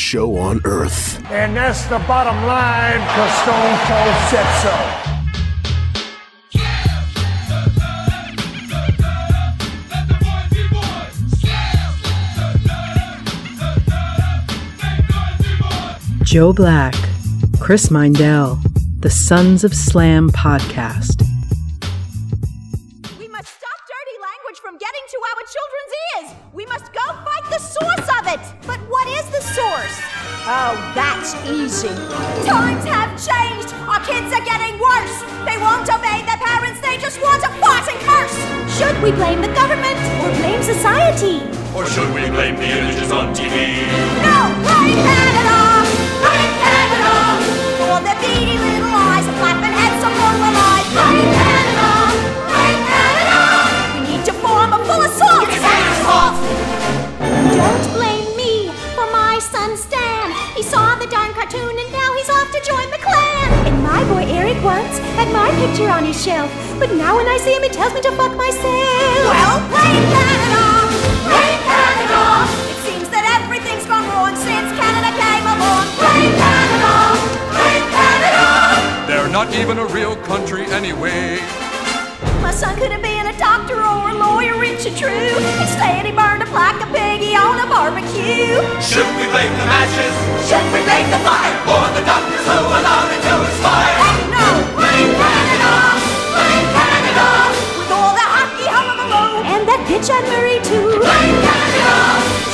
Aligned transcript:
show 0.00 0.38
on 0.38 0.60
earth. 0.64 1.22
And 1.30 1.54
that's 1.54 1.84
the 1.84 1.98
bottom 2.08 2.46
line, 2.46 3.00
because 3.00 3.32
Stone 3.42 3.78
Cold 3.86 4.16
said 4.30 4.48
so. 4.62 4.74
Joe 16.24 16.52
Black, 16.52 16.94
Chris 17.60 17.88
Mindell, 17.88 18.58
the 19.00 19.10
Sons 19.10 19.64
of 19.64 19.74
Slam 19.74 20.30
podcast. 20.30 21.09
We 39.02 39.12
blame 39.12 39.40
the 39.40 39.48
government 39.54 39.96
or 40.20 40.28
blame 40.36 40.62
society? 40.62 41.40
Or 41.74 41.86
should 41.86 42.12
we 42.12 42.28
blame 42.28 42.56
the 42.56 42.68
images 42.68 43.10
on 43.10 43.32
TV? 43.34 43.88
No, 44.20 44.52
blame 44.60 45.00
Canada. 45.00 45.88
Blame 46.20 46.54
Canada. 46.60 47.40
For 47.80 47.96
their 48.04 48.18
beady 48.20 48.58
little 48.60 48.92
eyes 48.92 49.24
and 49.26 49.36
flapping 49.40 49.72
heads 49.72 50.04
of 50.04 50.12
of 50.12 50.52
lies. 50.52 50.88
Blame 50.92 51.32
Canada. 51.32 51.88
Blame 52.52 52.82
Canada. 52.92 53.40
We 53.94 54.00
need 54.12 54.24
to 54.26 54.34
form 54.44 54.72
a 54.76 54.80
full 54.84 55.00
assault. 55.00 55.48
Don't 57.56 57.84
blame 57.96 58.36
me 58.36 58.68
for 58.92 59.06
my 59.12 59.38
son 59.40 59.76
Stan. 59.78 60.28
He 60.54 60.62
saw 60.62 60.94
the 60.96 61.06
darn 61.06 61.32
cartoon 61.32 61.72
and 61.78 61.90
now 61.92 62.12
he's 62.16 62.28
off 62.28 62.52
to 62.52 62.60
join 62.60 62.90
the 62.90 62.98
clan. 63.00 63.66
And 63.66 63.82
my 63.82 64.04
boy 64.12 64.28
Eric 64.28 64.62
once 64.62 64.98
had 65.16 65.32
my 65.32 65.48
picture 65.56 65.88
on 65.88 66.04
his 66.04 66.22
shelf, 66.22 66.50
but 66.80 66.96
now 66.96 67.14
when 67.14 67.28
I 67.28 67.36
see 67.36 67.52
him, 67.52 67.62
he 67.62 67.68
tells 67.68 67.92
me 67.92 68.00
to 68.00 68.12
fuck 68.16 68.32
myself. 68.40 68.64
Well, 68.64 69.60
blame 69.68 70.04
Canada. 70.16 70.64
Blame 71.28 71.60
Canada. 71.68 72.20
It 72.72 72.78
seems 72.80 73.08
that 73.12 73.24
everything's 73.36 73.84
gone 73.84 74.08
wrong 74.08 74.32
since 74.32 74.72
Canada 74.80 75.12
came 75.12 75.44
along. 75.44 75.84
Blame 76.00 76.32
Canada. 76.40 76.92
Blame 77.52 77.86
Canada. 77.92 78.48
They're 79.04 79.28
not 79.28 79.52
even 79.52 79.76
a 79.76 79.84
real 79.92 80.16
country 80.24 80.64
anyway. 80.72 81.36
My 82.40 82.48
son 82.48 82.72
could 82.80 82.96
have 82.96 83.04
been 83.04 83.28
a 83.28 83.36
doctor 83.36 83.76
or 83.76 84.08
a 84.08 84.16
lawyer, 84.16 84.56
rich 84.56 84.88
and 84.88 84.96
true. 84.96 85.36
Instead, 85.60 86.08
he 86.08 86.12
burned 86.16 86.40
up 86.40 86.48
like 86.56 86.80
a 86.80 86.88
piggy 86.88 87.36
on 87.36 87.60
a 87.60 87.68
barbecue. 87.68 88.56
Should 88.80 89.10
we 89.20 89.28
blame 89.28 89.52
the 89.60 89.68
matches? 89.68 90.16
Should 90.48 90.64
we 90.72 90.80
blame 90.88 91.12
the 91.12 91.20
fire? 91.28 91.52
Or 91.68 91.92
the 91.92 92.00
doctors 92.08 92.40
who 92.40 92.56
allowed 92.56 93.12
it 93.12 93.20
to 93.28 93.34
expire? 93.44 94.00
Heck 94.00 94.20
no! 94.32 94.48
Blame 94.80 95.12
Canada! 95.20 96.09
With 97.78 97.92
all 97.92 98.12
the 98.16 98.24
hockey 98.24 98.66
and 99.52 99.62
that 99.68 99.80
bitch 99.88 100.08
Marie 100.32 100.60
too. 100.64 101.00
Canada! 101.04 101.92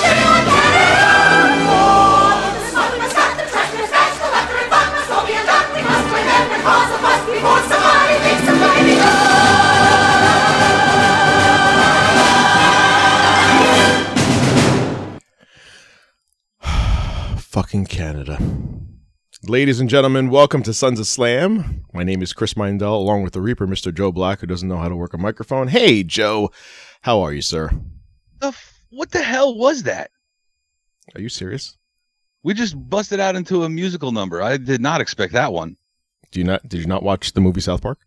Shame 0.00 0.26
on 0.26 0.42
Canada! 0.42 1.70
Oh, 1.70 2.50
the 2.58 3.06
the 3.38 3.46
trash 3.46 3.70
must 3.78 3.86
smash, 3.86 4.16
the 4.18 4.26
and 4.58 4.68
fun 4.72 4.86
must 4.90 5.10
all 5.14 5.22
be. 5.22 5.34
We 5.38 5.82
must 5.86 6.06
blame 6.10 6.26
them 6.26 6.50
and 6.50 6.62
cause 6.66 6.90
a 6.90 6.98
fuss 6.98 7.22
before 7.30 7.62
somebody 7.70 8.16
thinks 8.26 8.46
of 8.50 8.56
blaming 8.58 9.00
us. 9.00 9.14
Fucking 17.38 17.86
Canada. 17.86 18.36
Ladies 19.48 19.78
and 19.78 19.88
gentlemen, 19.88 20.30
welcome 20.30 20.64
to 20.64 20.74
Sons 20.74 20.98
of 20.98 21.06
Slam. 21.06 21.84
My 21.92 22.02
name 22.02 22.20
is 22.20 22.32
Chris 22.32 22.54
Mindell, 22.54 22.94
along 22.96 23.22
with 23.22 23.32
the 23.32 23.40
Reaper, 23.40 23.68
Mr. 23.68 23.94
Joe 23.94 24.10
Black, 24.10 24.40
who 24.40 24.46
doesn't 24.48 24.68
know 24.68 24.78
how 24.78 24.88
to 24.88 24.96
work 24.96 25.14
a 25.14 25.18
microphone. 25.18 25.68
Hey, 25.68 26.02
Joe. 26.02 26.50
How 27.02 27.20
are 27.20 27.32
you, 27.32 27.42
sir? 27.42 27.70
the 28.40 28.48
f- 28.48 28.80
what 28.90 29.12
the 29.12 29.22
hell 29.22 29.56
was 29.56 29.84
that? 29.84 30.10
Are 31.14 31.20
you 31.20 31.28
serious? 31.28 31.76
We 32.42 32.54
just 32.54 32.74
busted 32.90 33.20
out 33.20 33.36
into 33.36 33.62
a 33.62 33.68
musical 33.68 34.10
number. 34.10 34.42
I 34.42 34.56
did 34.56 34.80
not 34.80 35.00
expect 35.00 35.32
that 35.34 35.52
one. 35.52 35.76
Do 36.32 36.40
you 36.40 36.44
not 36.44 36.68
did 36.68 36.80
you 36.80 36.86
not 36.86 37.04
watch 37.04 37.32
the 37.32 37.40
movie 37.40 37.60
South 37.60 37.82
Park? 37.82 38.00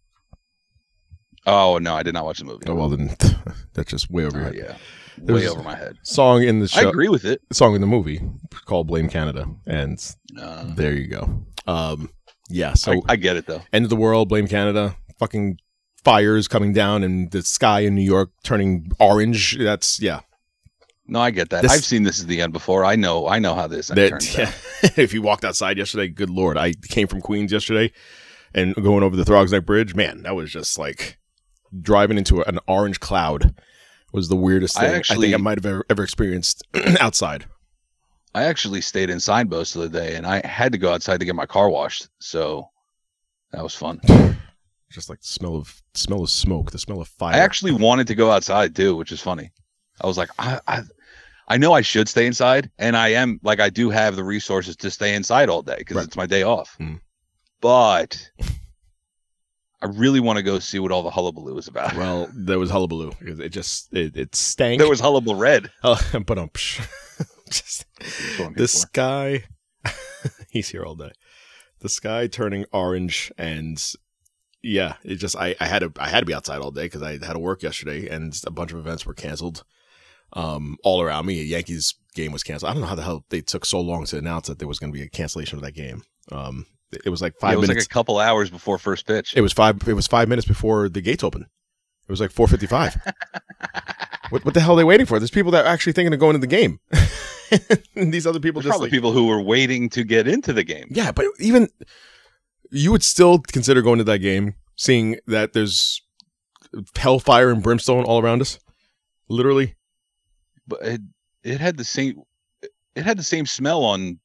Oh 1.46 1.78
no, 1.78 1.96
I 1.96 2.04
did 2.04 2.16
not 2.16 2.26
watch 2.26 2.40
the 2.40 2.46
movie. 2.46 2.66
Oh 2.68 2.76
well 2.76 2.90
then 2.90 3.16
that's 3.74 3.92
just 3.92 4.12
way 4.12 4.26
over 4.26 4.40
oh, 4.40 4.42
your 4.42 4.52
head. 4.52 4.56
yeah, 4.58 4.78
There 5.26 5.36
way 5.36 5.48
over 5.48 5.64
my 5.64 5.76
head. 5.76 5.98
Song 6.04 6.44
in 6.44 6.60
the 6.60 6.68
show. 6.68 6.86
I 6.88 6.90
agree 6.90 7.10
with 7.10 7.26
it. 7.26 7.42
song 7.52 7.76
in 7.76 7.82
the 7.82 7.88
movie 7.88 8.22
called 8.66 8.88
Blame 8.88 9.10
Canada. 9.10 9.46
And 9.66 10.00
Uh, 10.40 10.66
there 10.76 10.94
you 10.94 11.08
go. 11.08 11.44
Um 11.68 12.10
yeah, 12.50 12.74
so 12.74 12.94
I, 13.08 13.14
I 13.14 13.16
get 13.16 13.38
it 13.38 13.46
though. 13.46 13.62
end 13.72 13.86
of 13.86 13.90
the 13.90 13.96
world, 13.96 14.30
blame 14.30 14.48
Canada. 14.48 14.96
Fucking 15.20 15.60
fires 16.04 16.48
coming 16.48 16.74
down 16.74 17.04
and 17.04 17.30
the 17.32 17.42
sky 17.44 17.82
in 17.82 17.94
New 17.96 18.02
York 18.04 18.32
turning 18.44 18.92
orange. 19.00 19.58
That's 19.58 20.00
yeah. 20.02 20.22
No, 21.06 21.20
I 21.20 21.32
get 21.32 21.50
that. 21.50 21.64
This- 21.64 21.72
I've 21.72 21.84
seen 21.86 22.04
this 22.04 22.20
is 22.20 22.28
the 22.28 22.42
end 22.42 22.54
before. 22.54 22.86
I 22.86 22.96
know. 22.96 23.28
I 23.28 23.40
know 23.40 23.56
how 23.56 23.68
this 23.68 23.88
That, 23.88 24.10
turns 24.10 24.36
yeah. 24.38 24.52
if 24.96 25.14
you 25.14 25.22
walked 25.22 25.44
outside 25.44 25.78
yesterday, 25.78 26.08
good 26.08 26.30
lord. 26.30 26.58
I 26.58 26.74
came 26.74 27.08
from 27.08 27.22
Queens 27.22 27.52
yesterday 27.52 27.92
and 28.54 28.74
going 28.76 29.04
over 29.04 29.16
the 29.16 29.26
Throgs 29.26 29.52
Neck 29.52 29.66
Bridge, 29.66 29.94
man, 29.96 30.24
that 30.24 30.36
was 30.36 30.52
just 30.52 30.78
like 30.80 31.18
driving 31.82 32.18
into 32.18 32.42
an 32.44 32.60
orange 32.68 33.00
cloud 33.00 33.54
was 34.14 34.30
the 34.30 34.36
weirdest 34.36 34.78
thing 34.78 34.90
I, 34.90 34.94
actually- 34.96 35.28
think 35.28 35.36
I 35.40 35.44
might 35.44 35.58
have 35.58 35.66
ever, 35.66 35.86
ever 35.90 36.04
experienced 36.04 36.64
outside. 37.00 37.46
I 38.36 38.44
actually 38.44 38.82
stayed 38.82 39.10
inside 39.10 39.50
most 39.50 39.76
of 39.76 39.82
the 39.82 39.90
day, 39.90 40.16
and 40.16 40.26
I 40.26 40.46
had 40.46 40.72
to 40.74 40.78
go 40.78 40.94
outside 40.94 41.20
to 41.20 41.26
get 41.26 41.36
my 41.36 41.48
car 41.48 41.68
washed. 41.70 42.10
So 42.20 42.70
that 43.52 43.64
was 43.64 43.74
fun. 43.74 44.00
Just 44.92 45.10
like 45.10 45.20
the 45.22 45.28
smell 45.28 45.56
of 45.56 45.82
smell 45.94 46.22
of 46.24 46.30
smoke, 46.30 46.72
the 46.72 46.80
smell 46.80 47.02
of 47.02 47.08
fire. 47.08 47.36
I 47.36 47.40
actually 47.40 47.72
wanted 47.72 48.08
to 48.08 48.16
go 48.16 48.32
outside 48.32 48.76
too, 48.76 48.96
which 48.96 49.12
is 49.12 49.22
funny. 49.22 49.52
I 50.02 50.08
was 50.08 50.18
like, 50.18 50.30
I, 50.40 50.60
I, 50.68 50.82
I 51.48 51.58
know 51.58 51.74
I 51.74 51.82
should 51.82 52.08
stay 52.08 52.26
inside, 52.28 52.70
and 52.80 52.96
I 52.98 53.10
am 53.10 53.40
like 53.44 53.60
I 53.60 53.70
do 53.70 53.90
have 53.90 54.16
the 54.16 54.24
resources 54.24 54.76
to 54.78 54.90
stay 54.92 55.14
inside 55.16 55.50
all 55.50 55.62
day 55.64 55.76
because 55.80 55.98
Right. 55.98 56.06
it's 56.06 56.16
my 56.16 56.26
day 56.28 56.44
off. 56.44 56.76
Mm. 56.80 57.02
But 57.62 58.30
I 59.82 59.88
really 59.88 60.20
want 60.20 60.38
to 60.38 60.44
go 60.44 60.60
see 60.60 60.80
what 60.80 60.92
all 60.92 61.04
the 61.04 61.10
hullabaloo 61.10 61.58
is 61.58 61.68
about. 61.68 61.94
well, 61.98 62.30
there 62.34 62.60
was 62.60 62.70
hullabaloo 62.70 63.14
because 63.20 63.40
it 63.40 63.50
just 63.50 63.94
it, 63.94 64.16
it 64.18 64.36
stank. 64.36 64.80
there 64.80 64.90
was 64.90 65.00
hullabaloo 65.00 65.38
red. 65.38 65.72
Oh, 65.84 66.00
but 66.26 66.38
um, 66.38 66.50
just 67.50 67.86
this 68.56 68.84
for. 68.84 68.90
guy, 68.94 69.44
he's 70.50 70.70
here 70.70 70.84
all 70.84 70.96
day. 70.96 71.12
The 71.80 71.90
sky 71.90 72.28
turning 72.28 72.66
orange, 72.74 73.32
and 73.38 73.82
yeah, 74.62 74.96
it 75.04 75.16
just 75.16 75.38
I, 75.38 75.56
I 75.60 75.68
had 75.68 75.80
to 75.80 75.94
I 75.98 76.10
had 76.10 76.20
to 76.22 76.26
be 76.26 76.34
outside 76.34 76.60
all 76.60 76.72
day 76.72 76.84
because 76.84 77.02
I 77.02 77.12
had 77.14 77.34
to 77.34 77.40
work 77.40 77.64
yesterday, 77.64 78.10
and 78.10 78.38
a 78.46 78.52
bunch 78.52 78.74
of 78.74 78.80
events 78.80 79.06
were 79.06 79.14
canceled. 79.14 79.64
Um, 80.34 80.78
all 80.84 81.02
around 81.02 81.26
me, 81.26 81.40
a 81.40 81.44
Yankees 81.44 81.96
game 82.14 82.32
was 82.32 82.44
canceled. 82.44 82.70
I 82.70 82.74
don't 82.74 82.82
know 82.82 82.88
how 82.88 82.96
the 82.96 83.04
hell 83.04 83.26
they 83.30 83.42
took 83.42 83.66
so 83.66 83.80
long 83.80 84.06
to 84.06 84.18
announce 84.18 84.48
that 84.48 84.60
there 84.60 84.68
was 84.68 84.78
going 84.78 84.92
to 84.92 84.98
be 84.98 85.04
a 85.04 85.10
cancellation 85.10 85.58
of 85.58 85.64
that 85.64 85.74
game. 85.74 86.04
Um, 86.32 86.66
it 87.06 87.10
was 87.10 87.22
like 87.22 87.34
Yeah, 87.36 87.48
five 87.50 87.54
it 87.54 87.58
was 87.60 87.70
minutes. 87.70 87.86
like 87.86 87.92
a 87.92 87.94
couple 87.94 88.18
hours 88.20 88.50
before 88.50 88.78
first 88.78 89.06
pitch. 89.08 89.34
It 89.36 89.42
was 89.42 89.54
five. 89.54 89.88
It 89.88 89.94
was 89.94 90.08
five 90.08 90.28
minutes 90.30 90.48
before 90.48 90.90
the 90.90 91.02
gates 91.02 91.24
open. 91.24 91.44
It 91.44 92.12
was 92.12 92.20
like 92.22 92.32
four 92.32 92.48
fifty-five. 92.48 92.96
what 94.30 94.44
what 94.46 94.54
the 94.54 94.62
hell 94.62 94.74
are 94.74 94.78
they 94.78 94.84
waiting 94.84 95.06
for? 95.06 95.20
There's 95.20 95.30
people 95.32 95.52
that 95.52 95.66
are 95.66 95.68
actually 95.68 95.94
thinking 95.94 96.14
of 96.14 96.20
going 96.20 96.34
to 96.34 96.40
the 96.40 96.48
game. 96.48 96.80
and 97.96 98.14
these 98.14 98.26
other 98.28 98.40
people 98.40 98.62
There's 98.62 98.72
just 98.72 98.74
probably 98.80 98.86
like, 98.88 98.92
people 98.92 99.12
who 99.12 99.28
were 99.28 99.42
waiting 99.42 99.90
to 99.90 100.04
get 100.04 100.28
into 100.28 100.54
the 100.54 100.64
game. 100.64 100.88
yeah, 100.92 101.12
but 101.12 101.26
even 101.40 101.68
you 102.72 102.92
would 102.92 103.04
still 103.04 103.40
consider 103.40 103.82
going 103.82 103.98
to 104.00 104.04
that 104.04 104.20
game, 104.20 104.56
seeing 104.76 105.18
that 105.28 105.54
there's 105.54 106.02
hellfire 106.96 107.50
and 107.50 107.64
brimstone 107.64 108.04
all 108.04 108.22
around 108.22 108.42
us. 108.42 108.60
Literally, 109.28 109.76
But 110.68 110.80
it, 110.84 111.02
it 111.44 111.60
had 111.62 111.78
the 111.78 111.84
same 111.84 112.22
it 112.96 113.04
had 113.04 113.18
the 113.18 113.24
same 113.24 113.46
smell 113.46 113.84
on 113.84 114.20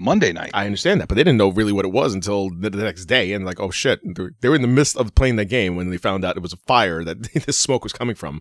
Monday 0.00 0.32
night. 0.32 0.50
I 0.54 0.64
understand 0.66 1.00
that, 1.00 1.08
but 1.08 1.14
they 1.14 1.22
didn't 1.22 1.36
know 1.38 1.50
really 1.50 1.72
what 1.72 1.84
it 1.84 1.92
was 1.92 2.14
until 2.14 2.50
the, 2.50 2.70
the 2.70 2.82
next 2.82 3.04
day, 3.04 3.32
and 3.32 3.44
like, 3.44 3.60
oh 3.60 3.70
shit, 3.70 4.00
they 4.02 4.22
were- 4.22 4.34
they 4.40 4.54
in 4.54 4.62
the 4.62 4.68
midst 4.68 4.96
of 4.96 5.14
playing 5.14 5.36
that 5.36 5.44
game 5.46 5.76
when 5.76 5.90
they 5.90 5.98
found 5.98 6.24
out 6.24 6.36
it 6.36 6.42
was 6.42 6.52
a 6.52 6.56
fire 6.58 7.04
that 7.04 7.22
this 7.46 7.58
smoke 7.58 7.84
was 7.84 7.92
coming 7.92 8.16
from. 8.16 8.40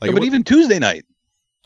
Like, 0.00 0.08
Yeah, 0.08 0.12
but 0.12 0.16
it 0.18 0.20
wa- 0.20 0.26
even 0.26 0.44
Tuesday 0.44 0.78
night, 0.78 1.04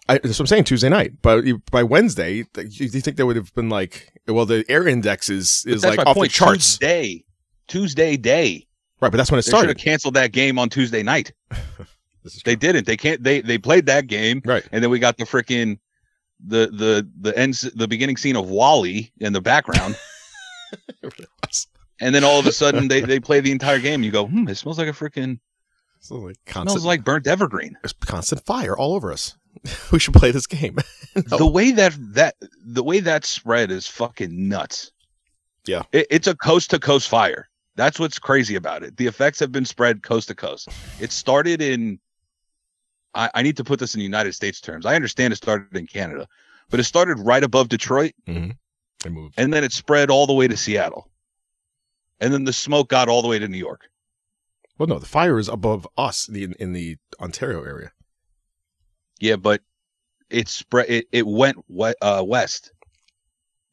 I, 0.09 0.15
that's 0.15 0.39
what 0.39 0.41
I'm 0.41 0.47
saying. 0.47 0.65
Tuesday 0.65 0.89
night, 0.89 1.13
but 1.21 1.45
by 1.71 1.83
Wednesday, 1.83 2.43
th- 2.55 2.81
you, 2.81 2.89
think 2.89 3.17
there 3.19 3.27
would 3.27 3.37
have 3.37 3.55
been 3.55 3.69
like, 3.69 4.11
well, 4.27 4.47
the 4.47 4.65
air 4.69 4.89
index 4.89 5.29
is 5.29 5.65
is 5.67 5.85
like 5.85 5.99
off 5.99 6.17
point. 6.17 6.31
the 6.33 6.35
charts, 6.35 6.79
Tuesday, 6.79 7.25
Tuesday 7.67 8.17
day. 8.17 8.67
right? 9.01 9.11
But 9.11 9.19
that's 9.19 9.31
when 9.31 9.39
it 9.39 9.45
They 9.45 9.51
should 9.59 9.69
have 9.69 9.77
canceled 9.77 10.15
that 10.15 10.33
game 10.33 10.59
on 10.59 10.71
Tuesday 10.71 11.03
night. 11.03 11.33
They 12.45 12.57
didn't. 12.57 12.87
They 12.87 12.97
can't. 12.97 13.23
They 13.23 13.41
they 13.41 13.57
played 13.57 13.87
that 13.87 14.07
game, 14.07 14.43
right. 14.45 14.63
and 14.71 14.83
then 14.85 14.91
we 14.91 14.99
got 14.99 15.17
the 15.17 15.25
freaking 15.25 15.79
the 16.47 16.69
the 16.73 17.09
the 17.21 17.37
end 17.39 17.55
the 17.75 17.89
beginning 17.89 18.17
scene 18.17 18.37
of 18.37 18.49
WALL-E 18.51 19.11
in 19.19 19.33
the 19.33 19.41
background, 19.41 19.99
and 22.01 22.15
then 22.15 22.25
all 22.25 22.39
of 22.39 22.47
a 22.47 22.53
sudden 22.53 22.89
they 22.89 23.01
they 23.13 23.21
play 23.21 23.41
the 23.41 23.53
entire 23.53 23.79
game. 23.79 24.03
You 24.03 24.11
go, 24.11 24.27
hmm, 24.27 24.49
it 24.49 24.57
smells 24.57 24.79
like 24.79 24.89
a 24.89 24.93
freaking 24.93 25.39
So 26.01 26.17
like 26.17 26.33
It 26.37 26.39
constant, 26.47 26.71
smells 26.81 26.87
like 26.87 27.05
burnt 27.05 27.27
evergreen. 27.27 27.77
there's 27.83 27.93
constant 27.93 28.45
fire 28.45 28.77
all 28.77 28.95
over 28.95 29.13
us. 29.13 29.37
we 29.93 29.99
should 29.99 30.15
play 30.15 30.31
this 30.31 30.47
game. 30.47 30.79
No. 31.31 31.39
The 31.39 31.47
way 31.47 31.73
that 31.73 31.97
that 32.15 32.37
the 32.65 32.85
way 32.85 33.01
that 33.01 33.25
spread 33.25 33.71
is 33.71 33.87
fucking 33.89 34.49
nuts. 34.49 34.93
Yeah. 35.67 35.83
It, 35.93 36.07
it's 36.11 36.27
a 36.29 36.37
coast 36.37 36.71
to 36.71 36.79
coast 36.79 37.09
fire. 37.09 37.49
That's 37.75 37.99
what's 37.99 38.19
crazy 38.19 38.55
about 38.55 38.83
it. 38.83 38.97
The 38.97 39.07
effects 39.07 39.39
have 39.41 39.53
been 39.53 39.65
spread 39.65 40.03
coast 40.03 40.29
to 40.29 40.35
coast. 40.35 40.69
It 41.01 41.11
started 41.13 41.61
in. 41.61 41.99
I, 43.15 43.31
I 43.35 43.43
need 43.43 43.57
to 43.57 43.65
put 43.65 43.79
this 43.81 43.95
in 43.95 44.01
United 44.01 44.35
States 44.35 44.61
terms. 44.61 44.87
I 44.87 44.95
understand 44.95 45.33
it 45.33 45.37
started 45.37 45.77
in 45.77 45.87
Canada, 45.87 46.27
but 46.71 46.79
it 46.81 46.85
started 46.85 47.19
right 47.19 47.43
above 47.43 47.69
Detroit, 47.69 48.13
I 49.05 49.09
moved. 49.09 49.35
and 49.39 49.53
then 49.53 49.65
it 49.65 49.73
spread 49.73 50.11
all 50.11 50.27
the 50.27 50.33
way 50.35 50.49
to 50.49 50.57
Seattle, 50.57 51.11
and 52.21 52.33
then 52.33 52.45
the 52.45 52.53
smoke 52.53 52.89
got 52.89 53.09
all 53.09 53.23
the 53.23 53.29
way 53.29 53.39
to 53.39 53.49
New 53.49 53.59
York. 53.59 53.89
Well, 54.79 54.87
no, 54.89 54.99
the 54.99 55.07
fire 55.07 55.39
is 55.39 55.49
above 55.49 55.89
us 55.97 56.27
the, 56.27 56.55
in 56.61 56.73
the 56.73 56.97
Ontario 57.21 57.63
area. 57.65 57.91
Yeah, 59.21 59.37
but 59.37 59.63
it 60.31 60.47
spread. 60.49 60.89
It, 60.89 61.07
it 61.11 61.27
went 61.27 61.57
we- 61.69 61.95
uh, 62.01 62.23
west. 62.25 62.71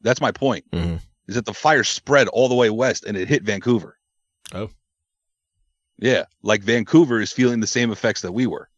That's 0.00 0.20
my 0.20 0.32
point. 0.32 0.64
Mhm. 0.72 1.00
Is 1.28 1.34
that 1.36 1.44
the 1.44 1.54
fire 1.54 1.84
spread 1.84 2.28
all 2.28 2.48
the 2.48 2.54
way 2.54 2.70
west 2.70 3.04
and 3.04 3.16
it 3.16 3.28
hit 3.28 3.42
Vancouver. 3.42 3.98
Oh. 4.54 4.70
Yeah, 5.98 6.24
like 6.42 6.62
Vancouver 6.62 7.20
is 7.20 7.32
feeling 7.32 7.60
the 7.60 7.66
same 7.66 7.90
effects 7.90 8.20
that 8.22 8.32
we 8.32 8.46
were, 8.46 8.68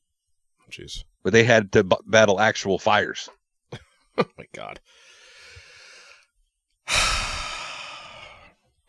Jeez. 0.71 1.05
but 1.23 1.33
they 1.33 1.45
had 1.45 1.73
to 1.73 1.85
b- 1.85 1.97
battle 2.07 2.41
actual 2.41 2.79
fires. 2.79 3.29
Oh 4.21 4.25
my 4.37 4.47
god. 4.53 4.81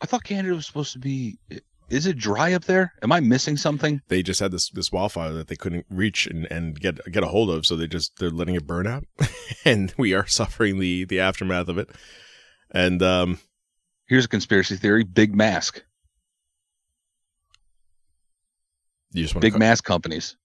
I 0.02 0.06
thought 0.06 0.24
Canada 0.24 0.56
was 0.56 0.66
supposed 0.66 0.94
to 0.94 1.00
be. 1.00 1.38
Is 1.90 2.06
it 2.08 2.18
dry 2.18 2.54
up 2.54 2.64
there? 2.66 2.94
Am 3.04 3.12
I 3.12 3.20
missing 3.20 3.58
something? 3.58 4.02
They 4.08 4.24
just 4.24 4.40
had 4.40 4.52
this 4.52 4.70
this 4.70 4.92
wildfire 4.92 5.34
that 5.34 5.48
they 5.48 5.56
couldn't 5.56 5.86
reach 5.90 6.26
and, 6.26 6.48
and 6.52 6.80
get 6.80 7.00
get 7.12 7.24
a 7.24 7.28
hold 7.28 7.52
of, 7.52 7.66
so 7.66 7.76
they 7.76 7.88
just 7.88 8.18
they're 8.18 8.30
letting 8.32 8.56
it 8.56 8.66
burn 8.66 8.88
out, 8.88 9.06
and 9.66 9.94
we 9.98 10.14
are 10.16 10.26
suffering 10.26 10.80
the 10.80 11.06
the 11.06 11.20
aftermath 11.20 11.68
of 11.68 11.78
it. 11.78 11.90
And 12.72 13.04
um, 13.04 13.40
Here's 14.08 14.26
a 14.26 14.30
conspiracy 14.30 14.78
theory: 14.78 15.04
big 15.04 15.36
mask, 15.36 15.84
you 19.12 19.24
just 19.24 19.36
want 19.36 19.42
big 19.42 19.58
mask 19.58 19.84
companies. 19.84 20.38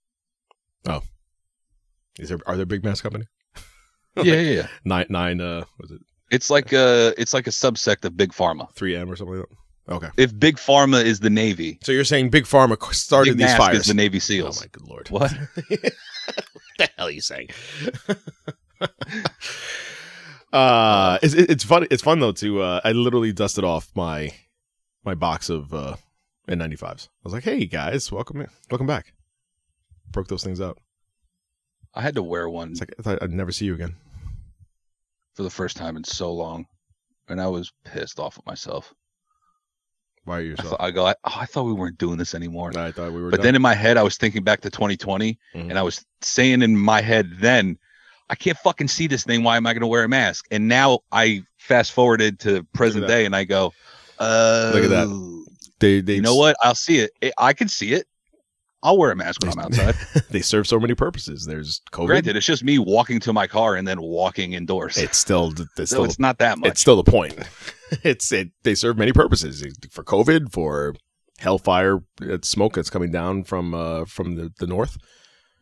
Is 2.19 2.29
there 2.29 2.39
are 2.47 2.57
there 2.57 2.67
big 2.67 2.85
mass 2.85 3.01
company? 3.01 3.27
yeah, 4.17 4.23
yeah, 4.35 4.41
yeah. 4.41 4.67
Nine 4.85 5.07
nine 5.09 5.41
uh 5.41 5.65
was 5.79 5.91
it 5.91 6.01
It's 6.31 6.51
like 6.51 6.73
a 6.73 7.13
it's 7.19 7.35
like 7.35 7.47
a 7.47 7.51
subsect 7.51 8.05
of 8.05 8.17
big 8.17 8.33
pharma. 8.33 8.73
three 8.75 8.95
M 8.97 9.11
or 9.11 9.17
something 9.17 9.37
like 9.39 9.49
that? 9.49 9.57
Okay. 9.95 10.09
If 10.17 10.39
big 10.39 10.57
pharma 10.57 11.05
is 11.05 11.21
the 11.21 11.29
Navy, 11.29 11.79
So 11.83 11.93
you're 11.93 12.05
saying 12.05 12.31
Big 12.31 12.45
Pharma 12.45 12.83
started 12.95 13.33
big 13.33 13.39
these 13.39 13.47
mask 13.49 13.59
fires? 13.59 13.79
is 13.81 13.87
the 13.87 13.93
Navy 13.95 14.19
seals. 14.19 14.57
oh 14.59 14.63
my 14.63 14.67
good 14.73 14.89
lord! 14.89 15.11
What? 15.11 15.31
what 15.69 15.93
the 16.79 16.89
hell 16.97 17.09
are 17.09 17.11
you 17.11 17.21
saying? 17.21 17.49
uh, 20.53 21.19
it's 21.23 21.35
it's 21.35 21.65
fun. 21.65 21.87
It's 21.91 22.03
fun 22.03 22.21
though 22.21 22.33
to. 22.33 22.63
Uh, 22.63 22.81
I 22.85 22.93
literally 22.93 23.33
dusted 23.33 23.65
off 23.65 23.91
my 23.95 24.31
my 25.05 25.15
box 25.15 25.51
of 25.51 25.73
uh 25.75 25.97
N95s. 26.49 27.09
I 27.09 27.11
was 27.25 27.33
like, 27.33 27.45
"Hey 27.45 27.67
guys, 27.67 28.11
welcome 28.11 28.41
in. 28.41 28.49
welcome 28.71 28.87
back." 28.87 29.13
Broke 30.13 30.29
those 30.29 30.45
things 30.45 30.61
out. 30.61 30.79
I 31.95 32.03
had 32.03 32.15
to 32.17 32.23
wear 32.23 32.49
one 32.49 32.73
It's 32.73 32.81
like 32.81 32.95
I 32.99 33.03
thought 33.03 33.23
I'd 33.23 33.33
never 33.33 33.53
see 33.53 33.65
you 33.67 33.75
again. 33.75 33.97
for 35.35 35.43
the 35.43 35.51
first 35.51 35.77
time 35.77 35.97
in 35.97 36.05
so 36.05 36.33
long, 36.33 36.67
and 37.29 37.41
I 37.41 37.47
was 37.49 37.73
pissed 37.85 38.19
off 38.19 38.39
at 38.39 38.47
myself. 38.47 38.93
Why 40.25 40.39
are 40.39 40.41
you 40.41 40.47
I, 40.47 40.51
yourself? 40.51 40.69
thought, 40.71 40.81
I 40.81 40.91
go, 40.91 41.07
I, 41.07 41.15
oh, 41.25 41.37
I 41.37 41.47
thought 41.47 41.65
we 41.65 41.73
weren't 41.73 41.99
doing 41.99 42.17
this 42.19 42.35
anymore. 42.35 42.73
I 42.77 42.91
thought 42.93 43.13
we 43.13 43.21
were. 43.23 43.31
But 43.31 43.39
done. 43.39 43.45
then 43.45 43.55
in 43.57 43.63
my 43.63 43.75
head, 43.75 43.97
I 43.97 44.03
was 44.03 44.17
thinking 44.17 44.43
back 44.43 44.61
to 44.63 44.71
2020, 44.71 45.39
Mhm. 45.55 45.71
and 45.71 45.79
I 45.79 45.83
was 45.83 46.05
saying 46.23 46.63
in 46.63 46.77
my 46.77 47.01
head 47.01 47.31
then, 47.41 47.79
I 48.31 48.35
can't 48.35 48.57
fucking 48.59 48.89
see 48.89 49.07
this 49.07 49.23
thing. 49.25 49.43
Why 49.43 49.57
am 49.59 49.67
I 49.67 49.75
going 49.75 49.83
to 49.83 49.87
wear 49.87 50.03
a 50.05 50.09
mask? 50.09 50.47
And 50.51 50.67
now 50.67 51.01
I 51.13 51.43
fast 51.59 51.93
forwarded 51.93 52.41
to 52.41 52.63
present 52.73 53.07
day, 53.07 53.27
and 53.27 53.37
I 53.37 53.45
go, 53.45 53.73
uh, 54.19 54.71
Look 54.75 54.85
at 54.85 54.91
that. 54.91 55.45
they 55.81 56.01
they 56.01 56.15
You 56.15 56.23
know 56.23 56.37
what? 56.37 56.57
I'll 56.63 56.75
see 56.75 56.99
it. 57.01 57.11
I 57.39 57.53
can 57.53 57.69
see 57.69 57.93
it. 57.93 58.07
I'll 58.85 58.99
wear 58.99 59.11
a 59.11 59.17
mask 59.17 59.43
when 59.43 59.51
I'm 59.51 59.59
outside. 59.59 59.95
they 60.31 60.43
serve 60.43 60.69
so 60.69 60.79
many 60.79 60.95
purposes. 60.95 61.47
There's 61.47 61.81
COVID. 61.93 62.07
Granted, 62.07 62.37
it's 62.37 62.45
just 62.45 62.63
me 62.63 62.79
walking 62.79 63.19
to 63.21 63.33
my 63.33 63.47
car 63.47 63.75
and 63.75 63.89
then 63.89 64.01
walking 64.01 64.53
indoors. 64.53 64.99
It's 64.99 65.17
still 65.17 65.53
it's 65.57 65.75
so 65.77 65.85
still 65.85 66.05
it's 66.05 66.19
not 66.19 66.39
that 66.39 66.59
much. 66.59 66.69
it's 66.69 66.81
still 66.81 66.97
the 67.03 67.11
point. 67.11 67.35
It's 68.03 68.33
it. 68.33 68.51
They 68.65 68.75
serve 68.75 68.99
many 68.99 69.13
purposes 69.13 69.63
for 69.91 70.03
COVID, 70.03 70.51
for 70.51 70.97
hellfire 71.39 72.01
uh, 72.23 72.39
smoke 72.43 72.75
that's 72.75 72.91
coming 72.91 73.13
down 73.13 73.45
from 73.45 73.73
uh 73.73 74.05
from 74.07 74.35
the, 74.35 74.53
the 74.59 74.67
north. 74.67 74.97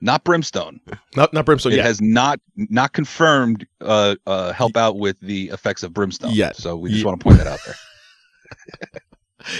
not 0.00 0.24
brimstone. 0.24 0.80
Not 1.14 1.34
not 1.34 1.44
brimstone 1.44 1.72
it 1.72 1.76
yet. 1.76 1.84
has 1.84 2.00
not 2.00 2.40
not 2.56 2.92
confirmed 2.94 3.66
uh, 3.82 4.14
uh, 4.26 4.52
help 4.52 4.76
out 4.78 4.98
with 4.98 5.18
the 5.20 5.48
effects 5.50 5.82
of 5.82 5.92
brimstone. 5.92 6.32
Yet. 6.32 6.56
So 6.56 6.76
we 6.76 6.90
just 6.90 7.04
want 7.04 7.20
to 7.20 7.24
point 7.24 7.36
that 7.38 7.48
out 7.48 7.60
there. 7.66 9.00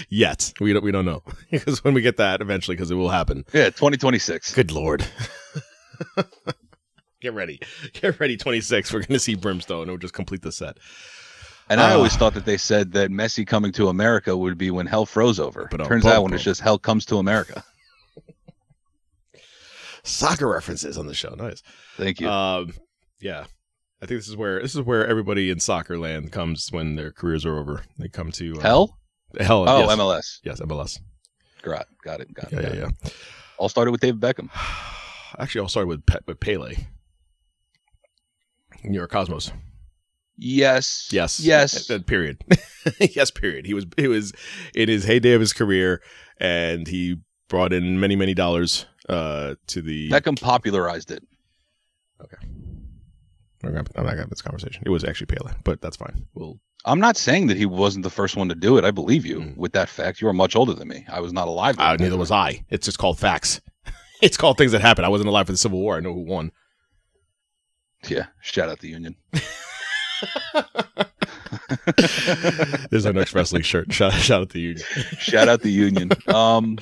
yet 0.09 0.53
we 0.61 0.73
don't 0.73 0.83
we 0.85 0.91
don't 0.93 1.05
know 1.05 1.23
because 1.51 1.83
when 1.85 1.95
we 1.95 2.01
get 2.03 2.17
that 2.19 2.41
eventually, 2.41 2.77
because 2.77 2.91
it 2.91 2.95
will 2.97 3.11
happen. 3.11 3.45
Yeah, 3.53 3.67
2026. 3.67 4.55
Good 4.55 4.71
lord. 4.73 5.05
Get 7.21 7.35
ready, 7.35 7.61
get 7.93 8.19
ready. 8.19 8.37
Twenty 8.37 8.61
six. 8.61 8.93
We're 8.93 9.03
gonna 9.05 9.21
see 9.21 9.37
brimstone. 9.37 9.83
and 9.83 9.91
We'll 9.93 9.99
just 9.99 10.13
complete 10.15 10.43
the 10.43 10.51
set. 10.51 10.79
And 11.71 11.81
I 11.81 11.93
Uh, 11.93 11.97
always 11.99 12.17
thought 12.17 12.35
that 12.35 12.45
they 12.47 12.57
said 12.57 12.91
that 12.95 13.11
Messi 13.11 13.47
coming 13.47 13.71
to 13.73 13.87
America 13.89 14.37
would 14.37 14.59
be 14.59 14.73
when 14.73 14.87
hell 14.87 15.07
froze 15.07 15.39
over. 15.39 15.69
But, 15.71 15.81
uh, 15.83 15.85
Turns 15.87 16.05
out 16.05 16.25
when 16.25 16.33
it's 16.35 16.43
just 16.43 16.61
hell 16.61 16.81
comes 16.81 17.07
to 17.07 17.19
America. 17.19 17.63
Soccer 20.03 20.49
references 20.49 20.99
on 20.99 21.07
the 21.07 21.15
show. 21.15 21.35
Nice. 21.37 21.63
Thank 21.97 22.21
you. 22.21 22.29
Um, 22.29 22.73
yeah, 23.21 23.45
I 24.03 24.07
think 24.07 24.19
this 24.19 24.29
is 24.29 24.37
where 24.37 24.61
this 24.61 24.75
is 24.75 24.81
where 24.81 25.07
everybody 25.07 25.49
in 25.51 25.61
soccer 25.61 25.97
land 25.99 26.33
comes 26.33 26.73
when 26.73 26.97
their 26.97 27.13
careers 27.13 27.47
are 27.47 27.57
over. 27.57 27.85
They 27.99 28.09
come 28.09 28.33
to 28.33 28.57
uh, 28.59 28.61
hell? 28.63 28.99
Oh, 29.41 29.65
yes. 29.65 29.91
MLS. 29.91 30.41
Yes, 30.45 30.61
MLS. 30.61 31.01
Got, 31.63 31.87
got 32.03 32.21
it. 32.21 32.33
Got 32.35 32.53
it. 32.53 32.57
Yeah, 32.57 32.63
got 32.63 32.75
yeah, 32.75 32.87
it. 32.87 32.95
yeah. 33.05 33.11
All 33.59 33.69
started 33.69 33.93
with 33.93 34.01
David 34.01 34.21
Beckham. 34.21 34.51
Actually, 35.39 35.63
I'll 35.63 35.69
start 35.69 35.89
with 35.89 36.05
Pe- 36.05 36.19
with 36.27 36.41
Pele. 36.41 36.75
New 38.85 38.99
York 38.99 39.11
Cosmos. 39.11 39.53
Yes. 40.37 41.09
Yes. 41.13 41.41
Yes. 41.41 41.91
Period. 42.07 42.43
yes. 42.99 43.31
Period. 43.31 43.67
He 43.67 43.75
was 43.75 43.87
he 43.97 44.09
was 44.09 44.33
in 44.75 44.89
his 44.89 45.05
heyday 45.05 45.33
of 45.33 45.41
his 45.41 45.53
career, 45.53 46.03
and 46.39 46.89
he 46.89 47.17
brought 47.49 47.73
in 47.73 48.01
many 48.01 48.17
many 48.17 48.35
dollars 48.35 48.87
uh, 49.09 49.55
to 49.69 49.83
the. 49.83 50.11
Beckham 50.11 50.41
popularized 50.41 51.11
it. 51.11 51.23
Okay. 52.21 52.37
I'm 53.65 53.75
not 53.75 53.95
gonna 53.95 54.17
have 54.17 54.31
this 54.31 54.43
conversation. 54.43 54.83
It 54.85 54.91
was 54.91 55.05
actually 55.05 55.27
Pele, 55.27 55.53
but 55.63 55.81
that's 55.81 55.97
fine. 55.97 56.27
We'll 56.35 56.59
I'm 56.85 56.99
not 57.01 57.17
saying 57.17 57.47
that 57.47 57.57
he 57.57 57.67
wasn't 57.67 58.03
the 58.03 58.11
first 58.11 58.37
one 58.37 58.49
to 58.49 58.55
do 58.55 58.77
it. 58.77 58.85
I 58.85 58.91
believe 58.91 59.25
you 59.25 59.41
Mm. 59.41 59.57
with 59.57 59.73
that 59.73 59.89
fact. 59.89 60.21
You 60.21 60.29
are 60.29 60.33
much 60.33 60.57
older 60.57 60.75
than 60.75 60.89
me. 60.89 61.05
I 61.09 61.21
was 61.21 61.33
not 61.33 61.47
alive. 61.49 61.79
Uh, 61.79 61.97
neither 61.97 62.17
was 62.17 62.31
I. 62.33 62.65
It's 62.71 62.87
just 62.87 62.99
called 62.99 63.19
facts. 63.19 63.61
It's 64.23 64.37
called 64.37 64.57
things 64.57 64.71
that 64.71 64.81
happened. 64.81 65.05
I 65.05 65.09
wasn't 65.09 65.29
alive 65.29 65.47
for 65.47 65.53
the 65.53 65.59
Civil 65.59 65.81
War. 65.81 65.97
I 65.97 66.01
know 66.01 66.15
who 66.15 66.21
won. 66.21 66.53
Yeah. 68.09 68.27
Shout 68.41 68.69
out 68.69 68.79
the 68.79 68.89
Union. 68.89 69.17
There's 72.91 73.05
our 73.07 73.13
next 73.13 73.35
wrestling 73.35 73.63
shirt. 73.63 73.93
Shout, 73.93 74.13
shout 74.13 74.43
out 74.43 74.51
to 74.51 74.61
you. 74.61 74.77
Shout 75.19 75.49
out 75.49 75.63
the 75.63 75.71
Union. 75.73 76.11
Um, 76.29 76.79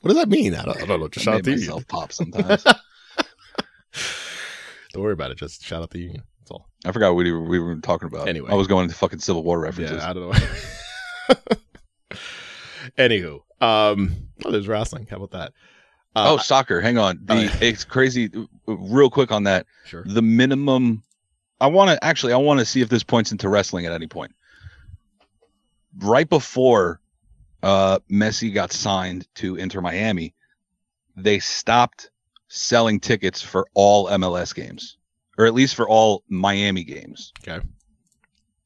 What 0.00 0.10
does 0.12 0.16
that 0.18 0.28
mean? 0.28 0.54
I 0.54 0.64
don't, 0.64 0.76
I 0.80 0.86
don't 0.86 1.00
know. 1.00 1.08
Just 1.08 1.26
I 1.26 1.32
shout 1.32 1.40
out 1.40 1.46
you. 1.46 1.56
myself 1.56 1.88
pop 1.88 2.12
sometimes. 2.12 2.62
Don't 4.92 5.02
worry 5.02 5.12
about 5.14 5.32
it. 5.32 5.38
Just 5.38 5.64
shout 5.64 5.82
out 5.82 5.90
the 5.90 5.98
union. 5.98 6.22
That's 6.48 6.60
all. 6.60 6.68
I 6.86 6.92
forgot 6.92 7.14
what 7.14 7.24
we 7.24 7.32
were, 7.32 7.42
we 7.42 7.58
were 7.58 7.76
talking 7.76 8.08
about. 8.08 8.28
Anyway. 8.28 8.50
I 8.50 8.54
was 8.54 8.66
going 8.66 8.84
into 8.84 8.96
fucking 8.96 9.18
Civil 9.18 9.42
War 9.42 9.60
references. 9.60 9.98
Yeah, 10.00 10.10
I 10.10 10.12
don't 10.14 10.30
know. 10.30 12.16
Anywho, 12.98 13.40
um, 13.60 14.14
oh, 14.44 14.50
there's 14.50 14.66
wrestling. 14.66 15.06
How 15.10 15.16
about 15.16 15.32
that? 15.32 15.52
Uh, 16.16 16.32
oh, 16.32 16.36
soccer. 16.38 16.80
Hang 16.80 16.96
on. 16.96 17.20
The 17.22 17.44
yeah. 17.44 17.56
it's 17.60 17.84
crazy. 17.84 18.30
Real 18.66 19.10
quick 19.10 19.30
on 19.30 19.44
that. 19.44 19.66
sure. 19.84 20.04
The 20.06 20.22
minimum. 20.22 21.02
I 21.60 21.66
want 21.66 21.90
to 21.90 22.02
actually. 22.02 22.32
I 22.32 22.38
want 22.38 22.60
to 22.60 22.66
see 22.66 22.80
if 22.80 22.88
this 22.88 23.02
points 23.02 23.30
into 23.30 23.48
wrestling 23.48 23.84
at 23.84 23.92
any 23.92 24.06
point. 24.06 24.34
Right 25.98 26.28
before 26.28 27.00
uh, 27.62 27.98
Messi 28.10 28.54
got 28.54 28.72
signed 28.72 29.26
to 29.34 29.56
Inter 29.56 29.82
Miami, 29.82 30.34
they 31.14 31.40
stopped 31.40 32.10
selling 32.48 33.00
tickets 33.00 33.42
for 33.42 33.66
all 33.74 34.08
MLS 34.08 34.54
games, 34.54 34.97
or 35.38 35.46
at 35.46 35.54
least 35.54 35.74
for 35.76 35.88
all 35.88 36.24
Miami 36.28 36.84
games. 36.84 37.32
Okay. 37.46 37.64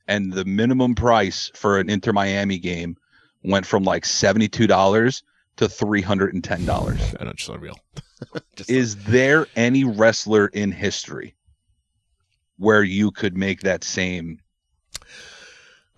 And 0.08 0.32
the 0.32 0.44
minimum 0.44 0.94
price 0.94 1.50
for 1.54 1.78
an 1.78 1.88
Inter 1.88 2.12
Miami 2.12 2.58
game 2.58 2.96
went 3.44 3.66
from 3.66 3.84
like 3.84 4.04
seventy-two 4.04 4.66
dollars 4.66 5.22
to 5.56 5.68
three 5.68 6.02
hundred 6.02 6.34
and 6.34 6.42
ten 6.42 6.64
dollars. 6.66 7.14
I 7.20 7.24
know, 7.24 7.32
just 7.34 7.48
unreal. 7.50 7.78
just 8.56 8.70
Is 8.70 8.96
there 9.04 9.46
any 9.54 9.84
wrestler 9.84 10.48
in 10.48 10.72
history 10.72 11.34
where 12.56 12.82
you 12.82 13.10
could 13.10 13.36
make 13.36 13.60
that 13.60 13.84
same 13.84 14.40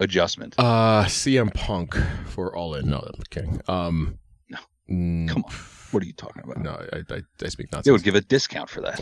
adjustment? 0.00 0.54
uh 0.58 1.04
CM 1.04 1.52
Punk 1.54 1.96
for 2.26 2.54
All 2.54 2.74
In. 2.74 2.90
No, 2.90 2.98
I'm 2.98 3.22
kidding. 3.30 3.60
Um, 3.68 4.18
Mm, 4.90 5.28
Come 5.30 5.44
on. 5.44 5.54
What 5.94 6.02
are 6.02 6.06
you 6.06 6.12
talking 6.12 6.42
about? 6.42 6.58
No, 6.58 6.72
I, 6.92 7.04
I, 7.14 7.22
I 7.42 7.48
speak 7.48 7.70
nonsense. 7.70 7.84
They 7.84 7.92
would 7.92 8.02
give 8.02 8.16
a 8.16 8.20
discount 8.20 8.68
for 8.68 8.80
that. 8.80 8.98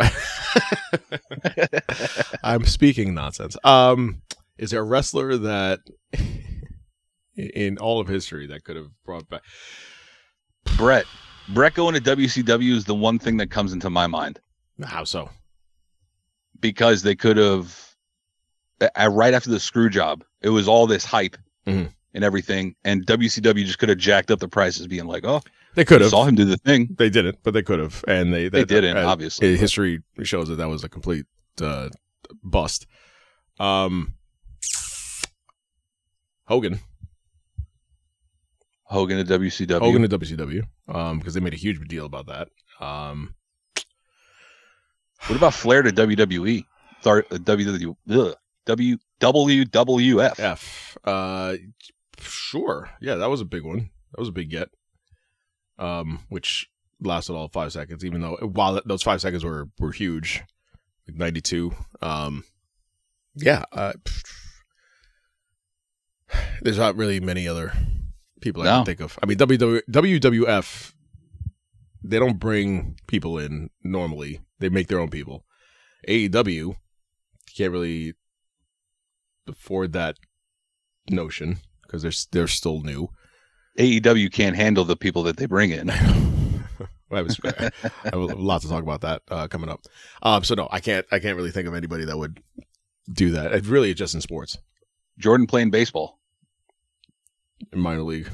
I'm 2.45 2.65
speaking 2.67 3.15
nonsense. 3.15 3.57
Um, 3.65 4.21
is 4.59 4.71
there 4.73 4.81
a 4.81 4.85
wrestler 4.85 5.39
that 5.39 5.81
in 7.37 7.79
all 7.79 7.99
of 7.99 8.09
history 8.09 8.47
that 8.49 8.65
could 8.65 8.77
have 8.77 8.89
brought 9.07 9.27
back? 9.31 9.41
Brett. 10.77 11.07
Brett 11.49 11.75
going 11.75 11.95
to 11.95 12.01
WCW 12.01 12.73
is 12.77 12.85
the 12.85 12.95
one 12.95 13.19
thing 13.19 13.39
that 13.39 13.51
comes 13.51 13.73
into 13.73 13.89
my 13.91 14.07
mind 14.07 14.39
How 14.85 15.05
so? 15.05 15.29
because 16.61 17.03
they 17.03 17.17
could 17.17 17.37
have, 17.39 17.95
uh, 18.81 19.09
right 19.11 19.35
after 19.35 19.51
the 19.51 19.59
screw 19.59 19.89
job, 19.91 20.23
it 20.43 20.51
was 20.51 20.69
all 20.69 20.87
this 20.87 21.05
hype 21.05 21.37
Mhm. 21.67 21.91
and 22.15 22.23
everything. 22.23 22.77
And 22.85 23.05
WCW 23.07 23.65
just 23.65 23.79
could 23.81 23.89
have 23.89 23.99
jacked 23.99 24.31
up 24.31 24.39
the 24.39 24.47
prices, 24.49 24.87
being 24.87 25.07
like, 25.07 25.25
oh, 25.25 25.41
They 25.75 25.85
could 25.85 26.03
I 26.03 26.05
have. 26.05 26.11
saw 26.11 26.25
him 26.25 26.35
do 26.35 26.45
the 26.45 26.57
thing. 26.59 26.95
They 26.99 27.09
didn't, 27.09 27.39
but 27.43 27.55
they 27.55 27.63
could 27.63 27.79
have, 27.79 28.05
and 28.07 28.33
they 28.33 28.49
They 28.49 28.65
didn't, 28.65 28.97
uh, 28.97 29.07
obviously, 29.09 29.57
history 29.57 30.03
shows 30.23 30.49
that 30.49 30.57
that 30.57 30.69
was 30.69 30.85
a 30.85 30.89
complete 30.89 31.25
uh, 31.61 31.89
bust. 32.43 32.87
Um, 33.59 34.15
Hogan, 36.47 36.81
Hogan 38.85 39.25
to 39.25 39.39
WCW. 39.39 39.79
Hogan 39.81 40.03
to 40.09 40.19
WCW, 40.19 40.63
um, 40.89 41.19
because 41.19 41.35
they 41.35 41.41
made 41.41 41.55
a 41.55 41.57
huge 41.57 41.81
deal 41.89 42.05
about 42.05 42.27
that. 42.27 42.49
Um, 42.85 43.35
What 45.27 45.37
about 45.37 45.55
Flair 45.55 45.83
to 45.83 45.91
WWE? 45.93 46.65
Thar- 47.03 47.25
uh, 47.31 47.37
WW, 47.37 47.97
ugh, 48.11 48.35
W, 48.67 48.97
WWF. 49.21 50.39
F, 50.39 50.99
uh, 51.05 51.55
sure, 52.21 52.91
yeah, 53.01 53.15
that 53.15 53.31
was 53.31 53.41
a 53.41 53.47
big 53.47 53.65
one. 53.65 53.91
That 54.13 54.21
was 54.21 54.29
a 54.29 54.33
big 54.33 54.51
get. 54.51 54.69
Um, 55.79 56.21
which 56.29 56.69
lasted 57.01 57.33
all 57.35 57.49
five 57.49 57.73
seconds, 57.73 58.05
even 58.05 58.21
though 58.21 58.37
while 58.37 58.81
those 58.85 59.03
five 59.03 59.21
seconds 59.21 59.45
were 59.45 59.69
were 59.79 59.93
huge, 59.93 60.43
like 61.09 61.17
ninety 61.17 61.41
two. 61.41 61.73
Um, 62.01 62.45
yeah, 63.35 63.65
uh, 63.73 63.95
there's 66.63 66.79
not 66.79 66.97
really 66.97 67.21
many 67.21 67.47
other 67.49 67.73
people 68.41 68.63
I 68.63 68.67
No. 68.67 68.77
can 68.79 68.85
think 68.87 69.01
of. 69.01 69.19
I 69.23 69.27
mean, 69.27 69.39
WW, 69.39 69.81
WWF, 69.91 70.93
they 72.03 72.19
don't 72.19 72.39
bring 72.39 72.97
people 73.07 73.39
in 73.39 73.71
normally; 73.83 74.41
they 74.59 74.69
make 74.69 74.89
their 74.89 74.99
own 75.01 75.11
people. 75.11 75.45
AEW 76.09 76.77
can't 77.57 77.73
really 77.73 78.15
afford 79.47 79.93
that 79.93 80.17
notion 81.11 81.59
because 81.83 82.03
they're 82.03 82.13
they're 82.33 82.49
still 82.49 82.81
new. 82.83 83.09
AEW 83.79 84.33
can't 84.33 84.57
handle 84.57 84.85
the 84.85 84.97
people 84.97 85.23
that 85.25 85.37
they 85.37 85.47
bring 85.47 85.71
in. 85.71 85.91
I, 87.11 87.23
was, 87.23 87.39
I 87.45 87.71
have 88.05 88.15
a 88.15 88.19
lot 88.19 88.63
to 88.63 88.69
talk 88.69 88.83
about 88.83 89.03
that 89.03 89.23
uh, 89.29 89.49
coming 89.49 89.69
up. 89.69 89.83
Um, 90.23 90.45
so 90.45 90.55
no, 90.55 90.69
I 90.71 90.81
can't. 90.81 91.07
I 91.11 91.19
can't 91.19 91.37
really 91.37 91.51
think 91.51 91.69
of 91.69 91.75
anybody 91.75 92.05
that 92.05 92.17
would 92.17 92.43
do 93.13 93.31
that. 93.31 93.53
It 93.53 93.67
really 93.67 93.93
just 93.95 94.15
in 94.15 94.21
sports, 94.21 94.59
Jordan 95.19 95.47
playing 95.47 95.71
baseball. 95.71 96.19
in 97.73 97.79
minor 97.79 98.03
league. 98.03 98.31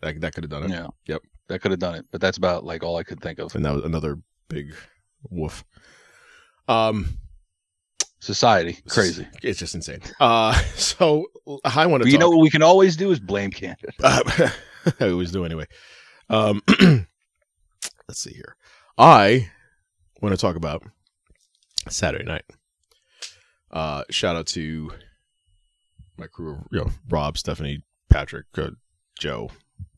That 0.00 0.20
that 0.20 0.34
could 0.34 0.44
have 0.44 0.50
done 0.50 0.64
it. 0.64 0.70
Yeah. 0.70 0.86
Yep. 1.06 1.22
That 1.48 1.60
could 1.60 1.72
have 1.72 1.80
done 1.80 1.96
it, 1.96 2.06
but 2.12 2.20
that's 2.20 2.38
about 2.38 2.64
like 2.64 2.84
all 2.84 2.96
I 2.96 3.02
could 3.02 3.20
think 3.20 3.40
of. 3.40 3.54
And 3.56 3.64
that 3.64 3.74
was 3.74 3.84
another 3.84 4.18
big 4.48 4.72
woof. 5.28 5.64
Um, 6.68 7.18
Society, 8.20 8.76
crazy. 8.86 9.26
It's 9.42 9.58
just 9.58 9.74
insane. 9.74 10.00
Uh, 10.20 10.52
so 10.74 11.24
I 11.64 11.86
want 11.86 12.02
to. 12.02 12.10
You 12.10 12.18
know 12.18 12.28
what 12.28 12.40
we 12.40 12.50
can 12.50 12.62
always 12.62 12.94
do 12.94 13.10
is 13.10 13.18
blame 13.18 13.50
Canada. 13.50 13.92
Uh, 13.98 14.50
I 15.00 15.08
always 15.10 15.30
do 15.30 15.44
anyway. 15.44 15.66
Um, 16.28 16.62
let's 18.08 18.20
see 18.20 18.32
here. 18.32 18.56
I 18.98 19.48
want 20.20 20.34
to 20.34 20.40
talk 20.40 20.56
about 20.56 20.82
Saturday 21.88 22.24
night. 22.24 22.44
Uh, 23.70 24.04
shout 24.10 24.36
out 24.36 24.46
to 24.48 24.92
my 26.18 26.26
crew, 26.26 26.58
you 26.70 26.80
know, 26.80 26.90
Rob, 27.08 27.38
Stephanie, 27.38 27.82
Patrick, 28.10 28.46
uh, 28.58 28.70
Joe, 29.18 29.50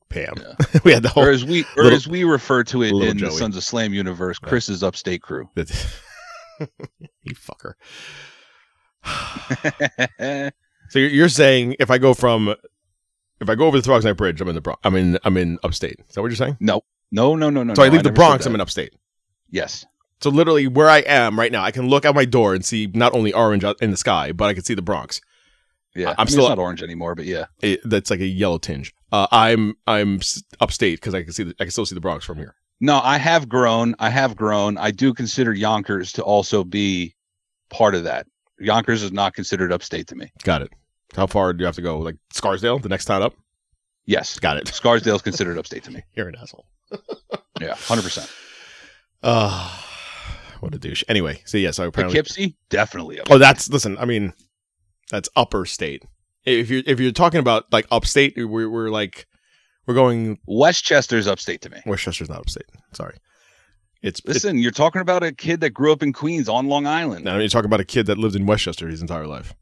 Pam. 0.08 0.34
we 0.84 0.92
had 0.92 1.02
the 1.02 1.08
whole 1.08 1.24
Or 1.24 1.30
as 1.30 1.44
we 1.44 1.62
or 1.76 1.84
little- 1.84 1.96
as 1.96 2.06
we 2.06 2.24
refer 2.24 2.62
to 2.64 2.82
it 2.82 2.92
in 2.92 3.16
the 3.18 3.30
Sons 3.30 3.56
of 3.56 3.64
Slam 3.64 3.92
universe, 3.94 4.38
Chris's 4.38 4.82
upstate 4.82 5.22
crew. 5.22 5.48
you 5.56 7.34
fucker. 7.34 7.72
So 10.88 10.98
you're 10.98 11.30
saying 11.30 11.76
if 11.80 11.90
I 11.90 11.96
go 11.96 12.12
from 12.12 12.54
if 13.42 13.50
I 13.50 13.54
go 13.54 13.66
over 13.66 13.76
the 13.76 13.82
Throgs 13.82 14.04
Neck 14.04 14.16
Bridge, 14.16 14.40
I'm 14.40 14.48
in 14.48 14.54
the 14.54 14.60
Bronx. 14.60 14.80
I'm 14.84 14.94
in 14.96 15.18
I'm 15.24 15.36
in 15.36 15.58
upstate. 15.62 16.00
Is 16.08 16.14
that 16.14 16.22
what 16.22 16.28
you're 16.28 16.36
saying? 16.36 16.56
no, 16.60 16.82
no, 17.10 17.34
no, 17.36 17.50
no, 17.50 17.62
no. 17.62 17.74
So 17.74 17.82
I 17.82 17.88
no, 17.88 17.94
leave 17.94 18.04
the 18.04 18.12
Bronx. 18.12 18.46
I'm 18.46 18.54
in 18.54 18.60
upstate. 18.60 18.94
Yes. 19.50 19.84
So 20.20 20.30
literally 20.30 20.68
where 20.68 20.88
I 20.88 20.98
am 20.98 21.38
right 21.38 21.50
now, 21.50 21.62
I 21.62 21.72
can 21.72 21.88
look 21.88 22.04
out 22.04 22.14
my 22.14 22.24
door 22.24 22.54
and 22.54 22.64
see 22.64 22.90
not 22.94 23.12
only 23.12 23.32
orange 23.32 23.64
in 23.80 23.90
the 23.90 23.96
sky, 23.96 24.32
but 24.32 24.46
I 24.48 24.54
can 24.54 24.62
see 24.62 24.74
the 24.74 24.82
Bronx. 24.82 25.20
Yeah. 25.94 26.10
I'm 26.10 26.14
I 26.18 26.22
mean, 26.22 26.28
still- 26.28 26.44
it's 26.44 26.48
not 26.50 26.58
orange 26.58 26.82
anymore, 26.82 27.14
but 27.14 27.26
yeah. 27.26 27.46
It, 27.60 27.80
that's 27.84 28.10
like 28.10 28.20
a 28.20 28.26
yellow 28.26 28.58
tinge. 28.58 28.94
Uh, 29.10 29.26
I'm 29.30 29.74
I'm 29.86 30.20
upstate 30.60 31.00
because 31.00 31.14
I 31.14 31.22
can 31.22 31.32
see 31.32 31.42
the, 31.42 31.54
I 31.60 31.64
can 31.64 31.70
still 31.70 31.84
see 31.84 31.94
the 31.94 32.00
Bronx 32.00 32.24
from 32.24 32.38
here. 32.38 32.54
No, 32.80 33.00
I 33.00 33.18
have 33.18 33.48
grown. 33.48 33.94
I 33.98 34.08
have 34.08 34.34
grown. 34.34 34.78
I 34.78 34.90
do 34.90 35.12
consider 35.12 35.52
Yonkers 35.52 36.12
to 36.12 36.22
also 36.22 36.64
be 36.64 37.14
part 37.68 37.94
of 37.94 38.04
that. 38.04 38.26
Yonkers 38.58 39.02
is 39.02 39.12
not 39.12 39.34
considered 39.34 39.72
upstate 39.72 40.06
to 40.08 40.14
me. 40.14 40.32
Got 40.44 40.62
it. 40.62 40.72
How 41.14 41.26
far 41.26 41.52
do 41.52 41.60
you 41.60 41.66
have 41.66 41.76
to 41.76 41.82
go? 41.82 41.98
Like 41.98 42.16
Scarsdale, 42.32 42.78
the 42.78 42.88
next 42.88 43.04
town 43.04 43.22
up? 43.22 43.34
Yes. 44.06 44.38
Got 44.38 44.56
it. 44.56 44.68
Scarsdale's 44.68 45.22
considered 45.22 45.58
upstate 45.58 45.84
to 45.84 45.90
me. 45.90 46.02
You're 46.14 46.28
an 46.28 46.36
asshole. 46.40 46.66
Yeah, 47.60 47.74
hundred 47.76 48.02
percent. 48.02 48.28
Uh, 49.22 49.78
what 50.60 50.74
a 50.74 50.78
douche. 50.78 51.04
Anyway, 51.08 51.40
so 51.44 51.58
yes, 51.58 51.78
I 51.78 51.84
apparently. 51.86 52.16
Poughkeepsie, 52.16 52.56
definitely. 52.70 53.20
Up. 53.20 53.28
Oh, 53.30 53.38
that's 53.38 53.68
listen. 53.70 53.96
I 53.98 54.04
mean, 54.04 54.32
that's 55.10 55.28
upper 55.36 55.64
state. 55.64 56.04
If 56.44 56.70
you're 56.70 56.82
if 56.86 56.98
you're 56.98 57.12
talking 57.12 57.38
about 57.38 57.72
like 57.72 57.86
upstate, 57.92 58.34
we're 58.36 58.68
we're 58.68 58.90
like 58.90 59.26
we're 59.86 59.94
going. 59.94 60.38
Westchester's 60.46 61.28
upstate 61.28 61.60
to 61.62 61.70
me. 61.70 61.80
Westchester's 61.86 62.28
not 62.28 62.40
upstate. 62.40 62.66
Sorry, 62.94 63.16
it's. 64.02 64.20
Listen, 64.24 64.58
you're 64.58 64.72
talking 64.72 65.02
about 65.02 65.22
a 65.22 65.32
kid 65.32 65.60
that 65.60 65.70
grew 65.70 65.92
up 65.92 66.02
in 66.02 66.12
Queens 66.12 66.48
on 66.48 66.66
Long 66.66 66.86
Island. 66.86 67.24
Now 67.24 67.38
you're 67.38 67.48
talking 67.48 67.66
about 67.66 67.80
a 67.80 67.84
kid 67.84 68.06
that 68.06 68.18
lived 68.18 68.34
in 68.34 68.46
Westchester 68.46 68.88
his 68.88 69.02
entire 69.02 69.26
life. 69.26 69.54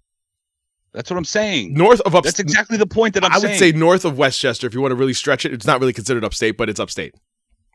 That's 0.93 1.09
what 1.11 1.17
I'm 1.17 1.25
saying. 1.25 1.75
North 1.75 2.01
of 2.01 2.15
upstate. 2.15 2.25
That's 2.37 2.41
exactly 2.41 2.77
the 2.77 2.87
point 2.87 3.15
that 3.15 3.25
I'm 3.25 3.31
saying. 3.33 3.45
I 3.55 3.57
saying. 3.57 3.73
would 3.73 3.75
say 3.75 3.79
north 3.79 4.05
of 4.05 4.19
Westchester. 4.19 4.67
If 4.67 4.75
you 4.75 4.81
want 4.81 4.91
to 4.93 4.97
really 4.97 5.13
stretch 5.15 5.45
it, 5.45 5.53
it's 5.53 5.67
not 5.67 5.79
really 5.81 5.93
considered 5.93 6.25
upstate, 6.25 6.57
but 6.57 6.69
it's 6.69 6.81
upstate. 6.81 7.15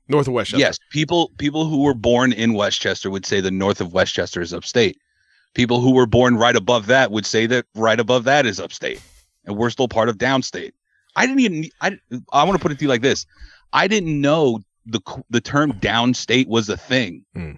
North 0.09 0.27
of 0.27 0.33
Westchester. 0.33 0.59
Yes, 0.59 0.77
people 0.91 1.31
people 1.37 1.65
who 1.65 1.83
were 1.83 1.93
born 1.93 2.33
in 2.33 2.53
Westchester 2.53 3.09
would 3.09 3.25
say 3.25 3.39
the 3.41 3.51
north 3.51 3.79
of 3.81 3.93
Westchester 3.93 4.41
is 4.41 4.53
upstate. 4.53 4.99
People 5.53 5.79
who 5.79 5.93
were 5.93 6.05
born 6.05 6.35
right 6.35 6.55
above 6.55 6.87
that 6.87 7.09
would 7.11 7.25
say 7.25 7.45
that 7.47 7.65
right 7.75 7.99
above 7.99 8.25
that 8.25 8.45
is 8.45 8.59
upstate, 8.59 9.01
and 9.45 9.55
we're 9.57 9.69
still 9.69 9.87
part 9.87 10.09
of 10.09 10.17
downstate. 10.17 10.73
I 11.15 11.25
didn't 11.25 11.39
even. 11.39 11.69
I 11.81 11.97
I 12.33 12.43
want 12.43 12.57
to 12.57 12.61
put 12.61 12.71
it 12.73 12.79
to 12.79 12.83
you 12.83 12.89
like 12.89 13.01
this: 13.01 13.25
I 13.71 13.87
didn't 13.87 14.19
know 14.19 14.59
the 14.85 14.99
the 15.29 15.39
term 15.41 15.71
downstate 15.73 16.47
was 16.47 16.67
a 16.69 16.75
thing 16.77 17.23
Hmm. 17.33 17.53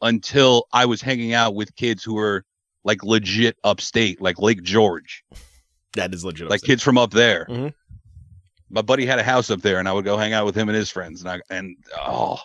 until 0.00 0.66
I 0.72 0.86
was 0.86 1.02
hanging 1.02 1.32
out 1.34 1.54
with 1.54 1.74
kids 1.76 2.02
who 2.02 2.14
were 2.14 2.44
like 2.84 3.02
legit 3.04 3.56
upstate, 3.64 4.20
like 4.20 4.38
Lake 4.38 4.62
George, 4.62 5.24
that 5.94 6.12
is 6.14 6.24
legit. 6.24 6.48
like 6.48 6.58
upstate. 6.58 6.66
kids 6.68 6.82
from 6.82 6.98
up 6.98 7.10
there. 7.12 7.46
Mhm. 7.48 7.72
My 8.70 8.82
buddy 8.82 9.04
had 9.04 9.18
a 9.18 9.22
house 9.22 9.50
up 9.50 9.60
there, 9.60 9.78
and 9.78 9.88
I 9.88 9.92
would 9.92 10.04
go 10.04 10.16
hang 10.16 10.32
out 10.32 10.46
with 10.46 10.54
him 10.54 10.68
and 10.68 10.76
his 10.76 10.90
friends, 10.90 11.20
and 11.20 11.30
I 11.30 11.40
and 11.50 11.76
oh, 11.98 12.38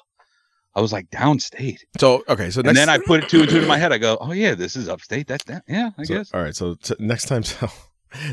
I 0.75 0.82
was 0.82 0.91
like 0.91 1.10
downstate. 1.10 1.79
So 2.00 2.24
okay, 2.27 2.50
so 2.50 2.60
and 2.60 2.65
next, 2.67 2.77
then 2.79 2.89
I 2.89 2.98
put 2.98 3.24
it 3.24 3.29
two 3.29 3.41
and 3.41 3.50
two 3.50 3.60
in 3.60 3.67
my 3.67 3.77
head. 3.77 3.94
I 3.94 3.98
go, 3.98 4.17
oh 4.20 4.34
yeah, 4.34 4.53
this 4.53 4.75
is 4.75 4.89
upstate. 4.89 5.27
That's 5.27 5.46
that. 5.46 5.63
Yeah, 5.67 5.91
I 5.98 6.03
so- 6.03 6.13
guess. 6.15 6.34
All 6.34 6.41
right, 6.41 6.56
so 6.56 6.75
t- 6.75 6.96
next 7.00 7.25
time, 7.27 7.44
tell, 7.44 7.72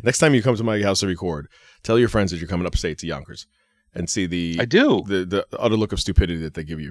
next 0.03 0.19
time 0.19 0.35
you 0.35 0.43
come 0.43 0.57
to 0.57 0.65
my 0.65 0.83
house 0.83 1.01
to 1.01 1.07
record, 1.07 1.49
tell 1.85 1.99
your 1.99 2.09
friends 2.09 2.33
that 2.33 2.39
you're 2.39 2.49
coming 2.49 2.67
upstate 2.67 2.99
to 2.99 3.07
Yonkers, 3.07 3.47
and 3.95 4.11
see 4.11 4.27
the 4.27 4.57
I 4.61 4.65
do. 4.65 5.05
the 5.07 5.25
the 5.25 5.47
utter 5.59 5.77
look 5.77 5.93
of 5.93 6.01
stupidity 6.01 6.41
that 6.41 6.55
they 6.55 6.65
give 6.65 6.81
you 6.81 6.91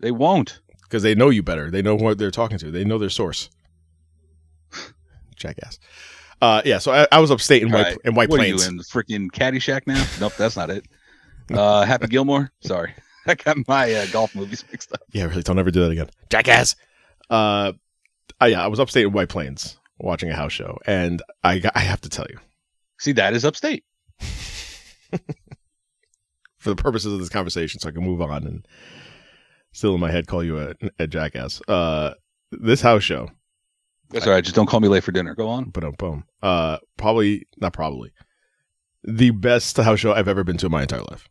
They 0.00 0.10
won't. 0.10 0.60
because 0.82 1.04
they 1.04 1.14
know 1.14 1.30
you 1.30 1.42
better. 1.44 1.70
They 1.70 1.82
know 1.82 1.94
what 1.94 2.18
they're 2.18 2.32
talking 2.32 2.58
to. 2.58 2.70
They 2.72 2.84
know 2.84 2.98
their 2.98 3.10
source. 3.10 3.48
Jackass. 5.36 5.78
Uh, 6.42 6.62
yeah. 6.64 6.78
So 6.78 6.92
I, 6.92 7.06
I 7.12 7.18
was 7.20 7.30
upstate 7.30 7.62
in 7.62 7.68
All 7.72 7.78
White 7.78 7.86
right. 7.86 7.98
in 8.04 8.14
White 8.14 8.28
what 8.28 8.38
Plains. 8.38 8.66
are 8.66 8.70
you 8.72 8.78
in 8.78 8.84
freaking 8.84 9.30
Caddyshack 9.30 9.86
now? 9.86 10.04
nope, 10.20 10.34
that's 10.36 10.56
not 10.56 10.70
it. 10.70 10.84
Uh, 11.50 11.84
Happy 11.84 12.08
Gilmore. 12.08 12.50
Sorry, 12.60 12.92
I 13.26 13.34
got 13.34 13.56
my 13.68 13.92
uh, 13.92 14.06
golf 14.12 14.34
movies 14.34 14.64
mixed 14.70 14.92
up. 14.92 15.00
Yeah, 15.12 15.24
really. 15.24 15.42
Don't 15.42 15.58
ever 15.58 15.70
do 15.70 15.80
that 15.82 15.90
again. 15.92 16.10
Jackass. 16.30 16.76
Uh, 17.30 17.72
I, 18.40 18.48
yeah, 18.48 18.62
I 18.62 18.66
was 18.66 18.80
upstate 18.80 19.06
in 19.06 19.12
White 19.12 19.28
Plains 19.28 19.78
watching 19.98 20.28
a 20.30 20.34
house 20.36 20.52
show, 20.52 20.78
and 20.86 21.22
I 21.44 21.62
I 21.74 21.80
have 21.80 22.00
to 22.02 22.08
tell 22.08 22.26
you, 22.28 22.38
See, 22.98 23.12
that 23.12 23.32
is 23.34 23.44
upstate. 23.44 23.84
for 26.58 26.70
the 26.70 26.76
purposes 26.76 27.12
of 27.12 27.18
this 27.20 27.28
conversation, 27.28 27.80
so 27.80 27.88
I 27.88 27.92
can 27.92 28.02
move 28.04 28.20
on 28.20 28.44
and 28.44 28.66
still 29.72 29.94
in 29.94 30.00
my 30.00 30.10
head 30.10 30.26
call 30.26 30.42
you 30.42 30.58
a, 30.58 30.74
a 30.98 31.06
jackass. 31.06 31.60
Uh, 31.68 32.14
this 32.50 32.80
house 32.80 33.02
show, 33.02 33.30
That's 34.10 34.26
all 34.26 34.32
right. 34.32 34.44
Just 34.44 34.56
don't 34.56 34.66
call 34.66 34.80
me 34.80 34.88
late 34.88 35.04
for 35.04 35.12
dinner. 35.12 35.34
Go 35.34 35.48
on. 35.48 35.70
boom, 35.70 35.94
boom. 35.98 36.24
Uh, 36.42 36.78
probably 36.96 37.46
not 37.58 37.72
probably 37.72 38.12
the 39.02 39.30
best 39.30 39.76
house 39.76 40.00
show 40.00 40.12
I've 40.12 40.28
ever 40.28 40.44
been 40.44 40.56
to 40.58 40.66
in 40.66 40.72
my 40.72 40.82
entire 40.82 41.02
life, 41.02 41.28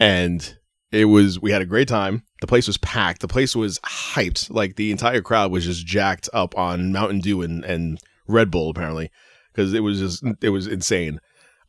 and 0.00 0.56
It 0.92 1.06
was 1.06 1.40
we 1.40 1.50
had 1.50 1.62
a 1.62 1.66
great 1.66 1.88
time. 1.88 2.22
The 2.40 2.46
place 2.46 2.66
was 2.66 2.76
packed. 2.78 3.22
The 3.22 3.28
place 3.28 3.56
was 3.56 3.78
hyped. 3.80 4.50
Like 4.50 4.76
the 4.76 4.90
entire 4.90 5.22
crowd 5.22 5.50
was 5.50 5.64
just 5.64 5.86
jacked 5.86 6.28
up 6.34 6.56
on 6.56 6.92
Mountain 6.92 7.20
Dew 7.20 7.40
and, 7.42 7.64
and 7.64 7.98
Red 8.28 8.50
Bull 8.50 8.68
apparently 8.70 9.10
because 9.52 9.72
it 9.72 9.80
was 9.80 9.98
just 9.98 10.22
it 10.42 10.50
was 10.50 10.66
insane. 10.66 11.18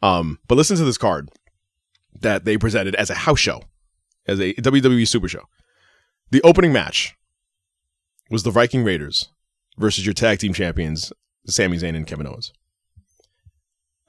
Um, 0.01 0.39
but 0.48 0.55
listen 0.55 0.75
to 0.77 0.83
this 0.83 0.98
card 0.98 1.29
that 2.19 2.43
they 2.43 2.57
presented 2.57 2.95
as 2.95 3.10
a 3.10 3.15
house 3.15 3.39
show, 3.39 3.62
as 4.27 4.39
a 4.39 4.53
WWE 4.55 5.07
Super 5.07 5.29
Show. 5.29 5.43
The 6.31 6.41
opening 6.41 6.74
match 6.74 7.15
was 8.29 8.43
the 8.43 8.51
Viking 8.51 8.83
Raiders 8.83 9.29
versus 9.77 10.05
your 10.05 10.13
tag 10.13 10.39
team 10.39 10.53
champions, 10.53 11.11
Sami 11.47 11.77
Zayn 11.77 11.95
and 11.95 12.07
Kevin 12.07 12.27
Owens. 12.27 12.53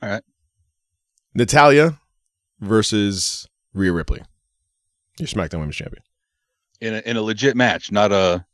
All 0.03 0.09
right. 0.09 0.23
Natalya 1.35 1.99
versus 2.61 3.49
Rhea 3.73 3.93
Ripley, 3.93 4.23
your 5.19 5.27
SmackDown 5.27 5.59
Women's 5.61 5.77
Champion. 5.77 6.03
In 6.81 6.95
a, 6.95 6.99
in 6.99 7.17
a 7.17 7.23
legit 7.23 7.57
match, 7.57 7.91
not 7.91 8.13
a 8.13 8.45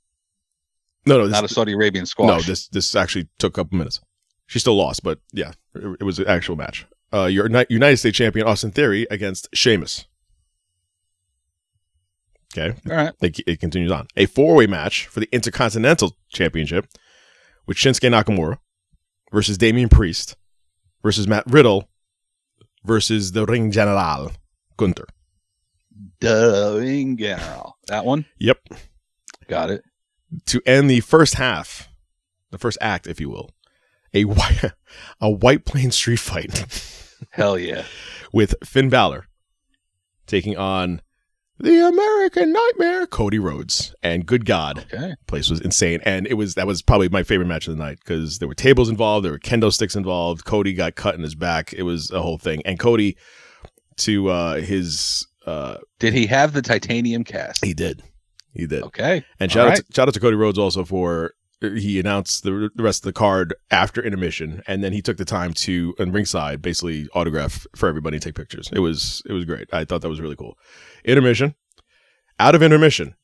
No, 1.04 1.18
no, 1.18 1.26
this, 1.26 1.32
not 1.32 1.44
a 1.44 1.48
Saudi 1.48 1.72
Arabian 1.72 2.06
squash. 2.06 2.28
no. 2.28 2.40
This 2.40 2.68
this 2.68 2.94
actually 2.94 3.28
took 3.38 3.52
a 3.58 3.62
couple 3.62 3.76
minutes. 3.78 4.00
She 4.46 4.58
still 4.58 4.76
lost, 4.76 5.02
but 5.02 5.18
yeah, 5.32 5.52
it, 5.74 5.98
it 6.00 6.04
was 6.04 6.18
an 6.18 6.26
actual 6.28 6.56
match. 6.56 6.86
Uh, 7.12 7.24
your 7.26 7.48
United 7.68 7.96
States 7.96 8.16
Champion 8.16 8.46
Austin 8.46 8.70
Theory 8.70 9.06
against 9.10 9.48
Sheamus. 9.52 10.06
Okay, 12.56 12.74
All 12.90 12.96
right. 12.96 13.12
it, 13.22 13.38
it 13.46 13.60
continues 13.60 13.92
on. 13.92 14.08
A 14.16 14.26
four 14.26 14.54
way 14.56 14.66
match 14.66 15.06
for 15.06 15.20
the 15.20 15.28
Intercontinental 15.32 16.16
Championship 16.28 16.86
with 17.66 17.76
Shinsuke 17.76 18.10
Nakamura 18.10 18.58
versus 19.32 19.56
Damian 19.56 19.88
Priest 19.88 20.36
versus 21.02 21.28
Matt 21.28 21.44
Riddle 21.46 21.88
versus 22.84 23.32
the 23.32 23.46
Ring 23.46 23.70
General 23.70 24.32
Gunther. 24.76 25.06
The 26.20 26.76
Ring 26.80 27.16
general. 27.16 27.76
That 27.86 28.04
one. 28.04 28.24
Yep. 28.38 28.58
Got 29.48 29.70
it. 29.70 29.84
To 30.46 30.60
end 30.66 30.88
the 30.90 31.00
first 31.00 31.34
half, 31.34 31.88
the 32.50 32.58
first 32.58 32.78
act, 32.80 33.06
if 33.06 33.20
you 33.20 33.28
will, 33.30 33.50
a 34.14 34.24
white, 34.24 34.72
a 35.20 35.30
White 35.30 35.64
Plain 35.64 35.90
street 35.92 36.18
fight 36.18 36.64
Hell 37.30 37.58
yeah. 37.58 37.84
with 38.32 38.54
Finn 38.64 38.88
Balor 38.88 39.26
taking 40.26 40.56
on 40.56 41.00
the 41.60 41.86
American 41.86 42.52
Nightmare, 42.52 43.06
Cody 43.06 43.38
Rhodes. 43.38 43.94
And 44.02 44.24
good 44.26 44.44
God, 44.46 44.86
Okay. 44.92 45.14
place 45.26 45.50
was 45.50 45.60
insane 45.60 46.00
and 46.04 46.26
it 46.26 46.34
was 46.34 46.54
that 46.54 46.66
was 46.66 46.82
probably 46.82 47.08
my 47.08 47.22
favorite 47.22 47.46
match 47.46 47.68
of 47.68 47.76
the 47.76 47.82
night 47.82 47.98
because 48.00 48.38
there 48.38 48.48
were 48.48 48.54
tables 48.54 48.88
involved 48.88 49.24
there 49.24 49.32
were 49.32 49.38
kendo 49.38 49.72
sticks 49.72 49.94
involved 49.94 50.44
cody 50.44 50.72
got 50.72 50.94
cut 50.94 51.14
in 51.14 51.20
his 51.22 51.34
back 51.34 51.72
it 51.72 51.82
was 51.82 52.10
a 52.10 52.20
whole 52.22 52.38
thing 52.38 52.62
and 52.64 52.78
cody 52.78 53.16
to 53.98 54.28
uh 54.28 54.54
his 54.60 55.26
uh 55.46 55.76
Did 55.98 56.14
he 56.14 56.26
have 56.26 56.52
the 56.52 56.62
titanium 56.62 57.24
cast? 57.24 57.64
he 57.64 57.74
did 57.74 58.02
he 58.54 58.66
did 58.66 58.82
Okay. 58.82 59.24
and 59.38 59.52
shout 59.52 59.66
out, 59.66 59.70
right. 59.70 59.76
to, 59.78 59.84
shout 59.94 60.08
out 60.08 60.14
to 60.14 60.20
cody 60.20 60.36
rhodes 60.36 60.58
also 60.58 60.84
for 60.84 61.34
he 61.60 62.00
announced 62.00 62.42
the, 62.42 62.70
the 62.74 62.82
rest 62.82 63.00
of 63.00 63.04
the 63.04 63.12
card 63.12 63.54
after 63.70 64.02
intermission 64.02 64.62
and 64.66 64.82
then 64.82 64.92
he 64.92 65.02
took 65.02 65.18
the 65.18 65.24
time 65.24 65.52
to 65.52 65.94
on 65.98 66.10
ringside 66.12 66.62
basically 66.62 67.08
autograph 67.14 67.66
for 67.76 67.88
everybody 67.88 68.16
and 68.16 68.22
take 68.22 68.34
pictures. 68.34 68.70
It 68.72 68.80
was 68.80 69.22
it 69.26 69.32
was 69.32 69.44
great. 69.44 69.68
I 69.72 69.84
thought 69.84 70.00
that 70.02 70.08
was 70.08 70.20
really 70.20 70.36
cool. 70.36 70.56
Intermission. 71.04 71.54
Out 72.38 72.54
of 72.54 72.62
intermission 72.62 73.14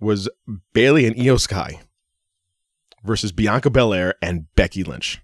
was 0.00 0.28
Bayley 0.72 1.06
and 1.06 1.14
Iyo 1.14 1.38
Sky 1.38 1.80
versus 3.04 3.30
bianca 3.32 3.70
belair 3.70 4.14
and 4.20 4.46
becky 4.56 4.82
lynch. 4.82 5.20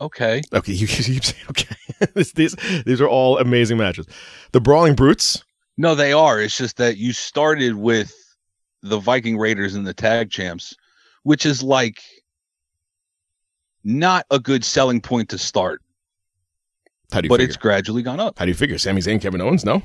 Okay. 0.00 0.42
okay 0.52 0.72
you, 0.72 0.86
you 0.86 0.86
keep 0.86 1.24
saying 1.24 1.44
okay. 1.50 1.74
This- 2.14 2.32
these 2.32 2.54
these 2.84 3.00
are 3.00 3.08
all 3.08 3.38
amazing 3.38 3.78
matches. 3.78 4.06
The 4.52 4.60
brawling 4.60 4.94
brutes. 4.94 5.42
No, 5.78 5.94
they 5.94 6.12
are. 6.12 6.40
It's 6.40 6.56
just 6.56 6.76
that 6.76 6.96
you 6.98 7.12
started 7.14 7.74
with 7.74 8.12
the 8.88 8.98
Viking 8.98 9.36
Raiders 9.38 9.74
and 9.74 9.86
the 9.86 9.94
tag 9.94 10.30
champs, 10.30 10.74
which 11.22 11.44
is 11.46 11.62
like 11.62 12.02
not 13.84 14.26
a 14.30 14.38
good 14.38 14.64
selling 14.64 15.00
point 15.00 15.28
to 15.30 15.38
start, 15.38 15.80
how 17.12 17.20
do 17.20 17.26
you 17.26 17.28
but 17.28 17.36
figure? 17.40 17.48
it's 17.48 17.56
gradually 17.56 18.02
gone 18.02 18.20
up. 18.20 18.38
how 18.38 18.44
do 18.44 18.50
you 18.50 18.54
figure 18.54 18.78
Sami 18.78 19.00
Zayn 19.00 19.20
Kevin 19.20 19.40
Owens 19.40 19.64
no 19.64 19.80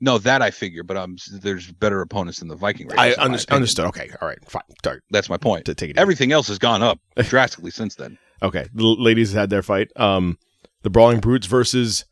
No, 0.00 0.18
that 0.18 0.42
I 0.42 0.50
figure, 0.50 0.82
but 0.82 0.96
um, 0.96 1.16
there's 1.32 1.70
better 1.72 2.00
opponents 2.00 2.40
than 2.40 2.48
the 2.48 2.56
Viking 2.56 2.88
Raiders. 2.88 3.16
I 3.18 3.22
under- 3.22 3.38
understood. 3.50 3.86
Okay, 3.86 4.10
all 4.20 4.26
right, 4.28 4.38
fine. 4.48 4.62
Sorry 4.84 5.00
That's 5.10 5.28
my 5.28 5.36
point. 5.36 5.64
to 5.66 5.74
take 5.74 5.90
it. 5.90 5.96
easy. 5.96 6.00
Everything 6.00 6.32
else 6.32 6.48
has 6.48 6.58
gone 6.58 6.82
up 6.82 6.98
drastically 7.16 7.70
since 7.70 7.94
then. 7.94 8.18
Okay, 8.42 8.66
the 8.74 8.82
ladies 8.84 9.32
had 9.32 9.48
their 9.50 9.62
fight. 9.62 9.92
Um, 9.96 10.38
the 10.82 10.90
Brawling 10.90 11.20
Brutes 11.20 11.46
versus 11.46 12.04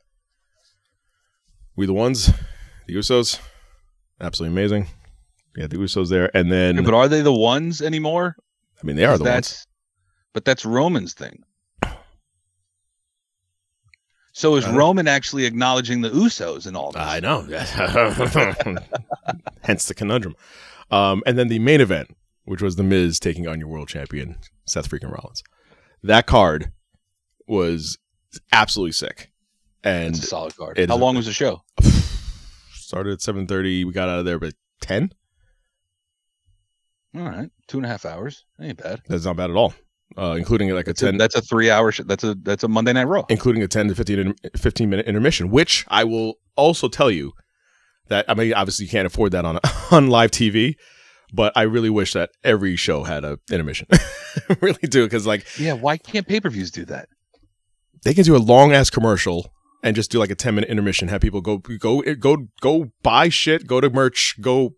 we 1.74 1.86
the 1.86 1.92
ones, 1.92 2.30
the 2.86 2.94
Usos. 2.94 3.40
Absolutely 4.20 4.54
amazing. 4.56 4.86
Yeah, 5.56 5.66
the 5.66 5.76
Usos 5.76 6.08
there, 6.08 6.34
and 6.34 6.50
then 6.50 6.82
but 6.84 6.94
are 6.94 7.08
they 7.08 7.22
the 7.22 7.32
ones 7.32 7.82
anymore? 7.82 8.36
I 8.82 8.86
mean 8.86 8.96
they 8.96 9.04
are 9.04 9.18
the 9.18 9.24
ones. 9.24 9.66
But 10.32 10.44
that's 10.44 10.64
Roman's 10.64 11.12
thing. 11.12 11.42
So 14.32 14.56
is 14.56 14.66
Roman 14.68 15.08
actually 15.08 15.44
acknowledging 15.44 16.02
the 16.02 16.10
Usos 16.10 16.66
and 16.66 16.76
all 16.76 16.92
this? 16.92 17.02
I 17.02 17.20
know. 17.20 17.42
Hence 19.62 19.86
the 19.86 19.94
conundrum. 19.94 20.36
Um, 20.90 21.22
and 21.26 21.36
then 21.36 21.48
the 21.48 21.58
main 21.58 21.80
event, 21.80 22.16
which 22.44 22.62
was 22.62 22.76
the 22.76 22.82
Miz 22.82 23.20
taking 23.20 23.48
on 23.48 23.58
your 23.58 23.68
world 23.68 23.88
champion 23.88 24.36
Seth 24.66 24.88
freaking 24.88 25.12
Rollins. 25.12 25.42
That 26.02 26.26
card 26.26 26.72
was 27.46 27.98
absolutely 28.52 28.92
sick, 28.92 29.30
and 29.82 30.14
It's 30.14 30.24
a 30.24 30.28
solid 30.28 30.56
card. 30.56 30.78
How 30.78 30.96
long 30.96 31.16
was 31.16 31.26
the 31.26 31.32
show? 31.32 31.62
started 32.72 33.12
at 33.12 33.20
seven 33.20 33.46
thirty. 33.46 33.84
We 33.84 33.92
got 33.92 34.08
out 34.08 34.20
of 34.20 34.24
there 34.24 34.38
by 34.38 34.52
ten. 34.80 35.12
All 37.16 37.22
right, 37.22 37.50
two 37.66 37.78
and 37.78 37.86
a 37.86 37.88
half 37.88 38.04
hours. 38.06 38.44
Ain't 38.60 38.82
bad. 38.82 39.00
That's 39.08 39.24
not 39.24 39.36
bad 39.36 39.50
at 39.50 39.56
all. 39.56 39.74
Uh, 40.18 40.34
including 40.36 40.68
like 40.70 40.86
a 40.86 40.90
That's 40.90 41.02
a, 41.02 41.06
ten, 41.06 41.18
that's 41.18 41.34
a 41.36 41.40
three-hour. 41.40 41.92
Sh- 41.92 42.00
that's 42.04 42.24
a 42.24 42.34
that's 42.34 42.64
a 42.64 42.68
Monday 42.68 42.92
Night 42.92 43.04
Raw. 43.04 43.24
including 43.28 43.62
a 43.62 43.68
10 43.68 43.88
to 43.88 43.94
15, 43.94 44.18
inter- 44.18 44.34
15 44.56 44.90
minute 44.90 45.06
intermission, 45.06 45.50
which 45.50 45.84
I 45.88 46.02
will 46.04 46.34
also 46.56 46.88
tell 46.88 47.10
you 47.12 47.32
that 48.08 48.24
I 48.28 48.34
mean, 48.34 48.52
obviously 48.52 48.86
you 48.86 48.90
can't 48.90 49.06
afford 49.06 49.30
that 49.32 49.44
on 49.44 49.60
on 49.92 50.08
live 50.08 50.32
TV, 50.32 50.74
but 51.32 51.52
I 51.56 51.62
really 51.62 51.90
wish 51.90 52.12
that 52.14 52.30
every 52.42 52.74
show 52.76 53.04
had 53.04 53.24
a 53.24 53.38
intermission. 53.50 53.86
Really 54.60 54.86
do 54.88 55.04
because 55.04 55.26
like 55.26 55.44
Yeah, 55.58 55.72
why 55.74 55.96
can't 55.96 56.26
pay-per-views 56.26 56.70
do 56.70 56.84
that? 56.86 57.08
they 58.04 58.14
can 58.14 58.24
do 58.24 58.34
a 58.36 58.38
long 58.38 58.72
ass 58.72 58.88
commercial 58.90 59.52
and 59.82 59.94
just 59.96 60.10
do 60.10 60.18
like 60.18 60.30
a 60.30 60.34
10 60.34 60.54
minute 60.54 60.70
intermission, 60.70 61.08
have 61.08 61.20
people 61.20 61.40
go 61.40 61.58
go 61.58 62.02
go 62.14 62.36
go 62.60 62.90
buy 63.02 63.28
shit, 63.28 63.66
go 63.66 63.80
to 63.80 63.90
merch, 63.90 64.36
go 64.40 64.74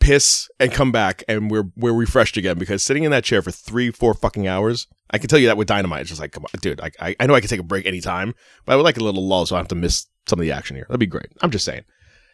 piss 0.00 0.48
and 0.58 0.72
come 0.72 0.90
back 0.90 1.22
and 1.28 1.50
we're 1.50 1.70
we're 1.76 1.92
refreshed 1.92 2.36
again 2.36 2.58
because 2.58 2.82
sitting 2.82 3.04
in 3.04 3.10
that 3.10 3.24
chair 3.24 3.42
for 3.42 3.50
three 3.50 3.90
four 3.90 4.14
fucking 4.14 4.48
hours 4.48 4.86
i 5.10 5.18
can 5.18 5.28
tell 5.28 5.38
you 5.38 5.46
that 5.46 5.56
with 5.56 5.68
dynamite 5.68 6.00
it's 6.00 6.08
just 6.08 6.20
like 6.20 6.32
come 6.32 6.44
on 6.44 6.60
dude 6.60 6.80
i, 6.80 7.14
I, 7.20 7.26
know 7.26 7.34
i 7.34 7.40
can 7.40 7.48
take 7.48 7.60
a 7.60 7.62
break 7.62 7.84
anytime 7.84 8.34
but 8.64 8.72
i 8.72 8.76
would 8.76 8.82
like 8.82 8.96
a 8.96 9.04
little 9.04 9.26
lull 9.28 9.44
so 9.44 9.54
i 9.54 9.58
don't 9.58 9.64
have 9.64 9.68
to 9.68 9.74
miss 9.74 10.06
some 10.26 10.38
of 10.38 10.42
the 10.42 10.52
action 10.52 10.76
here. 10.76 10.86
That'd 10.88 11.00
be 11.00 11.06
great. 11.06 11.28
I'm 11.40 11.50
just 11.50 11.64
saying. 11.64 11.84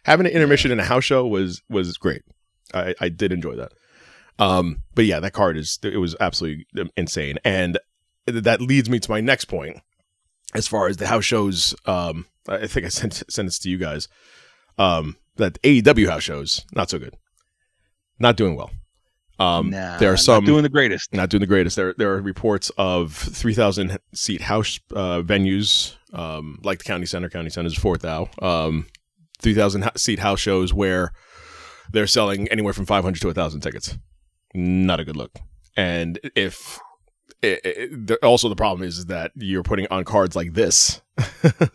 Having 0.05 0.27
an 0.27 0.33
intermission 0.33 0.71
in 0.71 0.81
a 0.81 0.85
house 0.85 1.05
show 1.05 1.27
was 1.27 1.63
was 1.69 1.97
great. 1.97 2.23
I 2.75 2.95
i 3.01 3.09
did 3.09 3.33
enjoy 3.33 3.57
that. 3.57 3.73
Um 4.39 4.83
but 4.95 5.05
yeah 5.05 5.21
that 5.21 5.33
card 5.33 5.57
is 5.57 5.79
it 5.83 5.99
was 5.99 6.17
absolutely 6.21 6.67
insane. 6.97 7.39
And 7.45 7.79
that 8.27 8.61
leads 8.61 8.91
me 8.91 8.99
to 9.01 9.11
my 9.11 9.21
next 9.21 9.47
point 9.47 9.79
as 10.55 10.69
far 10.69 10.89
as 10.89 10.97
the 10.99 11.07
house 11.07 11.25
shows 11.25 11.75
um 11.87 12.27
i 12.49 12.67
think 12.67 12.87
i 12.87 12.89
sent 12.89 13.23
sent 13.29 13.47
this 13.47 13.59
to 13.61 13.71
you 13.71 13.79
guys. 13.79 14.09
Um 14.79 15.17
that 15.37 15.61
aew 15.63 16.09
house 16.09 16.23
shows 16.23 16.65
not 16.75 16.91
so 16.91 16.99
good 16.99 17.17
not 18.19 18.37
doing 18.37 18.57
well. 18.57 18.71
Um, 19.41 19.71
Nah, 19.71 19.99
there 19.99 20.09
are 20.11 20.13
not 20.15 20.21
some 20.21 20.45
doing 20.45 20.65
the 20.65 20.69
greatest. 20.69 21.13
not 21.13 21.31
doing 21.31 21.41
the 21.41 21.47
greatest. 21.47 21.77
There 21.77 21.95
there 21.97 22.13
are 22.13 22.21
reports 22.21 22.71
of 22.77 23.13
three 23.13 23.55
thousand 23.55 23.99
seat 24.13 24.43
house 24.43 24.81
uh, 24.93 25.23
venues, 25.23 25.95
um, 26.13 26.59
like 26.65 26.79
the 26.79 26.85
county 26.85 27.07
center. 27.07 27.29
County 27.31 27.51
center 27.51 27.69
is 27.69 27.79
fourth 27.79 28.03
thou. 28.03 28.29
Um, 28.43 28.87
three 29.41 29.55
thousand 29.55 29.89
seat 29.97 30.19
house 30.19 30.41
shows 30.41 30.75
where 30.75 31.13
they're 31.93 32.09
selling 32.09 32.49
anywhere 32.49 32.73
from 32.73 32.87
five 32.87 33.05
hundred 33.05 33.21
to 33.23 33.33
thousand 33.33 33.61
tickets. 33.61 33.97
Not 34.55 34.99
a 34.99 35.05
good 35.05 35.17
look. 35.17 35.39
And 35.77 36.19
if 36.35 36.81
it, 37.41 37.61
it, 37.65 38.07
the, 38.09 38.17
also 38.17 38.49
the 38.49 38.57
problem 38.57 38.87
is 38.87 39.07
that 39.07 39.31
you're 39.37 39.63
putting 39.63 39.87
on 39.93 40.03
cards 40.05 40.35
like 40.35 40.55
this 40.55 41.01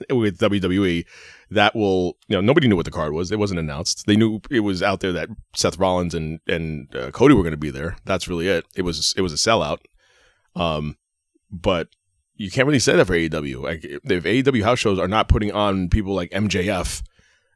with 0.09 0.37
WWE 0.39 1.05
that 1.53 1.75
will 1.75 2.17
you 2.27 2.35
know 2.35 2.41
nobody 2.41 2.67
knew 2.67 2.75
what 2.75 2.85
the 2.85 2.91
card 2.91 3.13
was. 3.13 3.31
It 3.31 3.39
wasn't 3.39 3.59
announced. 3.59 4.05
They 4.05 4.15
knew 4.15 4.41
it 4.49 4.61
was 4.61 4.83
out 4.83 4.99
there 4.99 5.13
that 5.13 5.29
Seth 5.55 5.77
Rollins 5.77 6.13
and 6.13 6.39
and 6.47 6.93
uh, 6.95 7.11
Cody 7.11 7.33
were 7.33 7.43
going 7.43 7.51
to 7.51 7.57
be 7.57 7.71
there. 7.71 7.95
That's 8.05 8.27
really 8.27 8.47
it. 8.47 8.65
It 8.75 8.83
was 8.83 9.13
it 9.17 9.21
was 9.21 9.33
a 9.33 9.37
sellout. 9.37 9.79
Um 10.55 10.97
but 11.51 11.89
you 12.35 12.49
can't 12.49 12.67
really 12.67 12.79
say 12.79 12.95
that 12.95 13.05
for 13.05 13.13
AEW 13.13 13.61
like 13.61 13.83
if 13.83 14.23
AEW 14.23 14.63
house 14.63 14.79
shows 14.79 14.99
are 14.99 15.07
not 15.07 15.29
putting 15.29 15.51
on 15.51 15.89
people 15.89 16.13
like 16.13 16.31
MJF 16.31 17.03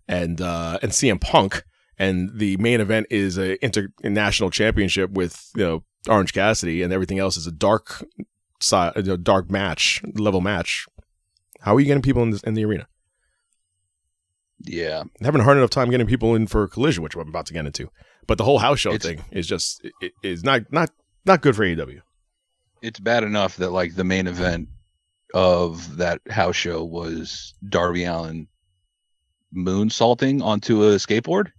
and 0.07 0.39
uh 0.41 0.79
and 0.81 0.91
CM 0.91 1.19
Punk 1.19 1.63
and 1.97 2.29
the 2.37 2.57
main 2.57 2.79
event 2.79 3.07
is 3.09 3.37
a 3.37 3.63
international 3.63 4.49
championship 4.49 5.11
with 5.11 5.51
you 5.55 5.63
know 5.63 5.83
Orange 6.07 6.33
Cassidy 6.33 6.83
and 6.83 6.93
everything 6.93 7.19
else 7.19 7.37
is 7.37 7.47
a 7.47 7.51
dark 7.51 8.05
side 8.59 8.95
a 8.95 9.17
dark 9.17 9.51
match 9.51 10.01
level 10.15 10.41
match 10.41 10.87
how 11.61 11.75
are 11.75 11.79
you 11.79 11.85
getting 11.85 12.01
people 12.01 12.23
in, 12.23 12.31
this, 12.31 12.41
in 12.43 12.53
the 12.53 12.65
arena 12.65 12.87
Yeah. 14.63 15.03
having 15.21 15.41
a 15.41 15.43
hard 15.43 15.57
enough 15.57 15.69
time 15.69 15.89
getting 15.89 16.07
people 16.07 16.35
in 16.35 16.47
for 16.47 16.67
collision, 16.67 17.03
which 17.03 17.15
I'm 17.15 17.27
about 17.27 17.45
to 17.47 17.53
get 17.53 17.65
into. 17.65 17.89
But 18.25 18.37
the 18.37 18.43
whole 18.43 18.59
house 18.59 18.79
show 18.79 18.91
It's- 18.93 19.03
thing 19.09 19.23
is 19.31 19.47
just 19.47 19.81
it, 20.01 20.13
is 20.23 20.43
not 20.43 20.71
not 20.71 20.89
not 21.25 21.41
good 21.41 21.55
for 21.55 21.63
AEW. 21.63 22.01
It's 22.81 22.99
bad 22.99 23.23
enough 23.23 23.57
that 23.57 23.71
like 23.71 23.95
the 23.95 24.03
main 24.03 24.27
event 24.27 24.69
of 25.33 25.97
that 25.97 26.21
house 26.29 26.55
show 26.55 26.83
was 26.83 27.53
Darby 27.67 28.03
Allin 28.05 28.47
moonsaulting 29.55 30.41
onto 30.43 30.83
a 30.83 30.95
skateboard. 30.95 31.51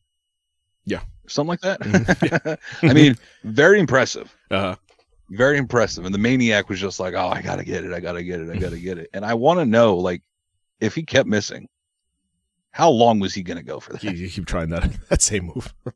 Yeah. 0.84 1.00
Something 1.28 1.48
like 1.48 1.60
that. 1.60 1.80
Mhm. 2.80 2.90
I 2.90 2.92
mean, 2.92 3.16
very 3.44 3.80
impressive. 3.80 4.34
Uh, 4.50 4.76
Very 5.30 5.58
impressive. 5.58 6.06
And 6.06 6.14
the 6.14 6.18
maniac 6.18 6.68
was 6.70 6.80
just 6.80 6.98
like, 7.00 7.12
Oh, 7.14 7.28
I 7.28 7.42
gotta 7.42 7.64
get 7.64 7.84
it, 7.84 7.92
I 7.92 8.00
gotta 8.00 8.22
get 8.22 8.40
it, 8.40 8.48
I 8.50 8.56
gotta 8.58 8.78
get 8.78 8.96
it. 8.98 9.10
And 9.12 9.24
I 9.24 9.34
wanna 9.34 9.66
know, 9.66 9.96
like, 9.96 10.22
if 10.80 10.94
he 10.94 11.02
kept 11.02 11.28
missing, 11.28 11.68
how 12.78 12.88
long 12.90 13.18
was 13.20 13.34
he 13.34 13.42
gonna 13.42 13.62
go 13.62 13.80
for 13.80 13.92
that? 13.92 14.02
you, 14.04 14.12
you 14.12 14.30
keep 14.30 14.46
trying 14.46 14.70
that 14.70 14.90
that 15.10 15.20
same 15.20 15.46
move. 15.46 15.74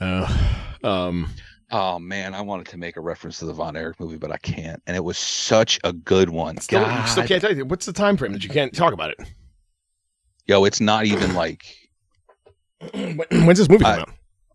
uh, 0.00 0.38
um, 0.84 1.28
Oh 1.74 1.98
man, 1.98 2.34
I 2.34 2.42
wanted 2.42 2.66
to 2.68 2.76
make 2.76 2.98
a 2.98 3.00
reference 3.00 3.38
to 3.38 3.46
the 3.46 3.54
Von 3.54 3.76
Erich 3.76 3.98
movie, 3.98 4.18
but 4.18 4.30
I 4.30 4.36
can't. 4.36 4.82
And 4.86 4.94
it 4.94 5.02
was 5.04 5.16
such 5.16 5.80
a 5.84 5.92
good 5.94 6.28
one. 6.28 6.58
still, 6.58 6.82
you 6.82 7.06
still 7.06 7.26
can't 7.26 7.40
tell 7.40 7.56
you 7.56 7.64
what's 7.64 7.86
the 7.86 7.94
time 7.94 8.18
frame 8.18 8.32
that 8.32 8.44
you 8.44 8.50
can't 8.50 8.74
talk 8.74 8.92
about 8.92 9.08
it. 9.10 9.18
Yo, 10.46 10.64
it's 10.64 10.82
not 10.82 11.06
even 11.06 11.34
like 11.44 11.64
When's 12.92 13.58
this 13.58 13.68
movie 13.70 13.84
come 13.84 13.98
I- 13.98 14.00
out? 14.02 14.10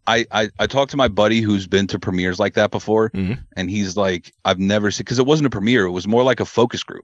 I, 0.10 0.26
I 0.32 0.50
I 0.60 0.68
talked 0.68 0.92
to 0.92 0.98
my 0.98 1.10
buddy 1.10 1.42
who's 1.42 1.68
been 1.68 1.86
to 1.88 2.00
premieres 2.00 2.40
like 2.40 2.54
that 2.54 2.72
before, 2.72 3.10
Mhm. 3.10 3.44
and 3.58 3.70
he's 3.70 3.98
like, 3.98 4.32
I've 4.46 4.58
never 4.60 4.90
seen 4.90 5.04
because 5.04 5.20
it 5.20 5.26
wasn't 5.26 5.48
a 5.48 5.50
premiere; 5.50 5.84
it 5.86 5.92
was 5.92 6.08
more 6.08 6.24
like 6.24 6.40
a 6.40 6.46
focus 6.46 6.82
group. 6.82 7.04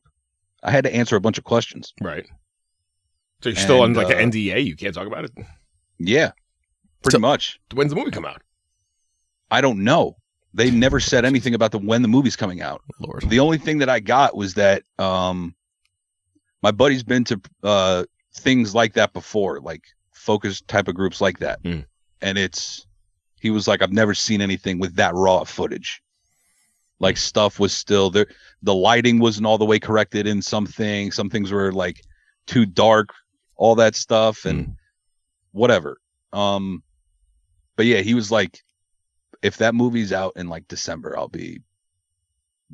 I 0.63 0.71
had 0.71 0.85
to 0.85 0.95
answer 0.95 1.17
a 1.17 1.19
bunch 1.19 1.37
of 1.37 1.43
questions. 1.43 1.91
Right. 2.01 2.25
So 3.43 3.49
you're 3.49 3.57
still 3.57 3.81
on 3.81 3.93
like 3.93 4.07
uh, 4.07 4.17
an 4.17 4.31
NDA. 4.31 4.65
You 4.65 4.75
can't 4.75 4.95
talk 4.95 5.05
about 5.07 5.25
it. 5.25 5.31
Yeah, 5.99 6.31
pretty 7.03 7.15
So- 7.15 7.19
much. 7.19 7.59
When's 7.73 7.91
the 7.91 7.95
movie 7.97 8.11
come 8.11 8.25
out? 8.25 8.41
I 9.51 9.61
don't 9.61 9.83
know. 9.83 10.15
They 10.53 10.69
never 10.71 10.99
said 10.99 11.25
anything 11.25 11.53
about 11.55 11.71
the 11.71 11.79
when 11.79 12.01
the 12.03 12.07
movie's 12.07 12.35
coming 12.35 12.61
out. 12.61 12.81
Lord. 12.99 13.23
The 13.27 13.39
only 13.39 13.57
thing 13.57 13.79
that 13.79 13.89
I 13.89 13.99
got 13.99 14.35
was 14.35 14.53
that 14.53 14.83
um, 14.99 15.55
my 16.61 16.71
buddy's 16.71 17.03
been 17.03 17.23
to 17.25 17.41
uh 17.63 18.03
things 18.35 18.73
like 18.73 18.93
that 18.93 19.13
before, 19.13 19.59
like 19.59 19.83
focus 20.11 20.61
type 20.61 20.87
of 20.87 20.95
groups 20.95 21.19
like 21.21 21.39
that, 21.39 21.61
Mm. 21.63 21.85
and 22.21 22.37
it's 22.37 22.85
he 23.41 23.49
was 23.49 23.67
like, 23.67 23.81
I've 23.81 23.91
never 23.91 24.13
seen 24.13 24.39
anything 24.41 24.79
with 24.79 24.95
that 24.95 25.13
raw 25.15 25.43
footage. 25.43 26.01
Like 26.99 27.17
stuff 27.17 27.59
was 27.59 27.73
still 27.73 28.09
there. 28.09 28.27
The 28.61 28.73
lighting 28.73 29.19
wasn't 29.19 29.47
all 29.47 29.57
the 29.57 29.65
way 29.65 29.79
corrected 29.79 30.27
in 30.27 30.41
some 30.41 30.65
things. 30.65 31.15
Some 31.15 31.29
things 31.29 31.51
were 31.51 31.73
like 31.73 32.01
too 32.47 32.65
dark, 32.65 33.09
all 33.55 33.75
that 33.75 33.95
stuff, 33.95 34.45
and 34.45 34.75
whatever. 35.51 35.97
Um, 36.31 36.83
but 37.75 37.85
yeah, 37.85 38.01
he 38.01 38.13
was 38.13 38.31
like, 38.31 38.59
if 39.41 39.57
that 39.57 39.75
movie's 39.75 40.13
out 40.13 40.33
in 40.35 40.47
like 40.47 40.67
December, 40.67 41.17
I'll 41.17 41.27
be. 41.27 41.61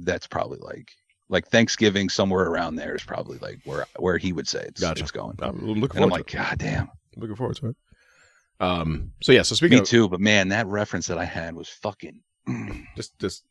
That's 0.02 0.28
probably 0.28 0.60
like 0.60 0.92
like 1.28 1.48
Thanksgiving 1.48 2.10
somewhere 2.10 2.46
around 2.46 2.76
there 2.76 2.96
is 2.96 3.04
probably 3.04 3.38
like 3.40 3.60
where 3.66 3.86
where 3.98 4.18
he 4.18 4.34
would 4.34 4.48
say 4.48 4.64
it's, 4.68 4.82
Gotcha. 4.82 5.04
it's 5.04 5.12
going. 5.12 5.38
I'm 5.42 5.60
looking 5.80 5.98
And 5.98 6.06
I'm 6.06 6.10
like, 6.10 6.32
God 6.32 6.58
damn. 6.58 6.86
it. 6.86 7.20
Looking 7.20 7.36
forward 7.36 7.58
to 7.58 7.68
it. 7.70 7.76
Um. 8.60 9.12
So 9.22 9.32
yeah. 9.32 9.44
So 9.44 9.56
speaking 9.56 9.78
Me 9.78 9.82
of 9.82 9.88
too, 9.88 10.10
but 10.10 10.20
man, 10.20 10.50
that 10.50 10.68
reference 10.68 11.08
that 11.08 11.18
I 11.18 11.26
had 11.26 11.54
was 11.54 11.70
fucking. 11.70 12.22
mm, 12.48 12.86
just 12.96 13.18
just 13.20 13.44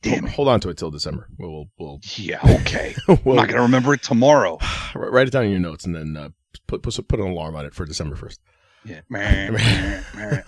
Damn 0.00 0.20
hold, 0.24 0.32
hold 0.32 0.48
on 0.48 0.60
to 0.60 0.68
it 0.68 0.76
till 0.78 0.90
December. 0.90 1.28
We'll 1.38 1.50
we'll, 1.50 1.66
we'll, 1.78 2.00
Yeah, 2.16 2.38
okay. 2.60 2.94
I'm 3.08 3.18
not 3.24 3.48
gonna 3.48 3.62
remember 3.62 3.94
it 3.94 4.02
tomorrow. 4.02 4.58
write 4.94 5.26
it 5.26 5.30
down 5.32 5.44
in 5.44 5.50
your 5.50 5.60
notes 5.60 5.84
and 5.84 5.94
then 5.94 6.16
uh, 6.16 6.28
put 6.68 6.82
put 6.82 7.08
put 7.08 7.18
an 7.18 7.26
alarm 7.26 7.56
on 7.56 7.64
it 7.66 7.74
for 7.74 7.84
December 7.84 8.14
first. 8.14 8.40
Yeah. 8.84 9.00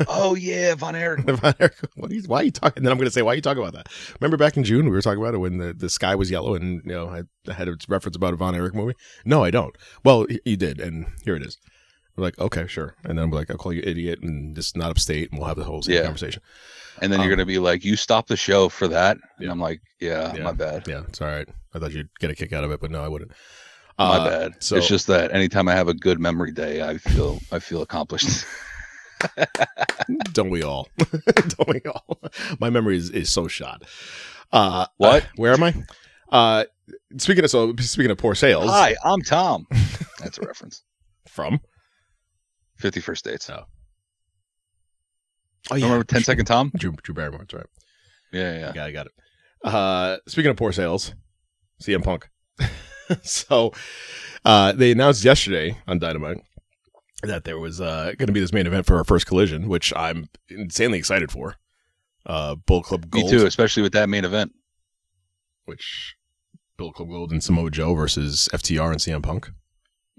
Oh 0.09 0.35
yeah, 0.35 0.75
Von 0.79 0.95
Erich. 0.95 1.27
what 1.27 2.11
are 2.11 2.15
you, 2.15 2.23
why 2.27 2.41
are 2.41 2.45
you 2.45 2.51
talking? 2.53 2.75
And 2.79 2.87
then 2.87 2.93
I'm 2.93 2.99
going 2.99 3.09
to 3.09 3.13
say, 3.13 3.23
why 3.23 3.33
are 3.33 3.35
you 3.35 3.41
talking 3.43 3.63
about 3.63 3.75
that? 3.75 3.89
Remember 4.21 4.37
back 4.37 4.57
in 4.57 4.65
June 4.65 4.85
we 4.87 4.93
were 4.93 5.03
talking 5.03 5.21
about 5.21 5.35
it 5.35 5.39
when 5.39 5.59
the, 5.59 5.73
the 5.73 5.91
sky 5.91 6.15
was 6.15 6.31
yellow 6.31 6.55
and 6.55 6.81
you 6.85 6.93
know 6.93 7.09
I, 7.09 7.23
I 7.51 7.55
had 7.55 7.69
a 7.69 7.77
reference 7.89 8.17
about 8.17 8.33
a 8.35 8.37
Von 8.37 8.55
Erich 8.55 8.75
movie. 8.75 8.95
No, 9.25 9.43
I 9.45 9.51
don't. 9.51 9.77
Well, 10.05 10.27
you 10.45 10.57
did, 10.57 10.81
and 10.81 11.07
here 11.25 11.35
it 11.37 11.43
is. 11.43 11.57
We're 12.17 12.25
like, 12.25 12.39
okay, 12.39 12.67
sure. 12.67 12.95
And 13.05 13.19
then 13.19 13.25
I'm 13.25 13.31
like, 13.31 13.51
I'll 13.51 13.57
call 13.57 13.73
you 13.73 13.83
idiot 13.85 14.21
and 14.23 14.55
just 14.55 14.77
not 14.77 14.91
upstate, 14.91 15.31
and 15.31 15.39
we'll 15.39 15.49
have 15.49 15.57
the 15.57 15.65
whole 15.65 15.83
same 15.83 15.97
Yeah. 15.97 16.03
conversation. 16.05 16.43
And 17.03 17.13
then 17.13 17.21
you're 17.21 17.31
Um, 17.33 17.37
gonna 17.39 17.47
be 17.47 17.59
like, 17.59 17.85
"You 17.85 17.97
stop 17.97 18.27
the 18.27 18.37
show 18.37 18.69
for 18.69 18.87
that," 18.89 19.17
and 19.39 19.47
Yeah. 19.47 19.51
I'm 19.51 19.61
like, 19.61 19.81
"Yeah, 20.01 20.35
Yeah. 20.35 20.43
my 20.43 20.53
bad, 20.53 20.87
Yeah, 20.87 21.03
it's 21.09 21.21
all 21.21 21.29
right. 21.29 21.49
I 21.75 21.79
thought 21.79 21.93
you'd 21.93 22.11
get 22.19 22.31
a 22.31 22.35
kick 22.35 22.53
out 22.53 22.63
of 22.65 22.71
it, 22.73 22.81
but 22.81 22.91
no, 22.91 23.03
I 23.03 23.09
wouldn't. 23.09 23.31
My 24.09 24.17
Uh, 24.17 24.29
bad." 24.29 24.63
So 24.63 24.77
it's 24.77 24.89
just 24.89 25.07
that 25.09 25.33
anytime 25.33 25.69
I 25.69 25.75
have 25.75 25.89
a 25.89 25.95
good 25.95 26.19
memory 26.21 26.53
day, 26.53 26.83
I 26.83 26.99
feel 26.99 27.41
I 27.53 27.59
feel 27.59 27.83
accomplished. 27.83 28.45
don't 30.33 30.51
we 30.51 30.63
all? 30.63 30.89
don't 30.99 31.69
we 31.69 31.81
all? 31.87 32.19
My 32.59 32.71
memory 32.71 32.97
is, 32.97 33.11
is 33.11 33.31
so 33.33 33.49
shot. 33.49 33.83
Uh, 34.53 34.87
What? 34.97 35.23
uh, 35.25 35.27
where 35.37 35.53
am 35.53 35.63
I? 35.63 35.75
Uh, 36.31 36.65
speaking 37.19 37.45
of 37.45 37.51
so 37.51 37.75
speaking 37.77 38.11
of 38.11 38.19
poor 38.19 38.35
sales 38.35 38.71
Hi, 38.71 38.95
I'm 39.05 39.21
Tom. 39.23 39.67
That's 40.21 40.39
a 40.39 40.43
reference. 40.43 40.83
from 41.29 41.61
Fifty 42.77 43.01
First 43.01 43.25
Dates. 43.25 43.51
Oh. 43.51 43.65
oh 45.71 45.75
Remember 45.75 46.05
10 46.05 46.23
Second 46.23 46.47
Tom? 46.47 46.73
Drew, 46.77 46.93
Drew 47.03 47.15
Barrymore. 47.15 47.41
That's 47.41 47.55
right. 47.55 47.67
Yeah, 48.33 48.59
yeah. 48.59 48.73
Yeah, 48.75 48.85
I 48.85 48.93
got 48.93 49.07
it. 49.07 49.13
Uh, 49.63 50.17
speaking 50.27 50.51
of 50.51 50.57
poor 50.57 50.73
sales, 50.73 51.15
CM 51.83 52.03
Punk. 52.03 52.29
so 53.23 53.73
uh, 54.45 54.73
they 54.73 54.93
announced 54.93 55.25
yesterday 55.25 55.77
on 55.87 55.99
Dynamite 55.99 56.39
that 57.23 57.45
there 57.45 57.59
was 57.59 57.81
uh, 57.81 58.13
going 58.17 58.29
to 58.29 58.33
be 58.33 58.41
this 58.41 58.53
main 58.53 58.67
event 58.67 58.87
for 58.87 58.97
our 58.97 59.05
first 59.05 59.27
collision, 59.27 59.69
which 59.69 59.93
I'm 59.95 60.29
insanely 60.49 60.99
excited 60.99 61.31
for. 61.31 61.57
Uh, 62.25 62.55
Bullet 62.55 62.85
Club 62.85 63.05
Me 63.13 63.23
Gold, 63.23 63.31
too, 63.31 63.47
especially 63.47 63.83
with 63.83 63.93
that 63.93 64.09
main 64.09 64.25
event. 64.25 64.53
which 65.67 66.15
Bullet 66.77 66.95
Club 66.95 67.09
Gold 67.09 67.33
and 67.33 67.43
Samoa 67.43 67.71
Joe 67.71 67.95
versus 67.95 68.49
FTR 68.53 68.91
and 68.91 69.01
CM 69.01 69.23
Punk. 69.23 69.51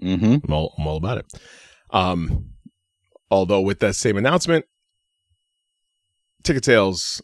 Mm-hmm. 0.02 0.44
I'm 0.46 0.52
all, 0.52 0.74
I'm 0.78 0.86
all 0.86 0.96
about 0.96 1.18
it. 1.18 1.26
Um, 1.90 2.50
although 3.30 3.60
with 3.60 3.78
that 3.80 3.94
same 3.94 4.16
announcement, 4.16 4.64
ticket 6.42 6.64
sales 6.64 7.22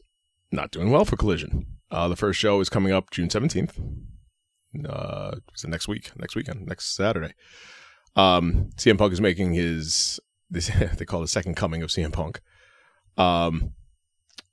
not 0.52 0.70
doing 0.70 0.90
well 0.90 1.04
for 1.04 1.16
Collision. 1.16 1.66
Uh, 1.90 2.08
the 2.08 2.16
first 2.16 2.38
show 2.38 2.60
is 2.60 2.68
coming 2.68 2.92
up 2.92 3.10
June 3.10 3.28
17th. 3.28 3.72
Uh, 4.88 5.36
next 5.66 5.88
week, 5.88 6.10
next 6.16 6.36
weekend, 6.36 6.66
next 6.66 6.94
Saturday. 6.94 7.34
Um, 8.16 8.70
CM 8.76 8.98
Punk 8.98 9.12
is 9.12 9.20
making 9.20 9.54
his 9.54 10.20
this 10.50 10.70
they 10.96 11.04
call 11.04 11.20
it 11.20 11.24
the 11.24 11.28
second 11.28 11.54
coming 11.54 11.82
of 11.82 11.90
CM 11.90 12.12
Punk. 12.12 12.40
Um, 13.16 13.72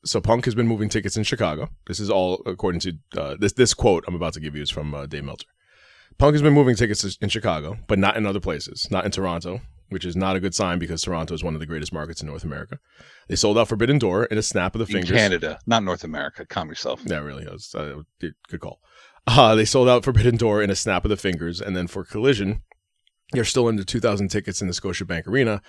so 0.03 0.21
Punk 0.21 0.45
has 0.45 0.55
been 0.55 0.67
moving 0.67 0.89
tickets 0.89 1.17
in 1.17 1.23
Chicago. 1.23 1.69
This 1.87 1.99
is 1.99 2.09
all 2.09 2.41
according 2.45 2.81
to 2.81 2.93
uh, 3.17 3.35
this 3.39 3.53
this 3.53 3.73
quote 3.73 4.03
I'm 4.07 4.15
about 4.15 4.33
to 4.33 4.39
give 4.39 4.55
you 4.55 4.61
is 4.61 4.69
from 4.69 4.93
uh, 4.93 5.05
Dave 5.05 5.23
Meltzer. 5.23 5.47
Punk 6.17 6.33
has 6.33 6.41
been 6.41 6.53
moving 6.53 6.75
tickets 6.75 7.17
in 7.21 7.29
Chicago, 7.29 7.77
but 7.87 7.99
not 7.99 8.15
in 8.15 8.25
other 8.25 8.39
places, 8.39 8.87
not 8.89 9.03
in 9.03 9.11
Toronto, 9.11 9.59
which 9.89 10.05
is 10.05 10.15
not 10.15 10.35
a 10.35 10.39
good 10.39 10.55
sign 10.55 10.79
because 10.79 11.01
Toronto 11.01 11.33
is 11.33 11.43
one 11.43 11.55
of 11.55 11.59
the 11.59 11.65
greatest 11.65 11.91
markets 11.91 12.21
in 12.21 12.27
North 12.27 12.43
America. 12.45 12.79
They 13.27 13.35
sold 13.35 13.57
out 13.57 13.67
Forbidden 13.67 13.99
Door 13.99 14.25
in 14.25 14.37
a 14.37 14.41
snap 14.41 14.75
of 14.75 14.79
the 14.79 14.85
In 14.85 15.01
fingers. 15.01 15.17
Canada, 15.17 15.59
not 15.65 15.83
North 15.83 16.03
America. 16.05 16.45
Calm 16.45 16.69
yourself. 16.69 17.01
Yeah, 17.05 17.17
really. 17.19 17.45
Was, 17.45 17.75
uh, 17.75 18.01
good 18.19 18.61
call. 18.61 18.79
Uh, 19.27 19.55
they 19.55 19.65
sold 19.65 19.89
out 19.89 20.03
Forbidden 20.03 20.37
Door 20.37 20.61
in 20.61 20.69
a 20.69 20.75
snap 20.75 21.03
of 21.03 21.09
the 21.09 21.17
fingers. 21.17 21.61
And 21.61 21.75
then 21.75 21.87
for 21.87 22.03
Collision, 22.03 22.61
you're 23.33 23.45
still 23.45 23.67
under 23.67 23.83
2,000 23.83 24.29
tickets 24.29 24.61
in 24.61 24.67
the 24.67 24.73
Scotiabank 24.73 25.27
Arena. 25.27 25.61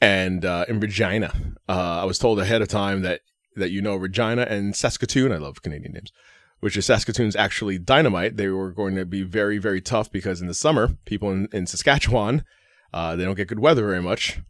And 0.00 0.44
uh, 0.44 0.66
in 0.68 0.80
Regina, 0.80 1.32
uh, 1.68 2.00
I 2.02 2.04
was 2.04 2.18
told 2.18 2.38
ahead 2.38 2.62
of 2.62 2.68
time 2.68 3.02
that, 3.02 3.20
that 3.56 3.70
you 3.70 3.82
know 3.82 3.96
Regina 3.96 4.42
and 4.42 4.74
Saskatoon. 4.74 5.32
I 5.32 5.36
love 5.36 5.62
Canadian 5.62 5.92
names. 5.92 6.12
Which 6.60 6.76
is 6.76 6.84
Saskatoon's 6.84 7.36
actually 7.36 7.78
dynamite. 7.78 8.36
They 8.36 8.48
were 8.48 8.72
going 8.72 8.94
to 8.96 9.06
be 9.06 9.22
very, 9.22 9.56
very 9.56 9.80
tough 9.80 10.12
because 10.12 10.42
in 10.42 10.46
the 10.46 10.52
summer, 10.52 10.96
people 11.06 11.30
in, 11.30 11.48
in 11.52 11.66
Saskatchewan, 11.66 12.44
uh, 12.92 13.16
they 13.16 13.24
don't 13.24 13.34
get 13.34 13.48
good 13.48 13.60
weather 13.60 13.86
very 13.86 14.02
much 14.02 14.40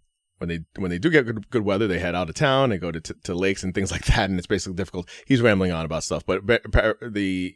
when 0.41 0.49
they 0.49 0.61
when 0.77 0.91
they 0.91 0.99
do 0.99 1.11
get 1.11 1.27
good, 1.27 1.51
good 1.51 1.65
weather, 1.65 1.87
they 1.87 1.99
head 1.99 2.15
out 2.15 2.31
of 2.31 2.35
town. 2.35 2.71
They 2.71 2.79
go 2.79 2.91
to, 2.91 3.01
to 3.01 3.35
lakes 3.35 3.63
and 3.63 3.75
things 3.75 3.93
like 3.93 4.07
that, 4.07 4.31
and 4.31 4.39
it's 4.39 4.47
basically 4.47 4.75
difficult. 4.75 5.09
He's 5.27 5.43
rambling 5.43 5.71
on 5.71 5.85
about 5.85 6.03
stuff, 6.03 6.25
but 6.25 6.47
the 6.47 7.55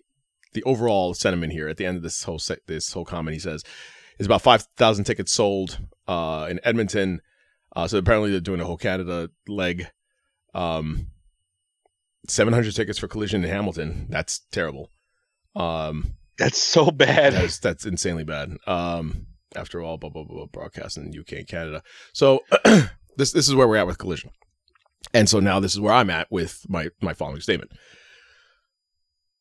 the 0.55 0.63
overall 0.65 1.15
sentiment 1.15 1.53
here 1.53 1.69
at 1.69 1.77
the 1.77 1.87
end 1.87 1.97
of 1.97 2.03
this 2.03 2.25
whole 2.25 2.39
se- 2.39 2.59
this 2.67 2.93
whole 2.93 3.05
comment, 3.05 3.35
he 3.35 3.41
says, 3.41 3.63
is 4.19 4.27
about 4.27 4.43
five 4.43 4.67
thousand 4.77 5.05
tickets 5.05 5.33
sold 5.33 5.79
uh, 6.09 6.47
in 6.51 6.61
Edmonton. 6.65 7.21
Uh, 7.77 7.87
so 7.89 7.99
apparently 7.99 8.31
they're 8.31 8.41
doing 8.41 8.61
a 8.61 8.65
whole 8.65 8.77
Canada 8.77 9.31
leg. 9.49 9.87
Um, 10.55 11.09
seven 12.29 12.55
hundred 12.55 12.75
tickets 12.75 12.99
for 12.99 13.09
Collision 13.09 13.45
in 13.45 13.51
Hamilton. 13.51 14.07
That's 14.09 14.41
terrible. 14.51 14.91
Um, 15.57 16.15
That's 16.39 16.59
so 16.59 16.91
bad. 16.91 17.33
that's 17.35 17.59
that's 17.59 17.85
insanely 17.87 18.25
bad. 18.25 18.57
Um, 18.67 19.27
after 19.57 19.81
all, 19.83 19.99
blah 19.99 20.11
blah 20.11 20.25
blah, 20.25 20.37
blah 20.37 20.47
broadcast 20.47 20.97
in 20.97 21.11
the 21.11 21.19
UK 21.19 21.33
and 21.33 21.49
Canada. 21.49 21.83
So 22.13 22.41
this 23.17 23.33
this 23.33 23.49
is 23.49 23.55
where 23.55 23.69
we're 23.69 23.77
at 23.77 23.87
with 23.87 23.99
collision, 23.99 24.31
and 25.13 25.29
so 25.29 25.39
now 25.41 25.61
this 25.61 25.75
is 25.75 25.81
where 25.81 25.93
I'm 25.93 26.11
at 26.11 26.31
with 26.31 26.65
my 26.69 26.89
my 27.01 27.13
following 27.15 27.41
statement. 27.41 27.73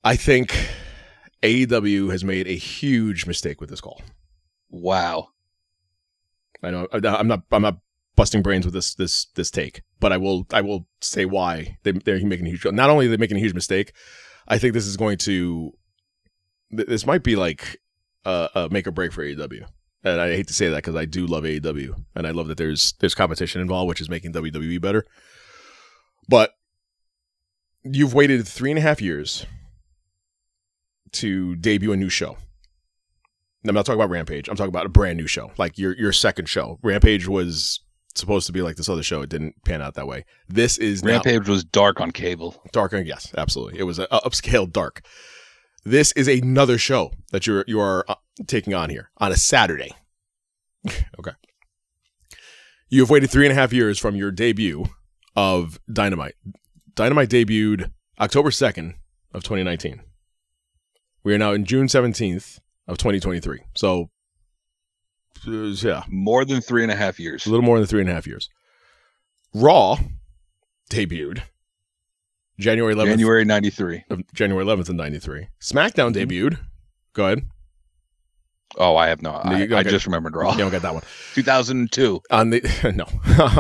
I 0.04 0.16
think 0.16 0.70
AEW 1.44 2.10
has 2.12 2.24
made 2.24 2.48
a 2.48 2.56
huge 2.56 3.26
mistake 3.26 3.60
with 3.60 3.70
this 3.70 3.82
call. 3.82 4.02
Wow. 4.70 5.30
I 6.64 6.72
know 6.72 6.88
I'm 6.92 7.28
not 7.28 7.44
I'm 7.52 7.62
not 7.62 7.80
busting 8.16 8.42
brains 8.42 8.66
with 8.66 8.74
this 8.74 8.96
this 8.96 9.26
this 9.36 9.52
take, 9.52 9.82
but 10.00 10.14
I 10.14 10.18
will 10.18 10.48
I 10.54 10.62
will 10.62 10.88
say 11.02 11.26
why 11.26 11.78
they, 11.84 11.92
they're 11.92 12.24
making 12.26 12.48
a 12.48 12.50
huge. 12.50 12.66
Not 12.66 12.90
only 12.90 13.08
are 13.08 13.10
they 13.10 13.18
making 13.18 13.38
a 13.38 13.42
huge 13.42 13.54
mistake, 13.54 13.92
I 14.48 14.58
think 14.58 14.74
this 14.74 14.88
is 14.88 14.96
going 14.96 15.18
to 15.20 15.74
this 16.72 17.06
might 17.06 17.24
be 17.24 17.36
like 17.36 17.82
a, 18.26 18.50
a 18.56 18.70
make 18.70 18.88
or 18.88 18.92
break 18.92 19.12
for 19.12 19.24
AEW. 19.24 19.66
And 20.06 20.20
I 20.20 20.36
hate 20.36 20.48
to 20.48 20.54
say 20.54 20.70
that 20.70 20.78
because 20.78 20.96
I 20.96 21.06
do 21.06 21.26
love 21.26 21.44
AEW, 21.44 22.04
and 22.16 22.28
I 22.28 22.32
love 22.32 22.48
that 22.48 22.58
there's 22.58 22.94
there's 23.00 23.16
competition 23.16 23.62
involved, 23.62 23.90
which 23.90 24.02
is 24.02 24.10
making 24.10 24.34
WWE 24.34 24.82
better. 24.82 25.06
But 26.30 26.52
you've 27.84 28.14
waited 28.14 28.48
three 28.48 28.72
and 28.72 28.80
a 28.80 28.82
half 28.82 29.02
years 29.02 29.46
to 31.14 31.56
debut 31.56 31.92
a 31.92 31.98
new 31.98 32.10
show. 32.10 32.38
I'm 33.66 33.74
not 33.74 33.86
talking 33.86 34.00
about 34.00 34.10
Rampage. 34.10 34.50
I'm 34.50 34.56
talking 34.56 34.70
about 34.70 34.86
a 34.86 34.90
brand 34.90 35.18
new 35.18 35.28
show, 35.28 35.52
like 35.58 35.78
your 35.78 35.96
your 35.98 36.12
second 36.12 36.50
show. 36.50 36.80
Rampage 36.84 37.28
was 37.28 37.80
supposed 38.16 38.46
to 38.48 38.54
be 38.54 38.62
like 38.62 38.76
this 38.76 38.90
other 38.90 39.04
show. 39.04 39.22
It 39.22 39.30
didn't 39.30 39.56
pan 39.64 39.82
out 39.82 39.96
that 39.96 40.08
way. 40.08 40.26
This 40.48 40.78
is 40.78 41.04
now- 41.04 41.14
Rampage 41.14 41.48
was 41.48 41.64
dark 41.64 42.00
on 42.02 42.12
cable. 42.12 42.62
Dark 42.72 42.94
on 42.94 43.06
Yes, 43.06 43.34
absolutely. 43.38 43.80
It 43.80 43.84
was 43.84 44.00
a, 44.00 44.08
a 44.12 44.22
upscale 44.22 44.72
dark. 44.72 45.06
This 45.86 46.12
is 46.14 46.28
another 46.28 46.78
show 46.78 47.12
that 47.32 47.48
you're 47.48 47.64
you 47.68 47.80
are 47.80 48.06
uh, 48.08 48.16
taking 48.48 48.74
on 48.74 48.90
here 48.90 49.12
on 49.18 49.32
a 49.32 49.38
Saturday. 49.38 49.92
okay. 51.20 51.32
You 52.90 53.02
have 53.02 53.10
waited 53.10 53.32
three 53.32 53.46
and 53.46 53.52
a 53.52 53.56
half 53.56 53.74
years 53.74 53.98
from 53.98 54.16
your 54.16 54.32
debut 54.32 54.86
of 55.36 55.80
Dynamite. 55.92 56.36
Dynamite 56.96 57.30
debuted 57.30 57.92
October 58.20 58.52
second 58.52 58.96
of 59.34 59.44
2019. 59.44 60.02
We 61.24 61.34
are 61.34 61.38
now 61.38 61.54
in 61.54 61.66
June 61.66 61.88
17th 61.88 62.60
of 62.88 62.98
2023. 62.98 63.62
So, 63.76 64.10
uh, 65.48 65.52
yeah, 65.52 66.04
More 66.10 66.46
than 66.46 66.62
three 66.62 66.84
and 66.84 66.92
a 66.92 66.96
half 66.96 67.20
years. 67.20 67.46
a 67.46 67.50
little 67.50 67.66
more 67.66 67.78
than 67.78 67.88
three 67.88 68.02
and 68.02 68.10
a 68.10 68.14
half 68.14 68.28
years. 68.28 68.50
Raw 69.54 69.98
debuted 70.90 71.44
January 72.60 72.94
11th 72.96 73.06
January 73.08 73.46
93. 73.46 74.04
of 74.10 74.22
January 74.34 74.66
11th 74.66 74.90
of 74.90 74.96
93. 74.96 75.48
SmackDown 75.62 76.14
debuted. 76.14 76.60
Go 77.14 77.26
ahead. 77.28 77.46
Oh, 78.76 78.96
I 78.96 79.08
have 79.08 79.22
no. 79.22 79.32
No, 79.46 79.52
I, 79.52 79.64
you- 79.64 79.76
I 79.78 79.84
just 79.84 80.06
remembered 80.08 80.36
Raw. 80.36 80.52
You 80.54 80.58
don't 80.58 80.72
get 80.72 80.82
that 80.82 80.94
one. 80.96 81.04
2002, 81.36 82.22
On 82.32 82.50
the 82.50 82.60
no. 82.96 83.06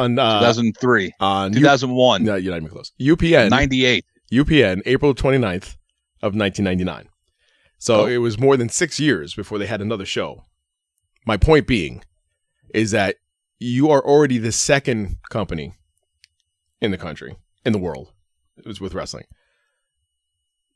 on 0.01 0.17
uh 0.17 0.39
2003, 0.39 1.11
on 1.19 1.53
U- 1.53 1.59
2001, 1.59 2.23
no, 2.23 2.35
you're 2.35 2.51
not 2.51 2.57
even 2.57 2.69
close. 2.69 2.91
UPN 2.99 3.51
98. 3.51 4.05
UPN 4.31 4.81
April 4.87 5.13
29th 5.13 5.75
of 6.23 6.33
1999. 6.35 7.09
So 7.83 8.03
Oh. 8.03 8.05
it 8.05 8.19
was 8.19 8.39
more 8.39 8.55
than 8.55 8.69
6 8.69 8.97
years 8.97 9.33
before 9.35 9.57
they 9.59 9.65
had 9.65 9.81
another 9.81 10.05
show. 10.05 10.45
My 11.25 11.35
point 11.35 11.67
being 11.67 12.01
is 12.73 12.91
that 12.91 13.17
you 13.59 13.89
are 13.91 14.01
already 14.01 14.37
the 14.37 14.53
second 14.53 15.17
company 15.29 15.73
in 16.79 16.91
the 16.91 16.97
country, 16.97 17.35
in 17.65 17.73
the 17.73 17.77
world. 17.79 18.13
It 18.55 18.65
was 18.65 18.79
with 18.79 18.93
wrestling. 18.93 19.25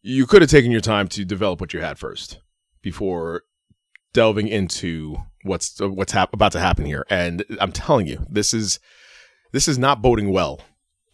You 0.01 0.25
could 0.27 0.41
have 0.41 0.51
taken 0.51 0.69
your 0.69 0.81
time 0.81 1.07
to 1.09 1.23
develop 1.23 1.61
what 1.61 1.73
you 1.73 1.79
had 1.79 1.97
first 1.97 2.39
before 2.81 3.43
delving 4.11 4.49
into 4.49 5.15
what's 5.43 5.79
what's 5.79 6.11
hap- 6.11 6.33
about 6.33 6.51
to 6.51 6.59
happen 6.59 6.83
here. 6.83 7.05
And 7.09 7.45
I'm 7.61 7.71
telling 7.71 8.07
you, 8.07 8.25
this 8.29 8.53
is 8.53 8.81
this 9.53 9.69
is 9.69 9.77
not 9.77 10.01
boding 10.01 10.29
well 10.33 10.59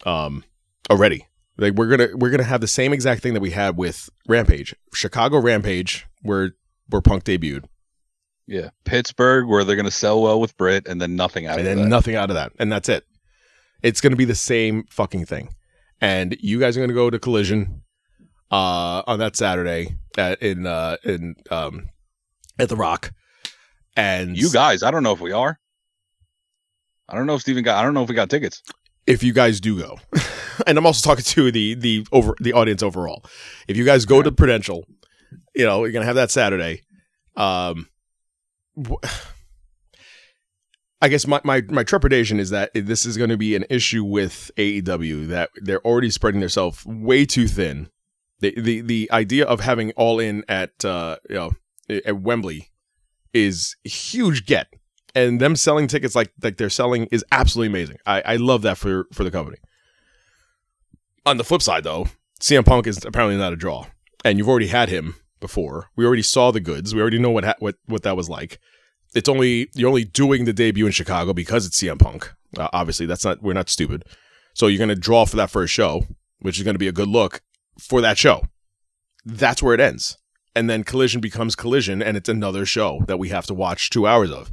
um, 0.04 0.42
already. 0.90 1.28
Like 1.56 1.74
we're 1.74 1.88
gonna 1.88 2.08
we're 2.16 2.30
gonna 2.30 2.42
have 2.42 2.60
the 2.60 2.66
same 2.68 2.92
exact 2.92 3.22
thing 3.22 3.34
that 3.34 3.40
we 3.40 3.50
had 3.50 3.76
with 3.76 4.10
Rampage, 4.28 4.74
Chicago 4.92 5.38
Rampage, 5.38 6.06
where 6.22 6.52
where 6.88 7.00
Punk 7.00 7.24
debuted, 7.24 7.64
Yeah. 8.46 8.70
Pittsburgh, 8.84 9.46
where 9.46 9.62
they're 9.64 9.76
to 9.82 9.90
sell 9.90 10.20
well 10.20 10.40
with 10.40 10.56
Britt 10.56 10.86
and 10.88 11.00
then 11.00 11.14
nothing 11.16 11.46
out 11.46 11.58
and 11.58 11.60
of 11.60 11.64
then 11.66 11.82
that. 11.84 11.88
nothing 11.88 12.16
out 12.16 12.30
of 12.30 12.34
that, 12.34 12.52
and 12.58 12.70
that's 12.72 12.88
it. 12.88 13.04
It's 13.82 14.00
gonna 14.00 14.16
be 14.16 14.24
the 14.24 14.34
same 14.34 14.84
fucking 14.90 15.26
thing, 15.26 15.50
and 16.00 16.36
you 16.40 16.58
guys 16.58 16.76
are 16.76 16.80
gonna 16.80 16.92
go 16.92 17.08
to 17.10 17.18
Collision 17.20 17.82
uh, 18.50 19.02
on 19.06 19.18
that 19.20 19.36
Saturday 19.36 19.96
at, 20.18 20.42
in 20.42 20.66
uh, 20.66 20.96
in 21.04 21.36
um, 21.50 21.88
at 22.58 22.68
the 22.68 22.76
Rock, 22.76 23.12
and 23.96 24.36
you 24.36 24.50
guys, 24.52 24.82
I 24.82 24.90
don't 24.90 25.02
know 25.04 25.12
if 25.12 25.20
we 25.20 25.32
are. 25.32 25.58
I 27.08 27.16
don't 27.16 27.26
know 27.26 27.34
if 27.34 27.42
Steven 27.42 27.62
got, 27.62 27.76
I 27.78 27.82
don't 27.82 27.92
know 27.94 28.02
if 28.02 28.08
we 28.08 28.14
got 28.14 28.30
tickets. 28.30 28.62
If 29.06 29.22
you 29.22 29.32
guys 29.32 29.60
do 29.60 29.78
go, 29.78 29.98
and 30.66 30.78
I'm 30.78 30.86
also 30.86 31.06
talking 31.08 31.24
to 31.24 31.50
the 31.50 31.74
the 31.74 32.06
over 32.12 32.34
the 32.40 32.52
audience 32.52 32.82
overall. 32.82 33.24
If 33.68 33.76
you 33.76 33.84
guys 33.84 34.04
go 34.04 34.22
to 34.22 34.32
Prudential, 34.32 34.84
you 35.54 35.64
know 35.64 35.84
you're 35.84 35.92
gonna 35.92 36.06
have 36.06 36.16
that 36.16 36.30
Saturday. 36.30 36.82
Um, 37.36 37.88
wh- 38.76 39.04
I 41.04 41.08
guess 41.08 41.26
my, 41.26 41.38
my 41.44 41.62
my 41.68 41.84
trepidation 41.84 42.40
is 42.40 42.48
that 42.50 42.70
this 42.74 43.04
is 43.04 43.18
going 43.18 43.28
to 43.28 43.36
be 43.36 43.54
an 43.54 43.66
issue 43.68 44.02
with 44.04 44.50
AEW 44.56 45.28
that 45.28 45.50
they're 45.56 45.84
already 45.86 46.08
spreading 46.08 46.40
themselves 46.40 46.84
way 46.86 47.26
too 47.26 47.46
thin. 47.46 47.88
The 48.40 48.58
the 48.58 48.80
the 48.80 49.10
idea 49.12 49.44
of 49.44 49.60
having 49.60 49.90
all 49.92 50.18
in 50.18 50.44
at 50.48 50.82
uh 50.82 51.16
you 51.28 51.34
know 51.34 51.52
at 51.90 52.22
Wembley 52.22 52.70
is 53.34 53.76
huge 53.84 54.46
get 54.46 54.68
and 55.14 55.40
them 55.40 55.56
selling 55.56 55.86
tickets 55.86 56.14
like 56.14 56.32
like 56.42 56.56
they're 56.56 56.70
selling 56.70 57.06
is 57.06 57.24
absolutely 57.32 57.68
amazing. 57.68 57.98
I, 58.06 58.22
I 58.22 58.36
love 58.36 58.62
that 58.62 58.78
for 58.78 59.06
for 59.12 59.24
the 59.24 59.30
company. 59.30 59.58
On 61.26 61.36
the 61.36 61.44
flip 61.44 61.62
side, 61.62 61.84
though, 61.84 62.08
CM 62.40 62.64
Punk 62.64 62.86
is 62.86 63.04
apparently 63.04 63.38
not 63.38 63.52
a 63.52 63.56
draw, 63.56 63.86
and 64.24 64.38
you've 64.38 64.48
already 64.48 64.66
had 64.66 64.88
him 64.88 65.14
before. 65.40 65.90
We 65.96 66.04
already 66.04 66.22
saw 66.22 66.50
the 66.50 66.60
goods. 66.60 66.94
We 66.94 67.00
already 67.00 67.18
know 67.18 67.30
what 67.30 67.44
ha- 67.44 67.54
what 67.58 67.76
what 67.86 68.02
that 68.02 68.16
was 68.16 68.28
like. 68.28 68.58
It's 69.14 69.28
only 69.28 69.68
you're 69.74 69.88
only 69.88 70.04
doing 70.04 70.44
the 70.44 70.52
debut 70.52 70.86
in 70.86 70.92
Chicago 70.92 71.32
because 71.32 71.66
it's 71.66 71.80
CM 71.80 71.98
Punk. 71.98 72.32
Uh, 72.56 72.68
obviously, 72.72 73.06
that's 73.06 73.24
not 73.24 73.42
we're 73.42 73.52
not 73.52 73.70
stupid. 73.70 74.04
So 74.54 74.66
you're 74.66 74.78
gonna 74.78 74.94
draw 74.94 75.24
for 75.24 75.36
that 75.36 75.50
first 75.50 75.72
show, 75.72 76.06
which 76.40 76.58
is 76.58 76.64
gonna 76.64 76.78
be 76.78 76.88
a 76.88 76.92
good 76.92 77.08
look 77.08 77.42
for 77.78 78.00
that 78.00 78.18
show. 78.18 78.42
That's 79.24 79.62
where 79.62 79.74
it 79.74 79.80
ends, 79.80 80.18
and 80.54 80.68
then 80.68 80.84
Collision 80.84 81.20
becomes 81.20 81.56
Collision, 81.56 82.02
and 82.02 82.16
it's 82.16 82.28
another 82.28 82.66
show 82.66 83.00
that 83.06 83.18
we 83.18 83.30
have 83.30 83.46
to 83.46 83.54
watch 83.54 83.88
two 83.88 84.06
hours 84.06 84.30
of 84.30 84.52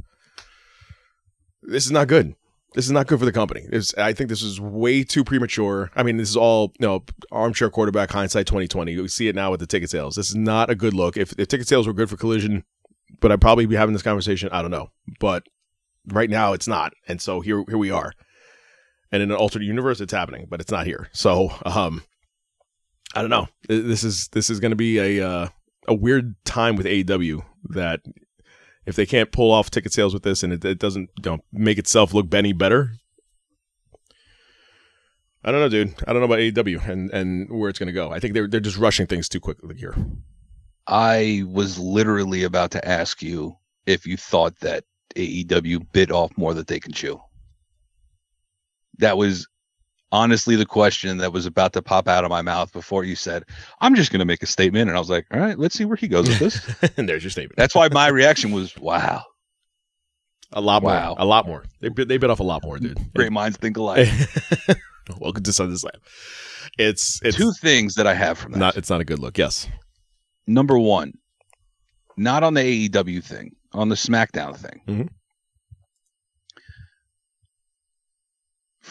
this 1.62 1.84
is 1.84 1.90
not 1.90 2.08
good. 2.08 2.34
This 2.74 2.86
is 2.86 2.90
not 2.90 3.06
good 3.06 3.18
for 3.18 3.24
the 3.26 3.32
company. 3.32 3.66
This, 3.68 3.94
I 3.98 4.14
think 4.14 4.30
this 4.30 4.42
is 4.42 4.58
way 4.60 5.04
too 5.04 5.24
premature. 5.24 5.90
I 5.94 6.02
mean, 6.02 6.16
this 6.16 6.30
is 6.30 6.36
all 6.36 6.72
you 6.80 6.86
know, 6.86 7.04
armchair 7.30 7.68
quarterback 7.68 8.10
hindsight 8.10 8.46
twenty 8.46 8.66
twenty. 8.66 8.98
We 8.98 9.08
see 9.08 9.28
it 9.28 9.34
now 9.34 9.50
with 9.50 9.60
the 9.60 9.66
ticket 9.66 9.90
sales. 9.90 10.16
This 10.16 10.30
is 10.30 10.36
not 10.36 10.70
a 10.70 10.74
good 10.74 10.94
look. 10.94 11.16
If, 11.16 11.38
if 11.38 11.48
ticket 11.48 11.68
sales 11.68 11.86
were 11.86 11.92
good 11.92 12.08
for 12.08 12.16
Collision, 12.16 12.64
but 13.20 13.30
I'd 13.30 13.40
probably 13.40 13.66
be 13.66 13.76
having 13.76 13.92
this 13.92 14.02
conversation. 14.02 14.48
I 14.52 14.62
don't 14.62 14.70
know, 14.70 14.90
but 15.20 15.44
right 16.08 16.30
now 16.30 16.54
it's 16.54 16.66
not, 16.66 16.94
and 17.06 17.20
so 17.20 17.40
here 17.40 17.62
here 17.68 17.78
we 17.78 17.90
are. 17.90 18.12
And 19.10 19.22
in 19.22 19.30
an 19.30 19.36
alternate 19.36 19.66
universe, 19.66 20.00
it's 20.00 20.12
happening, 20.12 20.46
but 20.48 20.62
it's 20.62 20.70
not 20.70 20.86
here. 20.86 21.08
So, 21.12 21.52
um, 21.66 22.02
I 23.14 23.20
don't 23.20 23.30
know. 23.30 23.48
This 23.68 24.02
is 24.02 24.28
this 24.28 24.48
is 24.48 24.58
going 24.58 24.70
to 24.70 24.76
be 24.76 24.98
a 24.98 25.28
uh, 25.28 25.48
a 25.86 25.94
weird 25.94 26.34
time 26.44 26.76
with 26.76 26.86
AEW 26.86 27.44
that 27.70 28.00
if 28.86 28.96
they 28.96 29.06
can't 29.06 29.32
pull 29.32 29.50
off 29.50 29.70
ticket 29.70 29.92
sales 29.92 30.14
with 30.14 30.22
this 30.22 30.42
and 30.42 30.52
it, 30.52 30.64
it 30.64 30.78
doesn't 30.78 31.10
you 31.24 31.30
know, 31.30 31.38
make 31.52 31.78
itself 31.78 32.12
look 32.12 32.32
any 32.34 32.52
better, 32.52 32.92
I 35.44 35.50
don't 35.50 35.60
know, 35.60 35.68
dude. 35.68 35.94
I 36.06 36.12
don't 36.12 36.20
know 36.20 36.26
about 36.26 36.38
AEW 36.38 36.88
and, 36.88 37.10
and 37.10 37.50
where 37.50 37.68
it's 37.68 37.78
going 37.78 37.88
to 37.88 37.92
go. 37.92 38.12
I 38.12 38.20
think 38.20 38.34
they're 38.34 38.46
they're 38.46 38.60
just 38.60 38.78
rushing 38.78 39.06
things 39.06 39.28
too 39.28 39.40
quickly 39.40 39.76
here. 39.76 39.96
I 40.86 41.44
was 41.48 41.78
literally 41.78 42.44
about 42.44 42.70
to 42.72 42.88
ask 42.88 43.22
you 43.22 43.56
if 43.86 44.06
you 44.06 44.16
thought 44.16 44.58
that 44.60 44.84
AEW 45.16 45.92
bit 45.92 46.10
off 46.10 46.36
more 46.36 46.54
that 46.54 46.68
they 46.68 46.78
can 46.78 46.92
chew. 46.92 47.20
That 48.98 49.16
was 49.16 49.48
honestly 50.12 50.54
the 50.54 50.66
question 50.66 51.16
that 51.18 51.32
was 51.32 51.46
about 51.46 51.72
to 51.72 51.82
pop 51.82 52.06
out 52.06 52.22
of 52.24 52.30
my 52.30 52.42
mouth 52.42 52.72
before 52.72 53.02
you 53.02 53.16
said, 53.16 53.42
I'm 53.80 53.94
just 53.96 54.12
going 54.12 54.20
to 54.20 54.24
make 54.24 54.42
a 54.42 54.46
statement. 54.46 54.88
And 54.88 54.96
I 54.96 55.00
was 55.00 55.10
like, 55.10 55.26
all 55.32 55.40
right, 55.40 55.58
let's 55.58 55.74
see 55.74 55.84
where 55.84 55.96
he 55.96 56.06
goes 56.06 56.28
with 56.28 56.38
this. 56.38 56.92
and 56.98 57.08
there's 57.08 57.24
your 57.24 57.30
statement. 57.30 57.56
That's 57.56 57.74
why 57.74 57.88
my 57.88 58.08
reaction 58.08 58.52
was, 58.52 58.76
wow, 58.78 59.24
a 60.52 60.60
lot 60.60 60.82
more. 60.82 60.92
A 61.18 61.24
lot 61.24 61.46
more. 61.46 61.64
They 61.80 61.88
bit, 61.88 62.06
they 62.08 62.18
bit 62.18 62.30
off 62.30 62.40
a 62.40 62.44
lot 62.44 62.62
more, 62.62 62.78
dude. 62.78 62.98
great 63.14 63.32
minds 63.32 63.56
think 63.56 63.76
alike. 63.78 64.08
Welcome 65.18 65.42
to 65.44 65.52
Sunday 65.52 65.76
Slam. 65.76 65.94
It's 66.78 67.20
it's 67.24 67.36
Two 67.36 67.52
things 67.60 67.96
that 67.96 68.06
I 68.06 68.14
have 68.14 68.38
from 68.38 68.52
that. 68.52 68.58
not 68.58 68.76
it's 68.76 68.88
not 68.88 69.00
a 69.00 69.04
good 69.04 69.18
look. 69.18 69.36
Yes. 69.36 69.66
Number 70.46 70.78
one, 70.78 71.12
not 72.16 72.42
on 72.44 72.54
the 72.54 72.88
AEW 72.88 73.24
thing, 73.24 73.52
on 73.72 73.88
the 73.88 73.94
SmackDown 73.96 74.56
thing. 74.56 74.80
Mhm. 74.86 75.08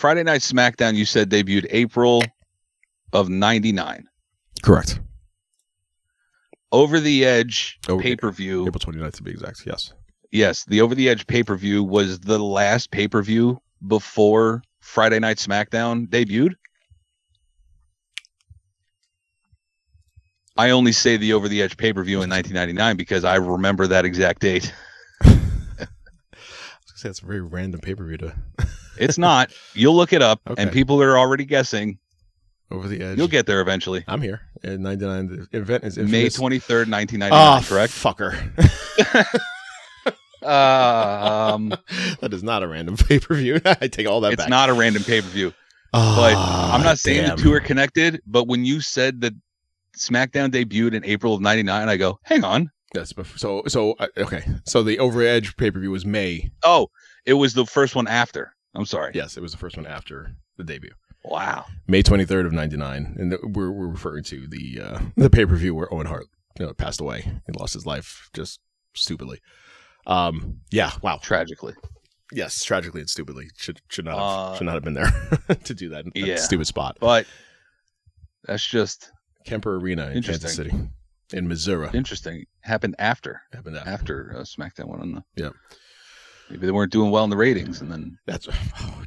Friday 0.02 0.24
Night 0.24 0.42
SmackDown, 0.42 0.96
you 0.96 1.06
said 1.06 1.30
debuted 1.30 1.68
April 1.70 2.24
of 3.14 3.30
99. 3.30 4.10
Correct. 4.64 5.00
Over 6.72 7.00
the 7.00 7.24
Edge 7.24 7.78
pay 8.00 8.16
per 8.16 8.32
view. 8.32 8.66
April 8.66 8.80
29th 8.80 9.18
to 9.18 9.24
be 9.24 9.30
exact. 9.30 9.62
Yes. 9.64 9.94
Yes, 10.32 10.66
the 10.66 10.82
Over 10.82 10.96
the 10.96 11.08
Edge 11.08 11.28
pay 11.28 11.44
per 11.44 11.56
view 11.56 11.84
was 11.84 12.20
the 12.20 12.40
last 12.40 12.90
pay 12.90 13.08
per 13.08 13.22
view 13.22 13.62
before 13.86 14.64
Friday 14.80 15.20
Night 15.20 15.38
SmackDown 15.38 16.08
debuted. 16.08 16.56
I 20.58 20.72
only 20.72 20.94
say 20.94 21.18
the 21.18 21.34
Over 21.34 21.48
the 21.48 21.62
Edge 21.62 21.78
pay 21.78 21.94
per 21.94 22.04
view 22.04 22.24
in 22.24 22.30
1999 22.32 22.98
because 22.98 23.24
I 23.24 23.36
remember 23.36 23.86
that 23.86 24.06
exact 24.06 24.42
date. 24.42 24.74
See, 25.24 25.38
that's 27.04 27.22
a 27.22 27.26
very 27.26 27.42
random 27.42 27.82
pay 27.82 27.94
per 27.94 28.04
view 28.04 28.18
to 28.18 28.36
It's 28.98 29.18
not. 29.18 29.52
You'll 29.74 29.96
look 29.96 30.14
it 30.14 30.22
up, 30.22 30.42
and 30.58 30.72
people 30.72 31.02
are 31.02 31.18
already 31.18 31.46
guessing. 31.46 31.98
over 32.70 32.88
the 32.88 33.02
edge. 33.02 33.18
You'll 33.18 33.28
get 33.28 33.46
there 33.46 33.62
eventually. 33.62 34.04
I'm 34.08 34.22
here. 34.22 34.42
And 34.64 34.82
99. 34.84 35.48
The 35.52 35.58
event 35.60 35.84
is 35.84 35.98
May 35.98 36.04
infamous. 36.04 36.36
twenty 36.36 36.60
third, 36.60 36.88
nineteen 36.88 37.20
ninety 37.20 37.36
Oh, 37.36 37.56
nine. 37.56 37.64
correct. 37.64 37.94
fucker. 37.94 38.36
Um, 40.44 41.70
that 42.20 42.30
is 42.34 42.42
not 42.42 42.64
a 42.64 42.68
random 42.68 42.98
pay 43.08 43.20
per 43.20 43.36
view. 43.36 43.62
I 43.66 43.88
take 43.88 44.08
all 44.08 44.22
that 44.22 44.34
it's 44.34 44.42
back. 44.42 44.50
not 44.50 44.70
a 44.70 44.74
random 44.74 45.04
pay 45.04 45.22
per 45.22 45.28
view. 45.28 45.54
But 45.94 46.34
Ah, 46.36 46.74
I'm 46.74 46.82
not 46.84 46.98
saying 46.98 47.22
damn. 47.28 47.36
the 47.36 47.44
two 47.44 47.54
are 47.54 47.60
connected. 47.60 48.22
But 48.26 48.48
when 48.48 48.66
you 48.66 48.82
said 48.82 49.22
that 49.22 49.34
SmackDown 49.98 50.50
debuted 50.50 50.94
in 50.96 51.06
April 51.06 51.36
of 51.36 51.42
'99, 51.42 51.90
I 51.90 51.96
go, 51.98 52.20
hang 52.24 52.44
on. 52.44 52.72
Yes, 52.96 53.14
but 53.14 53.28
so 53.38 53.62
so 53.68 53.94
uh, 54.00 54.08
okay. 54.18 54.44
So 54.66 54.82
the 54.82 54.98
Over 54.98 55.22
Edge 55.22 55.56
pay 55.58 55.70
per 55.70 55.80
view 55.80 55.92
was 55.92 56.06
May. 56.08 56.50
Oh, 56.64 56.88
it 57.26 57.34
was 57.34 57.54
the 57.54 57.66
first 57.68 57.96
one 57.96 58.08
after. 58.08 58.56
I'm 58.76 58.86
sorry. 58.86 59.12
Yes, 59.14 59.38
it 59.38 59.42
was 59.42 59.52
the 59.52 59.58
first 59.58 59.78
one 59.78 59.86
after 59.88 60.36
the 60.58 60.64
debut. 60.64 60.92
Wow. 61.24 61.66
May 61.88 62.02
23rd 62.04 62.48
of 62.48 62.54
99 62.54 63.16
and 63.20 63.56
we're, 63.56 63.72
we're 63.72 63.88
referring 63.88 64.24
to 64.26 64.48
the 64.48 64.82
uh, 64.82 65.00
the 65.16 65.30
pay-per-view 65.30 65.76
where 65.76 65.94
Owen 65.94 66.08
Hart 66.08 66.26
you 66.60 66.66
know, 66.66 66.74
passed 66.74 67.00
away 67.00 67.32
and 67.46 67.56
lost 67.56 67.74
his 67.74 67.86
life 67.86 68.30
just 68.34 68.60
stupidly. 68.96 69.40
Um 70.08 70.62
yeah, 70.72 70.92
wow. 71.04 71.20
Tragically. 71.22 71.74
Yes, 72.34 72.64
tragically 72.64 73.02
and 73.02 73.10
stupidly. 73.10 73.50
Should 73.58 73.82
should 73.90 74.06
not 74.06 74.16
have, 74.18 74.24
Uh, 74.24 74.56
should 74.58 74.66
not 74.66 74.74
have 74.76 74.84
been 74.84 74.94
there 74.96 75.12
to 75.64 75.74
do 75.74 75.90
that, 75.90 76.06
that 76.06 76.16
yeah. 76.16 76.38
stupid 76.38 76.66
spot. 76.66 76.98
But 77.00 77.28
that's 78.46 78.66
just 78.66 79.12
Kemper 79.46 79.76
Arena 79.76 80.10
in 80.10 80.24
Kansas 80.24 80.56
City 80.56 80.72
in 81.34 81.48
Missouri. 81.48 81.90
interesting. 81.94 82.46
Happened 82.62 82.96
after 83.00 83.42
Happened 83.54 83.78
after. 83.78 83.90
after 83.92 84.34
uh, 84.38 84.42
SmackDown 84.42 84.88
went 84.88 85.02
on 85.02 85.12
the. 85.14 85.24
Yep. 85.36 85.54
Maybe 86.52 86.66
they 86.66 86.72
weren't 86.72 86.92
doing 86.92 87.12
well 87.12 87.24
in 87.24 87.30
the 87.30 87.38
ratings, 87.38 87.80
and 87.82 87.90
then 87.92 88.18
That's 88.26 88.48
oh, 88.82 89.04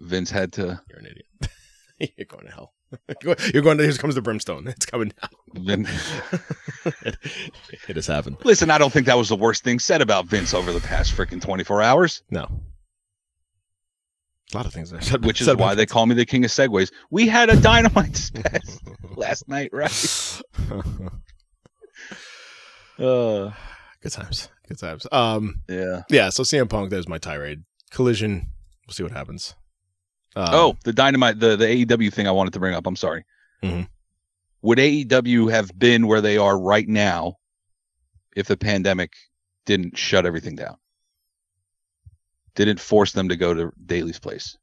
Vince 0.00 0.30
had 0.30 0.52
to. 0.54 0.80
you're 0.88 0.98
an 0.98 1.06
idiot. 1.06 1.52
you're 2.16 2.26
going 2.26 2.46
to 2.46 2.52
hell. 2.52 2.72
You're 3.52 3.62
going 3.62 3.76
to 3.76 3.84
here 3.84 3.92
comes 3.92 4.14
the 4.14 4.22
brimstone. 4.22 4.66
It's 4.66 4.86
coming 4.86 5.12
down. 5.20 5.86
It, 7.04 7.18
it 7.86 7.96
has 7.96 8.06
happened. 8.06 8.38
Listen, 8.44 8.70
I 8.70 8.78
don't 8.78 8.90
think 8.90 9.04
that 9.04 9.18
was 9.18 9.28
the 9.28 9.36
worst 9.36 9.62
thing 9.62 9.78
said 9.78 10.00
about 10.00 10.24
Vince 10.24 10.54
over 10.54 10.72
the 10.72 10.80
past 10.80 11.12
freaking 11.14 11.38
24 11.38 11.82
hours, 11.82 12.22
No. 12.30 12.48
A 14.54 14.56
lot 14.56 14.64
of 14.64 14.72
things 14.72 14.90
I 14.94 15.00
said, 15.00 15.22
which 15.26 15.42
is 15.42 15.54
why 15.54 15.74
they 15.74 15.84
call 15.84 16.06
me 16.06 16.14
the 16.14 16.24
king 16.24 16.42
of 16.46 16.50
segways. 16.50 16.90
We 17.10 17.28
had 17.28 17.50
a 17.50 17.60
dynamite 17.60 18.12
spaz 18.12 18.78
last 19.14 19.46
night, 19.46 19.68
right? 19.74 20.40
Uh, 22.98 23.52
Good 24.02 24.12
times. 24.12 24.48
Good 24.68 24.78
times. 24.78 25.06
Um, 25.10 25.62
yeah. 25.68 26.02
yeah. 26.10 26.28
So 26.28 26.42
CM 26.42 26.68
Punk, 26.68 26.90
there's 26.90 27.08
my 27.08 27.16
tirade. 27.18 27.64
Collision. 27.90 28.50
We'll 28.86 28.92
see 28.92 29.02
what 29.02 29.12
happens. 29.12 29.54
Um, 30.36 30.48
oh, 30.52 30.76
the 30.84 30.92
dynamite, 30.92 31.40
the, 31.40 31.56
the 31.56 31.64
AEW 31.64 32.12
thing 32.12 32.28
I 32.28 32.32
wanted 32.32 32.52
to 32.52 32.60
bring 32.60 32.74
up. 32.74 32.86
I'm 32.86 32.96
sorry. 32.96 33.24
Mhm. 33.62 33.88
Would 34.62 34.78
AEW 34.78 35.50
have 35.50 35.76
been 35.78 36.06
where 36.06 36.20
they 36.20 36.36
are 36.36 36.58
right 36.58 36.86
now 36.86 37.36
if 38.36 38.46
the 38.46 38.56
pandemic 38.56 39.14
didn't 39.64 39.96
shut 39.96 40.26
everything 40.26 40.54
down? 40.54 40.76
Didn't 42.54 42.80
force 42.80 43.12
them 43.12 43.30
to 43.30 43.36
go 43.36 43.54
to 43.54 43.72
Daily's 43.84 44.18
place. 44.18 44.56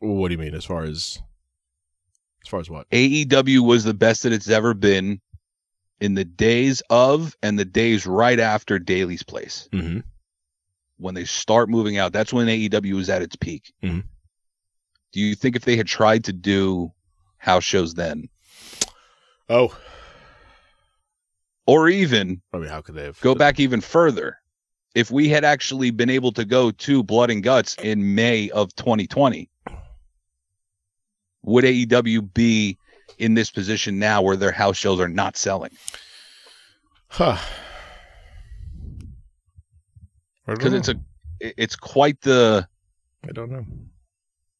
What 0.00 0.28
do 0.28 0.34
you 0.34 0.38
mean? 0.38 0.54
As 0.54 0.64
far 0.64 0.82
as, 0.82 1.20
as 2.42 2.48
far 2.48 2.60
as 2.60 2.68
what? 2.68 2.88
AEW 2.90 3.60
was 3.60 3.84
the 3.84 3.94
best 3.94 4.24
that 4.24 4.32
it's 4.32 4.48
ever 4.48 4.74
been 4.74 5.20
in 6.00 6.14
the 6.14 6.24
days 6.24 6.82
of 6.90 7.36
and 7.42 7.58
the 7.58 7.64
days 7.64 8.06
right 8.06 8.38
after 8.40 8.78
Daily's 8.78 9.22
place. 9.22 9.68
Mm-hmm. 9.72 10.00
When 10.98 11.14
they 11.14 11.24
start 11.24 11.68
moving 11.68 11.98
out, 11.98 12.12
that's 12.12 12.32
when 12.32 12.46
AEW 12.46 12.94
was 12.94 13.10
at 13.10 13.22
its 13.22 13.36
peak. 13.36 13.72
Mhm. 13.82 14.04
Do 15.12 15.20
you 15.20 15.34
think 15.34 15.56
if 15.56 15.64
they 15.64 15.76
had 15.76 15.86
tried 15.86 16.24
to 16.24 16.32
do 16.32 16.92
house 17.38 17.64
shows 17.64 17.94
then, 17.94 18.28
Oh, 19.48 19.76
or 21.66 21.88
even 21.88 22.40
I 22.52 22.58
mean, 22.58 22.68
how 22.68 22.80
could 22.80 22.94
they 22.94 23.04
have 23.04 23.20
go 23.20 23.34
back 23.34 23.60
even 23.60 23.80
further, 23.80 24.38
if 24.94 25.10
we 25.10 25.28
had 25.28 25.44
actually 25.44 25.90
been 25.90 26.10
able 26.10 26.32
to 26.32 26.44
go 26.44 26.70
to 26.70 27.02
Blood 27.02 27.30
and 27.30 27.42
Guts 27.42 27.76
in 27.82 28.14
May 28.14 28.50
of 28.50 28.74
2020, 28.76 29.50
would 31.42 31.64
AEW 31.64 32.32
be 32.32 32.78
in 33.18 33.34
this 33.34 33.50
position 33.50 33.98
now 33.98 34.22
where 34.22 34.36
their 34.36 34.52
house 34.52 34.76
shows 34.76 35.00
are 35.00 35.08
not 35.08 35.36
selling? 35.36 35.70
Huh. 37.08 37.38
Because 40.46 40.72
it's 40.72 40.88
a, 40.88 40.96
it's 41.40 41.76
quite 41.76 42.20
the, 42.20 42.66
I 43.26 43.32
don't 43.32 43.50
know. 43.50 43.64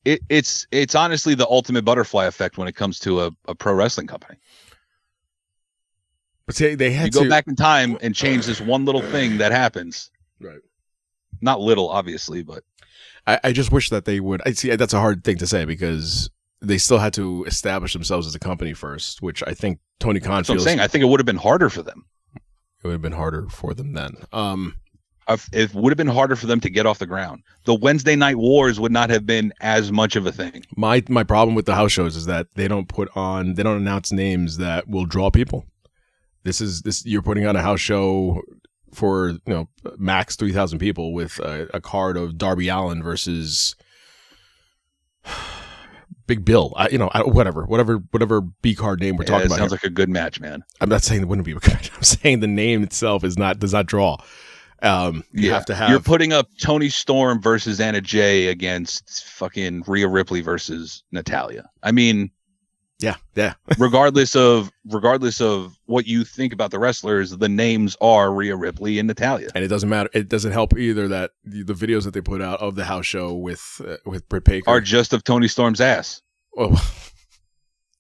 it, 0.05 0.21
it's 0.29 0.67
it's 0.71 0.95
honestly 0.95 1.35
the 1.35 1.47
ultimate 1.49 1.85
butterfly 1.85 2.25
effect 2.27 2.57
when 2.57 2.69
it 2.69 2.75
comes 2.75 2.99
to 3.01 3.21
a, 3.23 3.31
a 3.49 3.55
pro 3.55 3.75
wrestling 3.75 4.07
company. 4.07 4.39
But 6.47 6.57
see, 6.57 6.75
they 6.75 6.91
had 6.91 7.15
You 7.15 7.23
go 7.23 7.29
back 7.29 7.47
in 7.47 7.57
time 7.57 7.99
and 8.03 8.15
change 8.15 8.47
this 8.47 8.61
one 8.61 8.85
little 8.85 9.03
thing 9.03 9.39
that 9.39 9.51
happens. 9.53 10.11
Right. 10.41 10.61
Not 11.41 11.61
little, 11.61 11.89
obviously, 11.89 12.43
but 12.43 12.63
I, 13.27 13.41
I 13.45 13.53
just 13.53 13.73
wish 13.73 13.91
that 13.91 14.05
they 14.05 14.21
would. 14.21 14.43
I 14.47 14.53
see 14.53 14.75
that's 14.77 14.95
a 14.95 15.01
hard 15.01 15.25
thing 15.25 15.39
to 15.39 15.47
say 15.47 15.65
because 15.65 16.31
they 16.66 16.79
still 16.79 16.98
had 16.98 17.12
to 17.14 17.44
establish 17.44 17.92
themselves 17.92 18.27
as 18.27 18.35
a 18.35 18.38
company 18.38 18.72
first, 18.72 19.22
which 19.22 19.42
I 19.46 19.55
think 19.55 19.79
Tony 20.00 20.20
Khan 20.20 20.37
that's 20.38 20.48
what 20.48 20.55
I'm 20.59 20.61
saying. 20.64 20.81
I 20.81 20.87
think 20.88 21.03
it 21.03 21.07
would 21.09 21.20
have 21.20 21.27
been 21.27 21.37
harder 21.37 21.70
for 21.70 21.83
them. 21.83 22.05
it 22.37 22.42
would 22.85 22.92
have 22.92 23.03
been 23.03 23.12
harder 23.12 23.48
for 23.48 23.74
them 23.74 23.92
then. 23.92 24.16
Um, 24.33 24.74
It 25.53 25.72
would 25.74 25.90
have 25.90 25.96
been 25.96 26.07
harder 26.07 26.37
for 26.37 26.46
them 26.46 26.61
to 26.61 26.68
get 26.68 26.85
off 26.85 26.98
the 26.98 27.06
ground. 27.06 27.42
The 27.65 27.75
Wednesday 27.75 28.15
night 28.15 28.37
wars 28.37 28.79
would 28.79 28.92
not 28.92 29.08
have 29.08 29.25
been 29.25 29.52
as 29.60 29.90
much 29.90 30.17
of 30.17 30.27
a 30.27 30.33
thing. 30.33 30.65
my 30.77 31.02
my 31.08 31.25
problem 31.25 31.54
with 31.54 31.65
the 31.67 31.75
house 31.75 31.92
shows 31.92 32.15
is 32.17 32.27
that 32.27 32.48
they 32.56 32.69
don't 32.69 32.88
put 32.88 33.08
on 33.17 33.54
they 33.54 33.62
don't 33.62 33.79
announce 33.79 34.12
names 34.12 34.58
that 34.58 34.87
will 34.88 35.06
draw 35.06 35.31
people. 35.31 35.65
This 36.42 36.60
is 36.60 36.83
this 36.83 37.06
you're 37.06 37.23
putting 37.23 37.46
on 37.46 37.56
a 37.56 37.62
house 37.62 37.81
show 37.81 38.42
for 38.92 39.31
you 39.31 39.40
know 39.46 39.69
max 39.96 40.37
three 40.37 40.52
thousand 40.52 40.79
people 40.79 41.15
with 41.15 41.38
a, 41.40 41.69
a 41.73 41.81
card 41.81 42.17
of 42.19 42.37
Darby 42.37 42.69
Allin 42.69 43.02
versus 43.02 43.75
Big 46.27 46.44
Bill. 46.44 46.72
I, 46.77 46.88
you 46.88 46.98
know 46.98 47.10
I, 47.12 47.22
whatever 47.22 47.64
whatever 47.64 47.98
whatever 48.10 48.40
B 48.40 48.75
card 48.75 49.00
name 49.00 49.16
we're 49.16 49.25
Yeah, 49.25 49.29
talking 49.31 49.42
it 49.42 49.46
about. 49.46 49.58
sounds 49.58 49.72
here. 49.72 49.77
like 49.83 49.85
a 49.85 49.90
good 49.90 50.08
match, 50.08 50.40
man. 50.40 50.64
I'm 50.81 50.88
not 50.88 51.02
saying 51.02 51.22
it 51.22 51.29
wouldn't 51.29 51.44
be. 51.46 51.52
a 51.52 51.56
good- 51.56 51.72
match. 51.75 51.90
I'm 51.94 52.02
saying 52.02 52.40
the 52.40 52.46
name 52.46 52.83
itself 52.83 53.25
is 53.25 53.38
not 53.38 53.58
does 53.58 53.72
not 53.72 53.87
draw. 53.87 54.16
Um, 54.83 55.25
you 55.33 55.50
have 55.50 55.64
to 55.66 55.75
have 55.75 55.88
You're 55.88 56.00
putting 56.00 56.33
up 56.35 56.48
Toni 56.60 56.90
Storm 56.90 57.40
versus 57.40 57.81
Anna 57.81 58.00
Jay 58.02 58.48
against 58.48 59.25
fucking 59.25 59.85
Rhea 59.87 60.06
Ripley 60.08 60.42
versus 60.42 61.02
Natalya. 61.10 61.70
I 61.83 61.90
mean, 61.92 62.31
yeah 63.01 63.17
yeah 63.35 63.55
regardless 63.79 64.37
of 64.37 64.71
regardless 64.87 65.40
of 65.40 65.79
what 65.87 66.07
you 66.07 66.25
think 66.25 66.53
about 66.53 66.71
the 66.71 66.79
wrestlers, 66.79 67.31
the 67.31 67.49
names 67.49 67.97
are 68.01 68.33
Rhea 68.33 68.57
Ripley 68.57 68.99
and 68.99 69.07
Natalya. 69.09 69.49
and 69.55 69.65
it 69.65 69.69
doesn't 69.69 69.88
matter. 69.88 70.11
It 70.13 70.29
doesn't 70.29 70.53
help 70.53 70.77
either 70.77 71.09
that 71.09 71.33
the, 71.45 71.63
the 71.63 71.75
videos 71.75 72.05
that 72.05 72.15
they 72.15 72.21
put 72.21 72.40
out 72.40 72.61
of 72.61 72.75
the 72.75 72.85
house 72.85 73.07
show 73.07 73.35
with 73.35 73.81
uh, 73.87 73.97
with 74.07 74.29
Britt 74.29 74.45
Baker 74.45 74.71
Are 74.71 74.81
just 74.81 75.13
of 75.13 75.25
Toni 75.25 75.49
Storm's 75.49 75.81
ass. 75.81 76.23
Oh, 76.57 76.71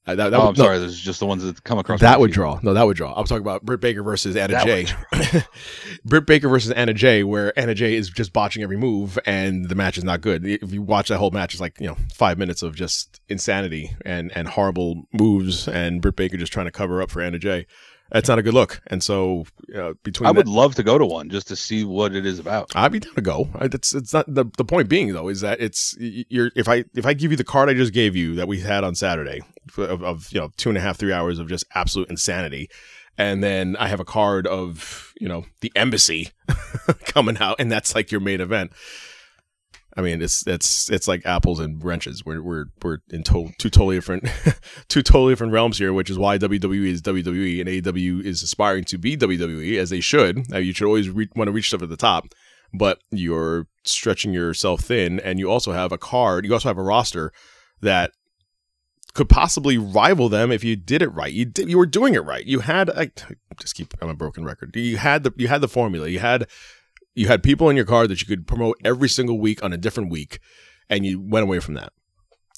Uh, 0.06 0.14
that, 0.14 0.30
that 0.30 0.36
oh, 0.36 0.40
would, 0.40 0.48
I'm 0.48 0.54
no, 0.54 0.64
sorry. 0.64 0.78
Those 0.78 1.00
are 1.00 1.02
just 1.02 1.20
the 1.20 1.26
ones 1.26 1.42
that 1.44 1.64
come 1.64 1.78
across. 1.78 2.00
that 2.00 2.20
would 2.20 2.30
draw. 2.30 2.60
No, 2.62 2.74
that 2.74 2.82
would 2.82 2.96
draw. 2.96 3.14
I'm 3.14 3.24
talking 3.24 3.40
about 3.42 3.64
Britt 3.64 3.80
Baker 3.80 4.02
versus 4.02 4.36
Anna 4.36 4.52
That 4.52 4.66
Jay. 4.66 5.42
Britt 6.04 6.26
Baker 6.26 6.48
versus 6.48 6.72
Anna 6.72 6.92
Jay, 6.92 7.24
where 7.24 7.58
Anna 7.58 7.74
Jay 7.74 7.94
is 7.94 8.10
just 8.10 8.32
botching 8.34 8.62
every 8.62 8.76
move, 8.76 9.18
and 9.24 9.66
the 9.68 9.74
match 9.74 9.96
is 9.96 10.04
not 10.04 10.20
good. 10.20 10.44
If 10.44 10.72
you 10.72 10.82
watch 10.82 11.08
that 11.08 11.16
whole 11.16 11.30
match, 11.30 11.54
it's 11.54 11.60
like 11.60 11.80
you 11.80 11.86
know 11.86 11.96
five 12.12 12.36
minutes 12.36 12.62
of 12.62 12.74
just 12.74 13.20
insanity 13.30 13.96
and 14.04 14.30
and 14.36 14.48
horrible 14.48 15.08
moves, 15.12 15.68
and 15.68 16.02
Britt 16.02 16.16
Baker 16.16 16.36
just 16.36 16.52
trying 16.52 16.66
to 16.66 16.72
cover 16.72 17.00
up 17.00 17.10
for 17.10 17.22
Anna 17.22 17.38
Jay. 17.38 17.66
That's 18.14 18.28
not 18.28 18.38
a 18.38 18.42
good 18.42 18.54
look. 18.54 18.80
And 18.86 19.02
so 19.02 19.44
uh, 19.76 19.92
between 20.04 20.28
I 20.28 20.32
that- 20.32 20.36
would 20.38 20.48
love 20.48 20.76
to 20.76 20.82
go 20.82 20.96
to 20.96 21.04
one 21.04 21.28
just 21.28 21.48
to 21.48 21.56
see 21.56 21.84
what 21.84 22.14
it 22.14 22.24
is 22.24 22.38
about. 22.38 22.70
I'd 22.74 22.92
be 22.92 23.00
down 23.00 23.14
to 23.16 23.20
go. 23.20 23.50
I, 23.58 23.66
that's 23.68 23.92
it's 23.94 24.14
not 24.14 24.32
the 24.32 24.46
the 24.56 24.64
point 24.64 24.88
being 24.88 25.12
though 25.12 25.28
is 25.28 25.40
that 25.42 25.60
it's 25.60 25.96
you're 25.98 26.50
if 26.54 26.68
I 26.68 26.84
if 26.94 27.04
I 27.04 27.12
give 27.12 27.32
you 27.32 27.36
the 27.36 27.44
card 27.44 27.68
I 27.68 27.74
just 27.74 27.92
gave 27.92 28.14
you 28.16 28.36
that 28.36 28.48
we 28.48 28.60
had 28.60 28.84
on 28.84 28.94
Saturday 28.94 29.40
of, 29.76 30.02
of 30.02 30.32
you 30.32 30.40
know 30.40 30.50
two 30.56 30.68
and 30.68 30.78
a 30.78 30.80
half 30.80 30.96
three 30.96 31.12
hours 31.12 31.38
of 31.40 31.48
just 31.48 31.64
absolute 31.74 32.08
insanity, 32.08 32.70
and 33.18 33.42
then 33.42 33.76
I 33.76 33.88
have 33.88 33.98
a 34.00 34.04
card 34.04 34.46
of 34.46 35.12
you 35.20 35.28
know 35.28 35.44
the 35.60 35.72
embassy 35.74 36.30
coming 37.06 37.36
out, 37.38 37.56
and 37.58 37.70
that's 37.70 37.94
like 37.96 38.12
your 38.12 38.20
main 38.20 38.40
event. 38.40 38.70
I 39.96 40.02
mean, 40.02 40.22
it's 40.22 40.46
it's 40.46 40.90
it's 40.90 41.06
like 41.06 41.24
apples 41.24 41.60
and 41.60 41.82
wrenches. 41.82 42.24
We're 42.24 42.42
we're 42.42 42.66
we're 42.82 42.98
in 43.10 43.22
to- 43.24 43.52
two 43.58 43.70
totally 43.70 43.96
different 43.96 44.28
two 44.88 45.02
totally 45.02 45.32
different 45.32 45.52
realms 45.52 45.78
here, 45.78 45.92
which 45.92 46.10
is 46.10 46.18
why 46.18 46.36
WWE 46.38 46.86
is 46.86 47.02
WWE 47.02 47.60
and 47.60 47.68
AEW 47.68 48.24
is 48.24 48.42
aspiring 48.42 48.84
to 48.84 48.98
be 48.98 49.16
WWE 49.16 49.78
as 49.78 49.90
they 49.90 50.00
should. 50.00 50.50
Now, 50.50 50.58
you 50.58 50.72
should 50.72 50.86
always 50.86 51.08
re- 51.10 51.28
want 51.36 51.48
to 51.48 51.52
reach 51.52 51.68
stuff 51.68 51.82
at 51.82 51.88
the 51.90 51.96
top, 51.96 52.26
but 52.72 52.98
you're 53.10 53.66
stretching 53.84 54.32
yourself 54.32 54.80
thin, 54.80 55.20
and 55.20 55.38
you 55.38 55.50
also 55.50 55.72
have 55.72 55.92
a 55.92 55.98
card. 55.98 56.44
You 56.44 56.52
also 56.52 56.68
have 56.68 56.78
a 56.78 56.82
roster 56.82 57.32
that 57.80 58.10
could 59.14 59.28
possibly 59.28 59.78
rival 59.78 60.28
them 60.28 60.50
if 60.50 60.64
you 60.64 60.74
did 60.74 61.00
it 61.00 61.08
right. 61.08 61.32
You 61.32 61.44
did, 61.44 61.70
you 61.70 61.78
were 61.78 61.86
doing 61.86 62.14
it 62.14 62.24
right. 62.24 62.44
You 62.44 62.60
had 62.60 62.90
I 62.90 63.10
just 63.60 63.76
keep 63.76 63.94
I'm 64.02 64.08
a 64.08 64.14
broken 64.14 64.44
record. 64.44 64.74
You 64.74 64.96
had 64.96 65.22
the 65.22 65.32
you 65.36 65.46
had 65.46 65.60
the 65.60 65.68
formula. 65.68 66.08
You 66.08 66.18
had 66.18 66.48
You 67.14 67.28
had 67.28 67.42
people 67.42 67.68
in 67.68 67.76
your 67.76 67.84
car 67.84 68.06
that 68.06 68.20
you 68.20 68.26
could 68.26 68.46
promote 68.46 68.78
every 68.84 69.08
single 69.08 69.38
week 69.38 69.62
on 69.62 69.72
a 69.72 69.76
different 69.76 70.10
week, 70.10 70.40
and 70.88 71.06
you 71.06 71.20
went 71.20 71.44
away 71.44 71.60
from 71.60 71.74
that. 71.74 71.92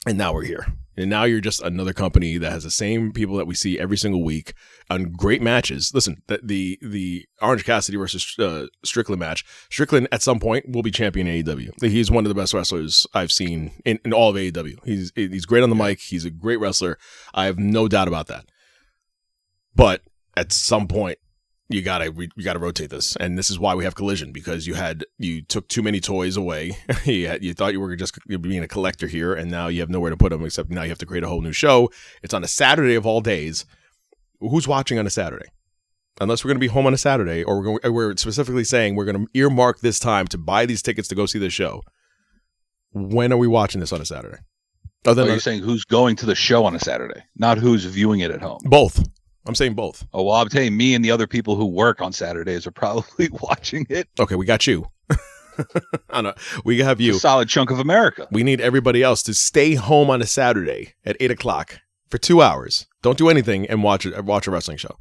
And 0.07 0.17
now 0.17 0.33
we're 0.33 0.45
here. 0.45 0.67
And 0.97 1.11
now 1.11 1.25
you're 1.25 1.41
just 1.41 1.61
another 1.61 1.93
company 1.93 2.39
that 2.39 2.51
has 2.51 2.65
the 2.65 2.71
same 2.71 3.13
people 3.13 3.37
that 3.37 3.47
we 3.47 3.55
see 3.55 3.79
every 3.79 3.99
single 3.99 4.23
week 4.23 4.55
on 4.89 5.13
great 5.13 5.43
matches. 5.43 5.93
Listen, 5.93 6.23
the 6.27 6.41
the, 6.43 6.79
the 6.81 7.27
Orange 7.43 7.65
Cassidy 7.65 7.99
versus 7.99 8.35
uh, 8.39 8.67
Strickland 8.83 9.21
match. 9.21 9.45
Strickland 9.71 10.09
at 10.11 10.23
some 10.23 10.41
point 10.41 10.71
will 10.71 10.83
be 10.83 10.91
champion 10.91 11.27
AEW. 11.27 11.83
He's 11.83 12.11
one 12.11 12.25
of 12.25 12.31
the 12.31 12.35
best 12.35 12.55
wrestlers 12.55 13.07
I've 13.13 13.33
seen 13.33 13.73
in, 13.85 13.99
in 14.05 14.15
all 14.15 14.31
of 14.31 14.37
AEW. 14.37 14.79
He's 14.85 15.13
he's 15.15 15.45
great 15.45 15.63
on 15.63 15.71
the 15.71 15.77
mic. 15.77 16.01
He's 16.01 16.25
a 16.25 16.31
great 16.31 16.61
wrestler. 16.61 16.99
I 17.35 17.45
have 17.45 17.59
no 17.59 17.89
doubt 17.89 18.09
about 18.09 18.29
that. 18.29 18.47
But 19.75 20.01
at 20.35 20.53
some 20.53 20.89
point, 20.89 21.19
you 21.69 21.83
gotta 21.83 22.13
you 22.37 22.45
gotta 22.45 22.59
rotate 22.59 22.91
this, 22.91 23.17
and 23.17 23.37
this 23.37 23.51
is 23.51 23.59
why 23.59 23.75
we 23.75 23.85
have 23.85 23.95
collision 23.95 24.31
because 24.31 24.67
you 24.67 24.75
had 24.75 25.05
you 25.19 25.43
took 25.43 25.69
too 25.69 25.83
many 25.83 26.01
toys 26.01 26.37
away. 26.37 26.77
you 27.05 27.27
had, 27.27 27.43
you 27.43 27.55
thought 27.55 27.73
you 27.73 27.81
were 27.81 27.97
just 27.97 28.17
being 28.27 28.63
a 28.63 28.69
collector 28.69 29.09
here, 29.09 29.35
and 29.35 29.51
now 29.51 29.67
you 29.67 29.81
have 29.81 29.91
nowhere 29.91 30.11
to 30.11 30.17
put 30.17 30.31
them 30.31 30.45
except 30.45 30.71
now 30.71 30.83
you 30.83 30.91
have 30.91 30.99
to 30.99 31.07
create 31.07 31.25
a 31.25 31.29
whole 31.29 31.41
new 31.41 31.53
show. 31.53 31.91
It's 32.23 32.35
on 32.35 32.45
a 32.45 32.49
Saturday 32.49 32.95
of 32.95 33.05
all 33.05 33.21
days. 33.21 33.65
Who's 34.41 34.69
watching 34.69 34.99
on 34.99 35.07
a 35.07 35.11
Saturday? 35.11 35.47
Unless 36.21 36.45
we're 36.45 36.51
going 36.51 36.59
to 36.59 36.61
be 36.61 36.69
home 36.69 36.87
on 36.87 36.95
a 36.95 36.99
Saturday, 36.99 37.43
or 37.43 37.59
we're 37.59 37.65
going, 37.65 37.93
we're 37.93 38.17
specifically 38.17 38.65
saying 38.65 38.95
we're 38.95 39.05
going 39.05 39.27
to 39.27 39.31
earmark 39.35 39.81
this 39.81 39.99
time 39.99 40.27
to 40.29 40.39
buy 40.39 40.65
these 40.65 40.83
tickets 40.83 41.09
to 41.09 41.15
go 41.15 41.27
see 41.27 41.39
the 41.39 41.51
show. 41.51 41.83
When 42.93 43.33
are 43.33 43.37
we 43.37 43.47
watching 43.47 43.81
this 43.81 43.93
on 43.93 44.01
a 44.01 44.07
Saturday? 44.07 44.39
Other 45.05 45.23
than 45.23 45.31
oh, 45.31 45.33
you're 45.35 45.41
saying 45.41 45.63
who's 45.63 45.85
going 45.85 46.17
to 46.17 46.27
the 46.27 46.35
show 46.35 46.65
on 46.65 46.75
a 46.75 46.81
Saturday, 46.81 47.23
not 47.37 47.59
who's 47.59 47.85
viewing 47.85 48.21
it 48.21 48.31
at 48.31 48.41
home. 48.41 48.59
Both. 48.65 49.05
I'm 49.47 49.55
saying 49.55 49.75
both. 49.75 50.05
Oh 50.13 50.25
well, 50.25 50.35
I'm 50.35 50.49
telling 50.49 50.77
me 50.77 50.95
and 50.95 51.05
the 51.05 51.11
other 51.11 51.27
people 51.27 51.57
who 51.57 51.67
work 51.67 52.03
on 52.03 52.13
Saturdays 52.13 52.67
are 52.67 52.73
probably 52.73 53.29
watching 53.41 53.87
it. 53.89 54.09
Okay, 54.19 54.35
we 54.35 54.45
got 54.45 54.67
you. 54.67 54.87
I 56.11 56.21
know. 56.21 56.35
We 56.65 56.81
have 56.81 57.01
you. 57.01 57.17
A 57.17 57.19
solid 57.19 57.49
chunk 57.49 57.71
of 57.71 57.79
America. 57.79 58.29
We 58.31 58.43
need 58.43 58.61
everybody 58.61 59.03
else 59.03 59.23
to 59.25 59.35
stay 59.35 59.75
home 59.75 60.11
on 60.11 60.21
a 60.21 60.27
Saturday 60.27 60.95
at 61.05 61.17
eight 61.21 61.31
o'clock 61.31 61.79
for 62.11 62.19
two 62.19 62.43
hours. 62.43 62.87
Don't 63.03 63.19
do 63.19 63.29
anything 63.29 63.67
and 63.67 63.83
watch 63.83 64.05
it. 64.05 64.25
Watch 64.25 64.47
a 64.47 64.51
wrestling 64.51 64.77
show 64.77 64.99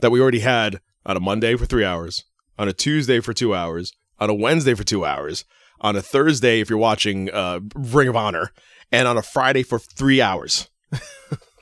that 0.00 0.10
we 0.10 0.20
already 0.20 0.40
had 0.40 0.80
on 1.04 1.16
a 1.16 1.20
Monday 1.20 1.54
for 1.56 1.66
three 1.66 1.84
hours, 1.84 2.24
on 2.58 2.68
a 2.68 2.72
Tuesday 2.72 3.20
for 3.20 3.32
two 3.32 3.54
hours, 3.54 3.92
on 4.18 4.30
a 4.30 4.34
Wednesday 4.34 4.74
for 4.74 4.84
two 4.84 5.04
hours, 5.04 5.44
on 5.80 5.96
a 5.96 6.02
Thursday 6.02 6.60
if 6.60 6.70
you're 6.70 6.78
watching 6.78 7.30
uh, 7.30 7.60
Ring 7.74 8.08
of 8.08 8.16
Honor, 8.16 8.52
and 8.90 9.06
on 9.06 9.18
a 9.18 9.22
Friday 9.22 9.62
for 9.62 9.78
three 9.78 10.20
hours 10.20 10.68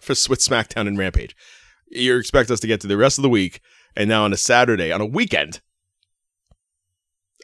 for 0.00 0.14
with 0.30 0.40
SmackDown 0.40 0.86
and 0.86 0.96
Rampage 0.96 1.36
you 1.90 2.16
expect 2.16 2.50
us 2.50 2.60
to 2.60 2.66
get 2.66 2.80
to 2.82 2.86
the 2.86 2.96
rest 2.96 3.18
of 3.18 3.22
the 3.22 3.28
week, 3.28 3.60
and 3.96 4.08
now 4.08 4.24
on 4.24 4.32
a 4.32 4.36
Saturday, 4.36 4.92
on 4.92 5.00
a 5.00 5.06
weekend, 5.06 5.60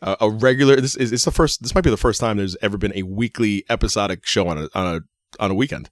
a, 0.03 0.17
a 0.21 0.31
regular. 0.31 0.81
This 0.81 0.97
is 0.97 1.13
it's 1.13 1.25
the 1.25 1.31
first. 1.31 1.63
This 1.63 1.75
might 1.75 1.85
be 1.85 1.91
the 1.91 1.97
first 1.97 2.21
time 2.21 2.37
there's 2.37 2.57
ever 2.63 2.77
been 2.77 2.93
a 2.95 3.03
weekly 3.03 3.65
episodic 3.69 4.27
show 4.27 4.49
on 4.49 4.59
a 4.59 4.69
on 4.75 4.97
a 4.97 5.01
on 5.43 5.51
a 5.51 5.55
weekend. 5.55 5.91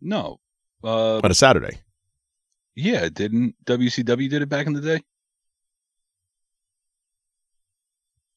No, 0.00 0.40
uh, 0.84 1.18
on 1.18 1.30
a 1.30 1.34
Saturday. 1.34 1.80
Yeah, 2.74 3.08
didn't 3.08 3.54
WCW 3.64 4.28
did 4.28 4.42
it 4.42 4.48
back 4.48 4.66
in 4.66 4.74
the 4.74 4.80
day? 4.80 5.02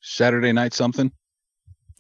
Saturday 0.02 0.54
night 0.54 0.74
something. 0.74 1.12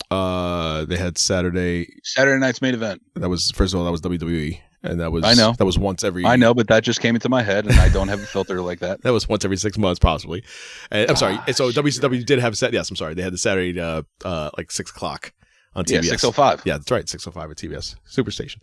Uh, 0.09 0.85
they 0.85 0.97
had 0.97 1.17
Saturday. 1.17 1.87
Saturday 2.03 2.39
night's 2.39 2.61
main 2.61 2.73
event. 2.73 3.01
That 3.15 3.29
was 3.29 3.51
first 3.51 3.73
of 3.73 3.79
all 3.79 3.85
that 3.85 3.91
was 3.91 4.01
WWE 4.01 4.59
and 4.83 4.99
that 4.99 5.11
was 5.11 5.23
I 5.25 5.33
know 5.33 5.53
that 5.53 5.65
was 5.65 5.77
once 5.77 6.03
every 6.03 6.25
I 6.25 6.35
know, 6.35 6.53
but 6.53 6.67
that 6.67 6.83
just 6.83 7.01
came 7.01 7.15
into 7.15 7.29
my 7.29 7.43
head, 7.43 7.65
and 7.65 7.75
I 7.75 7.89
don't 7.89 8.07
have 8.07 8.21
a 8.21 8.25
filter 8.25 8.61
like 8.61 8.79
that. 8.79 9.01
that 9.03 9.11
was 9.11 9.27
once 9.27 9.43
every 9.45 9.57
six 9.57 9.77
months, 9.77 9.99
possibly. 9.99 10.43
And, 10.91 11.09
I'm 11.09 11.15
sorry. 11.15 11.37
So 11.53 11.71
WCW 11.71 12.25
did 12.25 12.39
have 12.39 12.57
set. 12.57 12.73
Yes, 12.73 12.89
I'm 12.89 12.95
sorry. 12.95 13.13
They 13.13 13.21
had 13.21 13.33
the 13.33 13.37
Saturday, 13.37 13.79
uh, 13.79 14.03
uh, 14.23 14.49
like 14.57 14.71
six 14.71 14.91
o'clock 14.91 15.33
on 15.75 15.85
TBS. 15.85 16.03
Yeah, 16.03 16.09
six 16.09 16.23
oh 16.23 16.31
five. 16.31 16.61
Yeah, 16.65 16.77
that's 16.77 16.91
right. 16.91 17.07
Six 17.07 17.27
oh 17.27 17.31
five 17.31 17.51
at 17.51 17.57
TBS 17.57 17.95
Superstation. 18.09 18.57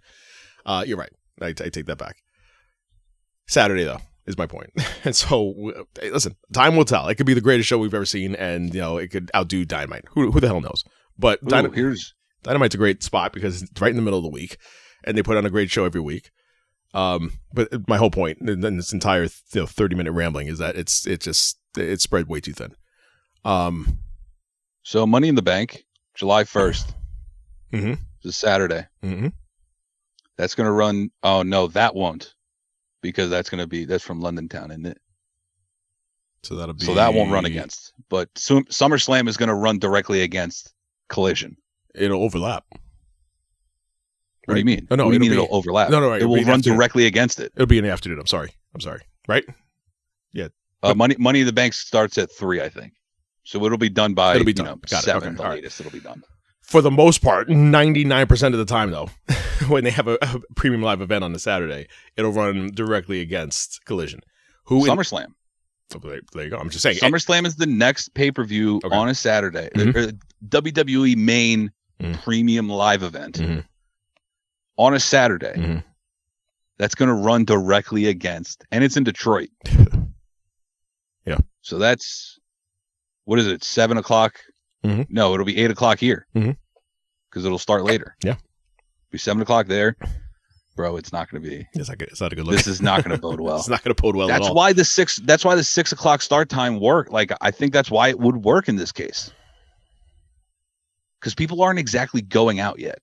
Uh, 0.64 0.84
you're 0.86 0.98
right. 0.98 1.12
I, 1.40 1.48
I 1.48 1.52
take 1.52 1.86
that 1.86 1.98
back. 1.98 2.16
Saturday 3.46 3.84
though 3.84 4.00
is 4.26 4.36
my 4.38 4.46
point. 4.46 4.70
And 5.04 5.14
so, 5.14 5.86
hey, 6.00 6.10
listen, 6.10 6.34
time 6.52 6.74
will 6.74 6.84
tell. 6.84 7.06
It 7.06 7.14
could 7.14 7.26
be 7.26 7.34
the 7.34 7.40
greatest 7.40 7.68
show 7.68 7.78
we've 7.78 7.94
ever 7.94 8.04
seen, 8.04 8.34
and 8.34 8.74
you 8.74 8.80
know, 8.80 8.96
it 8.96 9.12
could 9.12 9.30
outdo 9.36 9.64
Dynamite. 9.64 10.04
Who, 10.10 10.32
who 10.32 10.40
the 10.40 10.48
hell 10.48 10.60
knows? 10.60 10.82
But 11.16 11.38
Ooh, 11.44 11.48
Dynamite, 11.48 11.76
here's 11.76 12.12
Dynamite's 12.42 12.74
a 12.74 12.78
great 12.78 13.04
spot 13.04 13.32
because 13.32 13.62
it's 13.62 13.80
right 13.80 13.90
in 13.90 13.94
the 13.96 14.02
middle 14.02 14.18
of 14.18 14.24
the 14.24 14.30
week, 14.30 14.56
and 15.06 15.16
they 15.16 15.22
put 15.22 15.36
on 15.36 15.46
a 15.46 15.50
great 15.50 15.70
show 15.70 15.84
every 15.84 16.00
week. 16.00 16.30
Um, 16.94 17.32
but 17.52 17.88
my 17.88 17.96
whole 17.96 18.10
point 18.10 18.38
in 18.40 18.60
this 18.60 18.92
entire 18.92 19.24
you 19.24 19.60
know, 19.60 19.66
30 19.66 19.96
minute 19.96 20.12
rambling 20.12 20.48
is 20.48 20.58
that 20.58 20.76
it's 20.76 21.06
it 21.06 21.20
just 21.20 21.58
it's 21.76 22.02
spread 22.02 22.28
way 22.28 22.40
too 22.40 22.52
thin. 22.52 22.74
Um, 23.44 23.98
so 24.82 25.06
Money 25.06 25.28
in 25.28 25.34
the 25.34 25.42
Bank, 25.42 25.84
July 26.14 26.44
1st. 26.44 26.92
Mm-hmm. 27.72 27.94
It's 28.22 28.36
Saturday. 28.36 28.86
Mm-hmm. 29.02 29.28
That's 30.38 30.54
going 30.54 30.66
to 30.66 30.72
run. 30.72 31.10
Oh 31.24 31.42
no, 31.42 31.66
that 31.66 31.96
won't, 31.96 32.32
because 33.02 33.28
that's 33.28 33.50
going 33.50 33.60
to 33.60 33.66
be 33.66 33.84
that's 33.84 34.04
from 34.04 34.20
London 34.20 34.48
Town, 34.48 34.70
isn't 34.70 34.86
it? 34.86 34.98
So 36.44 36.54
that'll 36.54 36.74
be 36.74 36.86
so 36.86 36.94
that 36.94 37.12
won't 37.12 37.32
run 37.32 37.44
against. 37.44 37.92
But 38.08 38.32
SummerSlam 38.34 39.28
is 39.28 39.36
going 39.36 39.48
to 39.48 39.54
run 39.54 39.80
directly 39.80 40.22
against 40.22 40.72
Collision. 41.08 41.56
It'll 41.94 42.22
overlap. 42.22 42.64
What 44.46 44.54
do 44.54 44.60
you 44.60 44.64
mean? 44.64 44.86
Oh, 44.90 44.94
no, 44.94 45.04
what 45.04 45.10
do 45.10 45.14
you 45.14 45.20
mean 45.20 45.30
be, 45.30 45.36
it'll 45.36 45.54
overlap? 45.54 45.90
No, 45.90 46.00
no, 46.00 46.08
right. 46.08 46.22
It 46.22 46.26
will 46.26 46.42
run 46.44 46.60
directly 46.60 47.06
against 47.06 47.40
it. 47.40 47.52
It'll 47.56 47.66
be 47.66 47.78
in 47.78 47.84
the 47.84 47.90
afternoon. 47.90 48.20
I'm 48.20 48.26
sorry. 48.26 48.52
I'm 48.74 48.80
sorry. 48.80 49.02
Right? 49.26 49.44
Yeah. 50.32 50.48
Uh, 50.82 50.94
money 50.94 51.16
Money 51.18 51.40
in 51.40 51.46
the 51.46 51.52
Bank 51.52 51.74
starts 51.74 52.16
at 52.16 52.30
three, 52.30 52.60
I 52.60 52.68
think. 52.68 52.92
So 53.42 53.64
it'll 53.64 53.78
be 53.78 53.88
done 53.88 54.14
by 54.14 54.34
it'll 54.34 54.44
be 54.44 54.52
done. 54.52 54.66
Know, 54.66 54.76
Got 54.88 55.02
seven. 55.02 55.28
Okay. 55.30 55.36
The 55.36 55.42
All 55.42 55.50
latest 55.50 55.80
right. 55.80 55.86
it'll 55.86 55.98
be 55.98 56.02
done. 56.02 56.22
For 56.62 56.80
the 56.80 56.90
most 56.90 57.22
part, 57.22 57.48
99% 57.48 58.52
of 58.52 58.58
the 58.58 58.64
time, 58.64 58.90
though, 58.90 59.08
when 59.68 59.84
they 59.84 59.90
have 59.90 60.08
a, 60.08 60.18
a, 60.20 60.40
premium 60.56 60.82
live 60.82 61.00
event 61.00 61.22
on 61.22 61.32
a 61.32 61.38
Saturday, 61.38 61.86
it'll 62.16 62.32
run 62.32 62.72
directly 62.74 63.20
against 63.20 63.84
Collision. 63.84 64.20
Who 64.64 64.84
SummerSlam. 64.84 65.26
In, 65.26 66.00
oh, 66.04 66.18
there, 66.32 66.44
you 66.44 66.50
go. 66.50 66.56
I'm 66.56 66.70
just 66.70 66.82
saying. 66.82 66.98
SummerSlam 66.98 67.46
is 67.46 67.54
the 67.54 67.66
next 67.66 68.14
pay 68.14 68.32
per 68.32 68.44
view 68.44 68.80
okay. 68.84 68.94
on 68.94 69.08
a 69.08 69.14
Saturday. 69.14 69.70
Mm-hmm. 69.76 70.16
WWE 70.48 71.16
main 71.16 71.70
mm-hmm. 72.00 72.20
premium 72.20 72.68
live 72.68 73.02
event. 73.02 73.38
Mm-hmm 73.38 73.60
on 74.76 74.94
a 74.94 75.00
Saturday 75.00 75.54
mm-hmm. 75.56 75.78
that's 76.78 76.94
going 76.94 77.08
to 77.08 77.14
run 77.14 77.44
directly 77.44 78.06
against, 78.06 78.64
and 78.70 78.84
it's 78.84 78.96
in 78.96 79.04
Detroit. 79.04 79.50
yeah. 81.26 81.38
So 81.62 81.78
that's 81.78 82.38
what 83.24 83.38
is 83.38 83.46
it? 83.46 83.64
Seven 83.64 83.98
o'clock? 83.98 84.38
Mm-hmm. 84.84 85.02
No, 85.08 85.34
it'll 85.34 85.46
be 85.46 85.58
eight 85.58 85.70
o'clock 85.70 85.98
here 85.98 86.26
because 86.32 86.46
mm-hmm. 86.48 87.46
it'll 87.46 87.58
start 87.58 87.84
later. 87.84 88.16
Yeah. 88.22 88.36
Be 89.10 89.18
seven 89.18 89.42
o'clock 89.42 89.66
there. 89.66 89.96
Bro, 90.76 90.98
it's 90.98 91.12
not 91.12 91.30
going 91.30 91.42
to 91.42 91.48
be. 91.48 91.66
It's 91.72 91.88
not, 91.88 91.96
good, 91.96 92.08
it's 92.08 92.20
not 92.20 92.32
a 92.34 92.36
good 92.36 92.44
look. 92.44 92.54
This 92.54 92.66
is 92.66 92.82
not 92.82 93.02
going 93.02 93.16
to 93.16 93.20
bode 93.20 93.40
well. 93.40 93.56
it's 93.56 93.68
not 93.68 93.82
going 93.82 93.94
to 93.94 94.00
bode 94.00 94.14
well. 94.14 94.28
That's 94.28 94.50
why 94.50 94.74
the 94.74 94.84
six. 94.84 95.16
That's 95.16 95.44
why 95.44 95.54
the 95.54 95.64
six 95.64 95.90
o'clock 95.90 96.20
start 96.20 96.50
time 96.50 96.78
work. 96.80 97.10
Like 97.10 97.32
I 97.40 97.50
think 97.50 97.72
that's 97.72 97.90
why 97.90 98.08
it 98.08 98.18
would 98.18 98.44
work 98.44 98.68
in 98.68 98.76
this 98.76 98.92
case. 98.92 99.32
Because 101.18 101.34
people 101.34 101.62
aren't 101.62 101.78
exactly 101.78 102.20
going 102.20 102.60
out 102.60 102.78
yet. 102.78 102.98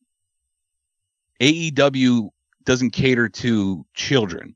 AEW 1.43 2.29
doesn't 2.63 2.91
cater 2.91 3.27
to 3.27 3.85
children. 3.93 4.55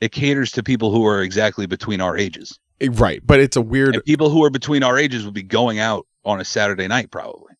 It 0.00 0.10
caters 0.10 0.50
to 0.52 0.62
people 0.64 0.90
who 0.90 1.06
are 1.06 1.22
exactly 1.22 1.66
between 1.66 2.00
our 2.00 2.16
ages. 2.16 2.58
Eh, 2.80 2.88
right, 2.90 3.24
but 3.24 3.38
it's 3.38 3.56
a 3.56 3.60
weird 3.60 3.94
and 3.94 4.04
people 4.04 4.28
who 4.28 4.44
are 4.44 4.50
between 4.50 4.82
our 4.82 4.98
ages 4.98 5.24
would 5.24 5.34
be 5.34 5.44
going 5.44 5.78
out 5.78 6.06
on 6.24 6.40
a 6.40 6.44
Saturday 6.44 6.88
night 6.88 7.12
probably. 7.12 7.54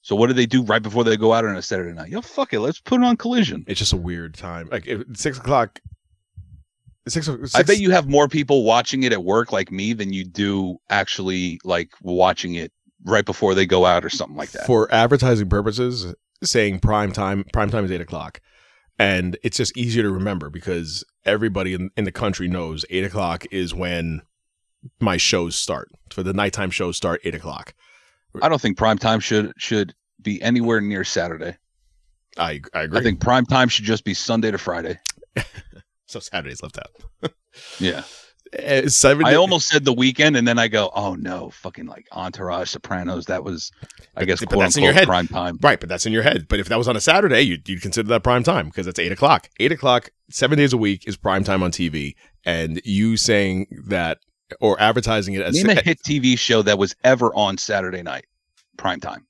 So 0.00 0.16
what 0.16 0.28
do 0.28 0.32
they 0.32 0.46
do 0.46 0.62
right 0.62 0.82
before 0.82 1.04
they 1.04 1.18
go 1.18 1.34
out 1.34 1.44
on 1.44 1.54
a 1.54 1.62
Saturday 1.62 1.92
night? 1.92 2.08
Yo, 2.08 2.22
fuck 2.22 2.54
it, 2.54 2.60
let's 2.60 2.80
put 2.80 3.00
it 3.00 3.04
on 3.04 3.18
Collision. 3.18 3.64
It's 3.66 3.78
just 3.78 3.92
a 3.92 3.98
weird 3.98 4.34
time. 4.34 4.68
Like 4.70 4.86
if, 4.86 5.02
six 5.14 5.36
o'clock. 5.36 5.80
Six, 7.06 7.26
six, 7.26 7.54
I 7.54 7.62
bet 7.62 7.78
you 7.78 7.90
have 7.90 8.08
more 8.08 8.28
people 8.28 8.64
watching 8.64 9.02
it 9.02 9.12
at 9.12 9.22
work 9.22 9.52
like 9.52 9.70
me 9.70 9.92
than 9.92 10.14
you 10.14 10.24
do 10.24 10.78
actually 10.88 11.60
like 11.62 11.90
watching 12.00 12.54
it 12.54 12.72
right 13.04 13.26
before 13.26 13.54
they 13.54 13.66
go 13.66 13.84
out 13.84 14.02
or 14.02 14.08
something 14.08 14.36
like 14.36 14.52
that. 14.52 14.64
For 14.64 14.92
advertising 14.92 15.50
purposes, 15.50 16.14
saying 16.42 16.80
prime 16.80 17.12
time 17.12 17.44
prime 17.52 17.70
time 17.70 17.84
is 17.84 17.90
eight 17.90 18.00
o'clock. 18.00 18.40
And 18.98 19.36
it's 19.42 19.56
just 19.56 19.76
easier 19.76 20.04
to 20.04 20.10
remember 20.10 20.50
because 20.50 21.04
everybody 21.24 21.74
in, 21.74 21.90
in 21.96 22.04
the 22.04 22.12
country 22.12 22.46
knows 22.46 22.84
eight 22.90 23.04
o'clock 23.04 23.44
is 23.50 23.74
when 23.74 24.22
my 25.00 25.16
shows 25.16 25.56
start. 25.56 25.88
For 26.10 26.22
the 26.22 26.32
nighttime 26.32 26.70
shows 26.70 26.96
start 26.96 27.20
eight 27.24 27.34
o'clock. 27.34 27.74
I 28.40 28.48
don't 28.48 28.60
think 28.60 28.76
prime 28.76 28.98
time 28.98 29.20
should 29.20 29.52
should 29.56 29.94
be 30.22 30.40
anywhere 30.42 30.80
near 30.80 31.04
saturday. 31.04 31.56
I, 32.36 32.60
I 32.72 32.82
agree. 32.82 32.98
I 32.98 33.02
think 33.02 33.20
prime 33.20 33.46
time 33.46 33.68
should 33.68 33.84
just 33.84 34.04
be 34.04 34.14
sunday 34.14 34.50
to 34.50 34.58
friday. 34.58 34.98
So 36.06 36.20
saturday's 36.20 36.62
left 36.62 36.78
out. 36.78 37.32
Yeah 37.80 38.02
seven. 38.88 39.26
I 39.26 39.34
almost 39.34 39.68
said 39.68 39.84
the 39.84 39.92
weekend, 39.92 40.36
and 40.36 40.46
then 40.46 40.58
I 40.58 40.68
go, 40.68 40.90
"Oh 40.94 41.14
no, 41.14 41.50
fucking 41.50 41.86
like 41.86 42.06
Entourage, 42.12 42.70
Sopranos." 42.70 43.26
That 43.26 43.44
was, 43.44 43.72
I 44.16 44.24
guess, 44.24 44.44
but 44.44 44.58
that's 44.58 44.76
in 44.76 44.82
your 44.82 44.92
head. 44.92 45.06
prime 45.06 45.28
time. 45.28 45.58
Right, 45.62 45.80
but 45.80 45.88
that's 45.88 46.06
in 46.06 46.12
your 46.12 46.22
head. 46.22 46.46
But 46.48 46.60
if 46.60 46.68
that 46.68 46.78
was 46.78 46.88
on 46.88 46.96
a 46.96 47.00
Saturday, 47.00 47.42
you'd, 47.42 47.68
you'd 47.68 47.82
consider 47.82 48.08
that 48.08 48.22
prime 48.22 48.42
time 48.42 48.66
because 48.66 48.86
it's 48.86 48.98
eight 48.98 49.12
o'clock. 49.12 49.48
Eight 49.58 49.72
o'clock, 49.72 50.10
seven 50.30 50.58
days 50.58 50.72
a 50.72 50.78
week 50.78 51.06
is 51.06 51.16
prime 51.16 51.44
time 51.44 51.62
on 51.62 51.70
TV. 51.70 52.14
And 52.44 52.80
you 52.84 53.16
saying 53.16 53.66
that 53.86 54.18
or 54.60 54.80
advertising 54.80 55.34
it 55.34 55.42
as 55.42 55.54
Name 55.62 55.78
a 55.78 55.80
hit 55.80 56.02
TV 56.02 56.38
show 56.38 56.62
that 56.62 56.78
was 56.78 56.94
ever 57.04 57.34
on 57.34 57.58
Saturday 57.58 58.02
night, 58.02 58.26
prime 58.76 59.00
time. 59.00 59.26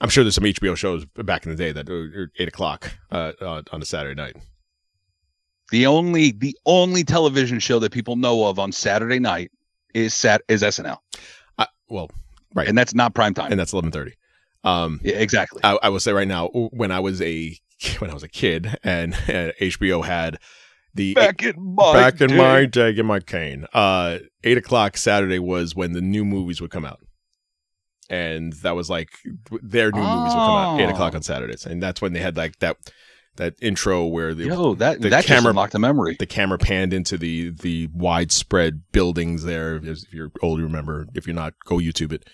I'm 0.00 0.08
sure 0.08 0.24
there's 0.24 0.34
some 0.34 0.44
HBO 0.44 0.76
shows 0.76 1.04
back 1.06 1.46
in 1.46 1.50
the 1.50 1.56
day 1.56 1.72
that 1.72 1.88
are 1.88 2.30
eight 2.38 2.48
o'clock 2.48 2.92
uh, 3.10 3.32
uh, 3.40 3.62
on 3.72 3.80
a 3.80 3.84
Saturday 3.84 4.20
night. 4.20 4.36
The 5.74 5.86
only 5.86 6.30
the 6.30 6.56
only 6.66 7.02
television 7.02 7.58
show 7.58 7.80
that 7.80 7.90
people 7.90 8.14
know 8.14 8.46
of 8.46 8.60
on 8.60 8.70
Saturday 8.70 9.18
night 9.18 9.50
is 9.92 10.14
sat 10.14 10.40
is 10.46 10.62
SNL, 10.62 10.98
I, 11.58 11.66
well, 11.88 12.12
right, 12.54 12.68
and 12.68 12.78
that's 12.78 12.94
not 12.94 13.12
prime 13.12 13.34
time. 13.34 13.50
and 13.50 13.58
that's 13.58 13.72
eleven 13.72 13.90
thirty. 13.90 14.14
Um, 14.62 15.00
Yeah, 15.02 15.16
exactly. 15.16 15.62
I, 15.64 15.76
I 15.82 15.88
will 15.88 15.98
say 15.98 16.12
right 16.12 16.28
now, 16.28 16.46
when 16.46 16.92
I 16.92 17.00
was 17.00 17.20
a 17.22 17.58
when 17.98 18.08
I 18.08 18.14
was 18.14 18.22
a 18.22 18.28
kid, 18.28 18.78
and, 18.84 19.16
and 19.26 19.52
HBO 19.60 20.04
had 20.04 20.38
the 20.94 21.12
back 21.14 21.42
in 21.42 21.74
my 21.74 21.92
back 21.92 22.20
in 22.20 22.28
day. 22.28 22.36
my 22.36 22.66
day, 22.66 22.96
in 22.96 23.06
my 23.06 23.18
cane, 23.18 23.66
uh, 23.74 24.18
eight 24.44 24.56
o'clock 24.56 24.96
Saturday 24.96 25.40
was 25.40 25.74
when 25.74 25.90
the 25.90 26.00
new 26.00 26.24
movies 26.24 26.60
would 26.60 26.70
come 26.70 26.84
out, 26.84 27.00
and 28.08 28.52
that 28.52 28.76
was 28.76 28.88
like 28.88 29.10
their 29.60 29.90
new 29.90 29.98
movies 29.98 30.34
would 30.34 30.40
come 30.40 30.56
out 30.56 30.80
eight 30.80 30.88
o'clock 30.88 31.16
on 31.16 31.22
Saturdays, 31.22 31.66
and 31.66 31.82
that's 31.82 32.00
when 32.00 32.12
they 32.12 32.20
had 32.20 32.36
like 32.36 32.60
that 32.60 32.76
that 33.36 33.54
intro 33.60 34.06
where 34.06 34.32
the 34.34 34.44
Yo, 34.46 34.74
that 34.76 35.00
the 35.00 35.08
that 35.10 35.24
camera- 35.24 35.50
unlocked 35.50 35.72
the 35.72 35.78
memory. 35.78 36.16
the 36.18 36.26
camera 36.26 36.58
panned 36.58 36.92
into 36.92 37.16
the 37.18 37.50
the 37.50 37.88
widespread 37.92 38.82
buildings 38.92 39.42
there. 39.44 39.76
If 39.76 40.12
you're 40.12 40.30
old, 40.42 40.58
you 40.60 40.64
remember. 40.66 41.06
If 41.14 41.26
you're 41.26 41.34
not, 41.34 41.54
go 41.64 41.76
YouTube 41.76 42.12
it. 42.12 42.24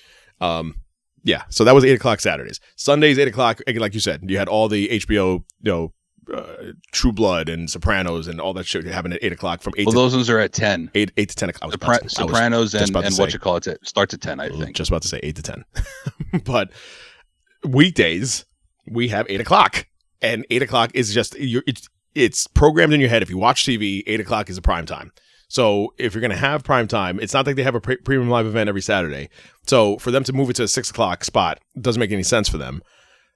Um, 0.40 0.76
yeah. 1.22 1.42
So 1.51 1.64
that 1.64 1.74
was 1.74 1.84
eight 1.84 1.94
o'clock 1.94 2.20
Saturdays. 2.20 2.61
Sundays 2.76 3.18
eight 3.18 3.28
o'clock. 3.28 3.61
Like 3.66 3.94
you 3.94 4.01
said, 4.01 4.20
you 4.28 4.38
had 4.38 4.48
all 4.48 4.68
the 4.68 4.88
HBO, 4.88 5.44
you 5.62 5.70
know, 5.72 5.92
uh, 6.32 6.72
True 6.92 7.12
Blood 7.12 7.48
and 7.48 7.68
Sopranos 7.68 8.28
and 8.28 8.40
all 8.40 8.53
that 8.55 8.64
shit 8.66 8.84
happened 8.86 9.14
at 9.14 9.24
eight 9.24 9.32
o'clock 9.32 9.62
from 9.62 9.72
eight 9.76 9.86
Well, 9.86 9.92
to 9.94 9.98
those 9.98 10.14
ones 10.14 10.30
are 10.30 10.38
at 10.38 10.53
ten. 10.53 10.90
eight 10.94 11.11
eight 11.16 11.28
to 11.30 11.34
ten 11.34 11.48
o'clock. 11.48 11.62
I 11.62 11.66
was 11.66 11.74
Sopra- 11.76 11.86
about 11.98 12.03
to- 12.03 12.09
Sopranos 12.11 12.74
and, 12.74 12.96
and 12.96 13.18
what 13.18 13.32
you 13.32 13.38
call 13.38 13.57
it 13.57 13.66
it 13.66 13.78
starts 13.86 14.14
at 14.14 14.20
ten, 14.20 14.38
I 14.38 14.48
think. 14.48 14.76
just 14.76 14.90
about 14.90 15.03
to 15.03 15.09
say 15.09 15.18
eight 15.22 15.36
to 15.36 15.42
ten, 15.42 15.64
but 16.44 16.70
weekdays 17.64 18.44
we 18.86 19.09
have 19.09 19.26
eight 19.28 19.40
o'clock, 19.40 19.86
and 20.22 20.46
eight 20.50 20.62
o'clock 20.62 20.90
is 20.94 21.12
just 21.12 21.36
it's 21.38 21.88
it's 22.14 22.46
programmed 22.46 22.92
in 22.92 23.00
your 23.00 23.08
head. 23.08 23.22
If 23.22 23.30
you 23.30 23.38
watch 23.38 23.64
TV, 23.64 24.02
eight 24.06 24.20
o'clock 24.20 24.50
is 24.50 24.58
a 24.58 24.62
prime 24.62 24.86
time. 24.86 25.12
So 25.48 25.94
if 25.98 26.14
you're 26.14 26.20
gonna 26.20 26.36
have 26.36 26.62
prime 26.62 26.86
time, 26.86 27.18
it's 27.20 27.34
not 27.34 27.46
like 27.46 27.56
they 27.56 27.62
have 27.62 27.74
a 27.74 27.80
pre- 27.80 27.96
premium 27.96 28.30
live 28.30 28.46
event 28.46 28.68
every 28.68 28.82
Saturday. 28.82 29.30
So 29.66 29.98
for 29.98 30.10
them 30.10 30.24
to 30.24 30.32
move 30.32 30.50
it 30.50 30.56
to 30.56 30.64
a 30.64 30.68
six 30.68 30.90
o'clock 30.90 31.24
spot 31.24 31.60
doesn't 31.80 32.00
make 32.00 32.12
any 32.12 32.22
sense 32.22 32.48
for 32.48 32.58
them. 32.58 32.82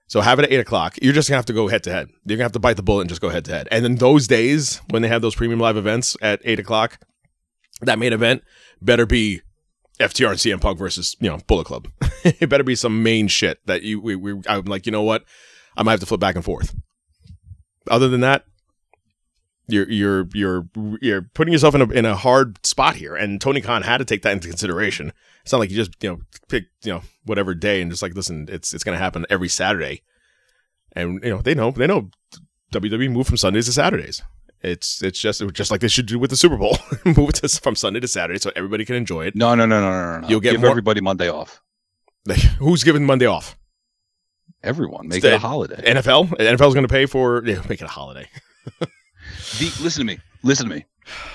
So 0.06 0.20
have 0.20 0.38
it 0.38 0.44
at 0.44 0.52
eight 0.52 0.60
o'clock. 0.60 0.96
You're 1.02 1.12
just 1.12 1.28
gonna 1.28 1.38
have 1.38 1.46
to 1.46 1.52
go 1.52 1.68
head 1.68 1.82
to 1.84 1.92
head. 1.92 2.08
You're 2.24 2.36
gonna 2.36 2.44
have 2.44 2.52
to 2.52 2.60
bite 2.60 2.76
the 2.76 2.82
bullet 2.82 3.02
and 3.02 3.08
just 3.08 3.20
go 3.20 3.30
head 3.30 3.44
to 3.46 3.52
head. 3.52 3.68
And 3.70 3.84
then 3.84 3.96
those 3.96 4.28
days 4.28 4.80
when 4.90 5.02
they 5.02 5.08
have 5.08 5.22
those 5.22 5.34
premium 5.34 5.60
live 5.60 5.76
events 5.76 6.16
at 6.22 6.40
eight 6.44 6.60
o'clock, 6.60 7.00
that 7.80 7.98
main 7.98 8.12
event 8.12 8.42
better 8.80 9.06
be 9.06 9.40
FTR 9.98 10.30
and 10.30 10.38
CM 10.38 10.60
Punk 10.60 10.78
versus 10.78 11.16
you 11.20 11.28
know 11.28 11.38
Bullet 11.46 11.66
Club. 11.66 11.88
it 12.24 12.48
better 12.48 12.64
be 12.64 12.76
some 12.76 13.02
main 13.02 13.28
shit 13.28 13.58
that 13.66 13.82
you 13.82 14.00
we, 14.00 14.14
we 14.14 14.40
I'm 14.46 14.64
like 14.64 14.86
you 14.86 14.92
know 14.92 15.02
what 15.02 15.24
I 15.76 15.82
might 15.82 15.92
have 15.92 16.00
to 16.00 16.06
flip 16.06 16.20
back 16.20 16.34
and 16.34 16.44
forth. 16.44 16.74
Other 17.90 18.08
than 18.08 18.20
that, 18.20 18.44
you're 19.66 19.88
you're 19.90 20.28
you're 20.34 20.68
you're 21.00 21.22
putting 21.22 21.52
yourself 21.52 21.74
in 21.74 21.82
a 21.82 21.90
in 21.90 22.04
a 22.04 22.14
hard 22.16 22.64
spot 22.66 22.96
here, 22.96 23.14
and 23.14 23.40
Tony 23.40 23.60
Khan 23.60 23.82
had 23.82 23.98
to 23.98 24.04
take 24.04 24.22
that 24.22 24.32
into 24.32 24.48
consideration. 24.48 25.12
It's 25.42 25.52
not 25.52 25.58
like 25.58 25.70
you 25.70 25.76
just 25.76 26.02
you 26.02 26.10
know 26.10 26.20
pick 26.48 26.64
you 26.82 26.92
know 26.92 27.02
whatever 27.24 27.54
day 27.54 27.80
and 27.80 27.90
just 27.90 28.02
like 28.02 28.14
listen, 28.14 28.46
it's 28.50 28.74
it's 28.74 28.84
going 28.84 28.96
to 28.96 29.02
happen 29.02 29.26
every 29.30 29.48
Saturday, 29.48 30.02
and 30.92 31.22
you 31.22 31.30
know 31.30 31.42
they 31.42 31.54
know 31.54 31.70
they 31.70 31.86
know 31.86 32.10
WWE 32.72 33.10
moved 33.10 33.28
from 33.28 33.36
Sundays 33.36 33.66
to 33.66 33.72
Saturdays. 33.72 34.22
It's 34.62 35.02
it's 35.02 35.18
just 35.18 35.42
just 35.52 35.70
like 35.70 35.80
they 35.80 35.88
should 35.88 36.06
do 36.06 36.18
with 36.18 36.30
the 36.30 36.36
Super 36.36 36.56
Bowl, 36.56 36.78
move 37.04 37.30
it 37.30 37.34
to, 37.36 37.48
from 37.60 37.74
Sunday 37.74 38.00
to 38.00 38.08
Saturday 38.08 38.38
so 38.38 38.50
everybody 38.56 38.84
can 38.84 38.96
enjoy 38.96 39.26
it. 39.26 39.36
No, 39.36 39.54
no, 39.54 39.66
no, 39.66 39.80
no, 39.80 39.90
no, 39.90 40.20
no. 40.20 40.28
You'll 40.28 40.40
get 40.40 40.52
Give 40.52 40.62
more- 40.62 40.70
everybody 40.70 41.00
Monday 41.00 41.28
off. 41.28 41.60
Like, 42.26 42.38
who's 42.58 42.82
giving 42.84 43.04
Monday 43.04 43.26
off? 43.26 43.56
Everyone 44.64 45.06
make 45.08 45.22
it 45.22 45.32
a 45.32 45.38
holiday. 45.38 45.76
NFL. 45.94 46.28
NFL 46.38 46.68
is 46.68 46.74
going 46.74 46.86
to 46.86 46.88
pay 46.88 47.06
for 47.06 47.42
yeah, 47.46 47.60
make 47.68 47.80
it 47.80 47.84
a 47.84 47.88
holiday. 47.88 48.28
The, 49.58 49.66
listen 49.82 50.00
to 50.00 50.04
me. 50.04 50.18
Listen 50.42 50.68
to 50.68 50.74
me. 50.74 50.84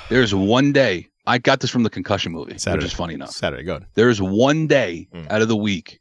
There's 0.10 0.34
one 0.36 0.72
day. 0.72 1.08
I 1.26 1.38
got 1.38 1.60
this 1.60 1.70
from 1.70 1.84
the 1.84 1.90
concussion 1.90 2.32
movie, 2.32 2.58
Saturday. 2.58 2.84
which 2.84 2.92
is 2.92 2.98
funny 2.98 3.14
enough. 3.14 3.32
Saturday, 3.32 3.64
good. 3.64 3.86
There's 3.94 4.22
one 4.22 4.68
day 4.68 5.08
Mm. 5.14 5.30
out 5.32 5.42
of 5.42 5.48
the 5.48 5.56
week 5.56 6.00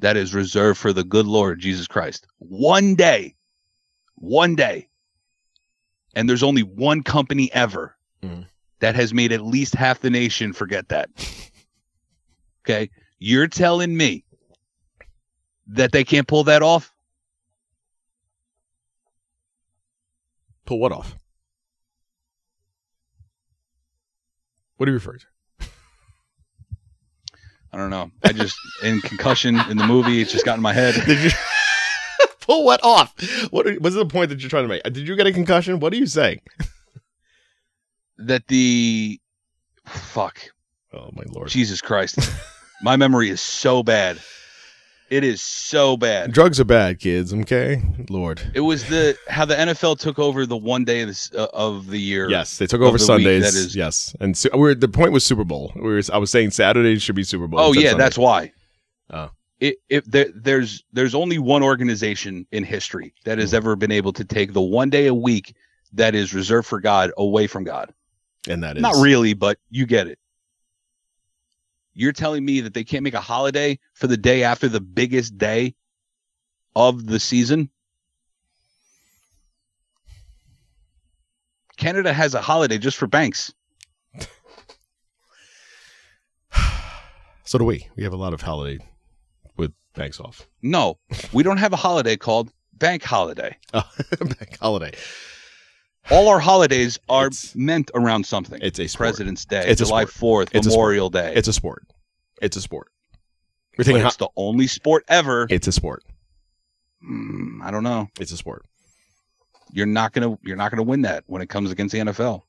that 0.00 0.16
is 0.16 0.34
reserved 0.34 0.78
for 0.78 0.92
the 0.92 1.04
good 1.04 1.26
Lord 1.26 1.58
Jesus 1.60 1.86
Christ. 1.86 2.26
One 2.38 2.94
day. 2.94 3.34
One 4.16 4.54
day. 4.56 4.88
And 6.14 6.28
there's 6.28 6.42
only 6.42 6.62
one 6.62 7.02
company 7.02 7.50
ever 7.52 7.96
Mm. 8.22 8.46
that 8.80 8.94
has 8.94 9.14
made 9.14 9.32
at 9.32 9.42
least 9.42 9.74
half 9.74 10.00
the 10.00 10.10
nation 10.10 10.52
forget 10.52 10.88
that. 10.88 11.08
Okay. 12.66 12.90
You're 13.18 13.48
telling 13.48 13.96
me 13.96 14.24
that 15.70 15.92
they 15.92 16.04
can't 16.04 16.26
pull 16.26 16.44
that 16.44 16.62
off? 16.62 16.92
Pull 20.66 20.78
what 20.78 20.92
off? 20.92 21.16
What 24.76 24.86
do 24.86 24.92
you 24.92 24.96
refer 24.96 25.16
to? 25.16 25.26
I 27.72 27.76
don't 27.76 27.90
know. 27.90 28.10
I 28.24 28.32
just 28.32 28.56
in 28.82 29.00
concussion 29.00 29.60
in 29.70 29.76
the 29.76 29.86
movie, 29.86 30.20
it's 30.20 30.32
just 30.32 30.44
got 30.44 30.56
in 30.56 30.62
my 30.62 30.72
head. 30.72 30.94
Did 31.06 31.18
you 31.22 31.30
pull 32.40 32.64
what 32.64 32.80
off? 32.82 33.14
What 33.50 33.66
are- 33.66 33.74
what's 33.74 33.94
the 33.94 34.06
point 34.06 34.30
that 34.30 34.40
you're 34.40 34.50
trying 34.50 34.64
to 34.64 34.68
make? 34.68 34.82
Did 34.82 35.06
you 35.06 35.14
get 35.14 35.26
a 35.26 35.32
concussion? 35.32 35.78
What 35.80 35.92
are 35.92 35.96
you 35.96 36.06
saying? 36.06 36.40
That 38.22 38.46
the 38.48 39.18
fuck. 39.86 40.38
Oh 40.92 41.08
my 41.14 41.22
lord! 41.28 41.48
Jesus 41.48 41.80
Christ. 41.80 42.18
My 42.82 42.96
memory 42.96 43.30
is 43.30 43.40
so 43.40 43.82
bad. 43.82 44.18
It 45.10 45.24
is 45.24 45.42
so 45.42 45.96
bad. 45.96 46.32
Drugs 46.32 46.60
are 46.60 46.64
bad, 46.64 47.00
kids. 47.00 47.34
Okay, 47.34 47.82
Lord. 48.08 48.40
It 48.54 48.60
was 48.60 48.86
the 48.88 49.18
how 49.28 49.44
the 49.44 49.56
NFL 49.56 49.98
took 49.98 50.20
over 50.20 50.46
the 50.46 50.56
one 50.56 50.84
day 50.84 51.00
of, 51.02 51.08
this, 51.08 51.32
uh, 51.34 51.48
of 51.52 51.88
the 51.88 51.98
year. 51.98 52.30
Yes, 52.30 52.58
they 52.58 52.66
took 52.68 52.80
over 52.80 52.96
the 52.96 53.02
week, 53.02 53.06
Sundays. 53.06 53.42
that 53.42 53.58
is- 53.58 53.74
yes, 53.74 54.14
and 54.20 54.36
so, 54.38 54.48
we're, 54.54 54.74
the 54.76 54.86
point 54.86 55.10
was 55.12 55.26
Super 55.26 55.42
Bowl. 55.42 55.72
We 55.74 55.82
were, 55.82 56.00
I 56.12 56.18
was 56.18 56.30
saying 56.30 56.52
Saturdays 56.52 57.02
should 57.02 57.16
be 57.16 57.24
Super 57.24 57.48
Bowl. 57.48 57.58
Oh 57.58 57.72
yeah, 57.72 57.90
Sunday. 57.90 58.04
that's 58.04 58.18
why. 58.18 58.52
Oh. 59.12 59.30
It, 59.58 59.76
if 59.88 60.04
there, 60.04 60.28
there's 60.34 60.84
there's 60.92 61.14
only 61.16 61.38
one 61.38 61.64
organization 61.64 62.46
in 62.52 62.62
history 62.62 63.12
that 63.24 63.34
Hmm. 63.34 63.40
has 63.40 63.52
ever 63.52 63.74
been 63.74 63.90
able 63.92 64.12
to 64.12 64.24
take 64.24 64.52
the 64.52 64.62
one 64.62 64.90
day 64.90 65.08
a 65.08 65.14
week 65.14 65.56
that 65.92 66.14
is 66.14 66.32
reserved 66.32 66.68
for 66.68 66.80
God 66.80 67.10
away 67.18 67.48
from 67.48 67.64
God. 67.64 67.92
and 68.48 68.62
that 68.62 68.76
is 68.76 68.82
Not 68.82 68.94
really, 69.02 69.34
but 69.34 69.58
you 69.70 69.86
get 69.86 70.06
it. 70.06 70.19
You're 71.94 72.12
telling 72.12 72.44
me 72.44 72.60
that 72.60 72.74
they 72.74 72.84
can't 72.84 73.02
make 73.02 73.14
a 73.14 73.20
holiday 73.20 73.78
for 73.94 74.06
the 74.06 74.16
day 74.16 74.42
after 74.44 74.68
the 74.68 74.80
biggest 74.80 75.36
day 75.36 75.74
of 76.76 77.06
the 77.06 77.18
season? 77.20 77.70
Canada 81.76 82.12
has 82.12 82.34
a 82.34 82.40
holiday 82.40 82.78
just 82.78 82.96
for 82.96 83.06
banks. 83.06 83.52
So 87.44 87.58
do 87.58 87.64
we. 87.64 87.88
We 87.96 88.04
have 88.04 88.12
a 88.12 88.16
lot 88.16 88.32
of 88.32 88.40
holiday 88.40 88.78
with 89.56 89.72
banks 89.96 90.20
off. 90.20 90.46
No, 90.62 91.00
we 91.32 91.42
don't 91.42 91.56
have 91.56 91.72
a 91.72 91.76
holiday 91.76 92.16
called 92.16 92.52
Bank 92.72 93.02
Holiday. 93.02 93.56
Oh, 93.74 93.82
bank 94.20 94.56
holiday. 94.60 94.92
All 96.10 96.28
our 96.28 96.40
holidays 96.40 96.98
are 97.08 97.26
It's- 97.26 97.54
meant 97.54 97.90
around 97.94 98.24
something. 98.26 98.58
It's 98.62 98.78
a 98.78 98.88
sport. 98.88 99.08
President's 99.10 99.44
Day, 99.44 99.64
It's 99.66 99.80
a 99.80 99.84
July 99.84 100.04
4th, 100.06 100.48
It's 100.54 100.66
a 100.66 100.70
sport. 100.70 100.82
Memorial 100.88 101.10
Day. 101.10 101.32
It's 101.36 101.48
a 101.48 101.52
sport. 101.52 101.86
It's 102.40 102.56
a 102.56 102.60
sport. 102.62 102.88
We're 103.76 103.84
thinking. 103.84 104.04
it's 104.06 104.16
the 104.16 104.28
only 104.36 104.66
sport 104.66 105.04
ever. 105.08 105.46
it's 105.50 105.66
a 105.68 105.72
sport. 105.72 106.02
Mm, 107.04 107.62
I 107.62 107.70
don't 107.70 107.82
know. 107.84 108.08
It's 108.18 108.32
a 108.32 108.36
sport. 108.36 108.64
you're 109.72 109.86
not 109.86 110.12
gonna 110.12 110.36
you're 110.42 110.56
not 110.56 110.70
gonna 110.72 110.82
win 110.82 111.02
that 111.02 111.22
when 111.28 111.40
it 111.42 111.48
comes 111.48 111.70
against 111.70 111.92
the 111.92 112.00
NFL. 112.00 112.42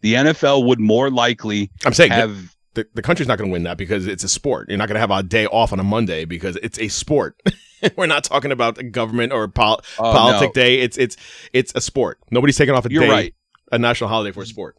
The 0.00 0.14
NFL 0.14 0.64
would 0.66 0.80
more 0.80 1.10
likely 1.10 1.70
I'm 1.84 1.94
saying 1.94 2.10
have 2.10 2.55
the, 2.76 2.86
the 2.94 3.02
country's 3.02 3.26
not 3.28 3.36
going 3.38 3.50
to 3.50 3.52
win 3.52 3.64
that 3.64 3.76
because 3.76 4.06
it's 4.06 4.22
a 4.22 4.28
sport. 4.28 4.68
You're 4.68 4.78
not 4.78 4.86
going 4.88 4.94
to 4.94 5.00
have 5.00 5.10
a 5.10 5.22
day 5.22 5.46
off 5.46 5.72
on 5.72 5.80
a 5.80 5.84
Monday 5.84 6.24
because 6.24 6.56
it's 6.62 6.78
a 6.78 6.86
sport. 6.88 7.34
We're 7.96 8.06
not 8.06 8.22
talking 8.24 8.52
about 8.52 8.78
a 8.78 8.84
government 8.84 9.32
or 9.32 9.48
pol- 9.48 9.80
Oh, 9.98 10.12
politic 10.12 10.50
no. 10.56 10.62
day. 10.62 10.78
It's 10.80 10.96
it's 10.96 11.16
it's 11.52 11.72
a 11.74 11.80
sport. 11.80 12.18
Nobody's 12.30 12.56
taking 12.56 12.74
off 12.74 12.86
a 12.86 12.90
You're 12.90 13.02
day, 13.02 13.10
right. 13.10 13.34
a 13.72 13.78
national 13.78 14.08
holiday 14.08 14.32
for 14.32 14.42
a 14.42 14.46
sport. 14.46 14.76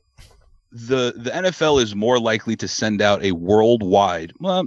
the 0.72 1.14
the 1.16 1.30
NFL 1.32 1.82
is 1.82 1.96
more 1.96 2.20
likely 2.20 2.56
to 2.58 2.68
send 2.68 3.02
out 3.02 3.24
a 3.24 3.32
worldwide, 3.34 4.34
well, 4.40 4.66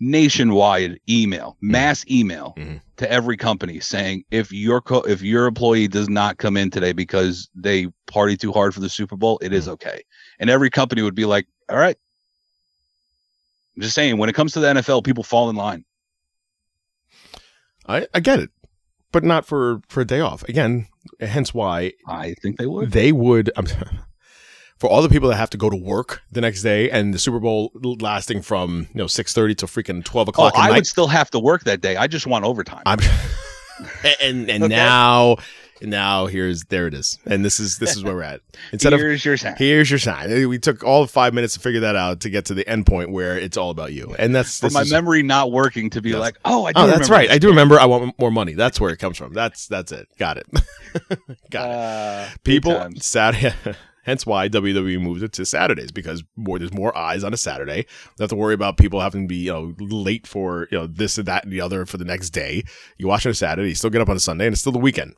nationwide 0.00 0.98
email, 1.08 1.56
mass 1.60 2.04
email 2.10 2.54
Mhm. 2.56 2.80
to 2.98 3.10
every 3.10 3.36
company 3.36 3.80
saying 3.80 4.24
if 4.30 4.52
your 4.52 4.80
co- 4.80 5.02
if 5.02 5.22
your 5.22 5.46
employee 5.46 5.88
does 5.88 6.08
not 6.08 6.38
come 6.38 6.56
in 6.56 6.70
today 6.70 6.92
because 6.92 7.48
they 7.54 7.86
party 8.06 8.36
too 8.36 8.52
hard 8.52 8.74
for 8.74 8.80
the 8.80 8.88
Super 8.88 9.16
Bowl, 9.16 9.38
it 9.42 9.52
is 9.52 9.68
okay. 9.68 10.02
And 10.38 10.48
every 10.50 10.70
company 10.70 11.02
would 11.02 11.14
be 11.14 11.24
like, 11.24 11.46
"All 11.70 11.78
right." 11.78 11.96
I'm 13.76 13.82
just 13.82 13.94
saying, 13.94 14.18
when 14.18 14.28
it 14.28 14.34
comes 14.34 14.52
to 14.52 14.60
the 14.60 14.66
NFL, 14.68 15.04
people 15.04 15.24
fall 15.24 15.48
in 15.50 15.56
line. 15.56 15.84
I, 17.86 18.06
I 18.14 18.20
get 18.20 18.38
it, 18.38 18.50
but 19.12 19.24
not 19.24 19.44
for 19.46 19.80
for 19.88 20.00
a 20.02 20.04
day 20.04 20.20
off. 20.20 20.42
Again, 20.44 20.86
hence 21.20 21.52
why 21.52 21.92
I 22.06 22.34
think 22.42 22.58
they 22.58 22.66
would. 22.66 22.92
they 22.92 23.12
would. 23.12 23.50
Um, 23.56 23.66
for 24.78 24.88
all 24.90 25.00
the 25.02 25.08
people 25.08 25.28
that 25.28 25.36
have 25.36 25.50
to 25.50 25.56
go 25.56 25.70
to 25.70 25.76
work 25.76 26.22
the 26.30 26.40
next 26.40 26.62
day 26.62 26.90
and 26.90 27.14
the 27.14 27.18
Super 27.18 27.40
Bowl 27.40 27.72
lasting 28.00 28.42
from 28.42 28.88
you 28.92 28.98
know 28.98 29.06
six 29.06 29.32
thirty 29.34 29.54
to 29.56 29.66
freaking 29.66 30.04
twelve 30.04 30.28
o'clock 30.28 30.54
I 30.56 30.64
at 30.64 30.68
would 30.68 30.74
night. 30.76 30.86
still 30.86 31.08
have 31.08 31.30
to 31.32 31.38
work 31.38 31.64
that 31.64 31.80
day. 31.80 31.96
I 31.96 32.06
just 32.06 32.26
want 32.26 32.44
overtime. 32.44 32.82
I'm 32.86 32.98
and 34.20 34.48
and 34.50 34.64
Okay. 34.64 34.74
now 34.74 35.36
now 35.82 36.26
here's 36.26 36.64
there 36.64 36.86
it 36.86 36.94
is, 36.94 37.18
and 37.26 37.44
this 37.44 37.58
is 37.60 37.78
this 37.78 37.96
is 37.96 38.02
where 38.04 38.14
we're 38.14 38.22
at. 38.22 38.40
Instead 38.72 38.92
of 38.92 39.00
Here's 39.00 39.24
your 39.24 39.36
sign. 39.36 39.54
Here's 39.58 39.90
your 39.90 39.98
sign. 39.98 40.48
We 40.48 40.58
took 40.58 40.82
all 40.84 41.02
of 41.02 41.10
five 41.10 41.34
minutes 41.34 41.54
to 41.54 41.60
figure 41.60 41.80
that 41.80 41.96
out 41.96 42.20
to 42.20 42.30
get 42.30 42.44
to 42.46 42.54
the 42.54 42.66
end 42.68 42.86
point 42.86 43.10
where 43.10 43.38
it's 43.38 43.56
all 43.56 43.70
about 43.70 43.92
you, 43.92 44.14
and 44.18 44.34
that's 44.34 44.60
For 44.60 44.70
my 44.70 44.82
is- 44.82 44.92
memory 44.92 45.22
not 45.22 45.50
working 45.52 45.90
to 45.90 46.00
be 46.02 46.10
Yes. 46.10 46.20
like, 46.20 46.38
oh, 46.44 46.64
I 46.66 46.72
do 46.72 46.80
Oh, 46.82 46.86
that's 46.86 47.08
right. 47.10 47.28
this. 47.28 47.34
I 47.36 47.38
do 47.38 47.48
remember. 47.48 47.78
I 47.80 47.86
want 47.86 48.18
more 48.18 48.30
money. 48.30 48.52
That's 48.54 48.80
where 48.80 48.90
it 48.90 48.98
comes 48.98 49.16
from. 49.18 49.32
That's 49.32 49.66
that's 49.66 49.92
it. 49.92 50.08
Got 50.18 50.38
it. 50.38 50.46
Got 51.50 51.70
it. 51.70 51.74
Uh, 51.74 52.28
good 52.30 52.44
People. 52.44 52.88
Saturday. 53.00 53.54
Hence 54.04 54.26
why 54.26 54.48
WWE 54.48 55.00
moved 55.00 55.22
it 55.22 55.32
to 55.34 55.46
Saturdays 55.46 55.92
because 55.92 56.24
more 56.34 56.58
there's 56.58 56.74
more 56.74 56.96
eyes 56.98 57.22
on 57.22 57.32
a 57.32 57.36
Saturday. 57.36 57.76
You 57.76 57.84
don't 58.18 58.24
have 58.24 58.30
to 58.30 58.34
worry 58.36 58.52
about 58.52 58.76
people 58.76 59.00
having 59.00 59.22
to 59.22 59.28
be 59.28 59.36
you 59.36 59.52
know 59.52 59.74
late 59.78 60.26
for 60.26 60.66
you 60.72 60.78
know 60.78 60.86
this 60.88 61.18
and 61.18 61.26
that 61.28 61.44
and 61.44 61.52
the 61.52 61.60
other 61.60 61.86
for 61.86 61.98
the 61.98 62.04
next 62.04 62.30
day. 62.30 62.64
You 62.98 63.06
watch 63.06 63.24
on 63.26 63.30
a 63.30 63.34
Saturday, 63.34 63.68
you 63.68 63.74
still 63.76 63.90
get 63.90 64.00
up 64.00 64.08
on 64.08 64.16
a 64.16 64.20
Sunday, 64.20 64.46
and 64.46 64.54
it's 64.54 64.60
still 64.60 64.72
the 64.72 64.80
weekend. 64.80 65.14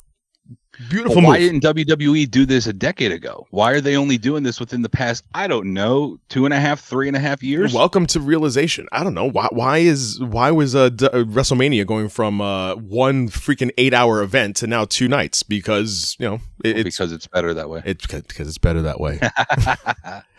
Beautiful 0.88 1.16
Well, 1.16 1.26
why 1.26 1.38
didn't 1.38 1.62
WWE 1.62 2.30
do 2.30 2.44
this 2.46 2.66
a 2.66 2.72
decade 2.72 3.12
ago? 3.12 3.46
Why 3.50 3.72
are 3.72 3.80
they 3.80 3.96
only 3.96 4.18
doing 4.18 4.42
this 4.42 4.58
within 4.58 4.82
the 4.82 4.88
past, 4.88 5.24
I 5.34 5.46
don't 5.46 5.72
know, 5.72 6.18
two 6.28 6.44
and 6.44 6.54
a 6.54 6.58
half, 6.58 6.80
three 6.80 7.08
and 7.08 7.16
a 7.16 7.20
half 7.20 7.42
years? 7.42 7.72
Welcome 7.72 8.06
to 8.08 8.20
realization. 8.20 8.88
I 8.92 9.04
don't 9.04 9.14
know 9.14 9.30
why. 9.30 9.48
Why 9.50 9.78
is 9.78 10.20
why 10.20 10.50
was 10.50 10.74
uh, 10.74 10.88
D- 10.88 11.06
uh, 11.06 11.24
WrestleMania 11.24 11.86
going 11.86 12.08
from 12.08 12.40
uh, 12.40 12.74
one 12.76 13.28
freaking 13.28 13.70
eight 13.78 13.94
hour 13.94 14.22
event 14.22 14.56
to 14.56 14.66
now 14.66 14.84
two 14.84 15.08
nights? 15.08 15.42
Because 15.42 16.16
you 16.18 16.28
know 16.28 16.40
it, 16.64 16.78
it's 16.78 16.96
because 16.96 17.12
it's 17.12 17.26
better 17.26 17.54
that 17.54 17.70
way. 17.70 17.82
it's 17.84 18.06
because 18.06 18.48
it's 18.48 18.58
better 18.58 18.82
that 18.82 19.00
way. 19.00 19.20
exactly. 19.22 20.22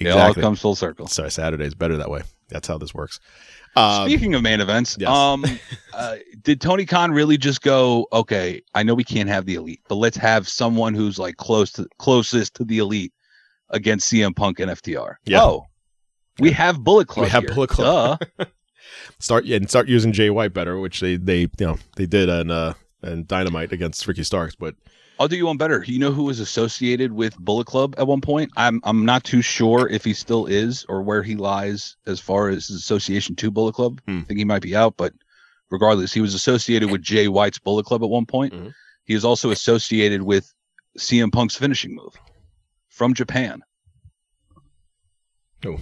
It 0.00 0.10
all 0.10 0.32
comes 0.32 0.60
full 0.60 0.76
circle. 0.76 1.08
Sorry, 1.08 1.30
Saturday 1.30 1.64
is 1.64 1.74
better 1.74 1.96
that 1.96 2.08
way. 2.08 2.22
That's 2.50 2.68
how 2.68 2.78
this 2.78 2.94
works. 2.94 3.18
Um, 3.78 4.08
Speaking 4.08 4.34
of 4.34 4.42
main 4.42 4.60
events, 4.60 4.96
yes. 4.98 5.08
um, 5.08 5.44
uh, 5.94 6.16
did 6.42 6.60
Tony 6.60 6.84
Khan 6.84 7.12
really 7.12 7.38
just 7.38 7.62
go? 7.62 8.06
Okay, 8.12 8.60
I 8.74 8.82
know 8.82 8.94
we 8.94 9.04
can't 9.04 9.28
have 9.28 9.46
the 9.46 9.54
elite, 9.54 9.80
but 9.88 9.96
let's 9.96 10.16
have 10.16 10.48
someone 10.48 10.94
who's 10.94 11.18
like 11.18 11.36
close 11.36 11.70
to 11.72 11.86
closest 11.98 12.54
to 12.54 12.64
the 12.64 12.78
elite 12.78 13.12
against 13.70 14.12
CM 14.12 14.34
Punk 14.34 14.58
and 14.60 14.70
FTR. 14.70 15.16
Yeah. 15.24 15.42
Oh, 15.42 15.66
we 16.38 16.50
have 16.52 16.82
Bullet 16.82 17.08
Club. 17.08 17.26
We 17.26 17.30
have 17.30 17.44
here. 17.44 17.54
Bullet 17.54 17.70
Club. 17.70 18.20
Start 19.20 19.44
yeah, 19.44 19.56
and 19.56 19.68
start 19.68 19.88
using 19.88 20.12
Jay 20.12 20.30
White 20.30 20.54
better, 20.54 20.78
which 20.78 21.00
they 21.00 21.16
they 21.16 21.40
you 21.40 21.48
know 21.60 21.76
they 21.96 22.06
did 22.06 22.28
on 22.30 22.50
uh 22.50 22.74
and 23.02 23.26
Dynamite 23.26 23.72
against 23.72 24.06
Ricky 24.06 24.22
Starks, 24.22 24.54
but 24.54 24.74
I'll 25.18 25.28
do 25.28 25.36
you 25.36 25.46
one 25.46 25.56
better. 25.56 25.82
You 25.84 25.98
know 25.98 26.12
who 26.12 26.24
was 26.24 26.38
associated 26.38 27.12
with 27.12 27.36
Bullet 27.38 27.66
Club 27.66 27.94
at 27.98 28.06
one 28.06 28.20
point? 28.20 28.52
I'm 28.56 28.80
I'm 28.84 29.04
not 29.04 29.24
too 29.24 29.42
sure 29.42 29.88
if 29.88 30.04
he 30.04 30.14
still 30.14 30.46
is 30.46 30.84
or 30.88 31.02
where 31.02 31.22
he 31.22 31.34
lies 31.34 31.96
as 32.06 32.20
far 32.20 32.48
as 32.48 32.68
his 32.68 32.76
association 32.76 33.34
to 33.36 33.50
Bullet 33.50 33.74
Club. 33.74 34.00
Hmm. 34.06 34.20
I 34.20 34.22
think 34.24 34.38
he 34.38 34.44
might 34.44 34.62
be 34.62 34.76
out, 34.76 34.96
but 34.96 35.12
regardless, 35.70 36.12
he 36.12 36.20
was 36.20 36.34
associated 36.34 36.90
with 36.90 37.02
Jay 37.02 37.26
White's 37.26 37.58
Bullet 37.58 37.84
Club 37.86 38.02
at 38.04 38.08
one 38.08 38.26
point. 38.26 38.54
Mhm. 38.54 38.72
He 39.04 39.14
is 39.14 39.24
also 39.24 39.50
associated 39.50 40.22
with 40.22 40.52
CM 40.98 41.32
Punk's 41.32 41.56
finishing 41.56 41.94
move 41.94 42.14
from 42.88 43.12
Japan. 43.14 43.62
Who? 45.64 45.78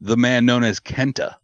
The 0.00 0.16
man 0.16 0.44
known 0.44 0.64
as 0.64 0.80
Kenta. 0.80 1.36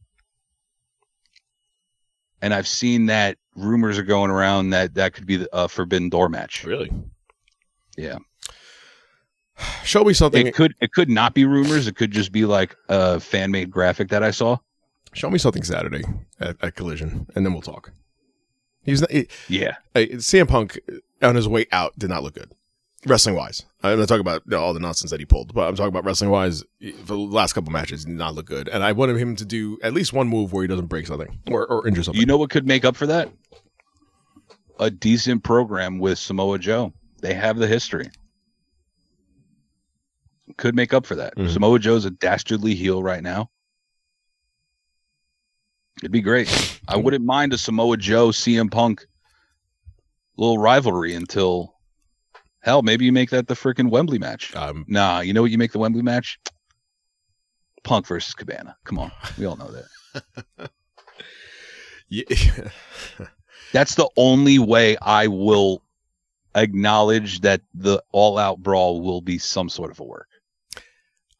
And 2.42 2.52
I've 2.52 2.68
seen 2.68 3.06
that 3.06 3.38
rumors 3.56 3.98
are 3.98 4.02
going 4.04 4.30
around 4.30 4.70
that 4.70 4.94
that 4.94 5.12
could 5.14 5.26
be 5.26 5.36
the 5.36 5.54
uh, 5.54 5.68
Forbidden 5.68 6.08
Door 6.08 6.28
match. 6.30 6.64
really, 6.64 6.90
Yeah. 7.96 8.18
show 9.84 10.04
me 10.04 10.12
something. 10.12 10.46
It 10.46 10.54
could 10.54 10.74
it 10.80 10.92
could 10.92 11.08
not 11.10 11.34
be 11.34 11.44
rumors. 11.44 11.86
It 11.86 11.96
could 11.96 12.10
just 12.10 12.32
be 12.32 12.44
like 12.44 12.76
a 12.88 13.20
fan 13.20 13.50
made 13.50 13.70
graphic 13.70 14.08
that 14.08 14.22
I 14.22 14.30
saw. 14.30 14.58
Show 15.14 15.28
me 15.30 15.38
something 15.38 15.62
Saturday 15.62 16.02
at, 16.40 16.56
at 16.62 16.74
Collision, 16.74 17.26
and 17.34 17.44
then 17.44 17.52
we'll 17.52 17.60
talk. 17.62 17.92
He's 18.82 19.00
not. 19.02 19.10
He, 19.10 19.28
Yeah. 19.48 19.76
hey, 19.94 20.08
CM 20.12 20.48
Punk 20.48 20.80
on 21.20 21.34
his 21.36 21.46
way 21.46 21.66
out 21.70 21.92
did 21.98 22.08
not 22.10 22.22
look 22.22 22.34
good, 22.34 22.50
wrestling 23.06 23.34
wise. 23.34 23.64
I'm 23.82 23.98
not 23.98 24.08
talking 24.08 24.20
about 24.20 24.42
you 24.46 24.52
know, 24.52 24.62
all 24.62 24.74
the 24.74 24.80
nonsense 24.80 25.10
that 25.10 25.20
he 25.20 25.26
pulled, 25.26 25.54
but 25.54 25.68
I'm 25.68 25.74
talking 25.74 25.88
about 25.88 26.04
wrestling 26.04 26.30
wise. 26.30 26.62
For 27.04 27.14
the 27.14 27.16
last 27.16 27.52
couple 27.52 27.72
matches, 27.72 28.04
did 28.04 28.14
not 28.14 28.34
look 28.34 28.46
good, 28.46 28.68
and 28.68 28.82
I 28.84 28.92
wanted 28.92 29.16
him 29.16 29.36
to 29.36 29.44
do 29.44 29.78
at 29.82 29.92
least 29.92 30.12
one 30.12 30.28
move 30.28 30.52
where 30.52 30.62
he 30.62 30.68
doesn't 30.68 30.86
break 30.86 31.06
something 31.06 31.38
or, 31.50 31.66
or 31.66 31.86
injure 31.86 32.02
something. 32.02 32.20
You 32.20 32.26
know 32.26 32.36
what 32.36 32.50
could 32.50 32.66
make 32.66 32.84
up 32.84 32.96
for 32.96 33.06
that? 33.06 33.30
A 34.78 34.90
decent 34.90 35.42
program 35.44 35.98
with 35.98 36.18
Samoa 36.18 36.58
Joe. 36.58 36.92
They 37.20 37.34
have 37.34 37.56
the 37.56 37.66
history. 37.66 38.10
Could 40.56 40.74
make 40.74 40.92
up 40.92 41.06
for 41.06 41.14
that. 41.14 41.36
Mhm. 41.36 41.50
Samoa 41.50 41.78
Joe's 41.78 42.04
a 42.04 42.10
dastardly 42.10 42.74
heel 42.74 43.02
right 43.02 43.22
now. 43.22 43.48
It'd 45.98 46.10
be 46.10 46.20
great. 46.20 46.80
I 46.88 46.96
wouldn't 46.96 47.24
mind 47.24 47.52
a 47.52 47.58
Samoa 47.58 47.96
Joe 47.96 48.28
CM 48.30 48.70
Punk 48.70 49.06
little 50.36 50.58
rivalry 50.58 51.14
until 51.14 51.74
hell, 52.62 52.82
maybe 52.82 53.04
you 53.04 53.12
make 53.12 53.30
that 53.30 53.48
the 53.48 53.54
freaking 53.54 53.90
Wembley 53.90 54.18
match. 54.18 54.54
um, 54.56 54.84
Nah, 54.88 55.20
you 55.20 55.32
know 55.32 55.42
what 55.42 55.50
you 55.50 55.58
make 55.58 55.72
the 55.72 55.78
Wembley 55.78 56.02
match? 56.02 56.38
Punk 57.84 58.06
versus 58.06 58.34
Cabana. 58.34 58.76
Come 58.84 58.98
on. 58.98 59.10
We 59.38 59.44
all 59.46 59.56
know 59.56 59.70
that. 59.72 60.70
yeah, 62.08 62.24
That's 63.72 63.94
the 63.94 64.08
only 64.16 64.58
way 64.58 64.96
I 65.00 65.26
will 65.28 65.82
acknowledge 66.54 67.40
that 67.40 67.62
the 67.74 68.02
all 68.12 68.36
out 68.38 68.58
brawl 68.58 69.00
will 69.00 69.22
be 69.22 69.38
some 69.38 69.68
sort 69.70 69.90
of 69.90 69.98
a 70.00 70.04
work. 70.04 70.28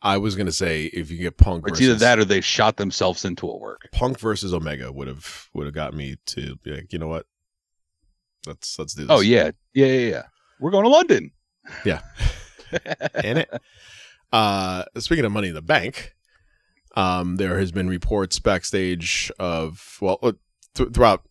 I 0.00 0.16
was 0.16 0.34
gonna 0.34 0.50
say 0.52 0.86
if 0.86 1.10
you 1.10 1.18
get 1.18 1.36
Punk, 1.36 1.64
It's 1.68 1.78
versus, 1.78 1.86
either 1.86 1.98
that 2.00 2.18
or 2.18 2.24
they 2.24 2.40
shot 2.40 2.76
themselves 2.76 3.24
into 3.24 3.48
a 3.48 3.56
work. 3.56 3.88
Punk 3.92 4.18
versus 4.18 4.52
Omega 4.54 4.90
would 4.90 5.06
have 5.06 5.48
would 5.54 5.66
have 5.66 5.74
got 5.74 5.94
me 5.94 6.16
to 6.26 6.56
be 6.64 6.72
like, 6.72 6.92
you 6.92 6.98
know 6.98 7.06
what? 7.08 7.26
Let's 8.46 8.76
let's 8.78 8.94
do 8.94 9.02
this. 9.02 9.10
Oh 9.10 9.20
yeah. 9.20 9.50
Yeah, 9.74 9.86
yeah, 9.86 10.08
yeah. 10.10 10.22
We're 10.62 10.70
going 10.70 10.84
to 10.84 10.90
London. 10.90 11.32
Yeah. 11.84 12.02
In 13.24 13.38
it. 13.38 13.50
Uh, 14.32 14.84
speaking 14.98 15.24
of 15.24 15.32
Money 15.32 15.48
in 15.48 15.54
the 15.54 15.60
Bank, 15.60 16.14
um, 16.96 17.36
there 17.36 17.58
has 17.58 17.72
been 17.72 17.88
reports 17.88 18.38
backstage 18.38 19.30
of 19.38 19.98
well 20.00 20.18
uh, 20.22 20.32
th- 20.74 20.90
throughout 20.92 21.22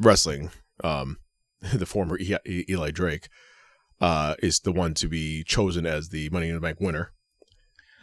wrestling. 0.00 0.50
Um, 0.82 1.18
the 1.74 1.84
former 1.84 2.16
e- 2.18 2.36
E- 2.46 2.64
Eli 2.70 2.90
Drake 2.92 3.28
uh, 4.00 4.34
is 4.42 4.60
the 4.60 4.72
one 4.72 4.94
to 4.94 5.08
be 5.08 5.42
chosen 5.42 5.84
as 5.84 6.08
the 6.08 6.30
Money 6.30 6.48
in 6.48 6.54
the 6.54 6.60
Bank 6.60 6.80
winner. 6.80 7.12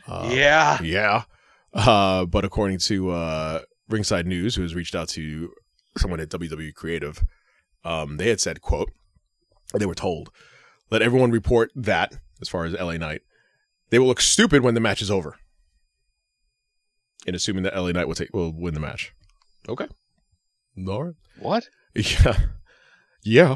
Uh, 0.07 0.29
yeah. 0.31 0.79
yeah. 0.83 1.23
Uh, 1.73 2.25
but 2.25 2.43
according 2.43 2.79
to 2.79 3.11
uh, 3.11 3.61
Ringside 3.89 4.27
News, 4.27 4.55
who 4.55 4.61
has 4.61 4.75
reached 4.75 4.93
out 4.93 5.07
to 5.09 5.53
someone 5.97 6.19
at 6.19 6.29
WWE 6.29 6.75
Creative, 6.75 7.23
um, 7.85 8.17
they 8.17 8.29
had 8.29 8.41
said, 8.41 8.61
"quote 8.61 8.91
They 9.73 9.85
were 9.85 9.95
told, 9.95 10.31
let 10.91 11.01
everyone 11.01 11.31
report 11.31 11.71
that 11.75 12.17
as 12.41 12.49
far 12.49 12.65
as 12.65 12.73
LA 12.73 12.97
Knight, 12.97 13.21
they 13.89 13.99
will 13.99 14.07
look 14.07 14.21
stupid 14.21 14.63
when 14.63 14.73
the 14.73 14.79
match 14.79 15.01
is 15.01 15.11
over." 15.11 15.37
In 17.25 17.35
assuming 17.35 17.63
that 17.63 17.75
LA 17.75 17.91
Knight 17.91 18.07
will 18.07 18.15
take 18.15 18.33
will 18.33 18.51
win 18.51 18.73
the 18.73 18.79
match. 18.79 19.13
Okay. 19.69 19.87
All 20.87 21.03
right. 21.03 21.15
What? 21.39 21.69
Yeah. 21.95 22.37
Yeah. 23.23 23.55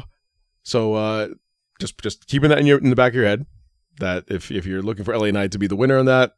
So 0.62 0.94
uh 0.94 1.28
just 1.80 1.98
just 1.98 2.28
keeping 2.28 2.50
that 2.50 2.58
in 2.58 2.66
your 2.66 2.78
in 2.78 2.90
the 2.90 2.96
back 2.96 3.10
of 3.10 3.16
your 3.16 3.24
head 3.24 3.46
that 3.98 4.24
if 4.28 4.50
if 4.50 4.64
you're 4.64 4.82
looking 4.82 5.04
for 5.04 5.16
LA 5.16 5.30
Knight 5.30 5.52
to 5.52 5.58
be 5.58 5.66
the 5.66 5.76
winner 5.76 5.98
on 5.98 6.06
that, 6.06 6.34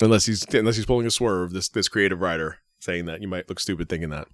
unless 0.00 0.26
he's 0.26 0.44
unless 0.54 0.76
he's 0.76 0.86
pulling 0.86 1.06
a 1.06 1.10
swerve, 1.10 1.52
this 1.52 1.68
this 1.68 1.88
creative 1.88 2.20
writer 2.20 2.58
saying 2.78 3.06
that 3.06 3.20
you 3.20 3.28
might 3.28 3.48
look 3.48 3.60
stupid 3.60 3.88
thinking 3.88 4.10
that. 4.10 4.28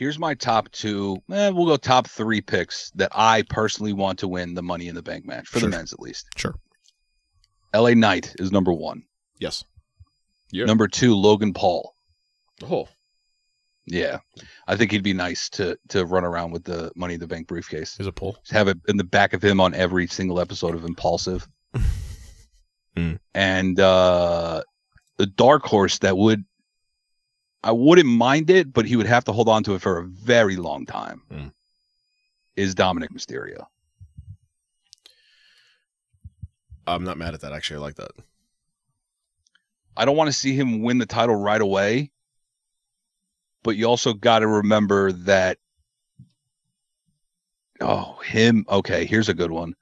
Here's 0.00 0.18
my 0.18 0.32
top 0.32 0.70
two. 0.72 1.18
Eh, 1.30 1.50
we'll 1.50 1.66
go 1.66 1.76
top 1.76 2.06
three 2.08 2.40
picks 2.40 2.90
that 2.92 3.12
I 3.14 3.42
personally 3.50 3.92
want 3.92 4.20
to 4.20 4.28
win 4.28 4.54
the 4.54 4.62
Money 4.62 4.88
in 4.88 4.94
the 4.94 5.02
Bank 5.02 5.26
match 5.26 5.46
for 5.46 5.58
Sure. 5.58 5.68
the 5.68 5.76
men's 5.76 5.92
at 5.92 6.00
least. 6.00 6.26
Sure. 6.38 6.54
LA 7.74 7.90
Knight 7.92 8.34
is 8.38 8.50
number 8.50 8.72
one. 8.72 9.02
Yes. 9.38 9.62
Yeah. 10.50 10.64
Number 10.64 10.88
two, 10.88 11.14
Logan 11.14 11.52
Paul. 11.52 11.94
Oh. 12.62 12.88
Yeah, 13.84 14.20
I 14.66 14.74
think 14.76 14.90
he'd 14.90 15.02
be 15.02 15.12
nice 15.12 15.50
to 15.50 15.76
to 15.88 16.06
run 16.06 16.24
around 16.24 16.52
with 16.52 16.64
the 16.64 16.90
Money 16.96 17.14
in 17.14 17.20
the 17.20 17.26
Bank 17.26 17.46
briefcase. 17.46 17.94
There's 17.96 18.06
a 18.06 18.12
pull. 18.12 18.38
Just 18.42 18.52
have 18.52 18.68
it 18.68 18.78
in 18.88 18.96
the 18.96 19.04
back 19.04 19.34
of 19.34 19.42
him 19.44 19.60
on 19.60 19.74
every 19.74 20.06
single 20.06 20.40
episode 20.40 20.74
of 20.74 20.84
Impulsive. 20.86 21.46
Mm. 22.96 23.20
And 23.34 23.78
uh 23.78 24.62
the 25.16 25.26
dark 25.26 25.62
horse 25.64 25.98
that 26.00 26.16
would 26.16 26.44
I 27.62 27.72
wouldn't 27.72 28.08
mind 28.08 28.48
it, 28.50 28.72
but 28.72 28.86
he 28.86 28.96
would 28.96 29.06
have 29.06 29.24
to 29.24 29.32
hold 29.32 29.48
on 29.48 29.62
to 29.64 29.74
it 29.74 29.82
for 29.82 29.98
a 29.98 30.04
very 30.04 30.56
long 30.56 30.86
time. 30.86 31.22
Mm. 31.30 31.52
Is 32.56 32.74
Dominik 32.74 33.10
Mysterio. 33.10 33.66
I'm 36.86 37.04
not 37.04 37.18
mad 37.18 37.34
at 37.34 37.42
that. 37.42 37.52
Actually, 37.52 37.76
I 37.76 37.80
like 37.80 37.94
that. 37.96 38.10
I 39.96 40.04
don't 40.04 40.16
want 40.16 40.28
to 40.28 40.32
see 40.32 40.54
him 40.54 40.82
win 40.82 40.98
the 40.98 41.06
title 41.06 41.36
right 41.36 41.60
away, 41.60 42.10
but 43.62 43.76
you 43.76 43.86
also 43.86 44.14
got 44.14 44.40
to 44.40 44.46
remember 44.46 45.12
that. 45.12 45.58
Oh, 47.80 48.18
him. 48.24 48.64
Okay, 48.68 49.04
here's 49.06 49.28
a 49.28 49.34
good 49.34 49.50
one. 49.50 49.74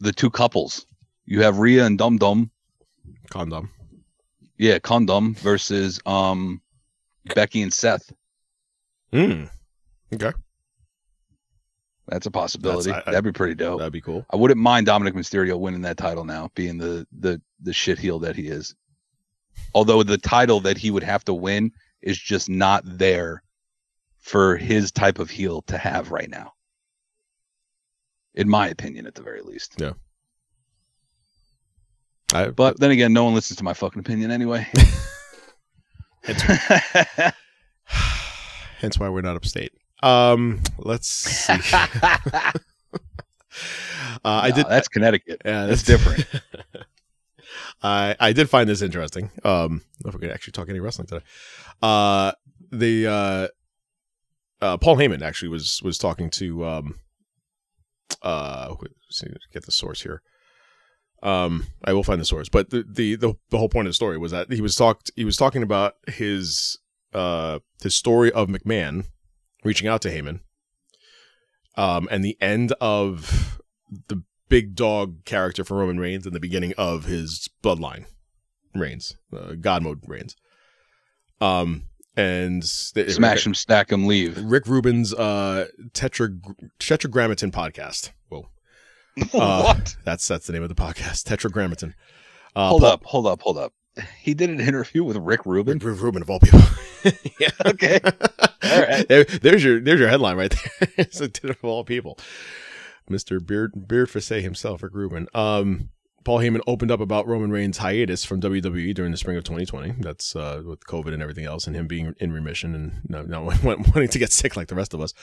the 0.00 0.12
two 0.12 0.30
couples. 0.30 0.86
You 1.26 1.42
have 1.42 1.58
Rhea 1.58 1.84
and 1.84 1.96
Dum 1.98 2.16
Dum. 2.16 2.50
Condom. 3.30 3.70
Yeah, 4.60 4.78
Condom 4.78 5.34
versus 5.36 6.00
um 6.04 6.60
Becky 7.34 7.62
and 7.62 7.72
Seth. 7.72 8.12
Hmm. 9.10 9.44
Okay. 10.12 10.32
That's 12.08 12.26
a 12.26 12.30
possibility. 12.30 12.90
That's- 12.90 13.04
I- 13.08 13.10
That'd 13.12 13.24
be 13.24 13.32
pretty 13.36 13.54
dope. 13.54 13.78
That'd 13.78 13.92
be 13.92 14.00
cool. 14.02 14.26
I 14.30 14.36
wouldn't 14.36 14.60
mind 14.60 14.86
Dominik 14.86 15.12
Mysterio 15.14 15.58
winning 15.58 15.80
that 15.82 15.96
title 15.96 16.24
now, 16.24 16.50
being 16.54 16.76
the 16.76 17.06
the 17.10 17.40
the 17.60 17.72
shit 17.72 17.98
heel 17.98 18.18
that 18.20 18.36
he 18.36 18.48
is. 18.48 18.74
Although 19.74 20.02
the 20.02 20.18
title 20.18 20.60
that 20.60 20.76
he 20.76 20.90
would 20.90 21.02
have 21.04 21.24
to 21.24 21.34
win 21.34 21.72
is 22.02 22.18
just 22.18 22.48
not 22.50 22.82
there 22.84 23.42
for 24.18 24.56
his 24.58 24.92
type 24.92 25.18
of 25.18 25.30
heel 25.30 25.62
to 25.62 25.78
have 25.78 26.10
right 26.10 26.28
now. 26.28 26.52
In 28.34 28.48
my 28.48 28.68
opinion, 28.68 29.06
at 29.06 29.14
the 29.14 29.22
very 29.22 29.40
least. 29.40 29.80
I, 32.32 32.48
But 32.48 32.78
then 32.78 32.90
again, 32.90 33.12
no 33.12 33.24
one 33.24 33.34
listens 33.34 33.58
to 33.58 33.64
my 33.64 33.74
fucking 33.74 34.00
opinion 34.00 34.30
anyway. 34.30 34.66
hence 38.78 38.98
why 38.98 39.08
we're 39.08 39.20
not 39.22 39.36
upstate. 39.36 39.72
Um, 40.02 40.62
let's 40.78 41.08
see. 41.08 41.52
uh, 41.74 42.52
I 44.24 44.50
No, 44.50 44.56
did. 44.56 44.66
That's 44.68 44.88
Connecticut. 44.88 45.42
Yeah, 45.44 45.66
that's 45.66 45.82
different. 45.82 46.26
I 47.82 48.16
I 48.20 48.32
did 48.32 48.48
find 48.48 48.68
this 48.68 48.82
interesting. 48.82 49.30
Um, 49.44 49.82
if 50.04 50.14
we 50.14 50.20
could 50.20 50.30
actually 50.30 50.52
talk 50.52 50.68
any 50.68 50.80
wrestling 50.80 51.06
today. 51.06 51.24
Uh, 51.82 52.32
the 52.70 53.06
uh, 53.06 53.48
uh, 54.60 54.76
Paul 54.76 54.96
Heyman 54.96 55.22
actually 55.22 55.48
was 55.48 55.80
was 55.82 55.98
talking 55.98 56.30
to 56.30 56.64
um, 56.64 56.98
uh, 58.22 58.74
see, 59.10 59.26
get 59.52 59.64
the 59.66 59.72
source 59.72 60.02
here. 60.02 60.22
Um, 61.22 61.66
I 61.84 61.92
will 61.92 62.02
find 62.02 62.20
the 62.20 62.24
source, 62.24 62.48
but 62.48 62.70
the, 62.70 62.84
the 62.88 63.16
the 63.16 63.34
the 63.50 63.58
whole 63.58 63.68
point 63.68 63.86
of 63.86 63.90
the 63.90 63.94
story 63.94 64.16
was 64.16 64.32
that 64.32 64.50
he 64.50 64.60
was 64.60 64.74
talked 64.74 65.10
he 65.16 65.24
was 65.24 65.36
talking 65.36 65.62
about 65.62 65.96
his 66.06 66.78
uh 67.12 67.58
his 67.82 67.94
story 67.94 68.32
of 68.32 68.48
McMahon 68.48 69.04
reaching 69.64 69.86
out 69.86 70.00
to 70.02 70.10
Heyman. 70.10 70.40
Um, 71.76 72.08
and 72.10 72.24
the 72.24 72.36
end 72.40 72.72
of 72.80 73.60
the 74.08 74.22
big 74.48 74.74
dog 74.74 75.24
character 75.24 75.64
for 75.64 75.76
Roman 75.78 75.98
Reigns 75.98 76.26
and 76.26 76.34
the 76.34 76.40
beginning 76.40 76.74
of 76.76 77.04
his 77.04 77.48
bloodline 77.62 78.06
reigns, 78.74 79.16
uh, 79.34 79.54
God 79.60 79.82
mode 79.82 80.00
reigns. 80.06 80.36
Um, 81.40 81.84
and 82.16 82.62
th- 82.94 83.12
Smash 83.12 83.46
him, 83.46 83.54
stack 83.54 83.92
him, 83.92 84.06
leave. 84.06 84.36
Rick 84.42 84.66
Rubin's 84.66 85.14
uh, 85.14 85.68
tetra 85.92 86.38
tetragrammaton 86.78 87.50
podcast. 87.52 88.10
Whoa, 88.28 88.48
Uh, 89.34 89.62
what? 89.62 89.96
that's 90.04 90.26
that's 90.28 90.46
the 90.46 90.52
name 90.52 90.62
of 90.62 90.68
the 90.68 90.74
podcast, 90.74 91.24
Tetragrammaton. 91.24 91.94
Uh, 92.56 92.68
Hold 92.70 92.82
Paul- 92.82 92.90
up, 92.90 93.04
hold 93.04 93.26
up, 93.26 93.42
hold 93.42 93.58
up. 93.58 93.72
He 94.20 94.34
did 94.34 94.50
an 94.50 94.60
interview 94.60 95.02
with 95.04 95.16
Rick 95.16 95.44
Rubin. 95.46 95.78
Rick 95.78 96.00
Rubin 96.00 96.22
of 96.22 96.30
all 96.30 96.40
people. 96.40 96.60
yeah. 97.40 97.48
Okay. 97.66 98.00
All 98.04 98.80
right. 98.82 99.06
There- 99.08 99.24
there's 99.24 99.62
your 99.64 99.80
there's 99.80 100.00
your 100.00 100.08
headline 100.08 100.36
right 100.36 100.50
there. 100.50 100.88
it's 100.98 101.20
a 101.20 101.30
of 101.48 101.64
all 101.64 101.84
people. 101.84 102.18
Mr. 103.10 103.44
Beard 103.44 103.88
Beard 103.88 104.08
Facet 104.08 104.42
himself, 104.42 104.82
Rick 104.82 104.94
Rubin. 104.94 105.26
Um, 105.34 105.90
Paul 106.24 106.38
Heyman 106.38 106.60
opened 106.66 106.90
up 106.90 107.00
about 107.00 107.26
Roman 107.26 107.50
Reigns' 107.50 107.78
hiatus 107.78 108.24
from 108.24 108.40
WWE 108.40 108.94
during 108.94 109.10
the 109.10 109.16
spring 109.16 109.36
of 109.36 109.44
2020. 109.44 109.94
That's 110.00 110.36
uh, 110.36 110.62
with 110.64 110.84
COVID 110.86 111.12
and 111.14 111.22
everything 111.22 111.46
else, 111.46 111.66
and 111.66 111.74
him 111.74 111.86
being 111.86 112.14
in 112.20 112.30
remission 112.32 112.74
and 112.74 113.00
not, 113.08 113.28
not 113.28 113.42
wanting 113.64 114.08
to 114.08 114.18
get 114.18 114.30
sick 114.30 114.54
like 114.56 114.68
the 114.68 114.74
rest 114.74 114.92
of 114.94 115.00
us. 115.00 115.14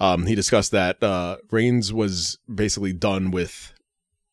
Um, 0.00 0.26
he 0.26 0.34
discussed 0.34 0.70
that 0.72 1.02
uh, 1.02 1.38
Reigns 1.50 1.92
was 1.92 2.38
basically 2.52 2.92
done 2.92 3.30
with 3.30 3.72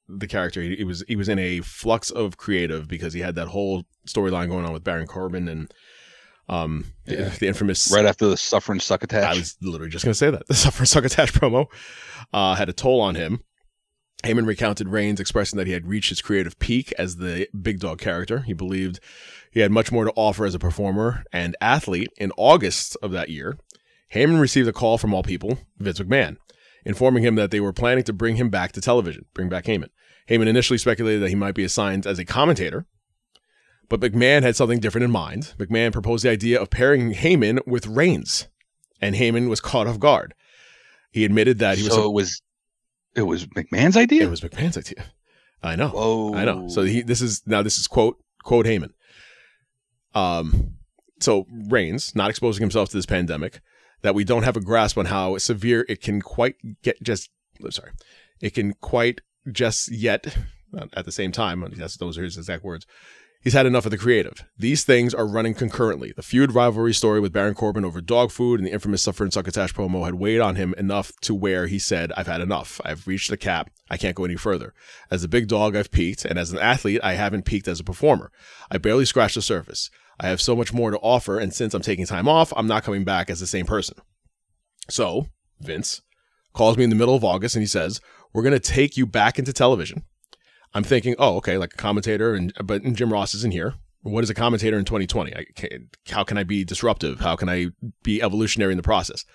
the 0.08 0.28
character. 0.28 0.62
He, 0.62 0.76
he 0.78 0.84
was 0.84 1.04
he 1.08 1.16
was 1.16 1.28
in 1.30 1.40
a 1.40 1.62
flux 1.62 2.12
of 2.12 2.38
creative 2.38 2.88
because 2.88 3.14
he 3.14 3.22
had 3.22 3.36
that 3.36 3.48
whole 3.48 3.86
storyline 4.08 4.50
going 4.50 4.66
on 4.66 4.74
with 4.74 4.84
Baron 4.84 5.08
Corbin 5.08 5.48
and 5.48 5.74
um, 6.48 6.86
the- 7.06 7.16
Yeah. 7.16 7.30
the 7.30 7.48
infamous 7.48 7.92
Right 7.92 8.06
after 8.06 8.28
the 8.28 8.38
suffering 8.38 8.80
succotash. 8.80 9.24
I 9.24 9.34
was 9.36 9.58
literally 9.62 9.90
just 9.92 10.06
going 10.06 10.12
to 10.14 10.18
say 10.18 10.30
that. 10.30 10.44
The 10.48 10.54
Suffer 10.54 10.86
Succotash 10.86 11.32
promo 11.32 11.66
uh, 12.32 12.54
had 12.56 12.70
a 12.70 12.74
toll 12.74 13.02
on 13.02 13.16
him. 13.16 13.40
Heyman 14.24 14.46
recounted 14.48 14.88
Reigns 14.90 15.20
expressing 15.20 15.58
that 15.58 15.68
he 15.68 15.74
had 15.74 15.88
reached 15.88 16.10
his 16.10 16.22
creative 16.22 16.58
peak 16.60 16.94
as 17.00 17.18
the 17.18 17.48
big 17.60 17.80
dog 17.80 18.00
character. 18.00 18.42
He 18.42 18.54
believed 18.54 19.00
he 19.52 19.60
had 19.62 19.72
much 19.72 19.92
more 19.92 20.06
to 20.06 20.14
offer 20.16 20.46
as 20.46 20.54
a 20.56 20.60
performer 20.60 21.24
and 21.34 21.56
athlete. 21.60 22.10
In 22.18 22.32
August 22.38 22.96
of 23.02 23.12
that 23.12 23.30
year, 23.30 23.58
Heyman 24.16 24.40
received 24.40 24.68
a 24.68 24.74
call 24.74 24.98
from 24.98 25.14
all 25.14 25.24
people, 25.24 25.60
Vince 25.78 26.00
McMahon, 26.00 26.38
informing 26.86 27.24
him 27.24 27.36
that 27.36 27.52
they 27.52 27.60
were 27.60 27.74
planning 27.74 28.06
to 28.06 28.14
bring 28.14 28.38
him 28.38 28.50
back 28.50 28.72
to 28.72 28.82
television, 28.82 29.26
bring 29.34 29.50
back 29.50 29.66
Heyman. 29.66 29.90
Heyman 30.30 30.48
initially 30.48 30.80
speculated 30.80 31.22
that 31.22 31.30
he 31.30 31.36
might 31.36 31.54
be 31.54 31.66
assigned 31.66 32.08
as 32.08 32.18
a 32.18 32.26
commentator, 32.26 32.86
but 33.90 34.00
McMahon 34.00 34.42
had 34.42 34.56
something 34.56 34.80
different 34.80 35.04
in 35.04 35.12
mind. 35.12 35.54
McMahon 35.60 35.92
proposed 35.92 36.24
the 36.24 36.30
idea 36.30 36.60
of 36.60 36.70
pairing 36.70 37.14
Heyman 37.14 37.60
with 37.68 37.86
Reigns, 37.88 38.48
and 39.02 39.16
Heyman 39.16 39.50
was 39.50 39.60
caught 39.60 39.86
off 39.86 40.00
guard. 40.00 40.34
He 41.12 41.26
admitted 41.26 41.60
that 41.60 41.78
he 41.78 41.84
was. 41.84 41.94
so 41.94 42.06
it 42.06 42.14
was 42.14 42.42
it 43.16 43.24
was 43.24 43.46
McMahon's 43.48 43.98
idea. 43.98 44.24
it 44.24 44.30
was 44.30 44.42
McMahon's 44.42 44.78
idea. 44.78 45.06
I 45.62 45.76
know. 45.76 45.90
Whoa. 45.90 46.34
I 46.34 46.46
know. 46.46 46.68
So 46.68 46.84
he 46.84 47.02
this 47.02 47.22
is 47.22 47.42
now 47.46 47.62
this 47.62 47.78
is 47.78 47.88
quote 47.88 48.18
quote 48.44 48.66
Heyman. 48.66 48.92
Um, 50.14 50.76
so 51.20 51.46
Reigns 51.70 52.16
not 52.16 52.30
exposing 52.30 52.62
himself 52.62 52.90
to 52.90 52.98
this 52.98 53.06
pandemic 53.06 53.62
that 54.06 54.14
we 54.14 54.24
don't 54.24 54.44
have 54.44 54.56
a 54.56 54.62
grasp 54.62 55.00
on 55.00 55.08
how 55.08 55.36
severe 55.40 55.84
it 55.90 56.00
can 56.00 56.22
quite 56.22 56.56
get. 56.84 57.02
Just 57.02 57.32
sorry, 57.72 57.92
it 58.40 58.54
can 58.54 58.74
quite 58.74 59.22
just 59.52 59.92
yet. 59.92 60.38
uh, 60.78 60.86
At 60.94 61.06
the 61.06 61.12
same 61.12 61.32
time, 61.32 61.66
that's 61.76 61.98
those 61.98 62.16
are 62.18 62.24
his 62.24 62.38
exact 62.38 62.64
words. 62.64 62.86
He's 63.42 63.54
had 63.54 63.66
enough 63.66 63.86
of 63.86 63.92
the 63.92 63.98
creative. 63.98 64.44
These 64.58 64.84
things 64.84 65.14
are 65.14 65.28
running 65.28 65.54
concurrently. 65.54 66.12
The 66.16 66.24
feud 66.24 66.54
rivalry 66.54 66.94
story 66.94 67.20
with 67.20 67.34
Baron 67.34 67.54
Corbin 67.56 67.86
over 67.86 68.00
dog 68.02 68.32
food 68.32 68.60
and 68.60 68.68
the 68.68 68.72
infamous 68.72 69.04
Suffer 69.04 69.24
and 69.24 69.34
Succotash 69.34 69.74
promo 69.74 70.06
had 70.06 70.16
weighed 70.16 70.40
on 70.40 70.56
him 70.56 70.74
enough 70.80 71.12
to 71.22 71.34
where 71.36 71.68
he 71.68 71.78
said, 71.78 72.12
I've 72.18 72.26
had 72.26 72.42
enough. 72.42 72.82
I've 72.84 73.08
reached 73.08 73.30
the 73.30 73.38
cap. 73.38 73.70
I 73.90 73.98
can't 73.98 74.16
go 74.16 74.26
any 74.26 74.36
further. 74.36 74.74
As 75.12 75.24
a 75.24 75.28
big 75.28 75.48
dog, 75.48 75.76
I've 75.76 75.92
peaked, 75.92 76.26
and 76.26 76.40
as 76.40 76.52
an 76.52 76.58
athlete, 76.60 77.02
I 77.04 77.14
haven't 77.14 77.46
peaked 77.46 77.68
as 77.68 77.80
a 77.80 77.84
performer. 77.84 78.32
I 78.72 78.80
barely 78.80 79.06
scratched 79.06 79.36
the 79.36 79.44
surface. 79.44 79.92
I 80.20 80.28
have 80.28 80.42
so 80.42 80.56
much 80.56 80.74
more 80.74 80.92
to 80.92 80.98
offer, 81.00 81.40
and 81.40 81.54
since 81.54 81.74
I'm 81.74 81.82
taking 81.82 82.06
time 82.06 82.28
off, 82.28 82.54
I'm 82.56 82.68
not 82.68 82.84
coming 82.84 83.04
back 83.04 83.30
as 83.30 83.40
the 83.40 83.48
same 83.48 83.66
person. 83.66 83.98
So, 84.90 85.28
Vince 85.60 86.02
calls 86.54 86.78
me 86.78 86.84
in 86.84 86.90
the 86.90 86.96
middle 86.96 87.16
of 87.16 87.24
August 87.24 87.56
and 87.56 87.62
he 87.64 87.68
says, 87.68 88.00
We're 88.34 88.44
going 88.44 88.54
to 88.54 88.60
take 88.60 88.98
you 88.98 89.06
back 89.06 89.38
into 89.38 89.54
television. 89.54 90.04
I'm 90.74 90.84
thinking, 90.84 91.16
oh, 91.18 91.38
okay, 91.38 91.58
like 91.58 91.74
a 91.74 91.78
commentator, 91.78 92.34
and 92.34 92.54
but 92.64 92.84
Jim 92.84 93.12
Ross 93.12 93.34
isn't 93.34 93.54
here. 93.54 93.76
What 94.04 94.24
is 94.24 94.30
a 94.30 94.36
commentator 94.36 94.78
in 94.78 94.86
2020? 94.86 95.34
I 95.36 95.46
how 96.10 96.24
can 96.24 96.38
I 96.38 96.44
be 96.44 96.64
disruptive? 96.64 97.22
How 97.22 97.36
can 97.36 97.50
I 97.50 97.68
be 98.04 98.22
evolutionary 98.22 98.74
in 98.74 98.78
the 98.78 98.84
process? 98.84 99.26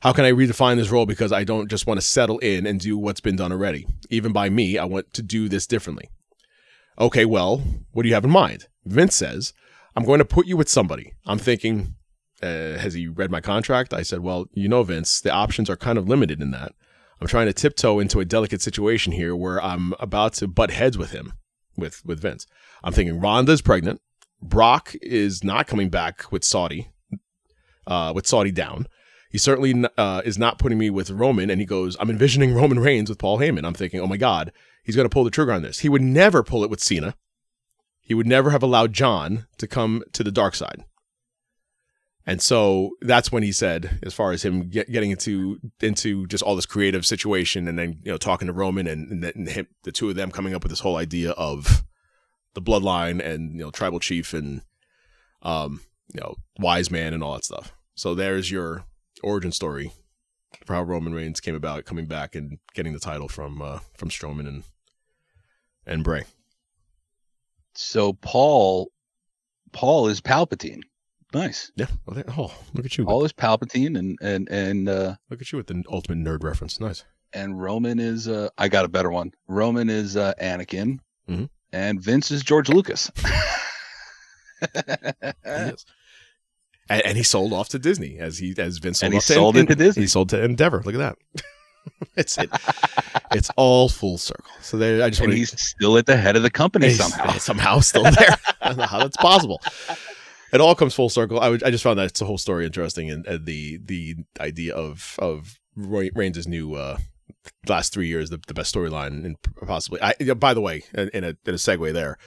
How 0.00 0.12
can 0.12 0.24
I 0.24 0.32
redefine 0.32 0.76
this 0.76 0.90
role 0.90 1.06
because 1.06 1.32
I 1.32 1.44
don't 1.44 1.70
just 1.70 1.86
want 1.86 2.00
to 2.00 2.06
settle 2.06 2.38
in 2.40 2.66
and 2.66 2.78
do 2.80 2.98
what's 2.98 3.20
been 3.20 3.36
done 3.36 3.52
already? 3.52 3.86
Even 4.10 4.32
by 4.32 4.50
me, 4.50 4.76
I 4.76 4.84
want 4.84 5.14
to 5.14 5.22
do 5.22 5.48
this 5.48 5.66
differently. 5.66 6.10
Okay, 6.98 7.24
well, 7.24 7.62
what 7.92 8.02
do 8.02 8.08
you 8.08 8.14
have 8.14 8.24
in 8.24 8.30
mind? 8.30 8.66
Vince 8.84 9.14
says, 9.14 9.54
I'm 9.96 10.04
going 10.04 10.18
to 10.18 10.24
put 10.24 10.46
you 10.46 10.56
with 10.56 10.68
somebody. 10.68 11.12
I'm 11.26 11.38
thinking, 11.38 11.94
uh, 12.42 12.78
has 12.78 12.94
he 12.94 13.06
read 13.06 13.30
my 13.30 13.40
contract? 13.40 13.94
I 13.94 14.02
said, 14.02 14.20
well, 14.20 14.46
you 14.52 14.68
know, 14.68 14.82
Vince, 14.82 15.20
the 15.20 15.30
options 15.30 15.70
are 15.70 15.76
kind 15.76 15.98
of 15.98 16.08
limited 16.08 16.42
in 16.42 16.50
that. 16.50 16.74
I'm 17.20 17.28
trying 17.28 17.46
to 17.46 17.52
tiptoe 17.52 18.00
into 18.00 18.20
a 18.20 18.24
delicate 18.24 18.60
situation 18.60 19.12
here 19.12 19.36
where 19.36 19.62
I'm 19.62 19.94
about 20.00 20.34
to 20.34 20.48
butt 20.48 20.70
heads 20.70 20.98
with 20.98 21.12
him, 21.12 21.32
with 21.76 22.04
with 22.04 22.20
Vince. 22.20 22.46
I'm 22.82 22.92
thinking 22.92 23.20
Ronda's 23.20 23.62
pregnant. 23.62 24.00
Brock 24.42 24.94
is 25.00 25.42
not 25.42 25.66
coming 25.66 25.88
back 25.88 26.30
with 26.30 26.44
Saudi, 26.44 26.88
uh, 27.86 28.12
with 28.14 28.26
Saudi 28.26 28.50
down. 28.50 28.88
He 29.30 29.38
certainly 29.38 29.84
uh, 29.96 30.22
is 30.24 30.38
not 30.38 30.58
putting 30.58 30.78
me 30.78 30.90
with 30.90 31.10
Roman. 31.10 31.50
And 31.50 31.60
he 31.60 31.66
goes, 31.66 31.96
I'm 31.98 32.10
envisioning 32.10 32.54
Roman 32.54 32.78
Reigns 32.78 33.08
with 33.08 33.18
Paul 33.18 33.38
Heyman. 33.38 33.64
I'm 33.64 33.74
thinking, 33.74 34.00
oh 34.00 34.06
my 34.06 34.16
God, 34.16 34.52
he's 34.84 34.94
going 34.94 35.06
to 35.06 35.12
pull 35.12 35.24
the 35.24 35.30
trigger 35.30 35.52
on 35.52 35.62
this. 35.62 35.80
He 35.80 35.88
would 35.88 36.02
never 36.02 36.42
pull 36.42 36.62
it 36.62 36.70
with 36.70 36.80
Cena. 36.80 37.16
He 38.04 38.14
would 38.14 38.26
never 38.26 38.50
have 38.50 38.62
allowed 38.62 38.92
John 38.92 39.46
to 39.58 39.66
come 39.66 40.02
to 40.12 40.22
the 40.22 40.30
dark 40.30 40.54
side. 40.54 40.84
And 42.26 42.40
so 42.40 42.90
that's 43.02 43.32
when 43.32 43.42
he 43.42 43.52
said, 43.52 43.98
as 44.02 44.14
far 44.14 44.32
as 44.32 44.44
him 44.44 44.68
get, 44.70 44.90
getting 44.90 45.10
into 45.10 45.58
into 45.80 46.26
just 46.26 46.42
all 46.42 46.56
this 46.56 46.64
creative 46.66 47.04
situation, 47.04 47.68
and 47.68 47.78
then 47.78 48.00
you 48.02 48.10
know 48.10 48.16
talking 48.16 48.46
to 48.46 48.52
Roman 48.52 48.86
and, 48.86 49.10
and, 49.10 49.22
then 49.22 49.46
him, 49.46 49.66
the 49.82 49.92
two 49.92 50.08
of 50.08 50.16
them 50.16 50.30
coming 50.30 50.54
up 50.54 50.62
with 50.62 50.70
this 50.70 50.80
whole 50.80 50.96
idea 50.96 51.32
of 51.32 51.84
the 52.54 52.62
bloodline 52.62 53.22
and 53.24 53.52
you 53.52 53.58
know 53.58 53.70
tribal 53.70 54.00
chief 54.00 54.32
and 54.32 54.62
um 55.42 55.80
you 56.14 56.20
know 56.20 56.36
wise 56.58 56.90
man 56.90 57.12
and 57.12 57.22
all 57.22 57.34
that 57.34 57.44
stuff. 57.44 57.74
So 57.94 58.14
there's 58.14 58.50
your 58.50 58.84
origin 59.22 59.52
story 59.52 59.92
for 60.64 60.74
how 60.74 60.82
Roman 60.82 61.14
Reigns 61.14 61.40
came 61.40 61.54
about 61.54 61.84
coming 61.84 62.06
back 62.06 62.34
and 62.34 62.58
getting 62.74 62.92
the 62.92 63.00
title 63.00 63.28
from 63.28 63.60
uh, 63.60 63.80
from 63.94 64.08
Strowman 64.08 64.48
and 64.48 64.64
and 65.86 66.02
Bray. 66.02 66.24
So 67.74 68.12
Paul 68.14 68.90
Paul 69.72 70.08
is 70.08 70.20
Palpatine. 70.20 70.82
Nice. 71.32 71.72
Yeah. 71.74 71.86
Well, 72.06 72.14
there, 72.14 72.24
oh, 72.38 72.54
look 72.74 72.86
at 72.86 72.96
you! 72.96 73.04
Paul 73.04 73.24
is 73.24 73.32
Palpatine 73.32 73.98
and 73.98 74.16
and 74.22 74.48
and 74.50 74.88
uh 74.88 75.16
Look 75.30 75.40
at 75.40 75.50
you 75.50 75.56
with 75.58 75.66
the 75.66 75.82
ultimate 75.90 76.18
nerd 76.18 76.44
reference. 76.44 76.78
Nice. 76.78 77.04
and 77.32 77.60
Roman 77.60 77.98
is 77.98 78.28
uh 78.28 78.48
I 78.56 78.68
got 78.68 78.84
a 78.84 78.88
better 78.88 79.10
one. 79.10 79.32
Roman 79.48 79.90
is 79.90 80.16
uh 80.16 80.34
Anakin 80.40 80.98
Mhm. 81.28 81.48
and 81.72 82.00
Vince 82.00 82.30
is 82.30 82.42
George 82.44 82.68
Lucas. 82.68 83.10
He 84.74 84.80
is. 85.50 85.84
And, 86.88 87.02
and 87.06 87.16
he 87.16 87.22
sold 87.22 87.52
off 87.52 87.68
to 87.70 87.78
Disney 87.78 88.18
as 88.18 88.38
he 88.38 88.54
as 88.58 88.78
Vince 88.78 89.00
sold 89.00 89.06
And 89.06 89.14
he 89.14 89.20
to 89.20 89.26
sold 89.26 89.54
to 89.56 89.64
Disney. 89.74 90.02
He 90.02 90.06
sold 90.06 90.28
to 90.30 90.42
Endeavor. 90.42 90.82
Look 90.84 90.94
at 90.94 90.98
that. 90.98 91.44
it's 92.16 92.36
it, 92.38 92.50
it's 93.34 93.50
all 93.56 93.88
full 93.88 94.18
circle. 94.18 94.50
So 94.60 94.76
there, 94.76 95.02
I 95.02 95.10
just 95.10 95.20
and 95.20 95.32
he's 95.32 95.58
still 95.60 95.96
at 95.98 96.06
the 96.06 96.16
head 96.16 96.36
of 96.36 96.42
the 96.42 96.50
company 96.50 96.90
somehow. 96.90 97.32
somehow 97.38 97.80
still 97.80 98.04
there. 98.04 98.36
I 98.60 98.68
don't 98.68 98.78
know 98.78 98.86
how 98.86 98.98
that's 98.98 99.16
possible. 99.16 99.60
It 100.52 100.60
all 100.60 100.74
comes 100.74 100.94
full 100.94 101.08
circle. 101.08 101.40
I, 101.40 101.48
would, 101.48 101.62
I 101.64 101.70
just 101.70 101.82
found 101.82 101.98
that 101.98 102.14
the 102.14 102.24
whole 102.24 102.38
story 102.38 102.64
interesting 102.64 103.10
and, 103.10 103.26
and 103.26 103.44
the 103.44 103.78
the 103.84 104.16
idea 104.40 104.74
of 104.74 105.16
of 105.18 105.58
Roy- 105.76 106.10
Reigns' 106.14 106.46
new 106.46 106.74
uh, 106.74 106.98
last 107.66 107.92
three 107.92 108.06
years 108.06 108.30
the, 108.30 108.40
the 108.46 108.54
best 108.54 108.74
storyline 108.74 109.24
and 109.24 109.36
possibly. 109.66 110.00
I 110.00 110.14
by 110.34 110.54
the 110.54 110.60
way, 110.60 110.84
in, 110.94 111.08
in 111.12 111.24
a 111.24 111.28
in 111.28 111.54
a 111.54 111.58
segue 111.58 111.92
there, 111.92 112.18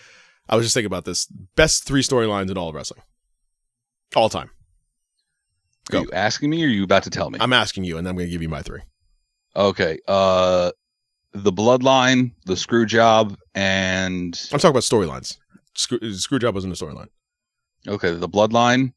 I 0.49 0.55
was 0.55 0.65
just 0.65 0.73
thinking 0.73 0.87
about 0.87 1.05
this 1.05 1.25
best 1.55 1.85
three 1.85 2.01
storylines 2.03 2.51
in 2.51 2.57
all 2.57 2.69
of 2.69 2.75
wrestling, 2.75 3.01
all 4.15 4.29
time. 4.29 4.49
Are 5.93 5.99
you 5.99 6.11
asking 6.11 6.49
me 6.49 6.63
or 6.63 6.67
are 6.67 6.69
you 6.69 6.83
about 6.83 7.03
to 7.03 7.09
tell 7.09 7.29
me? 7.29 7.39
I'm 7.39 7.53
asking 7.53 7.85
you, 7.85 7.97
and 7.97 8.05
then 8.05 8.11
I'm 8.11 8.17
going 8.17 8.27
to 8.27 8.31
give 8.31 8.41
you 8.41 8.49
my 8.49 8.61
three. 8.61 8.81
okay. 9.55 9.99
Uh 10.07 10.71
the 11.33 11.51
bloodline, 11.51 12.31
the 12.45 12.55
screw 12.57 12.85
job, 12.85 13.37
and 13.55 14.39
I'm 14.51 14.59
talking 14.59 14.71
about 14.71 14.83
storylines. 14.83 15.37
Screw, 15.75 15.99
Screwjob 15.99 16.53
wasn't 16.53 16.79
a 16.79 16.85
storyline. 16.85 17.07
okay, 17.87 18.11
the 18.15 18.29
bloodline. 18.29 18.93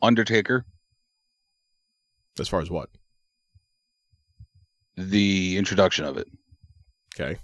Undertaker, 0.00 0.64
As 2.40 2.48
far 2.48 2.60
as 2.60 2.70
what? 2.70 2.88
the 4.96 5.56
introduction 5.56 6.04
of 6.04 6.18
it. 6.18 6.28
Okay, 7.14 7.38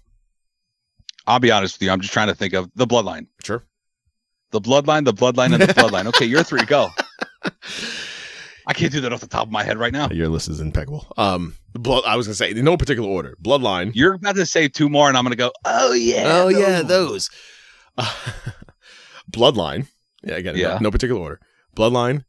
I'll 1.27 1.39
be 1.39 1.51
honest 1.51 1.77
with 1.77 1.83
you. 1.87 1.91
I'm 1.91 2.01
just 2.01 2.13
trying 2.13 2.29
to 2.29 2.35
think 2.35 2.53
of 2.53 2.71
the 2.75 2.87
bloodline. 2.87 3.27
sure. 3.43 3.65
The 4.51 4.61
bloodline, 4.61 5.05
the 5.05 5.13
bloodline, 5.15 5.53
and 5.55 5.63
the 5.63 5.67
bloodline. 5.75 6.07
Okay, 6.09 6.25
your 6.27 6.43
three, 6.43 6.65
go. 6.67 6.89
I 8.69 8.75
can't 8.75 8.93
do 8.93 9.01
that 9.01 9.13
off 9.15 9.21
the 9.21 9.27
top 9.27 9.47
of 9.47 9.51
my 9.51 9.65
head 9.65 9.79
right 9.79 9.93
now. 9.95 10.11
Your 10.11 10.29
list 10.29 10.49
is 10.49 10.61
impeccable. 10.61 11.11
Um, 11.17 11.55
blood. 11.73 12.05
I 12.07 12.17
was 12.17 12.27
gonna 12.27 12.35
say 12.35 12.51
in 12.51 12.63
no 12.65 12.77
particular 12.77 13.09
order. 13.09 13.35
Bloodline. 13.43 13.93
You're 13.95 14.15
about 14.15 14.37
to 14.37 14.45
say 14.45 14.69
two 14.69 14.91
more, 14.91 15.09
and 15.09 15.17
I'm 15.17 15.25
gonna 15.25 15.37
go, 15.37 15.51
oh 15.65 15.93
yeah. 15.95 16.43
oh 16.43 16.49
yeah, 16.49 16.83
those." 16.83 17.29
those. 17.29 17.31
Uh, 17.97 18.15
Bloodline. 19.33 19.87
Yeah, 20.23 20.35
again, 20.35 20.55
no- 20.55 20.61
Yeah. 20.61 20.79
no, 20.81 20.91
particular 20.91 21.21
order. 21.21 21.41
Bloodline. 21.75 22.25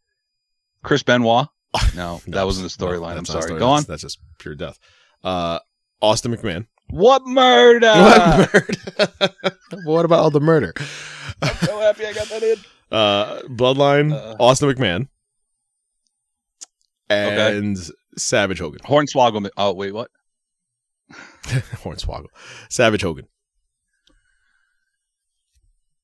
Chris 0.84 1.04
Benoit. 1.04 1.48
No, 1.96 2.22
No, 2.28 2.38
that 2.38 2.46
wasn't 2.46 2.72
the 2.72 2.86
no, 2.86 2.92
storyline. 2.92 3.10
I'm 3.10 3.16
not 3.18 3.30
a 3.30 3.32
sorry. 3.32 3.44
story. 3.44 3.60
Go 3.60 3.68
on. 3.68 3.78
That's, 3.80 3.88
that's 3.88 4.02
just 4.02 4.20
pure 4.40 4.56
death. 4.56 4.80
Uh, 5.24 5.60
Austin 6.02 6.34
McMahon. 6.36 6.68
What 6.90 7.26
murder? 7.28 7.88
what 7.94 8.54
murder? 8.54 9.28
what 9.84 10.06
about 10.06 10.20
all 10.20 10.32
the 10.32 10.40
murder? 10.40 10.74
I'm 11.42 11.56
so 11.56 11.80
happy 11.80 12.06
I 12.06 12.14
got 12.14 12.28
that 12.30 12.44
in. 12.44 12.58
Uh, 12.92 13.42
Bloodline. 13.50 14.14
Uh. 14.14 14.36
Austin 14.40 14.70
McMahon. 14.74 15.08
Okay. 17.12 17.58
And 17.58 17.78
Savage 18.18 18.60
Hogan. 18.60 18.80
Hornswoggle. 18.82 19.50
Oh 19.58 19.74
wait, 19.74 19.94
what? 19.94 20.12
Hornswoggle. 21.44 22.28
Savage 22.70 23.02
Hogan. 23.02 23.28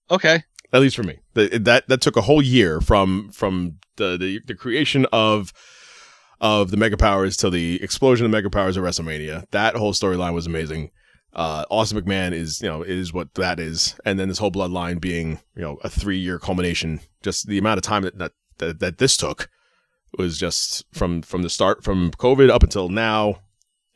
Okay. 0.09 0.43
at 0.71 0.81
least 0.81 0.95
for 0.95 1.03
me. 1.03 1.19
The, 1.33 1.59
that 1.59 1.87
that 1.87 2.01
took 2.01 2.15
a 2.15 2.21
whole 2.21 2.41
year 2.41 2.81
from 2.81 3.29
from 3.31 3.77
the 3.97 4.17
the, 4.17 4.39
the 4.45 4.55
creation 4.55 5.05
of 5.11 5.51
of 6.41 6.71
the 6.71 6.77
Mega 6.77 6.97
Powers 6.97 7.37
till 7.37 7.51
the 7.51 7.81
explosion 7.81 8.25
of 8.25 8.31
Mega 8.31 8.49
Powers 8.49 8.77
at 8.77 8.83
WrestleMania. 8.83 9.49
That 9.51 9.75
whole 9.75 9.93
storyline 9.93 10.33
was 10.33 10.45
amazing. 10.47 10.91
Uh, 11.33 11.65
Austin 11.69 11.99
McMahon 11.99 12.31
is 12.31 12.61
you 12.61 12.69
know 12.69 12.81
is 12.81 13.13
what 13.13 13.33
that 13.35 13.59
is, 13.59 13.99
and 14.05 14.19
then 14.19 14.29
this 14.29 14.37
whole 14.37 14.51
bloodline 14.51 15.01
being 15.01 15.39
you 15.55 15.61
know 15.61 15.77
a 15.83 15.89
three 15.89 16.17
year 16.17 16.39
culmination. 16.39 16.99
Just 17.23 17.47
the 17.47 17.57
amount 17.57 17.77
of 17.77 17.83
time 17.83 18.03
that 18.03 18.17
that, 18.17 18.31
that 18.57 18.79
that 18.79 18.97
this 18.97 19.17
took 19.17 19.49
was 20.17 20.37
just 20.37 20.83
from 20.93 21.21
from 21.21 21.41
the 21.41 21.49
start 21.49 21.83
from 21.83 22.11
COVID 22.11 22.49
up 22.49 22.63
until 22.63 22.89
now. 22.89 23.39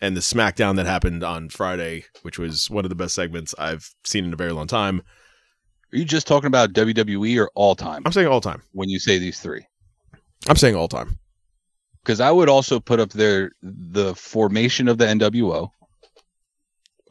And 0.02 0.16
the 0.16 0.22
SmackDown 0.22 0.78
that 0.78 0.86
happened 0.86 1.24
on 1.26 1.50
Friday, 1.50 2.06
which 2.22 2.40
was 2.40 2.70
one 2.70 2.86
of 2.86 2.90
the 2.90 2.96
best 2.96 3.14
segments 3.14 3.54
I've 3.60 3.94
seen 4.06 4.24
in 4.24 4.32
a 4.32 4.38
very 4.38 4.54
long 4.54 4.66
time. 4.66 5.02
Are 5.94 5.98
you 5.98 6.06
just 6.06 6.26
talking 6.26 6.48
about 6.48 6.72
WWE 6.72 7.38
or 7.38 7.50
all 7.54 7.76
time 7.76 8.04
I'm 8.06 8.14
saying 8.14 8.28
all 8.28 8.40
time. 8.40 8.62
when 8.72 8.88
you 8.88 8.98
say 9.00 9.18
these 9.20 9.40
three? 9.42 9.66
I'm 10.48 10.56
saying 10.56 10.76
all 10.76 10.88
time. 10.88 11.20
Because 12.02 12.22
I 12.22 12.32
would 12.32 12.48
also 12.48 12.80
put 12.80 13.02
up 13.02 13.10
there 13.10 13.52
the 13.62 14.16
formation 14.16 14.88
of 14.88 14.98
the 15.00 15.06
NWO. 15.06 15.70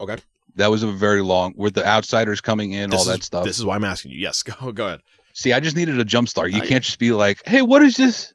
Okay. 0.00 0.16
That 0.56 0.70
was 0.70 0.82
a 0.82 0.90
very 0.90 1.20
long 1.22 1.52
with 1.56 1.74
the 1.74 1.86
outsiders 1.86 2.40
coming 2.40 2.72
in, 2.72 2.92
all 2.92 2.98
This 3.00 3.06
that 3.08 3.18
is- 3.20 3.24
stuff. 3.26 3.44
This 3.44 3.58
is 3.58 3.64
why 3.66 3.74
I'm 3.76 3.84
asking 3.84 4.12
you. 4.12 4.18
Yes, 4.18 4.42
go 4.44 4.72
go 4.72 4.86
ahead. 4.86 5.00
See, 5.34 5.52
I 5.52 5.60
just 5.60 5.76
needed 5.76 6.00
a 6.00 6.04
jump 6.04 6.28
start. 6.28 6.52
You 6.52 6.62
I- 6.62 6.66
can't 6.66 6.82
just 6.82 6.98
be 6.98 7.12
like, 7.12 7.42
"Hey, 7.46 7.62
what 7.62 7.82
is 7.82 7.96
this?" 7.96 8.32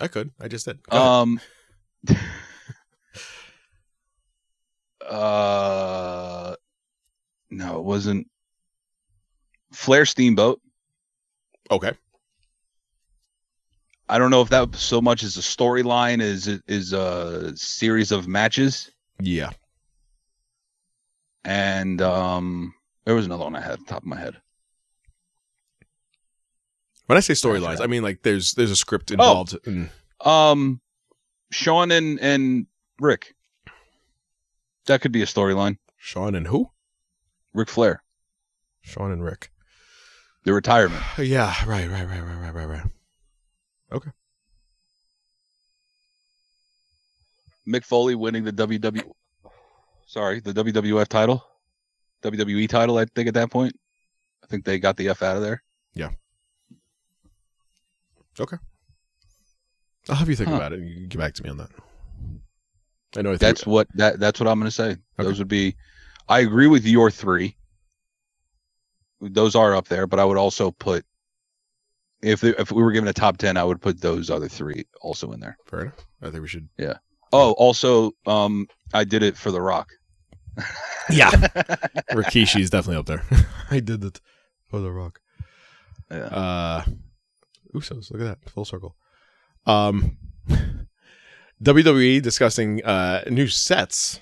I 0.00 0.08
could. 0.08 0.30
I 0.40 0.48
just 0.48 0.66
did. 0.66 0.82
Go. 0.88 0.96
Um. 0.98 1.40
uh, 5.08 6.54
no, 7.50 7.78
it 7.78 7.84
wasn't. 7.84 8.26
Flair 9.72 10.04
Steamboat. 10.06 10.60
okay. 11.70 11.92
I 14.08 14.18
don't 14.18 14.30
know 14.30 14.40
if 14.40 14.50
that 14.50 14.72
so 14.76 15.00
much 15.02 15.24
is 15.24 15.36
a 15.36 15.40
storyline 15.40 16.22
is 16.22 16.46
is 16.68 16.92
a 16.92 17.56
series 17.56 18.12
of 18.12 18.28
matches 18.28 18.88
Yeah. 19.18 19.50
and 21.44 22.00
um 22.00 22.72
there 23.04 23.16
was 23.16 23.26
another 23.26 23.42
one 23.42 23.56
I 23.56 23.60
had 23.60 23.84
top 23.88 24.02
of 24.02 24.06
my 24.06 24.16
head. 24.18 24.36
When 27.06 27.16
I 27.16 27.20
say 27.20 27.34
storylines, 27.34 27.80
I 27.80 27.86
mean 27.86 28.02
like 28.02 28.22
there's 28.22 28.52
there's 28.52 28.70
a 28.70 28.72
Oh. 28.72 28.74
script 28.74 29.10
involved. 29.10 29.56
in, 29.66 29.90
Um 30.24 30.80
Shawn 31.50 31.90
and 31.92 32.18
and 32.20 32.66
Ric. 33.00 33.34
That 34.86 35.00
could 35.00 35.12
be 35.12 35.22
a 35.22 35.26
storyline. 35.26 35.78
Shawn 35.98 36.34
and 36.34 36.46
who? 36.48 36.70
Ric 37.54 37.68
Flair. 37.68 38.02
Shawn 38.82 39.10
and 39.12 39.22
Ric. 39.24 39.50
The 40.44 40.52
retirement. 40.52 41.02
Yeah. 41.18 41.54
Right. 41.66 41.88
Right. 41.90 42.06
Right. 42.06 42.20
Right. 42.22 42.38
Right. 42.40 42.54
Right. 42.54 42.66
Right. 42.66 42.82
Okay. 43.92 44.10
Mick 47.66 47.84
Foley 47.84 48.14
winning 48.14 48.44
the 48.44 48.52
WW 48.52 49.02
sorry, 50.06 50.38
the 50.40 50.52
WWF 50.52 51.08
title. 51.08 51.44
WWE 52.22 52.68
title, 52.68 52.96
I 52.98 53.04
think 53.06 53.28
at 53.28 53.34
that 53.34 53.50
point. 53.50 53.78
I 54.42 54.46
think 54.46 54.64
they 54.64 54.78
got 54.78 54.96
the 54.96 55.08
F 55.08 55.22
out 55.22 55.36
of 55.36 55.42
there. 55.42 55.62
I'll 60.08 60.16
have 60.16 60.28
you 60.28 60.36
think 60.36 60.50
Huh. 60.50 60.56
about 60.56 60.72
it. 60.72 60.78
and 60.80 60.88
You 60.88 60.94
can 60.96 61.08
get 61.08 61.18
back 61.18 61.34
to 61.34 61.42
me 61.42 61.50
on 61.50 61.56
that. 61.58 61.70
I 63.16 63.22
know. 63.22 63.32
I 63.32 63.36
That's 63.36 63.66
what 63.66 63.88
that 63.94 64.20
that's 64.20 64.38
what 64.40 64.48
I'm 64.48 64.58
gonna 64.58 64.70
say. 64.70 64.96
Those 65.16 65.38
would 65.38 65.48
be 65.48 65.74
I 66.28 66.40
agree 66.40 66.66
with 66.66 66.84
your 66.86 67.10
three. 67.10 67.56
Those 69.20 69.54
are 69.54 69.74
up 69.74 69.88
there, 69.88 70.06
but 70.06 70.20
I 70.20 70.24
would 70.24 70.36
also 70.36 70.70
put 70.70 71.04
if 72.22 72.40
they, 72.40 72.50
if 72.50 72.70
we 72.72 72.82
were 72.82 72.92
given 72.92 73.08
a 73.08 73.12
top 73.12 73.36
ten, 73.38 73.56
I 73.56 73.64
would 73.64 73.80
put 73.80 74.00
those 74.00 74.30
other 74.30 74.48
three 74.48 74.86
also 75.00 75.32
in 75.32 75.40
there. 75.40 75.56
fair 75.66 75.82
enough. 75.82 76.06
I 76.22 76.30
think 76.30 76.42
we 76.42 76.48
should. 76.48 76.68
Yeah. 76.78 76.94
Oh, 77.32 77.52
also, 77.52 78.12
um, 78.26 78.66
I 78.94 79.04
did 79.04 79.22
it 79.22 79.36
for 79.36 79.50
The 79.50 79.60
Rock. 79.60 79.90
Yeah. 81.10 81.30
Rikishi's 82.12 82.70
definitely 82.70 82.96
up 82.98 83.06
there. 83.06 83.22
I 83.70 83.80
did 83.80 84.02
it 84.04 84.20
for 84.68 84.80
the 84.80 84.90
Rock. 84.90 85.20
Yeah. 86.10 86.16
Uh, 86.18 86.84
Usos. 87.76 88.10
Look 88.10 88.20
at 88.20 88.40
that. 88.42 88.50
Full 88.50 88.64
circle. 88.64 88.96
Um, 89.66 90.16
WWE 91.62 92.20
discussing 92.22 92.84
uh 92.84 93.24
new 93.30 93.46
sets, 93.48 94.20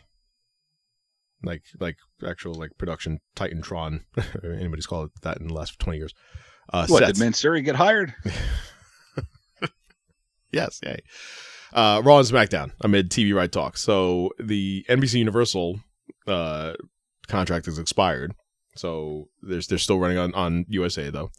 like 1.42 1.62
like 1.80 1.96
actual 2.26 2.54
like 2.54 2.70
production 2.78 3.20
Titantron. 3.36 4.00
Anybody's 4.44 4.86
called 4.86 5.10
it 5.14 5.22
that 5.22 5.38
in 5.38 5.48
the 5.48 5.54
last 5.54 5.78
twenty 5.78 5.98
years. 5.98 6.14
Uh, 6.72 6.86
What 6.86 7.00
sets. 7.04 7.18
did 7.18 7.24
Mansuri 7.24 7.62
get 7.62 7.76
hired? 7.76 8.14
Yes, 10.52 10.78
yay. 10.84 11.00
Uh, 11.72 12.00
Raw 12.04 12.18
and 12.18 12.28
SmackDown 12.28 12.70
amid 12.80 13.10
TV 13.10 13.34
right 13.34 13.50
talk. 13.50 13.76
So 13.76 14.30
the 14.38 14.84
NBC 14.88 15.14
Universal 15.14 15.80
uh, 16.28 16.74
contract 17.26 17.66
is 17.66 17.76
expired. 17.76 18.32
So 18.76 19.30
there's 19.42 19.66
they're 19.66 19.78
still 19.78 19.98
running 19.98 20.16
on 20.18 20.32
on 20.34 20.64
USA 20.68 21.10
though. 21.10 21.32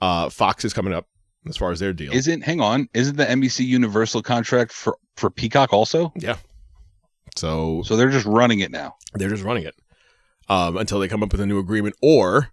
Uh, 0.00 0.28
Fox 0.28 0.64
is 0.64 0.72
coming 0.72 0.92
up 0.92 1.06
as 1.48 1.56
far 1.56 1.70
as 1.72 1.80
their 1.80 1.92
deal. 1.92 2.12
Isn't 2.12 2.42
hang 2.42 2.60
on? 2.60 2.88
Isn't 2.94 3.16
the 3.16 3.24
NBC 3.26 3.66
Universal 3.66 4.22
contract 4.22 4.72
for 4.72 4.96
for 5.16 5.30
Peacock 5.30 5.72
also? 5.72 6.12
Yeah. 6.16 6.36
So 7.36 7.82
So 7.84 7.96
they're 7.96 8.10
just 8.10 8.26
running 8.26 8.60
it 8.60 8.70
now. 8.70 8.96
they're 9.14 9.30
just 9.30 9.42
running 9.44 9.64
it 9.64 9.74
um, 10.48 10.76
until 10.76 10.98
they 11.00 11.08
come 11.08 11.22
up 11.22 11.32
with 11.32 11.40
a 11.40 11.46
new 11.46 11.58
agreement 11.58 11.96
or 12.02 12.50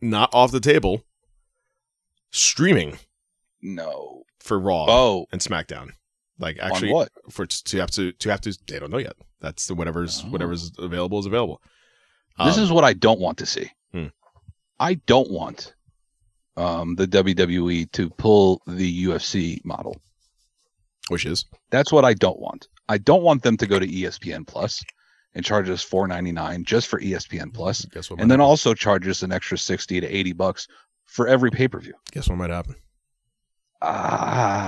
not 0.00 0.30
off 0.34 0.52
the 0.52 0.60
table 0.60 1.04
streaming 2.30 2.98
No. 3.62 4.22
for 4.40 4.58
Raw 4.58 4.86
Oh, 4.88 5.26
and 5.32 5.40
SmackDown. 5.40 5.90
Like 6.38 6.58
on 6.62 6.70
actually, 6.70 6.92
what? 6.92 7.10
for 7.30 7.46
to 7.46 7.78
have 7.78 7.90
to 7.92 8.12
to 8.12 8.28
have 8.30 8.40
to 8.42 8.56
they 8.66 8.78
don't 8.78 8.90
know 8.90 8.98
yet. 8.98 9.14
That's 9.40 9.66
the 9.66 9.74
whatever's 9.74 10.22
Oh. 10.24 10.28
whatever's 10.30 10.70
available 10.78 11.18
is 11.18 11.26
available. 11.26 11.60
This 12.38 12.58
Um, 12.58 12.64
is 12.64 12.70
what 12.70 12.84
I 12.84 12.92
don't 12.92 13.20
want 13.20 13.38
to 13.38 13.46
see. 13.46 13.70
Hmm. 13.92 14.06
I 14.78 14.94
don't 14.94 15.30
want 15.30 15.74
um, 16.56 16.94
the 16.96 17.06
WWE 17.06 17.90
to 17.92 18.10
pull 18.10 18.62
the 18.66 19.04
UFC 19.06 19.64
model. 19.64 20.00
which 21.08 21.26
is 21.26 21.44
That's 21.70 21.92
what 21.92 22.04
I 22.04 22.14
don't 22.14 22.38
want. 22.40 22.68
I 22.88 22.98
don't 22.98 23.22
want 23.22 23.42
them 23.42 23.56
to 23.58 23.66
go 23.66 23.78
to 23.78 23.86
ESPN 23.86 24.46
Plus 24.46 24.82
and 25.34 25.44
charge 25.44 25.68
us 25.68 25.82
four 25.82 26.06
ninety 26.08 26.32
nine 26.32 26.64
just 26.64 26.86
for 26.88 27.00
ESPN 27.00 27.52
Plus, 27.52 27.84
guess 27.86 28.10
what 28.10 28.20
and 28.20 28.30
then 28.30 28.38
happen. 28.38 28.48
also 28.48 28.74
charge 28.74 29.06
us 29.08 29.22
an 29.22 29.32
extra 29.32 29.58
sixty 29.58 30.00
to 30.00 30.06
eighty 30.06 30.32
bucks 30.32 30.66
for 31.04 31.26
every 31.28 31.50
pay 31.50 31.68
per 31.68 31.78
view. 31.80 31.94
guess 32.12 32.28
what 32.28 32.38
might 32.38 32.50
happen. 32.50 32.74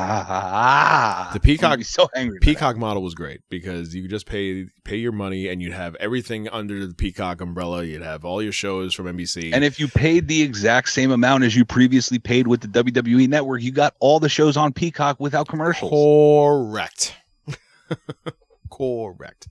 Ah, 0.01 1.31
The 1.33 1.41
Peacock- 1.41 1.65
I'm 1.65 1.71
gonna 1.71 1.79
be 1.79 1.85
so 1.85 2.09
angry. 2.15 2.39
Peacock 2.41 2.77
model 2.77 3.03
was 3.03 3.15
great 3.15 3.41
because 3.49 3.95
you 3.95 4.03
could 4.03 4.11
just 4.11 4.27
pay 4.27 4.67
pay 4.85 4.97
your 4.97 5.13
money 5.13 5.49
and 5.49 5.61
you'd 5.61 5.73
have 5.73 5.95
everything 5.97 6.49
under 6.49 6.87
the 6.87 6.95
Peacock 6.95 7.41
umbrella. 7.41 7.83
You'd 7.85 8.03
have 8.03 8.25
all 8.25 8.43
your 8.43 8.53
shows 8.53 8.95
from 8.95 9.07
NBC. 9.07 9.51
And 9.53 9.65
if 9.65 9.79
you 9.81 9.89
paid 9.89 10.29
the 10.29 10.43
exact 10.43 10.89
same 10.91 11.11
amount 11.11 11.45
as 11.45 11.55
you 11.57 11.65
previously 11.65 12.19
paid 12.19 12.47
with 12.47 12.61
the 12.61 12.69
WWE 12.69 13.29
network, 13.29 13.63
you 13.63 13.73
got 13.73 13.95
all 14.01 14.21
the 14.21 14.29
shows 14.29 14.57
on 14.57 14.73
Peacock 14.73 15.19
without 15.21 15.49
commercials. 15.49 15.91
correct, 15.91 17.15
correct. 18.73 19.49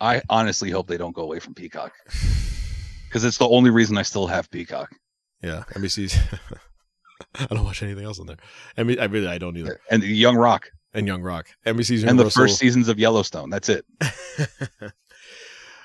I 0.00 0.20
honestly 0.28 0.70
hope 0.70 0.88
they 0.88 0.98
don't 0.98 1.14
go 1.14 1.22
away 1.22 1.38
from 1.40 1.54
Peacock 1.54 1.92
because 3.08 3.24
it's 3.24 3.38
the 3.38 3.48
only 3.48 3.70
reason 3.70 3.96
I 3.96 4.02
still 4.02 4.26
have 4.26 4.50
Peacock. 4.50 4.90
Yeah, 5.42 5.64
NBC's. 5.70 6.18
I 7.34 7.46
don't 7.46 7.64
watch 7.64 7.82
anything 7.82 8.04
else 8.04 8.20
on 8.20 8.26
there. 8.26 8.36
NB- 8.76 9.00
I 9.00 9.04
really 9.04 9.28
I 9.28 9.38
don't 9.38 9.56
either. 9.56 9.80
And 9.90 10.02
Young 10.02 10.36
Rock 10.36 10.70
And 10.94 11.06
Young 11.06 11.22
Rock, 11.22 11.48
NBC's 11.66 12.04
and 12.04 12.18
the 12.18 12.30
first 12.30 12.58
seasons 12.58 12.88
of 12.88 12.98
Yellowstone. 12.98 13.50
That's 13.50 13.68
it. 13.68 13.84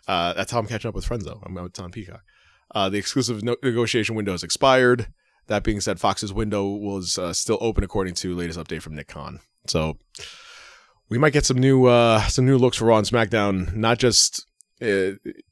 uh, 0.08 0.34
that's 0.34 0.52
how 0.52 0.60
I'm 0.60 0.68
catching 0.68 0.90
up 0.90 0.96
with 0.96 1.06
Friends, 1.06 1.26
though. 1.26 1.42
I'm 1.46 1.58
it's 1.58 1.80
on 1.80 1.92
Peacock. 1.92 2.22
Uh, 2.74 2.90
the 2.90 2.98
exclusive 2.98 3.44
no- 3.44 3.58
negotiation 3.64 4.16
window 4.16 4.32
has 4.32 4.44
expired. 4.44 5.08
That 5.48 5.64
being 5.64 5.82
said, 5.82 6.00
Fox's 6.00 6.32
window 6.32 6.66
was 6.68 7.18
uh, 7.18 7.34
still 7.34 7.58
open 7.60 7.84
according 7.84 8.14
to 8.16 8.36
latest 8.36 8.60
update 8.60 8.82
from 8.82 8.96
Nick 8.96 9.10
Khan. 9.10 9.40
So 9.68 9.98
we 11.10 11.18
might 11.18 11.34
get 11.34 11.46
some 11.46 11.58
new 11.58 11.86
uh, 11.86 12.22
some 12.28 12.46
new 12.46 12.58
looks 12.58 12.78
for 12.78 12.86
Raw 12.86 12.98
and 12.98 13.08
SmackDown, 13.08 13.76
not 13.76 14.00
just 14.00 14.46
uh, 14.82 15.12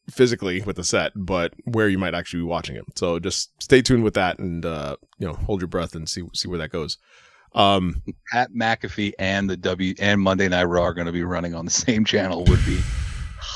physically 0.09 0.61
with 0.61 0.75
the 0.77 0.83
set, 0.83 1.11
but 1.15 1.53
where 1.65 1.87
you 1.89 1.97
might 1.97 2.13
actually 2.15 2.39
be 2.41 2.45
watching 2.45 2.75
it. 2.75 2.83
So 2.95 3.19
just 3.19 3.51
stay 3.61 3.81
tuned 3.81 4.03
with 4.03 4.13
that, 4.15 4.39
and 4.39 4.65
uh, 4.65 4.95
you 5.17 5.27
know, 5.27 5.33
hold 5.33 5.61
your 5.61 5.67
breath 5.67 5.95
and 5.95 6.07
see 6.09 6.23
see 6.33 6.47
where 6.47 6.59
that 6.59 6.71
goes. 6.71 6.97
Um, 7.55 8.03
Pat 8.31 8.51
McAfee 8.51 9.13
and 9.17 9.49
the 9.49 9.57
W 9.57 9.95
and 9.99 10.21
Monday 10.21 10.47
Night 10.47 10.65
Raw 10.65 10.83
are 10.83 10.93
going 10.93 11.07
to 11.07 11.13
be 11.13 11.23
running 11.23 11.55
on 11.55 11.65
the 11.65 11.71
same 11.71 12.05
channel 12.05 12.43
would 12.45 12.63
be 12.65 12.79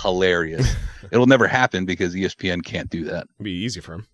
hilarious. 0.01 0.73
It'll 1.11 1.27
never 1.27 1.47
happen 1.47 1.85
because 1.85 2.15
ESPN 2.15 2.63
can't 2.65 2.89
do 2.89 3.03
that. 3.05 3.25
it'd 3.35 3.43
be 3.43 3.51
easy 3.51 3.81
for 3.81 3.93
him. 3.93 4.07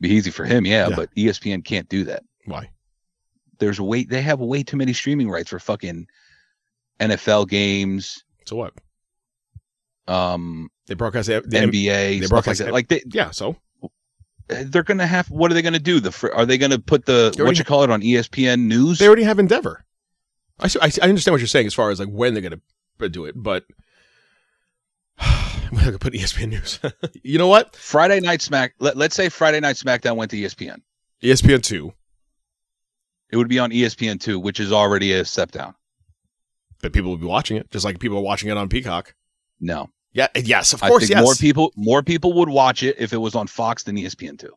Be 0.00 0.08
easy 0.10 0.30
for 0.30 0.44
him, 0.44 0.64
yeah, 0.66 0.88
Yeah. 0.88 0.96
but 0.96 1.14
ESPN 1.14 1.64
can't 1.64 1.88
do 1.88 2.04
that. 2.04 2.22
Why? 2.46 2.70
There's 3.58 3.80
way 3.80 4.04
they 4.04 4.22
have 4.22 4.40
way 4.40 4.62
too 4.62 4.76
many 4.76 4.92
streaming 4.92 5.30
rights 5.30 5.50
for 5.50 5.58
fucking 5.58 6.06
NFL 7.00 7.48
games, 7.48 8.24
So 8.46 8.56
what? 8.56 8.72
Um, 10.06 10.70
They 10.86 10.94
broadcast 10.94 11.28
the, 11.28 11.40
NBA, 11.42 11.72
they 11.72 12.18
stuff 12.18 12.22
like 12.22 12.28
broadcast 12.30 12.58
that. 12.60 12.72
Like 12.72 12.88
they, 12.88 13.02
yeah. 13.06 13.30
So 13.30 13.56
they're 14.48 14.82
gonna 14.82 15.06
have. 15.06 15.30
What 15.30 15.50
are 15.50 15.54
they 15.54 15.62
gonna 15.62 15.78
do? 15.78 16.00
The 16.00 16.12
fr- 16.12 16.32
are 16.32 16.44
they 16.46 16.58
gonna 16.58 16.78
put 16.78 17.06
the 17.06 17.34
what 17.38 17.58
you 17.58 17.64
call 17.64 17.82
it 17.84 17.90
on 17.90 18.02
ESPN 18.02 18.60
News? 18.66 18.98
they 18.98 19.06
already 19.06 19.22
have 19.22 19.38
Endeavor. 19.38 19.84
I, 20.60 20.66
I, 20.80 20.90
I 21.02 21.08
understand 21.08 21.32
what 21.32 21.40
you're 21.40 21.46
saying 21.48 21.66
as 21.66 21.74
far 21.74 21.90
as 21.90 21.98
like 21.98 22.08
when 22.08 22.32
they're 22.34 22.42
going 22.42 22.60
to 23.00 23.08
do 23.08 23.24
it, 23.24 23.34
but 23.36 23.64
I'm 25.18 25.70
going 25.72 25.92
to 25.92 25.98
put 25.98 26.12
ESPN 26.12 26.50
News. 26.50 26.78
you 27.24 27.38
know 27.38 27.48
what? 27.48 27.74
Friday 27.74 28.20
Night 28.20 28.40
Smack. 28.40 28.74
Let, 28.78 28.96
let's 28.96 29.16
say 29.16 29.28
Friday 29.28 29.58
Night 29.60 29.74
SmackDown 29.76 30.16
went 30.16 30.30
to 30.30 30.36
ESPN. 30.36 30.80
ESPN 31.22 31.62
two, 31.62 31.92
It 33.30 33.36
would 33.36 33.48
be 33.48 33.58
on 33.58 33.70
ESPN 33.72 34.20
two, 34.20 34.38
which 34.38 34.60
is 34.60 34.70
already 34.72 35.12
a 35.12 35.24
step 35.24 35.50
down. 35.50 35.74
but 36.82 36.92
people 36.92 37.10
would 37.10 37.20
be 37.20 37.26
watching 37.26 37.56
it 37.56 37.70
just 37.70 37.84
like 37.84 37.98
people 37.98 38.18
are 38.18 38.22
watching 38.22 38.48
it 38.50 38.56
on 38.56 38.68
Peacock. 38.68 39.14
No, 39.60 39.90
Yeah, 40.12 40.28
yes, 40.34 40.72
of 40.72 40.82
I 40.82 40.88
course, 40.88 41.02
think 41.02 41.12
yes. 41.12 41.22
more 41.22 41.34
people 41.34 41.72
more 41.76 42.02
people 42.02 42.32
would 42.34 42.48
watch 42.48 42.82
it 42.82 42.96
if 42.98 43.12
it 43.12 43.18
was 43.18 43.34
on 43.34 43.46
Fox 43.46 43.82
than 43.82 43.96
ESPN 43.96 44.38
two. 44.38 44.52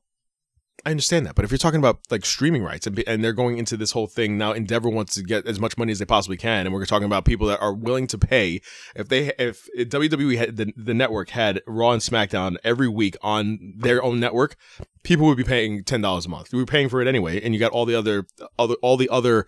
I 0.86 0.92
understand 0.92 1.26
that, 1.26 1.36
but 1.36 1.44
if 1.44 1.52
you're 1.52 1.58
talking 1.58 1.80
about 1.80 2.00
like 2.12 2.24
streaming 2.24 2.64
rights 2.64 2.86
and, 2.86 3.04
and 3.08 3.24
they're 3.24 3.34
going 3.34 3.58
into 3.58 3.76
this 3.76 3.92
whole 3.92 4.08
thing 4.08 4.38
now, 4.38 4.54
Endeavor 4.54 4.90
wants 4.90 5.16
to 5.16 5.24
get 5.24 5.46
as 5.48 5.60
much 5.60 5.78
money 5.78 5.92
as 5.92 6.00
they 6.00 6.06
possibly 6.06 6.38
can, 6.38 6.66
and 6.66 6.74
we're 6.74 6.86
talking 6.86 7.08
about 7.08 7.26
people 7.26 7.48
that 7.48 7.60
are 7.60 7.74
willing 7.74 8.06
to 8.08 8.18
pay. 8.18 8.62
If 8.96 9.10
they, 9.10 9.34
if 9.40 9.68
WWE 9.76 10.38
had 10.38 10.56
the, 10.56 10.72
the 10.78 10.94
network 10.94 11.32
had 11.32 11.62
Raw 11.66 11.92
and 11.92 12.02
SmackDown 12.02 12.58
every 12.64 12.88
week 12.88 13.18
on 13.22 13.74
their 13.76 14.02
own 14.04 14.20
network, 14.20 14.56
people 15.04 15.26
would 15.26 15.38
be 15.38 15.44
paying 15.44 15.84
ten 15.84 16.00
dollars 16.00 16.28
a 16.28 16.30
month. 16.30 16.54
You 16.54 16.60
were 16.60 16.66
paying 16.66 16.90
for 16.90 17.02
it 17.02 17.08
anyway, 17.08 17.42
and 17.42 17.54
you 17.54 17.60
got 17.60 17.72
all 17.72 17.86
the 17.86 17.96
other, 17.96 18.28
other, 18.60 18.76
all 18.76 18.98
the 18.98 19.10
other 19.10 19.48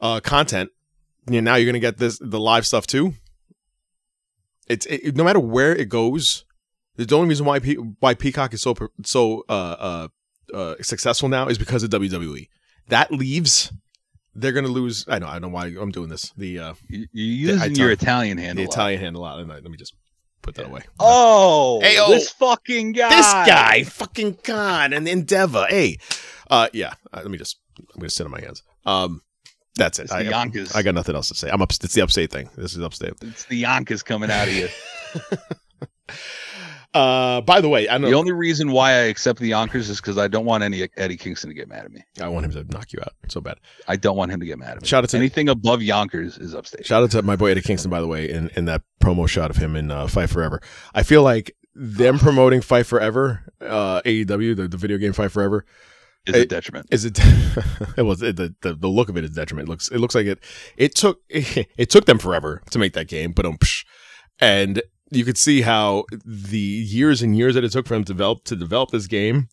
uh, 0.00 0.20
content. 0.20 0.70
Know, 1.26 1.40
now 1.40 1.56
you're 1.56 1.66
gonna 1.66 1.80
get 1.80 1.98
this 1.98 2.18
the 2.22 2.40
live 2.40 2.66
stuff 2.66 2.86
too. 2.86 3.14
It's 4.68 4.86
it, 4.86 5.16
no 5.16 5.24
matter 5.24 5.40
where 5.40 5.74
it 5.74 5.88
goes. 5.88 6.44
The 6.96 7.14
only 7.14 7.28
reason 7.28 7.46
why 7.46 7.60
Pe- 7.60 7.74
why 8.00 8.14
Peacock 8.14 8.52
is 8.54 8.60
so 8.60 8.74
so 9.04 9.44
uh, 9.48 9.52
uh, 9.52 10.08
uh, 10.52 10.74
successful 10.82 11.28
now 11.28 11.46
is 11.46 11.56
because 11.56 11.82
of 11.84 11.90
WWE. 11.90 12.48
That 12.88 13.12
leaves, 13.12 13.72
they're 14.34 14.50
gonna 14.52 14.66
lose. 14.68 15.04
I 15.08 15.18
know. 15.20 15.28
I 15.28 15.38
know 15.38 15.48
why 15.48 15.66
I'm 15.66 15.92
doing 15.92 16.08
this. 16.08 16.32
The 16.36 16.58
uh, 16.58 16.74
You- 16.88 17.06
You're 17.12 17.52
using 17.52 17.62
I- 17.72 17.74
your 17.74 17.90
Italian 17.92 18.38
handle. 18.38 18.64
the 18.64 18.68
a 18.68 18.68
lot. 18.68 18.74
Italian 18.74 19.00
handle 19.00 19.24
out. 19.24 19.38
And 19.40 19.52
I- 19.52 19.56
Let 19.60 19.70
me 19.70 19.76
just 19.76 19.94
put 20.42 20.56
that 20.56 20.66
away. 20.66 20.80
Oh, 20.98 21.80
Hey, 21.82 21.98
oh, 22.00 22.10
this 22.10 22.30
fucking 22.30 22.92
guy. 22.92 23.10
this 23.10 23.26
guy, 23.32 23.84
fucking 23.84 24.38
God, 24.42 24.92
and 24.92 25.06
Endeavor. 25.06 25.66
Hey, 25.68 25.98
uh, 26.50 26.68
yeah. 26.72 26.94
Uh, 27.12 27.20
let 27.22 27.30
me 27.30 27.38
just. 27.38 27.58
I'm 27.78 28.00
gonna 28.00 28.10
sit 28.10 28.24
on 28.24 28.32
my 28.32 28.40
hands. 28.40 28.64
Um, 28.86 29.22
that's 29.78 29.98
it. 29.98 30.04
It's 30.04 30.12
I, 30.12 30.24
the 30.24 30.30
Yonkers. 30.30 30.74
I 30.74 30.82
got 30.82 30.94
nothing 30.94 31.14
else 31.14 31.28
to 31.28 31.34
say. 31.34 31.50
I'm 31.50 31.62
up. 31.62 31.70
It's 31.70 31.94
the 31.94 32.02
upstate 32.02 32.30
thing. 32.30 32.50
This 32.56 32.74
is 32.74 32.82
upstate. 32.82 33.14
It's 33.22 33.44
the 33.44 33.56
Yonkers 33.56 34.02
coming 34.02 34.30
out 34.30 34.48
of 34.48 34.54
you. 34.54 34.68
Uh, 36.94 37.42
by 37.42 37.60
the 37.60 37.68
way, 37.68 37.88
I 37.88 37.98
know 37.98 38.08
the 38.08 38.16
only 38.16 38.32
reason 38.32 38.72
why 38.72 38.92
I 38.92 39.02
accept 39.04 39.40
the 39.40 39.48
Yonkers 39.48 39.90
is 39.90 39.98
because 39.98 40.16
I 40.16 40.26
don't 40.26 40.46
want 40.46 40.64
any 40.64 40.88
Eddie 40.96 41.18
Kingston 41.18 41.50
to 41.50 41.54
get 41.54 41.68
mad 41.68 41.84
at 41.84 41.92
me. 41.92 42.02
I 42.20 42.28
want 42.28 42.46
him 42.46 42.52
to 42.52 42.64
knock 42.72 42.92
you 42.92 43.00
out 43.00 43.12
so 43.28 43.42
bad. 43.42 43.58
I 43.86 43.96
don't 43.96 44.16
want 44.16 44.32
him 44.32 44.40
to 44.40 44.46
get 44.46 44.58
mad 44.58 44.76
at 44.76 44.82
me. 44.82 44.88
Shout 44.88 45.04
out 45.04 45.10
to 45.10 45.16
anything 45.18 45.50
above 45.50 45.82
Yonkers 45.82 46.38
is 46.38 46.54
upstate. 46.54 46.86
Shout 46.86 47.02
out 47.02 47.10
to 47.10 47.22
my 47.22 47.36
boy 47.36 47.50
Eddie 47.50 47.60
Kingston, 47.60 47.90
by 47.90 48.00
the 48.00 48.06
way, 48.06 48.28
in, 48.30 48.48
in 48.56 48.64
that 48.64 48.82
promo 49.02 49.28
shot 49.28 49.50
of 49.50 49.58
him 49.58 49.76
in 49.76 49.90
uh, 49.90 50.06
Fight 50.06 50.30
Forever. 50.30 50.62
I 50.94 51.02
feel 51.02 51.22
like 51.22 51.54
them 51.74 52.18
promoting 52.18 52.62
Fight 52.62 52.86
Forever, 52.86 53.44
uh, 53.60 54.00
AEW, 54.02 54.56
the, 54.56 54.66
the 54.66 54.76
video 54.78 54.96
game 54.96 55.12
Fight 55.12 55.30
Forever, 55.30 55.66
is 56.28 56.34
a 56.34 56.40
it- 56.42 56.48
detriment. 56.48 56.86
is 56.90 57.04
it? 57.04 57.18
it 57.96 58.02
was 58.02 58.22
it, 58.22 58.36
the, 58.36 58.54
the 58.62 58.74
the 58.74 58.88
look 58.88 59.08
of 59.08 59.16
it 59.16 59.24
is 59.24 59.30
detriment. 59.30 59.68
It 59.68 59.70
looks 59.70 59.88
it 59.88 59.98
looks 59.98 60.14
like 60.14 60.26
it. 60.26 60.38
It 60.76 60.94
took 60.94 61.20
it, 61.28 61.90
took 61.90 62.06
them 62.06 62.18
forever 62.18 62.62
to 62.70 62.78
make 62.78 62.92
that 62.94 63.08
game, 63.08 63.32
but 63.32 63.44
um, 63.46 63.58
and 64.40 64.82
you 65.10 65.24
could 65.24 65.38
see 65.38 65.62
how 65.62 66.04
the 66.24 66.58
years 66.58 67.22
and 67.22 67.36
years 67.36 67.54
that 67.54 67.64
it 67.64 67.72
took 67.72 67.86
for 67.86 67.94
them 67.94 68.04
to 68.04 68.12
develop 68.12 68.44
to 68.44 68.56
develop 68.56 68.90
this 68.90 69.06
game. 69.06 69.48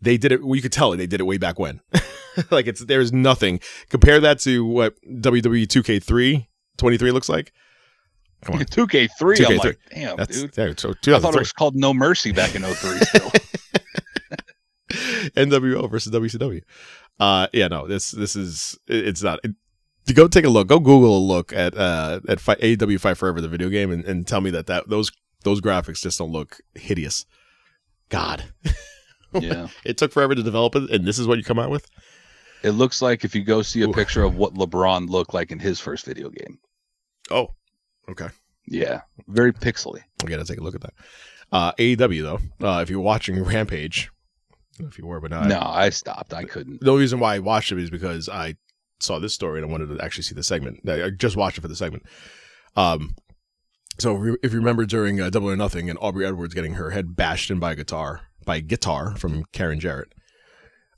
They 0.00 0.16
did 0.16 0.32
it. 0.32 0.42
Well, 0.44 0.56
you 0.56 0.62
could 0.62 0.72
tell 0.72 0.92
it. 0.92 0.96
They 0.96 1.06
did 1.06 1.20
it 1.20 1.24
way 1.24 1.36
back 1.36 1.58
when. 1.58 1.80
like 2.50 2.66
it's 2.66 2.84
there's 2.84 3.12
nothing. 3.12 3.60
Compare 3.90 4.20
that 4.20 4.38
to 4.40 4.64
what 4.64 4.94
WWE 5.06 5.66
2K3 5.66 6.46
23 6.78 7.10
looks 7.10 7.28
like. 7.28 7.52
Come 8.42 8.54
on. 8.56 8.62
2K3, 8.62 9.10
I'm 9.20 9.34
2K3. 9.34 9.64
like, 9.64 9.78
damn, 9.94 10.16
That's 10.16 10.40
dude. 10.40 10.56
yeah, 10.56 10.72
so 10.76 10.94
I 11.14 11.18
thought 11.18 11.34
it 11.34 11.38
was 11.38 11.52
called 11.52 11.76
No 11.76 11.92
Mercy 11.92 12.32
back 12.32 12.54
in 12.54 12.62
03 12.62 12.98
still. 13.00 13.30
NWO 15.36 15.90
versus 15.90 16.12
WCW. 16.12 16.62
Uh, 17.18 17.46
yeah, 17.52 17.68
no, 17.68 17.86
this 17.86 18.10
this 18.10 18.36
is 18.36 18.78
it's 18.86 19.22
not. 19.22 19.40
It, 19.44 19.54
go 20.14 20.26
take 20.26 20.44
a 20.44 20.48
look, 20.48 20.68
go 20.68 20.78
Google 20.78 21.16
a 21.16 21.20
look 21.20 21.52
at 21.52 21.76
uh 21.76 22.20
at 22.28 22.40
fi- 22.40 22.56
AEW 22.56 22.98
Fight 22.98 23.16
Forever, 23.16 23.40
the 23.40 23.48
video 23.48 23.68
game, 23.68 23.90
and, 23.90 24.04
and 24.04 24.26
tell 24.26 24.40
me 24.40 24.50
that 24.50 24.66
that 24.66 24.88
those 24.88 25.10
those 25.44 25.60
graphics 25.60 26.02
just 26.02 26.18
don't 26.18 26.32
look 26.32 26.58
hideous. 26.74 27.26
God, 28.08 28.44
yeah. 29.34 29.68
it 29.84 29.96
took 29.96 30.12
forever 30.12 30.34
to 30.34 30.42
develop 30.42 30.74
it, 30.74 30.90
and 30.90 31.06
this 31.06 31.18
is 31.18 31.26
what 31.26 31.38
you 31.38 31.44
come 31.44 31.58
out 31.58 31.70
with. 31.70 31.86
It 32.62 32.72
looks 32.72 33.00
like 33.00 33.24
if 33.24 33.34
you 33.34 33.42
go 33.42 33.62
see 33.62 33.82
a 33.82 33.88
Ooh. 33.88 33.92
picture 33.92 34.22
of 34.22 34.36
what 34.36 34.54
LeBron 34.54 35.08
looked 35.08 35.32
like 35.32 35.50
in 35.52 35.58
his 35.58 35.80
first 35.80 36.04
video 36.04 36.28
game. 36.28 36.58
Oh, 37.30 37.48
okay. 38.10 38.28
Yeah. 38.66 39.02
Very 39.28 39.52
pixely. 39.52 40.02
I 40.22 40.26
gotta 40.26 40.44
take 40.44 40.58
a 40.58 40.62
look 40.62 40.74
at 40.74 40.82
that. 40.82 40.94
Uh, 41.52 41.72
AEW 41.72 42.22
though, 42.22 42.66
uh, 42.66 42.80
if 42.80 42.90
you're 42.90 43.00
watching 43.00 43.42
Rampage, 43.42 44.10
know 44.82 44.88
if 44.88 44.98
you 44.98 45.06
were, 45.06 45.20
but 45.20 45.30
not. 45.30 45.46
no, 45.46 45.60
I 45.60 45.90
stopped. 45.90 46.32
I 46.32 46.44
couldn't. 46.44 46.80
the 46.80 46.90
only 46.90 47.02
reason 47.02 47.20
why 47.20 47.34
I 47.34 47.38
watched 47.38 47.72
it 47.72 47.78
is 47.78 47.90
because 47.90 48.28
I 48.28 48.56
saw 49.00 49.18
this 49.18 49.34
story 49.34 49.60
and 49.60 49.68
I 49.68 49.72
wanted 49.72 49.96
to 49.96 50.04
actually 50.04 50.24
see 50.24 50.34
the 50.34 50.42
segment. 50.42 50.88
I 50.88 51.04
I 51.04 51.10
just 51.10 51.36
watched 51.36 51.58
it 51.58 51.62
for 51.62 51.68
the 51.68 51.76
segment. 51.76 52.04
Um, 52.76 53.14
so 53.98 54.36
if 54.42 54.52
you 54.52 54.58
remember 54.58 54.86
during 54.86 55.20
uh, 55.20 55.30
Double 55.30 55.50
or 55.50 55.56
Nothing 55.56 55.90
and 55.90 55.98
Aubrey 56.00 56.24
Edwards 56.26 56.54
getting 56.54 56.74
her 56.74 56.90
head 56.90 57.16
bashed 57.16 57.50
in 57.50 57.58
by 57.58 57.72
a 57.72 57.76
guitar 57.76 58.22
by 58.44 58.60
guitar 58.60 59.14
from 59.16 59.44
Karen 59.52 59.80
Jarrett, 59.80 60.12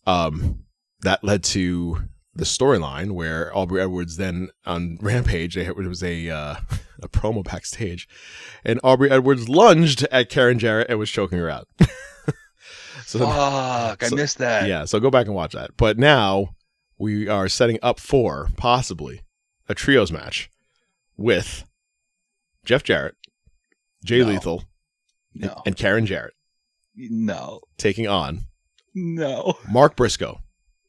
um, 0.06 0.64
that 1.00 1.24
led 1.24 1.42
to 1.44 1.98
the 2.34 2.44
storyline 2.44 3.12
where 3.12 3.56
Aubrey 3.56 3.82
Edwards 3.82 4.16
then 4.16 4.48
on 4.64 4.98
Rampage, 5.00 5.56
it 5.56 5.76
was 5.76 6.02
a 6.02 6.30
uh, 6.30 6.56
a 7.02 7.08
promo 7.08 7.44
backstage, 7.44 8.08
and 8.64 8.80
Aubrey 8.82 9.10
Edwards 9.10 9.48
lunged 9.48 10.04
at 10.10 10.28
Karen 10.28 10.58
Jarrett 10.58 10.88
and 10.88 10.98
was 10.98 11.10
choking 11.10 11.38
her 11.38 11.50
out. 11.50 11.68
so 13.06 13.18
Fuck, 13.20 14.02
I 14.04 14.08
missed 14.14 14.38
that. 14.38 14.68
yeah, 14.68 14.84
so 14.84 15.00
go 15.00 15.10
back 15.10 15.26
and 15.26 15.34
watch 15.34 15.52
that. 15.52 15.76
But 15.76 15.98
now 15.98 16.54
we 16.98 17.28
are 17.28 17.48
setting 17.48 17.78
up 17.82 17.98
for 18.00 18.48
possibly 18.56 19.22
a 19.68 19.74
trios 19.74 20.10
match 20.12 20.50
with 21.16 21.64
Jeff 22.64 22.82
Jarrett, 22.82 23.14
Jay 24.04 24.20
No. 24.20 24.26
Lethal, 24.26 24.64
No. 25.34 25.62
and 25.66 25.76
Karen 25.76 26.06
Jarrett 26.06 26.34
No. 26.96 27.60
taking 27.78 28.06
on 28.08 28.40
No. 28.94 29.54
Mark 29.70 29.96
Briscoe, 29.96 30.40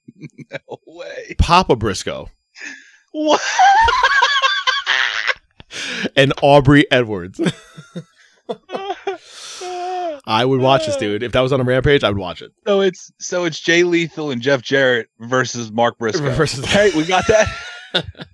No 0.18 0.78
way. 0.88 1.36
Papa 1.40 1.76
Briscoe, 1.76 2.30
What? 3.12 3.42
and 6.16 6.34
Aubrey 6.42 6.90
Edwards. 6.92 7.40
I 10.26 10.46
would 10.46 10.62
watch 10.62 10.86
this, 10.86 10.96
dude. 10.96 11.22
If 11.24 11.34
that 11.34 11.42
was 11.42 11.52
on 11.52 11.60
a 11.60 11.64
rampage, 11.64 12.04
I 12.04 12.10
would 12.10 12.18
watch 12.18 12.42
it. 12.42 12.52
So 12.66 12.80
it's 12.82 13.12
so 13.20 13.44
it's 13.46 13.60
Jay 13.60 13.84
Lethal 13.84 14.32
and 14.32 14.42
Jeff 14.42 14.62
Jarrett 14.62 15.10
versus 15.20 15.72
Mark 15.72 15.98
Briscoe. 15.98 16.32
Versus- 16.36 16.64
Hey, 16.72 16.92
we 16.96 17.04
got 17.06 17.26
that. 17.28 17.48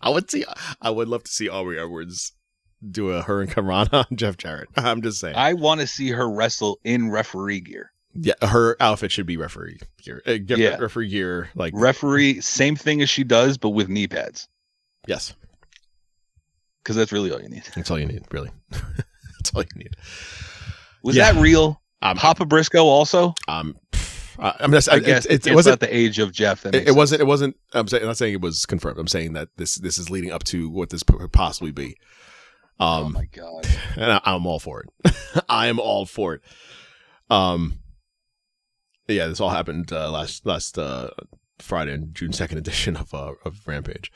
I 0.00 0.10
would 0.10 0.30
see. 0.30 0.44
I 0.80 0.90
would 0.90 1.08
love 1.08 1.24
to 1.24 1.30
see 1.30 1.48
Aubrey 1.48 1.78
Edwards 1.78 2.32
do 2.90 3.10
a 3.10 3.22
her 3.22 3.40
and 3.42 3.50
Kamrana 3.50 4.06
on 4.10 4.16
Jeff 4.16 4.36
Jarrett. 4.36 4.68
I'm 4.76 5.02
just 5.02 5.18
saying. 5.20 5.34
I 5.36 5.54
want 5.54 5.80
to 5.80 5.86
see 5.86 6.10
her 6.10 6.28
wrestle 6.30 6.78
in 6.84 7.10
referee 7.10 7.60
gear. 7.60 7.92
yeah, 8.14 8.34
her 8.42 8.76
outfit 8.80 9.10
should 9.12 9.26
be 9.26 9.36
referee 9.36 9.78
gear. 10.02 10.22
Uh, 10.26 10.32
Yeah. 10.46 10.76
referee 10.78 11.08
gear. 11.08 11.50
Like 11.54 11.72
Referee, 11.76 12.40
same 12.40 12.76
thing 12.76 13.02
as 13.02 13.10
she 13.10 13.24
does, 13.24 13.58
but 13.58 13.70
with 13.70 13.88
knee 13.88 14.06
pads. 14.06 14.48
yes, 15.06 15.34
Because 16.82 16.96
that's 16.96 17.12
really 17.12 17.30
all 17.32 17.40
you 17.42 17.48
need. 17.48 17.64
that's 17.74 17.90
all 17.90 17.98
you 17.98 18.06
need. 18.06 18.22
Really, 18.30 18.50
that's 18.70 19.52
all 19.54 19.62
you 19.62 19.68
need. 19.82 19.96
Was 21.06 21.16
Yeah. 21.16 21.32
that 21.32 21.40
real? 21.40 21.80
Um, 22.02 22.16
Papa 22.18 22.44
Briscoe 22.44 22.84
also? 22.84 23.32
um, 23.48 23.76
I'm 24.38 24.70
just. 24.70 24.90
I 24.90 24.96
I, 24.96 24.98
guess 24.98 25.24
it, 25.24 25.32
it, 25.32 25.46
it's 25.46 25.54
wasn't. 25.54 25.80
the 25.80 25.96
age 25.96 26.18
of 26.18 26.30
Jeff. 26.30 26.66
It, 26.66 26.74
it 26.88 26.94
wasn't. 26.94 27.22
It 27.22 27.24
wasn't. 27.24 27.56
I'm 27.72 27.88
saying. 27.88 28.02
I'm 28.02 28.08
not 28.08 28.18
saying 28.18 28.34
it 28.34 28.40
was 28.42 28.66
confirmed. 28.66 28.98
I'm 28.98 29.08
saying 29.08 29.32
that 29.32 29.48
this 29.56 29.76
this 29.76 29.96
is 29.96 30.10
leading 30.10 30.30
up 30.30 30.44
to 30.44 30.68
what 30.68 30.90
this 30.90 31.02
could 31.02 31.32
possibly 31.32 31.70
be. 31.72 31.96
Oh 32.78 33.06
Um, 33.06 33.12
my 33.14 33.24
god! 33.32 33.66
and 33.96 34.12
I, 34.12 34.20
I'm 34.24 34.44
all 34.46 34.58
for 34.58 34.82
it. 35.04 35.14
I 35.48 35.68
am 35.68 35.78
all 35.80 36.04
for 36.04 36.34
it. 36.34 36.42
Um, 37.30 37.78
yeah, 39.08 39.26
this 39.26 39.40
all 39.40 39.48
happened 39.50 39.90
uh, 39.92 40.10
last 40.10 40.44
last 40.44 40.78
uh, 40.78 41.08
Friday, 41.58 41.94
in 41.94 42.12
June 42.12 42.34
second 42.34 42.58
edition 42.58 42.96
of 42.96 43.14
uh, 43.14 43.32
of 43.44 43.66
Rampage. 43.66 44.12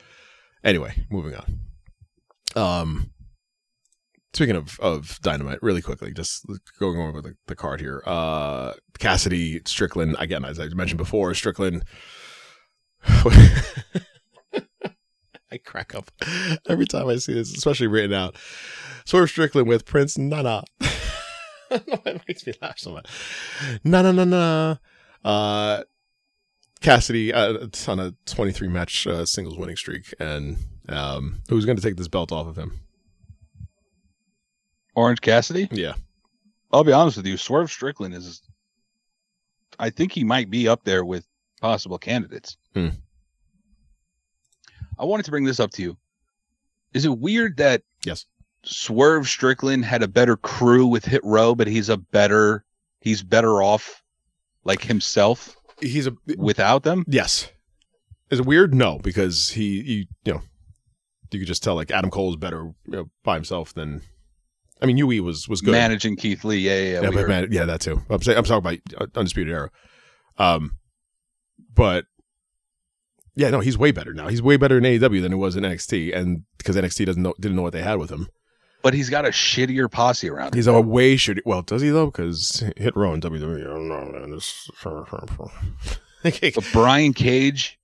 Anyway, 0.63 1.07
moving 1.11 1.35
on. 1.35 1.61
Um, 2.57 3.11
speaking 4.33 4.57
of 4.57 4.79
of 4.81 5.21
Dynamite, 5.23 5.63
really 5.63 5.83
quickly, 5.83 6.13
just 6.13 6.45
going 6.79 6.99
over 6.99 7.21
the, 7.21 7.35
the 7.47 7.57
card 7.57 7.81
here. 7.81 8.03
Uh, 8.07 8.75
Cassidy 8.99 9.61
Strickland 9.67 10.17
again, 10.19 10.45
as 10.45 10.59
I 10.61 10.69
mentioned 10.69 10.99
before, 10.99 11.35
Strickland. 11.35 11.85
I 15.53 15.59
crack 15.59 15.95
up 15.95 16.11
every 16.69 16.87
time 16.87 17.09
I 17.09 17.17
see 17.17 17.35
this, 17.35 17.53
especially 17.53 17.89
written 17.89 18.13
out. 18.13 18.37
Swerve 19.05 19.31
Strickland 19.31 19.67
with 19.67 19.85
Prince 19.85 20.17
Nana. 20.17 20.63
it 21.71 22.23
makes 22.29 22.47
me 22.47 22.53
laugh 22.63 22.79
so 22.79 22.93
much. 22.93 23.09
Na 23.83 24.03
na 24.03 24.13
na 24.13 24.25
na. 24.25 24.77
Uh, 25.25 25.83
Cassidy 26.81 27.33
uh, 27.33 27.67
on 27.89 28.01
a 28.01 28.15
23 28.27 28.69
match 28.69 29.07
uh, 29.07 29.27
singles 29.27 29.59
winning 29.59 29.77
streak, 29.77 30.15
and 30.19 30.57
um, 30.89 31.43
who's 31.49 31.67
going 31.67 31.77
to 31.77 31.83
take 31.83 31.97
this 31.97 32.09
belt 32.09 32.33
off 32.33 32.47
of 32.47 32.57
him? 32.57 32.81
Orange 35.01 35.21
Cassidy. 35.21 35.69
Yeah, 35.71 35.95
I'll 36.73 36.85
be 36.85 36.93
honest 36.93 37.17
with 37.17 37.27
you. 37.27 37.37
Swerve 37.37 37.71
Strickland 37.71 38.15
is. 38.15 38.43
I 39.79 39.91
think 39.91 40.13
he 40.13 40.25
might 40.25 40.51
be 40.51 40.69
up 40.69 40.85
there 40.85 41.05
with 41.05 41.27
possible 41.61 41.99
candidates. 41.99 42.57
Hmm. 42.75 42.89
I 44.99 45.05
wanted 45.05 45.25
to 45.25 45.31
bring 45.31 45.45
this 45.45 45.61
up 45.61 45.71
to 45.73 45.83
you. 45.83 45.97
Is 46.93 47.05
it 47.05 47.19
weird 47.19 47.57
that 47.57 47.83
yes. 48.05 48.27
Swerve 48.63 49.27
Strickland 49.27 49.85
had 49.85 50.03
a 50.03 50.09
better 50.09 50.37
crew 50.37 50.87
with 50.87 51.05
Hit 51.05 51.25
Row, 51.25 51.55
but 51.55 51.67
he's 51.67 51.89
a 51.89 51.97
better 51.97 52.65
he's 53.01 53.23
better 53.23 53.63
off 53.63 54.03
like 54.65 54.83
himself 54.83 55.57
He's 55.81 56.07
a 56.07 56.15
without 56.37 56.83
them? 56.83 57.05
yes. 57.09 57.51
Is 58.31 58.41
it 58.41 58.47
weird? 58.47 58.75
No, 58.75 58.99
because 58.99 59.51
he 59.51 59.81
you 59.81 60.07
you 60.25 60.35
know 60.35 60.43
you 61.31 61.39
could 61.39 61.49
just 61.49 61.63
tell 61.63 61.75
like 61.75 61.91
Adam 61.91 62.11
Cole 62.11 62.31
is 62.31 62.37
better 62.37 62.65
you 62.65 62.75
know, 62.87 63.11
by 63.25 63.35
himself 63.35 63.73
than. 63.73 64.03
I 64.83 64.87
mean, 64.87 64.97
UE 64.97 65.23
was 65.23 65.49
was 65.49 65.61
good. 65.61 65.73
Managing 65.73 66.17
Keith 66.17 66.45
Lee, 66.45 66.59
yeah, 66.59 66.75
yeah, 66.79 66.83
yeah. 66.93 67.01
yeah, 67.03 67.11
but 67.11 67.29
man, 67.29 67.49
yeah, 67.51 67.65
that 67.65 67.81
too. 67.81 68.01
I'm 68.09 68.23
saying 68.23 68.39
I'm 68.39 68.45
talking 68.45 68.81
about 68.97 69.11
Undisputed 69.17 69.53
Era. 69.53 69.71
Um, 70.39 70.73
but 71.75 72.07
yeah, 73.37 73.51
no, 73.51 73.61
he's 73.61 73.79
way 73.79 73.91
better 73.93 74.13
now. 74.13 74.29
He's 74.29 74.43
way 74.43 74.57
better 74.57 74.79
in 74.79 74.85
AEW 74.85 75.23
than 75.23 75.33
he 75.33 75.37
was 75.37 75.57
in 75.57 75.65
NXT, 75.65 76.15
and 76.17 76.45
because 76.59 76.77
NXT 76.77 77.07
doesn't 77.07 77.23
know 77.23 77.35
didn't 77.41 77.57
know 77.57 77.63
what 77.63 77.73
they 77.73 77.83
had 77.83 77.99
with 77.99 78.11
him. 78.11 78.29
but 78.83 78.95
he's 78.95 79.11
got 79.11 79.25
a 79.27 79.29
shittier 79.29 79.91
posse 79.91 80.29
around 80.29 80.49
him. 80.55 80.59
He's 80.59 80.67
a 80.67 80.81
way 80.81 81.17
should 81.17 81.43
well 81.45 81.63
does 81.63 81.83
he 81.83 81.91
though? 81.91 82.07
Because 82.07 82.65
hit 82.77 82.97
row 82.97 83.13
in 83.15 83.21
WWE. 83.21 83.61
I 83.61 83.65
don't 83.65 83.89
know, 83.89 84.19
man. 84.19 84.31
This 84.31 84.71
But 86.55 86.67
Brian 86.73 87.13
Cage, 87.15 87.79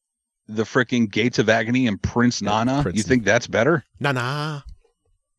the 0.48 0.64
freaking 0.64 1.10
Gates 1.10 1.38
of 1.38 1.48
Agony, 1.48 1.86
and 1.86 2.00
Prince 2.00 2.42
Yeah, 2.42 2.64
Nana. 2.64 2.82
Prince 2.82 2.96
you 2.96 3.02
think 3.02 3.24
that's 3.24 3.46
better? 3.46 3.84
nah. 4.00 4.60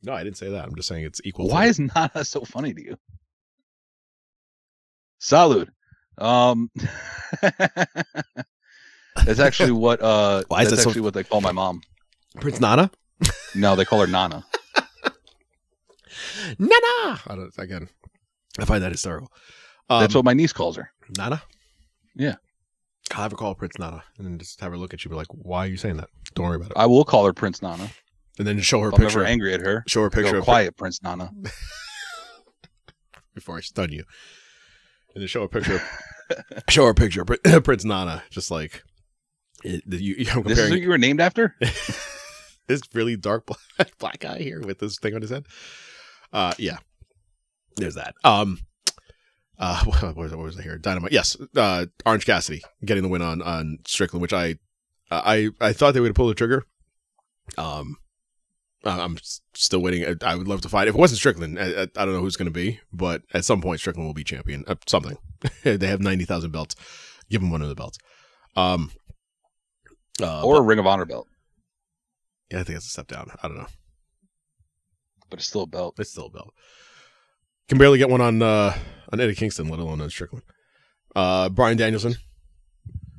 No, 0.07 0.13
I 0.13 0.23
didn't 0.23 0.37
say 0.37 0.49
that. 0.51 0.63
I'm 0.63 0.73
just 0.73 0.87
saying 0.87 1.03
it's 1.03 1.19
equal. 1.25 1.49
Why 1.49 1.65
is 1.65 1.79
Nana 1.95 2.23
so 2.23 2.41
funny 2.45 2.73
to 2.73 2.81
you? 2.81 2.97
Salud. 5.21 5.67
Um, 6.17 6.71
that's 9.25 9.39
actually 9.39 9.71
what 9.71 10.01
uh 10.01 10.43
Why 10.47 10.61
is 10.61 10.69
that's 10.69 10.77
that 10.77 10.83
so- 10.83 10.89
actually 10.91 11.01
what 11.01 11.13
they 11.13 11.23
call 11.25 11.41
my 11.41 11.51
mom. 11.51 11.81
Prince 12.39 12.61
Nana? 12.61 12.89
No, 13.53 13.75
they 13.75 13.83
call 13.83 13.99
her 13.99 14.07
Nana. 14.07 14.45
Nana. 16.57 16.71
I 16.79 17.19
don't, 17.27 17.51
again, 17.57 17.89
I 18.59 18.65
find 18.65 18.81
that 18.83 18.91
hysterical. 18.93 19.29
Um, 19.89 19.99
That's 20.01 20.15
what 20.15 20.23
my 20.23 20.33
niece 20.33 20.53
calls 20.53 20.77
her. 20.77 20.89
Nana. 21.17 21.41
Yeah. 22.15 22.35
I'll 23.11 23.23
have 23.23 23.31
her 23.31 23.37
call 23.37 23.55
Prince 23.55 23.77
Nana, 23.79 24.03
and 24.17 24.25
then 24.27 24.37
just 24.37 24.61
have 24.61 24.71
her 24.71 24.77
look 24.77 24.93
at 24.93 25.03
you, 25.03 25.09
and 25.09 25.13
be 25.13 25.17
like, 25.17 25.27
"Why 25.31 25.65
are 25.65 25.69
you 25.69 25.77
saying 25.77 25.97
that? 25.97 26.09
Don't 26.35 26.45
worry 26.45 26.55
about 26.57 26.71
it." 26.71 26.77
I 26.77 26.85
will 26.85 27.03
call 27.05 27.25
her 27.25 27.33
Prince 27.33 27.61
Nana. 27.61 27.89
And 28.37 28.47
then 28.47 28.59
show 28.61 28.81
her 28.81 28.89
If 28.89 28.95
I'm 28.95 28.99
picture. 29.01 29.19
ever 29.19 29.27
angry 29.27 29.53
at 29.53 29.61
her. 29.61 29.83
Show 29.87 30.01
her 30.03 30.09
picture 30.09 30.33
Go 30.33 30.37
of 30.39 30.43
quiet, 30.43 30.77
Prince 30.77 31.01
Nana. 31.03 31.31
before 33.33 33.57
I 33.57 33.61
stun 33.61 33.91
you, 33.91 34.03
and 35.13 35.21
then 35.21 35.27
show 35.27 35.43
a 35.43 35.47
picture. 35.47 35.81
show 36.69 36.85
her 36.85 36.91
a 36.91 36.95
picture 36.95 37.23
Prince 37.63 37.85
Nana, 37.85 38.23
just 38.29 38.49
like 38.51 38.83
it, 39.63 39.83
you, 39.87 40.15
I'm 40.17 40.25
This 40.25 40.27
is 40.27 40.33
comparing 40.43 40.71
what 40.71 40.81
you 40.81 40.89
were 40.89 40.97
named 40.97 41.21
after? 41.21 41.55
this 42.67 42.81
really 42.93 43.15
dark 43.15 43.45
black, 43.45 43.97
black 43.99 44.19
guy 44.19 44.39
here 44.39 44.61
with 44.61 44.79
this 44.79 44.97
thing 44.99 45.15
on 45.15 45.21
his 45.21 45.29
head. 45.29 45.45
Uh, 46.33 46.53
yeah, 46.57 46.77
there's 47.77 47.95
that. 47.95 48.15
Um, 48.23 48.59
uh, 49.59 49.83
what 49.85 50.15
was, 50.15 50.35
what 50.35 50.43
was 50.43 50.59
I 50.59 50.63
here? 50.63 50.77
Dynamite. 50.77 51.11
Yes, 51.11 51.37
uh, 51.55 51.85
Orange 52.05 52.25
Cassidy 52.25 52.61
getting 52.85 53.03
the 53.03 53.09
win 53.09 53.21
on 53.21 53.41
on 53.41 53.79
Strickland, 53.85 54.21
which 54.21 54.33
I, 54.33 54.55
I, 55.09 55.49
I 55.61 55.73
thought 55.73 55.93
they 55.93 55.99
would 55.99 56.13
pulled 56.15 56.31
the 56.31 56.35
trigger. 56.35 56.63
Um, 57.57 57.95
I'm 58.83 59.17
still 59.53 59.81
waiting. 59.81 60.05
I- 60.05 60.31
I 60.31 60.35
would 60.35 60.47
love 60.47 60.61
to 60.61 60.69
fight. 60.69 60.87
If 60.87 60.95
it 60.95 60.99
wasn't 60.99 61.17
Strickland, 61.19 61.59
I, 61.59 61.63
I, 61.65 61.81
I 61.83 62.05
don't 62.05 62.13
know 62.13 62.21
who's 62.21 62.37
going 62.37 62.45
to 62.47 62.51
be, 62.51 62.79
but 62.93 63.23
at 63.33 63.43
some 63.45 63.61
point 63.61 63.79
Strickland 63.79 64.07
will 64.07 64.13
be 64.13 64.23
champion. 64.23 64.63
Uh, 64.67 64.75
something. 64.87 65.17
they 65.63 65.87
have 65.87 66.01
ninety 66.01 66.25
thousand 66.25 66.51
belts. 66.51 66.75
Give 67.29 67.41
him 67.41 67.51
one 67.51 67.61
of 67.61 67.69
the 67.69 67.75
belts. 67.75 67.97
Um, 68.55 68.91
uh, 70.21 70.43
or 70.43 70.57
a 70.57 70.61
Ring 70.61 70.79
of 70.79 70.87
Honor 70.87 71.05
belt, 71.05 71.27
yeah, 72.51 72.59
I 72.61 72.63
think 72.63 72.77
it's 72.77 72.87
a 72.87 72.89
step 72.89 73.07
down. 73.07 73.29
I 73.43 73.47
don't 73.47 73.57
know. 73.57 73.67
but 75.29 75.39
it's 75.39 75.47
still 75.47 75.63
a 75.63 75.67
belt. 75.67 75.95
It's 75.99 76.09
still 76.11 76.27
a 76.27 76.31
belt. 76.31 76.53
Can 77.69 77.77
barely 77.77 77.97
get 77.97 78.09
one 78.09 78.21
on 78.21 78.41
uh 78.41 78.75
on 79.11 79.19
Eddie 79.19 79.35
Kingston, 79.35 79.67
let 79.69 79.79
alone 79.79 80.01
on 80.01 80.09
Strickland. 80.09 80.43
Uh 81.15 81.49
Bryan 81.49 81.77
Danielson 81.77 82.15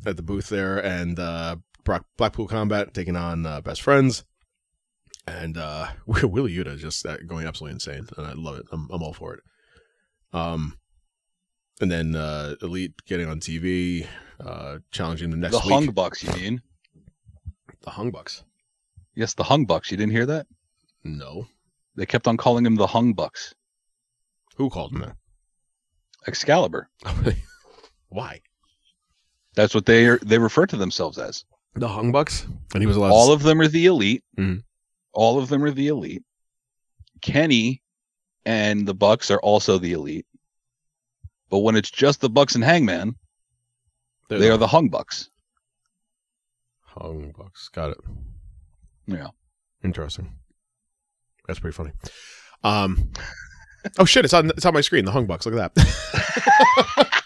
at 0.07 0.17
the 0.17 0.23
booth 0.23 0.49
there, 0.49 0.79
and 0.85 1.19
uh 1.21 1.57
Brock, 1.85 2.07
Blackpool 2.17 2.49
Combat 2.49 2.93
taking 2.95 3.17
on 3.17 3.47
uh, 3.47 3.61
Best 3.61 3.81
Friends, 3.83 4.25
and 5.37 5.57
uh 5.59 5.89
Wheeler 6.07 6.49
Yuta 6.49 6.77
just 6.79 7.05
uh, 7.07 7.17
going 7.27 7.47
absolutely 7.47 7.75
insane, 7.75 8.07
and 8.17 8.27
I 8.27 8.33
love 8.33 8.57
it. 8.59 8.67
I'm 8.73 8.89
I'm 8.91 9.03
all 9.03 9.13
for 9.13 9.35
it. 9.35 9.41
Um, 10.33 10.77
and 11.81 11.91
then 11.91 12.15
uh 12.17 12.55
Elite 12.63 12.95
getting 13.07 13.29
on 13.29 13.41
TV, 13.41 14.07
uh 14.45 14.79
challenging 14.91 15.31
the 15.31 15.37
next 15.37 15.53
the 15.61 15.67
week. 15.67 15.73
Hung 15.75 15.87
Bucks, 15.91 16.23
you 16.25 16.33
mean? 16.33 16.63
the 17.83 17.91
Hung 17.91 18.11
Bucks. 18.11 18.43
Yes, 19.15 19.35
the 19.35 19.45
Hung 19.45 19.65
Bucks. 19.65 19.91
You 19.91 19.97
didn't 19.97 20.13
hear 20.13 20.27
that? 20.27 20.47
No, 21.05 21.47
They 21.97 22.07
kept 22.07 22.27
on 22.27 22.37
calling 22.37 22.67
him 22.67 22.75
the 22.77 22.87
Hung 22.89 23.13
Bucks. 23.15 23.55
who 24.57 24.69
called 24.69 24.93
him 24.93 25.01
that? 25.01 25.17
Excalibur. 26.27 26.89
Why? 28.09 28.41
That's 29.55 29.75
what 29.75 29.87
they 29.87 30.07
are, 30.07 30.19
they 30.19 30.39
refer 30.39 30.67
to 30.67 30.77
themselves 30.77 31.19
as. 31.19 31.45
The 31.75 31.89
Hung 31.89 32.11
Bucks, 32.13 32.47
and 32.75 32.83
he 32.83 32.87
was 32.87 32.97
allowed. 32.97 33.13
All 33.13 33.29
to, 33.29 33.33
of 33.33 33.43
them 33.43 33.61
are 33.61 33.69
the 33.69 33.87
elite. 33.87 34.25
Mhm. 34.39 34.63
All 35.19 35.37
of 35.41 35.49
them 35.49 35.65
are 35.65 35.73
the 35.73 35.89
elite. 35.89 36.23
Kenny 37.23 37.83
and 38.47 38.87
the 38.87 38.95
Bucks 38.95 39.33
are 39.33 39.41
also 39.41 39.77
the 39.77 39.93
elite. 39.93 40.27
But 41.51 41.59
when 41.59 41.75
it's 41.75 41.91
just 41.91 42.21
the 42.21 42.31
Bucks 42.31 42.55
and 42.55 42.63
Hangman, 42.63 43.17
they're 44.29 44.39
they 44.39 44.49
are 44.49 44.57
the 44.57 44.69
Hung 44.69 44.91
Bucks. 44.91 45.29
Hung 46.83 47.35
Bucks. 47.37 47.69
Got 47.69 47.91
it. 47.91 47.99
Yeah. 49.09 49.31
Interesting. 49.83 50.35
That's 51.49 51.59
pretty 51.59 51.75
funny. 51.75 51.91
Um. 52.63 53.11
Oh 53.99 54.05
shit! 54.05 54.25
It's 54.25 54.35
on. 54.35 54.51
It's 54.51 54.67
on 54.67 54.75
my 54.75 54.83
screen. 54.83 55.05
The 55.05 55.11
Hung 55.11 55.27
Bucks. 55.27 55.47
Look 55.47 55.57
at 55.57 55.75
that. 55.75 57.13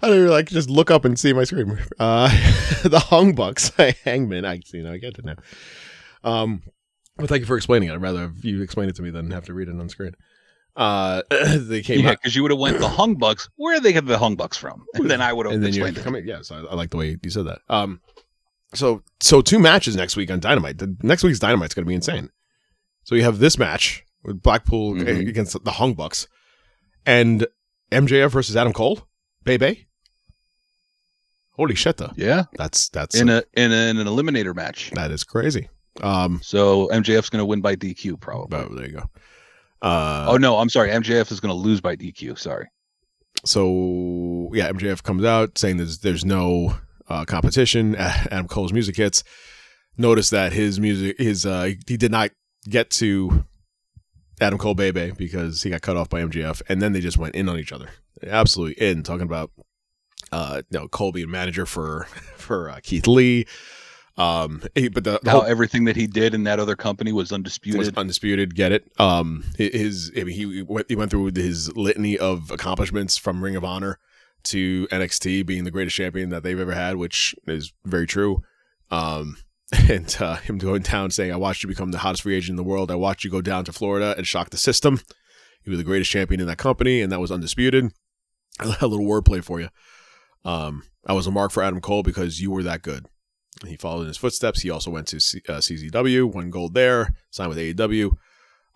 I 0.00 0.08
don't 0.08 0.16
even 0.16 0.30
like 0.30 0.48
just 0.48 0.70
look 0.70 0.90
up 0.90 1.04
and 1.04 1.18
see 1.18 1.34
my 1.34 1.44
screen. 1.44 1.78
Uh, 1.98 2.28
the 2.84 3.00
Hung 3.00 3.34
Bucks. 3.34 3.70
Hangman. 4.04 4.46
I 4.46 4.62
you 4.72 4.82
know 4.82 4.92
I 4.92 4.96
get 4.96 5.18
it 5.18 5.26
now. 5.26 5.36
Um, 6.28 6.62
well, 7.16 7.26
thank 7.26 7.40
you 7.40 7.46
for 7.46 7.56
explaining 7.56 7.88
it. 7.88 7.92
I'd 7.92 8.02
rather 8.02 8.20
have 8.20 8.44
you 8.44 8.62
explain 8.62 8.88
it 8.88 8.96
to 8.96 9.02
me 9.02 9.10
than 9.10 9.30
have 9.32 9.46
to 9.46 9.54
read 9.54 9.68
it 9.68 9.78
on 9.78 9.88
screen. 9.88 10.12
Uh, 10.76 11.22
they 11.30 11.82
came 11.82 12.00
Yeah, 12.04 12.12
because 12.12 12.36
you 12.36 12.42
would 12.42 12.52
have 12.52 12.60
went 12.60 12.78
the 12.78 12.88
Hung 12.88 13.16
Bucks. 13.16 13.48
Where 13.56 13.74
did 13.74 13.82
they 13.82 13.92
get 13.92 14.06
the 14.06 14.18
Hung 14.18 14.36
Bucks 14.36 14.56
from? 14.56 14.84
And 14.94 15.10
then 15.10 15.20
I 15.20 15.32
would 15.32 15.46
have 15.46 15.54
and 15.54 15.64
then 15.64 15.72
you 15.72 15.82
explained 15.84 15.98
it. 15.98 16.04
come 16.04 16.14
in. 16.14 16.26
Yes, 16.26 16.50
I, 16.52 16.58
I 16.58 16.74
like 16.74 16.90
the 16.90 16.96
way 16.96 17.16
you 17.22 17.30
said 17.30 17.46
that. 17.46 17.60
Um, 17.68 18.00
so 18.74 19.02
so 19.20 19.40
two 19.40 19.58
matches 19.58 19.96
next 19.96 20.14
week 20.16 20.30
on 20.30 20.38
Dynamite. 20.40 20.78
The 20.78 20.94
next 21.02 21.24
week's 21.24 21.38
Dynamite's 21.40 21.74
going 21.74 21.84
to 21.84 21.88
be 21.88 21.94
insane. 21.94 22.30
So 23.02 23.14
you 23.14 23.24
have 23.24 23.38
this 23.38 23.58
match 23.58 24.04
with 24.22 24.42
Blackpool 24.42 24.94
Mhm. 24.94 25.28
against 25.28 25.64
the 25.64 25.70
Hung 25.72 25.94
Bucks, 25.94 26.28
and 27.06 27.46
MJF 27.90 28.30
versus 28.30 28.54
Adam 28.56 28.72
Cole, 28.74 29.08
Bebe. 29.44 29.86
Holy 31.52 31.74
shit! 31.74 31.96
Though 31.96 32.12
Yeah, 32.16 32.44
that's 32.56 32.88
that's 32.90 33.18
in 33.20 33.28
a 33.30 33.42
in, 33.54 33.72
a, 33.72 33.90
in 33.90 33.98
an 33.98 34.06
eliminator 34.06 34.54
match. 34.54 34.90
that 34.92 35.10
is 35.10 35.24
crazy. 35.24 35.68
Um, 36.02 36.40
So 36.42 36.88
MJF's 36.88 37.30
going 37.30 37.40
to 37.40 37.46
win 37.46 37.60
by 37.60 37.76
DQ 37.76 38.20
probably. 38.20 38.76
there 38.76 38.86
you 38.86 38.92
go. 38.98 39.04
Uh, 39.80 40.26
oh 40.28 40.36
no, 40.36 40.58
I'm 40.58 40.68
sorry. 40.68 40.90
MJF 40.90 41.30
is 41.30 41.40
going 41.40 41.54
to 41.54 41.60
lose 41.60 41.80
by 41.80 41.96
DQ. 41.96 42.38
Sorry. 42.38 42.66
so 43.44 44.50
yeah, 44.52 44.70
MJF 44.70 45.02
comes 45.02 45.24
out 45.24 45.56
saying 45.58 45.76
there's 45.76 45.98
there's 46.00 46.24
no 46.24 46.76
uh, 47.08 47.24
competition. 47.24 47.94
Adam 47.96 48.48
Cole's 48.48 48.72
music 48.72 48.96
hits. 48.96 49.22
Notice 49.96 50.30
that 50.30 50.52
his 50.52 50.78
music, 50.80 51.18
his 51.18 51.44
uh, 51.46 51.70
he 51.86 51.96
did 51.96 52.10
not 52.10 52.30
get 52.68 52.90
to 52.90 53.44
Adam 54.40 54.58
Cole 54.58 54.74
Bebe 54.74 55.12
because 55.16 55.62
he 55.62 55.70
got 55.70 55.82
cut 55.82 55.96
off 55.96 56.08
by 56.08 56.22
MJF, 56.22 56.62
and 56.68 56.80
then 56.80 56.92
they 56.92 57.00
just 57.00 57.18
went 57.18 57.34
in 57.34 57.48
on 57.48 57.58
each 57.58 57.72
other, 57.72 57.88
absolutely 58.24 58.80
in 58.84 59.02
talking 59.02 59.24
about 59.26 59.50
uh, 60.32 60.62
you 60.70 60.78
know 60.78 60.88
Cole 60.88 61.12
being 61.12 61.30
manager 61.30 61.66
for 61.66 62.04
for 62.36 62.70
uh, 62.70 62.80
Keith 62.82 63.06
Lee. 63.06 63.46
Um, 64.18 64.62
but 64.74 65.04
the, 65.04 65.20
the 65.22 65.30
How 65.30 65.40
whole, 65.40 65.44
everything 65.44 65.84
that 65.84 65.94
he 65.94 66.08
did 66.08 66.34
in 66.34 66.42
that 66.42 66.58
other 66.58 66.74
company 66.74 67.12
was 67.12 67.30
undisputed. 67.30 67.78
was 67.78 67.92
undisputed. 67.96 68.56
Get 68.56 68.72
it? 68.72 68.90
Um, 68.98 69.44
his 69.56 70.10
I 70.16 70.24
mean, 70.24 70.34
he 70.34 70.62
went 70.62 70.86
he 70.88 70.96
went 70.96 71.12
through 71.12 71.30
his 71.36 71.74
litany 71.76 72.18
of 72.18 72.50
accomplishments 72.50 73.16
from 73.16 73.42
Ring 73.42 73.54
of 73.54 73.64
Honor 73.64 73.98
to 74.44 74.88
NXT 74.88 75.46
being 75.46 75.62
the 75.62 75.70
greatest 75.70 75.96
champion 75.96 76.30
that 76.30 76.42
they've 76.42 76.58
ever 76.58 76.72
had, 76.74 76.96
which 76.96 77.34
is 77.46 77.72
very 77.84 78.06
true. 78.06 78.42
Um, 78.90 79.36
and 79.88 80.16
uh, 80.18 80.36
him 80.36 80.58
going 80.58 80.82
down 80.82 81.12
saying, 81.12 81.32
"I 81.32 81.36
watched 81.36 81.62
you 81.62 81.68
become 81.68 81.92
the 81.92 81.98
hottest 81.98 82.24
free 82.24 82.34
agent 82.34 82.50
in 82.50 82.56
the 82.56 82.68
world. 82.68 82.90
I 82.90 82.96
watched 82.96 83.22
you 83.22 83.30
go 83.30 83.40
down 83.40 83.64
to 83.66 83.72
Florida 83.72 84.14
and 84.16 84.26
shock 84.26 84.50
the 84.50 84.58
system. 84.58 85.00
You 85.64 85.72
were 85.72 85.76
the 85.76 85.84
greatest 85.84 86.10
champion 86.10 86.40
in 86.40 86.48
that 86.48 86.58
company, 86.58 87.00
and 87.00 87.12
that 87.12 87.20
was 87.20 87.30
undisputed." 87.30 87.92
A 88.60 88.66
little 88.88 89.06
wordplay 89.06 89.44
for 89.44 89.60
you. 89.60 89.68
Um, 90.44 90.82
I 91.06 91.12
was 91.12 91.28
a 91.28 91.30
mark 91.30 91.52
for 91.52 91.62
Adam 91.62 91.80
Cole 91.80 92.02
because 92.02 92.40
you 92.40 92.50
were 92.50 92.64
that 92.64 92.82
good. 92.82 93.06
He 93.66 93.76
followed 93.76 94.02
in 94.02 94.08
his 94.08 94.16
footsteps. 94.16 94.60
He 94.60 94.70
also 94.70 94.90
went 94.90 95.08
to 95.08 95.20
C- 95.20 95.42
uh, 95.48 95.54
CZW, 95.54 96.32
won 96.32 96.50
gold 96.50 96.74
there, 96.74 97.14
signed 97.30 97.48
with 97.48 97.58
AEW. 97.58 98.16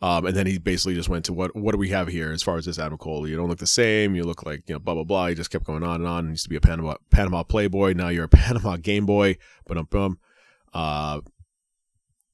Um, 0.03 0.27
and 0.27 0.37
then 0.37 0.47
he 0.47 0.59
basically 0.59 0.95
just 0.95 1.09
went 1.09 1.25
to 1.27 1.33
what 1.33 1.55
what 1.55 1.73
do 1.73 1.79
we 1.79 1.91
have 1.91 2.09
here 2.09 2.33
as 2.33 2.43
far 2.43 2.57
as 2.57 2.65
this 2.65 2.81
Adam 2.81 2.99
Cole? 2.99 3.29
You 3.29 3.37
don't 3.37 3.49
look 3.49 3.61
the 3.61 3.69
same. 3.69 4.17
You 4.17 4.25
look 4.25 4.45
like 4.45 4.65
you 4.67 4.75
know 4.75 4.81
blah 4.81 4.95
blah 4.95 5.05
blah. 5.05 5.29
He 5.29 5.37
just 5.37 5.51
kept 5.51 5.65
going 5.65 5.85
on 5.85 6.01
and 6.01 6.09
on. 6.09 6.25
He 6.25 6.31
used 6.31 6.43
to 6.43 6.49
be 6.49 6.57
a 6.57 6.61
Panama 6.61 6.97
Panama 7.11 7.45
Playboy. 7.45 7.93
Now 7.93 8.09
you're 8.09 8.25
a 8.25 8.29
Panama 8.45 8.77
Game 8.77 9.07
Boy. 9.07 9.37
But 9.65 9.77
um 9.77 9.87
bum. 9.89 10.19
Uh, 10.75 11.21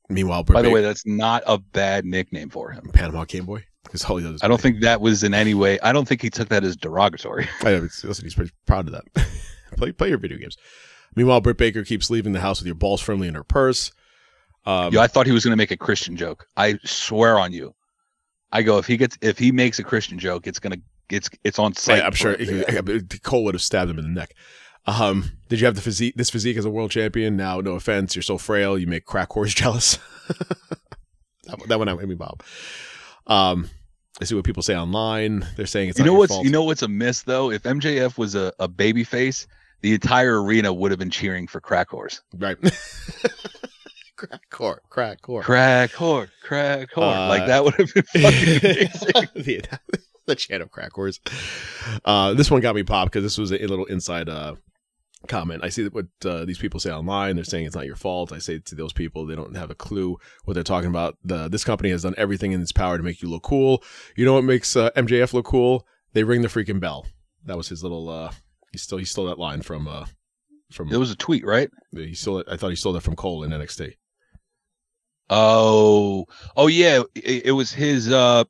meanwhile, 0.09 0.45
By 0.45 0.63
the 0.63 0.71
way, 0.71 0.81
that's 0.81 1.05
not 1.07 1.43
a 1.47 1.59
bad 1.59 2.07
nickname 2.07 2.49
for 2.49 2.71
him. 2.71 2.89
Panama 2.95 3.27
Game 3.27 3.45
Boy 3.45 3.65
because 3.85 4.05
all 4.05 4.17
he 4.17 4.25
does. 4.25 4.43
I 4.43 4.49
don't 4.49 4.61
think 4.61 4.81
that 4.81 5.01
was 5.01 5.23
in 5.23 5.35
any 5.35 5.55
way. 5.55 5.79
I 5.81 5.93
don't 5.93 6.07
think 6.07 6.23
he 6.23 6.31
took 6.31 6.49
that 6.49 6.65
as 6.65 6.77
derogatory. 6.77 7.49
I 7.63 7.73
know, 7.73 7.81
listen, 7.81 8.25
he's 8.25 8.35
pretty 8.35 8.53
proud 8.67 8.89
of 8.89 8.93
that. 8.93 9.27
play 9.77 9.93
play 9.93 10.09
your 10.09 10.19
video 10.19 10.39
games. 10.39 10.57
Meanwhile, 11.17 11.41
Britt 11.41 11.57
Baker 11.57 11.85
keeps 11.85 12.11
leaving 12.11 12.33
the 12.33 12.41
house 12.41 12.61
with 12.61 12.67
your 12.67 12.75
balls 12.75 13.01
firmly 13.01 13.29
in 13.29 13.35
her 13.35 13.45
purse. 13.45 13.93
Um, 14.67 14.93
Yo, 14.93 15.01
I 15.01 15.07
thought 15.07 15.27
he 15.27 15.33
was 15.33 15.45
going 15.45 15.53
to 15.53 15.57
make 15.57 15.71
a 15.71 15.77
Christian 15.77 16.17
joke. 16.17 16.47
I 16.57 16.79
swear 16.85 17.39
on 17.39 17.53
you. 17.53 17.75
I 18.53 18.63
go 18.63 18.79
if 18.79 18.87
he 18.87 18.97
gets 18.97 19.17
if 19.21 19.39
he 19.39 19.53
makes 19.53 19.79
a 19.79 19.85
Christian 19.85 20.19
joke, 20.19 20.47
it's 20.47 20.59
gonna 20.59 20.79
it's 21.11 21.29
it's 21.45 21.59
on 21.59 21.75
sight. 21.75 21.99
Yeah, 21.99 22.07
I'm 22.07 22.13
sure 22.13 22.37
he- 22.37 23.19
Cole 23.23 23.45
would 23.45 23.55
have 23.55 23.63
stabbed 23.63 23.91
him 23.91 23.99
in 23.99 24.05
the 24.05 24.11
neck. 24.21 24.35
Um, 24.87 25.33
did 25.51 25.61
you 25.61 25.67
have 25.67 25.75
the 25.75 25.83
physique? 25.83 26.15
This 26.17 26.31
physique 26.31 26.57
as 26.57 26.65
a 26.65 26.71
world 26.71 26.91
champion. 26.91 27.37
Now, 27.37 27.61
no 27.61 27.75
offense, 27.75 28.17
you're 28.17 28.23
so 28.23 28.39
frail. 28.39 28.79
You 28.79 28.87
make 28.87 29.05
crack 29.05 29.31
whores 29.31 29.55
jealous. 29.55 29.99
that, 31.45 31.69
that 31.69 31.79
one, 31.79 31.89
I 31.89 31.95
me, 31.95 32.15
Bob. 32.15 32.43
Um, 33.27 33.69
I 34.21 34.25
see 34.25 34.35
what 34.35 34.45
people 34.45 34.63
say 34.63 34.77
online. 34.77 35.47
They're 35.57 35.67
saying 35.67 35.91
it's 35.91 35.99
you 35.99 36.07
know 36.07 36.15
what's 36.15 36.33
fault. 36.33 36.45
you 36.45 36.51
know 36.51 36.65
what's 36.65 36.83
a 36.83 36.89
miss 36.89 37.23
though? 37.23 37.51
If 37.51 37.65
MJF 37.65 38.17
was 38.17 38.35
a, 38.35 38.53
a 38.59 38.67
baby 38.67 39.05
face, 39.05 39.47
the 39.81 39.95
entire 39.95 40.43
arena 40.43 40.73
would 40.73 40.91
have 40.91 40.99
been 40.99 41.11
cheering 41.11 41.47
for 41.47 41.61
crack 41.61 41.89
horse. 41.89 42.21
right? 42.37 42.57
crack 44.17 44.51
whore, 44.51 44.79
crack 44.91 45.23
whore. 45.23 45.43
Crack 45.43 45.91
whore, 45.93 46.29
crack 46.43 46.91
whore. 46.91 47.15
Uh, 47.15 47.29
like 47.29 47.47
that 47.47 47.65
would 47.65 47.75
have 47.75 47.95
been 47.95 48.03
fucking 48.03 48.23
amazing. 48.71 49.29
the, 49.35 50.01
the 50.27 50.35
chant 50.35 50.63
of 50.63 50.71
crack 50.71 50.93
whores. 50.93 51.21
Uh, 52.05 52.35
this 52.35 52.51
one 52.51 52.61
got 52.61 52.75
me 52.75 52.83
popped 52.83 53.13
because 53.13 53.23
this 53.23 53.39
was 53.39 53.53
a, 53.53 53.59
little 53.59 53.87
inside 53.87 54.29
uh, 54.29 54.57
comment. 55.29 55.63
I 55.65 55.69
see 55.69 55.87
what 55.89 56.07
uh, 56.25 56.45
these 56.45 56.59
people 56.59 56.81
say 56.81 56.91
online. 56.91 57.37
They're 57.37 57.45
saying 57.45 57.67
it's 57.67 57.77
not 57.77 57.87
your 57.87 57.97
fault. 57.97 58.33
I 58.33 58.39
say 58.39 58.59
to 58.59 58.75
those 58.75 58.93
people, 58.93 59.27
they 59.27 59.37
don't 59.37 59.57
have 59.57 59.71
a 59.71 59.75
clue 59.77 60.19
what 60.45 60.55
they're 60.55 60.65
talking 60.65 60.91
about. 60.91 61.17
The 61.25 61.49
this 61.49 61.65
company 61.65 61.91
has 61.91 62.03
done 62.03 62.15
everything 62.19 62.53
in 62.53 62.61
its 62.61 62.73
power 62.73 62.97
to 62.97 63.05
make 63.05 63.23
you 63.23 63.31
look 63.31 63.45
cool. 63.45 63.83
You 64.17 64.25
know 64.25 64.35
what 64.35 64.45
makes 64.45 64.77
uh, 64.77 64.91
MJF 64.91 65.33
look 65.33 65.47
cool? 65.47 65.87
They 66.13 66.25
ring 66.25 66.43
the 66.43 66.49
freaking 66.49 66.81
bell. 66.81 67.07
That 67.45 67.57
was 67.57 67.69
his 67.69 67.83
little. 67.83 68.09
Uh, 68.09 68.33
he 68.79 68.83
still 68.83 68.99
he 68.99 69.05
stole 69.05 69.27
that 69.27 69.39
line 69.39 69.63
from 69.63 69.89
uh, 69.89 70.07
from. 70.71 70.93
It 70.93 70.97
was 70.97 71.11
a 71.11 71.17
tweet, 71.17 71.45
right? 71.45 71.69
he 71.93 72.15
stole 72.15 72.39
it. 72.39 72.47
I 72.49 72.57
thought 72.57 72.71
he 72.71 72.77
stole 72.77 72.93
that 72.93 73.03
from 73.03 73.17
Cole 73.17 73.43
in 73.43 73.51
NXT. 73.51 73.95
Oh, 75.31 76.25
oh 76.57 76.67
yeah, 76.69 77.03
it, 77.15 77.47
it 77.47 77.53
was 77.53 77.73
his 77.73 78.11
uh 78.11 78.45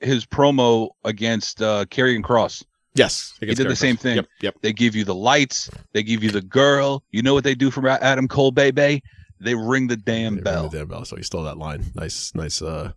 his 0.00 0.24
promo 0.24 0.90
against 1.04 1.60
uh 1.60 1.84
Karrion 1.86 2.22
Kross. 2.22 2.64
Yes, 2.94 3.34
He 3.38 3.54
did 3.54 3.68
the 3.68 3.76
same 3.76 3.96
thing. 3.96 4.16
Yep, 4.16 4.26
yep. 4.40 4.54
They 4.60 4.72
give 4.72 4.96
you 4.96 5.04
the 5.04 5.14
lights, 5.14 5.70
they 5.92 6.02
give 6.02 6.24
you 6.24 6.30
the 6.30 6.40
girl. 6.40 7.04
You 7.10 7.22
know 7.22 7.34
what 7.34 7.44
they 7.44 7.54
do 7.54 7.70
for 7.70 7.86
Adam 7.88 8.26
Cole, 8.26 8.50
baby? 8.50 9.02
They 9.40 9.54
ring 9.54 9.86
the 9.86 9.96
damn 9.96 10.36
They 10.36 10.40
bell. 10.42 10.62
ring 10.62 10.70
the 10.70 10.78
damn 10.78 10.88
bell. 10.88 11.04
So 11.04 11.14
he 11.16 11.22
stole 11.22 11.44
that 11.44 11.58
line. 11.58 11.84
Nice, 11.94 12.34
nice 12.34 12.60
uh, 12.60 12.92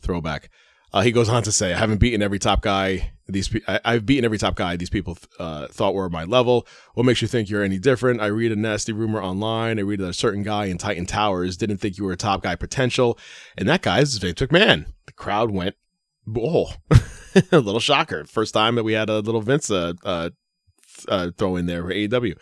throwback. 0.00 0.50
Uh, 0.92 1.00
he 1.00 1.10
goes 1.10 1.28
on 1.28 1.42
to 1.42 1.52
say, 1.52 1.72
"I 1.72 1.78
haven't 1.78 1.98
beaten 1.98 2.22
every 2.22 2.38
top 2.38 2.60
guy. 2.60 3.12
These 3.26 3.48
pe- 3.48 3.60
I, 3.66 3.80
I've 3.84 4.04
beaten 4.04 4.24
every 4.24 4.38
top 4.38 4.56
guy. 4.56 4.76
These 4.76 4.90
people 4.90 5.16
uh, 5.38 5.68
thought 5.68 5.94
were 5.94 6.10
my 6.10 6.24
level. 6.24 6.66
What 6.94 7.06
makes 7.06 7.22
you 7.22 7.28
think 7.28 7.48
you're 7.48 7.62
any 7.62 7.78
different? 7.78 8.20
I 8.20 8.26
read 8.26 8.52
a 8.52 8.56
nasty 8.56 8.92
rumor 8.92 9.22
online. 9.22 9.78
I 9.78 9.82
read 9.82 10.00
that 10.00 10.08
a 10.08 10.14
certain 10.14 10.42
guy 10.42 10.66
in 10.66 10.76
Titan 10.76 11.06
Towers 11.06 11.56
didn't 11.56 11.78
think 11.78 11.96
you 11.96 12.04
were 12.04 12.12
a 12.12 12.16
top 12.16 12.42
guy 12.42 12.56
potential, 12.56 13.18
and 13.56 13.68
that 13.68 13.82
guy 13.82 14.00
is 14.00 14.18
Vince 14.18 14.40
McMahon. 14.40 14.86
The 15.06 15.12
crowd 15.12 15.50
went, 15.50 15.76
oh, 16.36 16.74
a 17.52 17.58
little 17.58 17.80
shocker. 17.80 18.24
First 18.24 18.52
time 18.52 18.74
that 18.74 18.84
we 18.84 18.92
had 18.92 19.08
a 19.08 19.20
little 19.20 19.40
Vince 19.40 19.70
uh, 19.70 19.94
uh, 20.04 20.30
uh, 21.08 21.30
throw 21.38 21.56
in 21.56 21.66
there 21.66 21.82
for 21.82 21.92
AEW. 21.92 22.36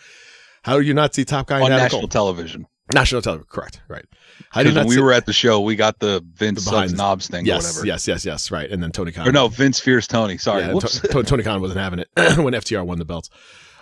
How 0.63 0.77
do 0.77 0.83
you 0.83 0.95
not 0.95 1.15
see 1.15 1.25
top 1.25 1.47
guy 1.47 1.61
on 1.61 1.71
national 1.71 2.09
television. 2.09 2.67
National 2.95 3.23
television? 3.23 3.47
Correct, 3.51 3.81
right. 3.89 4.05
You 4.11 4.45
Because 4.53 4.75
not 4.75 4.81
when 4.81 4.89
we 4.89 4.95
see- 4.97 5.01
were 5.01 5.13
at 5.13 5.27
the 5.27 5.33
show, 5.33 5.61
we 5.61 5.77
got 5.77 5.99
the 6.01 6.25
Vince 6.35 6.65
The 6.65 6.71
behind 6.71 6.91
sucks 6.91 6.99
knobs 6.99 7.27
thing 7.29 7.45
or 7.45 7.49
Yes, 7.49 7.67
whatever. 7.75 7.87
yes, 7.87 8.09
yes, 8.09 8.25
yes. 8.25 8.51
Right, 8.51 8.71
and 8.71 8.83
then 8.83 8.91
Tony 8.93 9.13
Khan. 9.13 9.29
Or 9.29 9.33
no, 9.33 9.49
Vince 9.49 9.79
Fierce 9.81 10.07
Tony. 10.07 10.39
Sorry. 10.39 10.63
yeah, 10.63 10.73
Whoops. 10.73 11.01
To- 11.01 11.09
To- 11.09 11.23
Tony 11.23 11.43
Khan 11.43 11.61
wasn't 11.61 11.81
having 11.81 11.99
it 12.01 12.09
when 12.39 12.55
FTR 12.55 12.85
won 12.87 12.99
the 12.99 13.05
belts. 13.05 13.31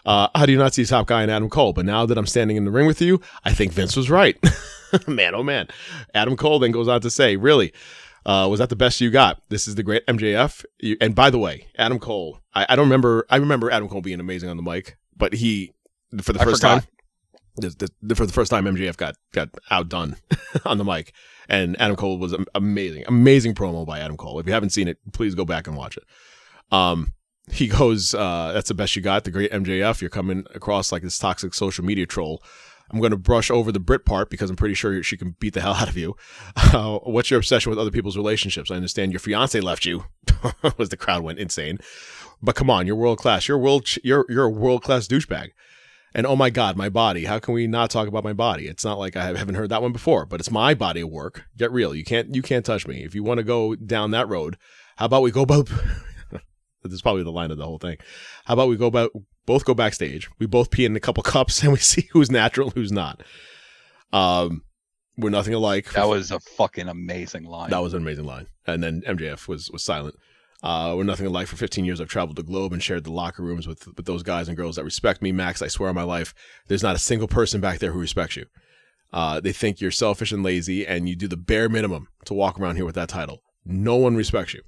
Uh, 0.06 0.28
how 0.34 0.46
do 0.46 0.52
you 0.52 0.58
not 0.58 0.72
see 0.74 0.84
top 0.84 1.06
guy 1.06 1.22
and 1.22 1.30
Adam 1.30 1.50
Cole? 1.50 1.72
But 1.72 1.84
now 1.84 2.06
that 2.06 2.16
I'm 2.16 2.26
standing 2.26 2.56
in 2.56 2.64
the 2.64 2.70
ring 2.70 2.86
with 2.86 3.02
you, 3.02 3.20
I 3.44 3.52
think 3.52 3.72
Vince 3.72 3.96
was 3.96 4.08
right. 4.10 4.36
man, 5.06 5.34
oh 5.34 5.42
man. 5.42 5.68
Adam 6.14 6.36
Cole 6.36 6.58
then 6.58 6.70
goes 6.70 6.88
on 6.88 7.00
to 7.02 7.10
say, 7.10 7.36
"Really, 7.36 7.72
uh, 8.24 8.46
was 8.50 8.58
that 8.60 8.68
the 8.70 8.76
best 8.76 9.00
you 9.00 9.10
got? 9.10 9.42
This 9.50 9.68
is 9.68 9.74
the 9.74 9.82
great 9.82 10.06
MJF." 10.06 10.64
You, 10.78 10.96
and 11.00 11.14
by 11.14 11.28
the 11.30 11.38
way, 11.38 11.66
Adam 11.76 11.98
Cole, 11.98 12.38
I, 12.54 12.64
I 12.70 12.76
don't 12.76 12.86
remember. 12.86 13.26
I 13.28 13.36
remember 13.36 13.70
Adam 13.70 13.88
Cole 13.88 14.00
being 14.00 14.20
amazing 14.20 14.48
on 14.48 14.56
the 14.56 14.62
mic, 14.62 14.96
but 15.16 15.34
he 15.34 15.72
for 16.22 16.32
the 16.32 16.40
I 16.40 16.44
first 16.44 16.62
forgot. 16.62 16.82
time. 16.82 16.88
This- 17.60 17.74
this- 17.74 18.18
for 18.18 18.26
the 18.26 18.32
first 18.32 18.50
time, 18.50 18.64
MJF 18.66 18.96
got 18.96 19.16
got 19.32 19.48
outdone 19.70 20.16
on 20.64 20.78
the 20.78 20.84
mic, 20.84 21.12
and 21.48 21.80
Adam 21.80 21.96
Cole 21.96 22.18
was 22.18 22.34
amazing, 22.54 23.04
amazing 23.06 23.54
promo 23.54 23.86
by 23.86 23.98
Adam 24.00 24.16
Cole. 24.16 24.38
If 24.38 24.46
you 24.46 24.52
haven't 24.52 24.70
seen 24.70 24.88
it, 24.88 24.98
please 25.12 25.34
go 25.34 25.44
back 25.44 25.66
and 25.66 25.76
watch 25.76 25.96
it. 25.96 26.04
Um, 26.70 27.12
he 27.50 27.66
goes, 27.68 28.14
uh, 28.14 28.52
"That's 28.52 28.68
the 28.68 28.74
best 28.74 28.94
you 28.96 29.02
got." 29.02 29.24
The 29.24 29.30
great 29.30 29.50
MJF. 29.52 30.00
You're 30.00 30.10
coming 30.10 30.44
across 30.54 30.92
like 30.92 31.02
this 31.02 31.18
toxic 31.18 31.54
social 31.54 31.84
media 31.84 32.06
troll. 32.06 32.42
I'm 32.90 33.00
going 33.00 33.10
to 33.10 33.18
brush 33.18 33.50
over 33.50 33.70
the 33.70 33.80
Britt 33.80 34.06
part 34.06 34.30
because 34.30 34.48
I'm 34.48 34.56
pretty 34.56 34.74
sure 34.74 35.02
she 35.02 35.18
can 35.18 35.36
beat 35.40 35.52
the 35.52 35.60
hell 35.60 35.74
out 35.74 35.88
of 35.90 35.96
you. 35.96 36.16
Uh, 36.72 36.98
what's 37.04 37.30
your 37.30 37.38
obsession 37.38 37.70
with 37.70 37.78
other 37.78 37.90
people's 37.90 38.16
relationships? 38.16 38.70
I 38.70 38.74
understand 38.74 39.12
your 39.12 39.20
fiance 39.20 39.58
left 39.60 39.86
you. 39.86 40.04
was 40.76 40.88
the 40.90 40.96
crowd 40.96 41.22
went 41.22 41.38
insane. 41.38 41.78
But 42.42 42.56
come 42.56 42.68
on, 42.68 42.86
you're 42.86 42.96
world 42.96 43.18
class. 43.18 43.48
You're 43.48 43.58
world. 43.58 43.86
You're 44.04 44.26
you're 44.28 44.44
a 44.44 44.50
world 44.50 44.82
class 44.82 45.06
douchebag. 45.06 45.50
And 46.18 46.26
oh 46.26 46.34
my 46.34 46.50
God, 46.50 46.76
my 46.76 46.88
body. 46.88 47.26
How 47.26 47.38
can 47.38 47.54
we 47.54 47.68
not 47.68 47.90
talk 47.90 48.08
about 48.08 48.24
my 48.24 48.32
body? 48.32 48.66
It's 48.66 48.84
not 48.84 48.98
like 48.98 49.14
I 49.14 49.26
haven't 49.26 49.54
heard 49.54 49.68
that 49.68 49.82
one 49.82 49.92
before, 49.92 50.26
but 50.26 50.40
it's 50.40 50.50
my 50.50 50.74
body 50.74 51.02
of 51.02 51.10
work. 51.10 51.44
Get 51.56 51.70
real. 51.70 51.94
You 51.94 52.02
can't 52.02 52.34
you 52.34 52.42
can't 52.42 52.66
touch 52.66 52.88
me. 52.88 53.04
If 53.04 53.14
you 53.14 53.22
want 53.22 53.38
to 53.38 53.44
go 53.44 53.76
down 53.76 54.10
that 54.10 54.28
road, 54.28 54.56
how 54.96 55.04
about 55.04 55.22
we 55.22 55.30
go 55.30 55.46
both? 55.46 55.68
this 56.82 56.92
is 56.92 57.02
probably 57.02 57.22
the 57.22 57.30
line 57.30 57.52
of 57.52 57.56
the 57.56 57.64
whole 57.64 57.78
thing. 57.78 57.98
How 58.46 58.54
about 58.54 58.68
we 58.68 58.76
go 58.76 58.86
about 58.86 59.12
both 59.46 59.64
go 59.64 59.74
backstage? 59.74 60.28
We 60.40 60.46
both 60.46 60.72
pee 60.72 60.84
in 60.84 60.96
a 60.96 61.00
couple 61.00 61.22
cups 61.34 61.62
and 61.62 61.70
we 61.70 61.78
see 61.78 62.08
who's 62.10 62.32
natural, 62.32 62.70
who's 62.70 62.90
not. 62.90 63.22
Um, 64.12 64.64
we're 65.16 65.30
nothing 65.30 65.54
alike. 65.54 65.92
That 65.92 66.08
was 66.08 66.32
a 66.32 66.40
fucking 66.40 66.88
amazing 66.88 67.44
line. 67.44 67.70
That 67.70 67.78
was 67.84 67.94
an 67.94 68.02
amazing 68.02 68.24
line. 68.24 68.48
And 68.66 68.82
then 68.82 69.02
MJF 69.02 69.46
was 69.46 69.70
was 69.70 69.84
silent. 69.84 70.16
Uh, 70.62 70.94
we're 70.96 71.04
nothing 71.04 71.26
alike. 71.26 71.46
For 71.46 71.56
15 71.56 71.84
years, 71.84 72.00
I've 72.00 72.08
traveled 72.08 72.36
the 72.36 72.42
globe 72.42 72.72
and 72.72 72.82
shared 72.82 73.04
the 73.04 73.12
locker 73.12 73.42
rooms 73.42 73.68
with 73.68 73.86
with 73.96 74.06
those 74.06 74.22
guys 74.22 74.48
and 74.48 74.56
girls 74.56 74.76
that 74.76 74.84
respect 74.84 75.22
me. 75.22 75.30
Max, 75.30 75.62
I 75.62 75.68
swear 75.68 75.88
on 75.88 75.94
my 75.94 76.02
life, 76.02 76.34
there's 76.66 76.82
not 76.82 76.96
a 76.96 77.00
single 77.00 77.28
person 77.28 77.60
back 77.60 77.78
there 77.78 77.92
who 77.92 78.00
respects 78.00 78.36
you. 78.36 78.46
Uh, 79.12 79.40
they 79.40 79.52
think 79.52 79.80
you're 79.80 79.90
selfish 79.90 80.32
and 80.32 80.42
lazy, 80.42 80.86
and 80.86 81.08
you 81.08 81.16
do 81.16 81.28
the 81.28 81.36
bare 81.36 81.68
minimum 81.68 82.08
to 82.24 82.34
walk 82.34 82.58
around 82.58 82.76
here 82.76 82.84
with 82.84 82.96
that 82.96 83.08
title. 83.08 83.42
No 83.64 83.96
one 83.96 84.16
respects 84.16 84.54
you. 84.54 84.62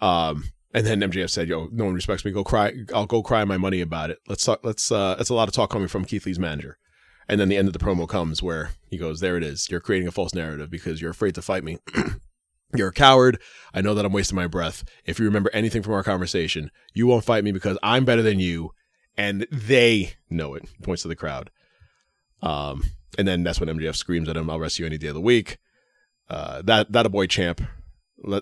Um, 0.00 0.44
and 0.72 0.86
then 0.86 1.00
MJF 1.00 1.30
said, 1.30 1.48
"Yo, 1.48 1.68
no 1.72 1.86
one 1.86 1.94
respects 1.94 2.24
me. 2.24 2.30
Go 2.30 2.44
cry. 2.44 2.72
I'll 2.94 3.06
go 3.06 3.22
cry 3.22 3.44
my 3.44 3.56
money 3.56 3.80
about 3.80 4.10
it. 4.10 4.18
Let's 4.28 4.44
talk. 4.44 4.60
Let's. 4.62 4.92
Uh, 4.92 5.14
that's 5.16 5.30
a 5.30 5.34
lot 5.34 5.48
of 5.48 5.54
talk 5.54 5.70
coming 5.70 5.88
from 5.88 6.04
Keith 6.04 6.26
Lee's 6.26 6.38
manager." 6.38 6.76
And 7.28 7.40
then 7.40 7.48
the 7.48 7.56
end 7.56 7.68
of 7.68 7.72
the 7.72 7.78
promo 7.78 8.08
comes 8.08 8.42
where 8.42 8.72
he 8.88 8.98
goes, 8.98 9.20
"There 9.20 9.36
it 9.36 9.42
is. 9.42 9.68
You're 9.70 9.80
creating 9.80 10.08
a 10.08 10.12
false 10.12 10.34
narrative 10.34 10.70
because 10.70 11.00
you're 11.00 11.10
afraid 11.10 11.34
to 11.36 11.42
fight 11.42 11.64
me. 11.64 11.78
you're 12.74 12.88
a 12.88 12.92
coward. 12.92 13.40
I 13.74 13.80
know 13.80 13.94
that 13.94 14.04
I'm 14.04 14.12
wasting 14.12 14.36
my 14.36 14.46
breath. 14.46 14.84
If 15.04 15.18
you 15.18 15.24
remember 15.24 15.50
anything 15.52 15.82
from 15.82 15.94
our 15.94 16.02
conversation, 16.02 16.70
you 16.94 17.06
won't 17.06 17.24
fight 17.24 17.44
me 17.44 17.52
because 17.52 17.78
I'm 17.82 18.04
better 18.04 18.22
than 18.22 18.40
you, 18.40 18.70
and 19.16 19.46
they 19.50 20.14
know 20.28 20.54
it." 20.54 20.68
Points 20.82 21.02
to 21.02 21.08
the 21.08 21.16
crowd. 21.16 21.50
Um, 22.42 22.84
and 23.18 23.26
then 23.26 23.42
that's 23.42 23.60
when 23.60 23.68
MJF 23.68 23.96
screams 23.96 24.28
at 24.28 24.36
him, 24.36 24.50
"I'll 24.50 24.60
rest 24.60 24.78
you 24.78 24.86
any 24.86 24.98
day 24.98 25.08
of 25.08 25.14
the 25.14 25.20
week." 25.20 25.58
Uh, 26.28 26.62
that 26.62 26.92
that 26.92 27.06
a 27.06 27.10
boy 27.10 27.26
champ. 27.26 27.60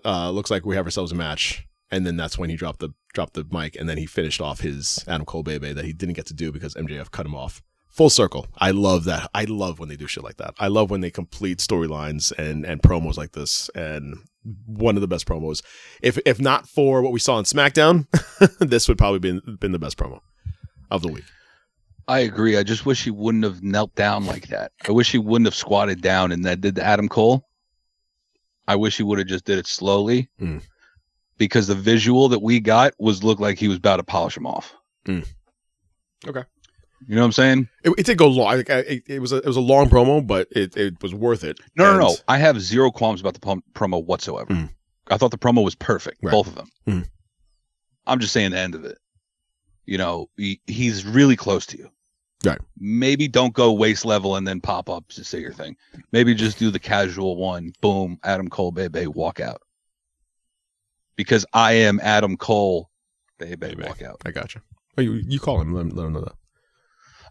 Uh, 0.05 0.31
looks 0.31 0.51
like 0.51 0.67
we 0.67 0.75
have 0.75 0.87
ourselves 0.87 1.13
a 1.13 1.15
match 1.15 1.69
and 1.91 2.07
then 2.07 2.17
that's 2.17 2.39
when 2.39 2.51
he 2.51 2.57
dropped 2.57 2.81
the 2.81 2.91
dropped 3.15 3.35
the 3.35 3.47
mic, 3.51 3.77
and 3.77 3.89
then 3.89 3.99
he 3.99 4.07
finished 4.07 4.41
off 4.41 4.61
his 4.61 5.05
Adam 5.09 5.25
Cole 5.25 5.43
baby 5.43 5.73
that 5.73 5.85
he 5.85 5.93
didn't 5.93 6.15
get 6.15 6.27
to 6.27 6.35
do 6.35 6.53
because 6.53 6.75
MJF 6.75 7.11
cut 7.11 7.27
him 7.27 7.35
off. 7.35 7.63
Full 7.99 8.11
circle. 8.11 8.47
I 8.57 8.71
love 8.71 9.05
that. 9.05 9.29
I 9.35 9.45
love 9.45 9.81
when 9.81 9.89
they 9.89 9.97
do 9.97 10.07
shit 10.07 10.23
like 10.23 10.37
that. 10.37 10.55
I 10.59 10.69
love 10.69 10.89
when 10.89 11.01
they 11.01 11.11
complete 11.11 11.59
storylines 11.59 12.31
and 12.39 12.65
and 12.65 12.81
promos 12.81 13.17
like 13.17 13.33
this. 13.33 13.69
And 13.75 14.19
one 14.67 14.97
of 14.97 15.01
the 15.01 15.09
best 15.09 15.27
promos. 15.27 15.63
If 16.01 16.17
if 16.25 16.41
not 16.41 16.69
for 16.69 17.03
what 17.03 17.13
we 17.13 17.19
saw 17.19 17.35
on 17.35 17.45
SmackDown, 17.45 18.07
this 18.61 18.87
would 18.89 18.99
probably 18.99 19.19
been 19.19 19.59
been 19.61 19.73
the 19.73 19.81
best 19.81 19.99
promo 19.99 20.21
of 20.93 21.03
the 21.03 21.09
week. 21.09 21.25
I 22.07 22.21
agree. 22.21 22.57
I 22.57 22.63
just 22.63 22.87
wish 22.87 23.03
he 23.03 23.11
wouldn't 23.11 23.43
have 23.43 23.65
knelt 23.65 23.95
down 23.97 24.27
like 24.27 24.47
that. 24.47 24.71
I 24.87 24.93
wish 24.93 25.11
he 25.11 25.19
wouldn't 25.19 25.49
have 25.49 25.57
squatted 25.57 26.01
down 26.01 26.31
and 26.31 26.45
that 26.45 26.61
did 26.61 26.77
the 26.77 26.85
Adam 26.85 27.09
Cole. 27.09 27.49
I 28.69 28.77
wish 28.77 28.97
he 28.97 29.03
would 29.03 29.19
have 29.19 29.27
just 29.27 29.45
did 29.45 29.59
it 29.59 29.67
slowly. 29.67 30.31
Mm 30.41 30.63
because 31.39 31.69
the 31.69 31.75
visual 31.75 32.29
that 32.29 32.43
we 32.43 32.61
got 32.61 32.93
was 32.99 33.25
looked 33.25 33.41
like 33.41 33.59
he 33.59 33.69
was 33.69 33.79
about 33.79 33.97
to 33.97 34.03
polish 34.03 34.37
him 34.37 34.47
off. 34.47 34.75
Mm. 35.07 35.27
Okay. 36.27 36.43
You 37.07 37.15
know 37.15 37.23
what 37.23 37.27
I'm 37.27 37.33
saying? 37.33 37.69
It, 37.85 37.95
it 37.99 38.07
did 38.07 38.19
go 38.19 38.29
long. 38.29 38.59
It, 38.59 39.05
it, 39.07 39.21
was 39.21 39.33
a, 39.33 39.37
it 39.37 39.47
was 39.47 39.57
a 39.57 39.61
long 39.61 39.89
promo, 39.89 40.27
but 40.27 40.49
it, 40.51 40.77
it 40.77 41.03
was 41.03 41.15
worth 41.15 41.45
it. 41.45 41.59
No, 41.77 41.91
and... 41.91 42.01
no, 42.01 42.09
no. 42.09 42.17
I 42.27 42.39
have 42.39 42.61
zero 42.61 42.91
qualms 42.91 43.21
about 43.21 43.35
the 43.35 43.41
prom- 43.41 43.63
promo 43.73 44.05
whatsoever. 44.05 44.53
Mm. 44.53 44.71
I 45.09 45.17
thought 45.17 45.31
the 45.31 45.39
promo 45.39 45.65
was 45.65 45.75
perfect, 45.75 46.19
right. 46.23 46.33
both 46.33 46.49
of 46.49 46.55
them. 46.55 46.69
Mm. 46.87 47.09
I'm 48.07 48.21
just 48.21 48.33
saying 48.33 48.51
the 48.51 48.59
end 48.59 48.75
of 48.75 48.85
it. 48.85 48.99
You 49.87 49.99
know, 49.99 50.29
he, 50.37 50.61
he's 50.67 51.07
really 51.07 51.37
close 51.37 51.67
to 51.67 51.79
you. 51.79 51.91
Right. 52.45 52.59
Maybe 52.79 53.27
don't 53.27 53.53
go 53.53 53.73
waist 53.73 54.05
level 54.05 54.37
and 54.37 54.47
then 54.47 54.61
pop 54.61 54.89
up 54.89 55.09
to 55.09 55.25
say 55.25 55.41
your 55.41 55.53
thing. 55.53 55.77
Maybe 56.13 56.35
just 56.35 56.59
do 56.59 56.71
the 56.71 56.79
casual 56.79 57.37
one. 57.37 57.73
Boom, 57.81 58.19
Adam 58.23 58.49
Cole, 58.49 58.71
baby, 58.71 59.07
walk 59.07 59.41
out 59.41 59.61
because 61.19 61.45
I 61.53 61.73
am 61.73 62.01
Adam 62.03 62.39
Cole. 62.39 62.89
Baby, 63.39 63.57
baby. 63.57 63.83
walk 63.85 64.01
out. 64.03 64.23
I 64.25 64.31
got 64.31 64.55
you. 64.55 64.63
Oh, 64.97 65.03
you, 65.03 65.21
you 65.27 65.39
call 65.39 65.61
him. 65.61 65.75
Let, 65.75 65.83
him. 65.83 65.91
let 65.91 66.07
him 66.07 66.13
know 66.15 66.21
that. 66.21 66.35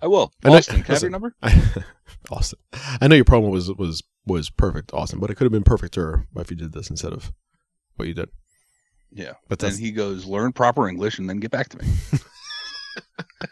I 0.02 0.07
will. 0.07 0.32
I 0.44 0.49
know, 0.49 0.57
Austin, 0.57 0.84
can 0.84 0.91
I 0.91 0.94
have 0.94 1.02
your 1.02 1.11
number? 1.11 1.36
I, 1.41 1.64
Austin. 2.32 2.60
I 3.02 3.07
know 3.07 3.15
your 3.15 3.26
promo 3.26 3.49
was 3.49 3.72
was 3.74 4.03
was 4.26 4.49
perfect, 4.49 4.94
Austin, 4.94 5.19
but 5.19 5.30
it 5.30 5.36
could 5.36 5.45
have 5.45 5.52
been 5.52 5.64
perfecter 5.64 6.28
if 6.36 6.52
you 6.52 6.57
did 6.57 6.74
this 6.74 6.90
instead 6.90 7.14
of 7.14 7.32
what 7.95 8.07
you 8.07 8.14
did. 8.14 8.30
Yeah, 9.11 9.34
but 9.48 9.60
then 9.60 9.76
he 9.78 9.91
goes, 9.91 10.26
learn 10.26 10.52
proper 10.52 10.88
English 10.88 11.18
and 11.18 11.30
then 11.30 11.40
get 11.40 11.52
back 11.52 11.69
to 11.69 11.78
me. 11.78 11.88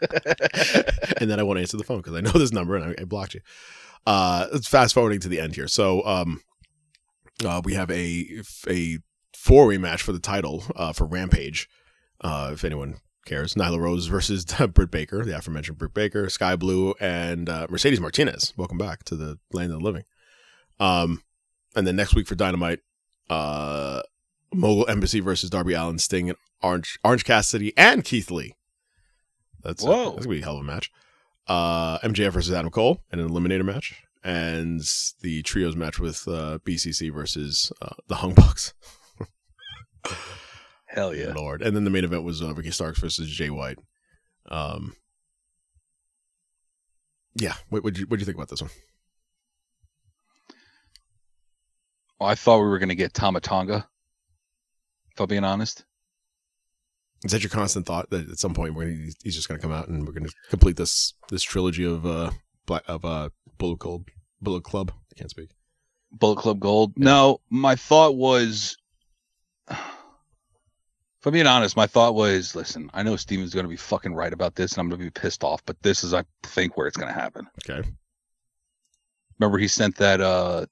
and 1.18 1.30
then 1.30 1.40
I 1.40 1.42
won't 1.42 1.58
answer 1.58 1.76
the 1.76 1.84
phone 1.84 1.98
because 1.98 2.14
I 2.14 2.20
know 2.20 2.32
this 2.32 2.52
number 2.52 2.76
and 2.76 2.84
I, 2.84 3.02
I 3.02 3.04
blocked 3.04 3.34
you. 3.34 3.40
Uh, 4.06 4.46
it's 4.52 4.68
fast 4.68 4.94
forwarding 4.94 5.20
to 5.20 5.28
the 5.28 5.40
end 5.40 5.54
here. 5.54 5.66
So, 5.66 6.04
um, 6.06 6.40
uh, 7.44 7.60
we 7.64 7.74
have 7.74 7.90
a 7.90 8.42
a 8.68 8.98
four 9.34 9.66
way 9.66 9.78
match 9.78 10.02
for 10.02 10.12
the 10.12 10.20
title 10.20 10.64
uh, 10.76 10.92
for 10.92 11.06
Rampage. 11.06 11.68
Uh, 12.20 12.50
if 12.52 12.64
anyone 12.64 12.96
cares, 13.26 13.54
Nyla 13.54 13.78
Rose 13.78 14.06
versus 14.06 14.44
Britt 14.72 14.90
Baker, 14.90 15.24
the 15.24 15.36
aforementioned 15.36 15.76
Britt 15.76 15.92
Baker, 15.92 16.30
Skye 16.30 16.56
Blue, 16.56 16.94
and 16.98 17.48
uh, 17.48 17.66
Mercedes 17.68 18.00
Martinez. 18.00 18.54
Welcome 18.56 18.78
back 18.78 19.04
to 19.04 19.16
the 19.16 19.38
land 19.52 19.72
of 19.72 19.80
the 19.80 19.84
living. 19.84 20.04
Um, 20.80 21.22
and 21.74 21.86
then 21.86 21.96
next 21.96 22.14
week 22.14 22.26
for 22.26 22.34
Dynamite, 22.34 22.80
uh, 23.28 24.02
Mogul 24.54 24.88
Embassy 24.88 25.20
versus 25.20 25.50
Darby 25.50 25.74
Allin, 25.74 25.98
Sting, 25.98 26.30
and 26.30 26.38
Orange 26.62 26.98
Orange 27.04 27.24
Cassidy, 27.24 27.76
and 27.76 28.04
Keith 28.04 28.30
Lee. 28.30 28.54
That's 29.62 29.84
uh, 29.84 29.88
Whoa. 29.88 30.10
that's 30.12 30.26
gonna 30.26 30.36
be 30.36 30.42
a 30.42 30.44
hell 30.44 30.56
of 30.56 30.62
a 30.62 30.64
match. 30.64 30.90
Uh, 31.46 31.98
MJF 31.98 32.32
versus 32.32 32.54
Adam 32.54 32.70
Cole 32.70 33.02
in 33.12 33.18
an 33.18 33.28
eliminator 33.28 33.64
match, 33.64 34.02
and 34.24 34.80
the 35.20 35.42
trios 35.42 35.76
match 35.76 35.98
with 35.98 36.26
uh, 36.26 36.58
BCC 36.64 37.12
versus 37.12 37.72
uh, 37.82 37.94
the 38.08 38.16
Hung 38.16 38.34
Bucks. 38.34 38.72
Hell 40.96 41.14
yeah, 41.14 41.34
Lord! 41.34 41.60
And 41.60 41.76
then 41.76 41.84
the 41.84 41.90
main 41.90 42.04
event 42.04 42.24
was 42.24 42.42
uh, 42.42 42.54
Ricky 42.54 42.70
Starks 42.70 42.98
versus 42.98 43.28
Jay 43.28 43.50
White. 43.50 43.78
Um, 44.48 44.94
yeah, 47.34 47.54
what 47.68 47.84
would 47.84 47.98
you 47.98 48.06
what 48.06 48.18
you 48.18 48.24
think 48.24 48.36
about 48.36 48.48
this 48.48 48.62
one? 48.62 48.70
Well, 52.18 52.30
I 52.30 52.34
thought 52.34 52.60
we 52.60 52.68
were 52.68 52.78
going 52.78 52.88
to 52.88 52.94
get 52.94 53.12
Tama 53.12 53.40
Tonga. 53.40 53.86
If 55.12 55.20
I'm 55.20 55.28
being 55.28 55.44
honest, 55.44 55.84
is 57.24 57.32
that 57.32 57.42
your 57.42 57.50
constant 57.50 57.84
thought 57.84 58.08
that 58.10 58.30
at 58.30 58.38
some 58.38 58.54
point 58.54 58.74
we're 58.74 58.84
gonna, 58.84 59.10
he's 59.22 59.34
just 59.34 59.48
going 59.48 59.60
to 59.60 59.62
come 59.62 59.74
out 59.74 59.88
and 59.88 60.06
we're 60.06 60.12
going 60.12 60.26
to 60.26 60.32
complete 60.48 60.76
this 60.76 61.12
this 61.28 61.42
trilogy 61.42 61.84
of 61.84 62.06
uh 62.06 62.30
black 62.64 62.84
of 62.86 63.04
uh 63.04 63.28
Bullet 63.58 63.80
Club 63.80 64.06
Bullet 64.40 64.64
Club? 64.64 64.92
I 65.12 65.18
can't 65.18 65.30
speak. 65.30 65.50
Bullet 66.10 66.38
Club 66.38 66.60
Gold. 66.60 66.92
Yeah. 66.96 67.04
No, 67.04 67.40
my 67.50 67.74
thought 67.74 68.16
was 68.16 68.76
if 71.26 71.30
I'm 71.30 71.32
being 71.32 71.48
honest, 71.48 71.76
my 71.76 71.88
thought 71.88 72.14
was, 72.14 72.54
listen, 72.54 72.88
I 72.94 73.02
know 73.02 73.16
Steven's 73.16 73.52
going 73.52 73.64
to 73.64 73.68
be 73.68 73.76
fucking 73.76 74.14
right 74.14 74.32
about 74.32 74.54
this, 74.54 74.72
and 74.72 74.80
I'm 74.80 74.88
going 74.88 75.00
to 75.00 75.06
be 75.06 75.10
pissed 75.10 75.42
off, 75.42 75.60
but 75.66 75.82
this 75.82 76.04
is, 76.04 76.14
I 76.14 76.22
think, 76.44 76.76
where 76.76 76.86
it's 76.86 76.96
going 76.96 77.12
to 77.12 77.20
happen. 77.20 77.48
Okay. 77.68 77.88
Remember, 79.40 79.58
he 79.58 79.66
sent 79.66 79.96
that 79.96 80.20
uh 80.20 80.66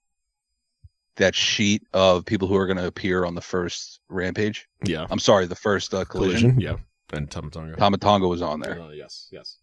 that 1.16 1.34
sheet 1.34 1.82
of 1.92 2.24
people 2.24 2.46
who 2.46 2.54
are 2.54 2.68
going 2.68 2.76
to 2.76 2.86
appear 2.86 3.24
on 3.24 3.34
the 3.34 3.40
first 3.40 3.98
Rampage. 4.08 4.68
Yeah. 4.84 5.08
I'm 5.10 5.18
sorry, 5.18 5.46
the 5.46 5.56
first 5.56 5.92
uh, 5.92 6.04
collision. 6.04 6.52
collision. 6.52 6.60
Yeah. 6.60 7.16
And 7.16 7.28
Tama 7.28 7.50
Tonga. 7.50 7.76
Tama 7.76 7.98
Tonga 7.98 8.28
was 8.28 8.40
on 8.40 8.60
there. 8.60 8.80
Uh, 8.80 8.90
yes. 8.90 9.28
Yes. 9.32 9.58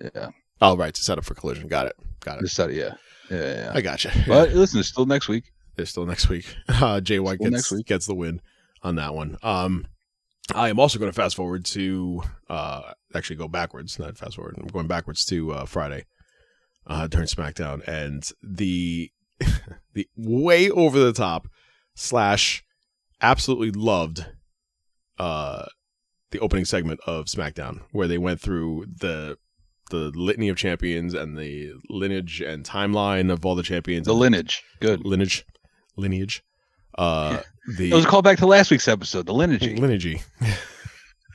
Yeah. 0.00 0.30
Oh, 0.60 0.76
right. 0.76 0.94
To 0.94 1.02
set 1.02 1.18
up 1.18 1.24
for 1.24 1.34
collision. 1.34 1.66
Got 1.66 1.86
it. 1.86 1.96
Got 2.20 2.38
it. 2.38 2.42
To 2.42 2.48
set 2.48 2.70
it. 2.70 2.76
Yeah. 2.76 2.94
Yeah. 3.30 3.54
yeah. 3.54 3.72
I 3.74 3.80
got 3.80 4.04
you. 4.04 4.10
But 4.28 4.52
listen, 4.52 4.78
it's 4.78 4.88
still 4.88 5.06
next 5.06 5.28
week. 5.28 5.52
It's 5.76 5.90
still 5.90 6.06
next 6.06 6.28
week. 6.28 6.46
Uh, 6.68 7.00
Jay 7.00 7.18
White 7.18 7.40
still 7.40 7.50
gets 7.50 7.72
gets 7.82 8.06
the 8.06 8.14
win 8.14 8.40
on 8.82 8.96
that 8.96 9.14
one. 9.14 9.36
Um, 9.42 9.86
I 10.54 10.70
am 10.70 10.78
also 10.78 10.98
going 10.98 11.10
to 11.10 11.16
fast 11.16 11.36
forward 11.36 11.64
to 11.66 12.22
uh, 12.48 12.92
actually 13.14 13.36
go 13.36 13.48
backwards, 13.48 13.98
not 13.98 14.16
fast 14.16 14.36
forward. 14.36 14.56
I'm 14.58 14.66
going 14.66 14.86
backwards 14.86 15.24
to 15.26 15.52
uh, 15.52 15.66
Friday 15.66 16.06
uh, 16.86 17.06
during 17.06 17.26
SmackDown, 17.26 17.86
and 17.86 18.30
the 18.42 19.10
the 19.92 20.08
way 20.16 20.70
over 20.70 20.98
the 20.98 21.12
top 21.12 21.48
slash 21.94 22.64
absolutely 23.20 23.70
loved 23.70 24.24
uh, 25.18 25.66
the 26.30 26.38
opening 26.40 26.64
segment 26.64 27.00
of 27.06 27.26
SmackDown 27.26 27.82
where 27.92 28.08
they 28.08 28.18
went 28.18 28.40
through 28.40 28.86
the 29.00 29.36
the 29.90 30.10
litany 30.14 30.48
of 30.48 30.56
champions 30.56 31.14
and 31.14 31.36
the 31.36 31.72
lineage 31.88 32.40
and 32.40 32.64
timeline 32.64 33.32
of 33.32 33.44
all 33.44 33.54
the 33.54 33.62
champions. 33.62 34.06
The 34.06 34.12
lineage, 34.14 34.62
good 34.80 35.04
lineage, 35.04 35.44
lineage. 35.96 36.42
Uh, 36.98 37.40
the 37.78 37.90
it 37.90 37.94
was 37.94 38.04
a 38.04 38.08
callback 38.08 38.36
to 38.38 38.46
last 38.46 38.70
week's 38.70 38.88
episode, 38.88 39.24
the 39.26 39.32
lineage. 39.32 39.62
Lineage. 39.80 40.18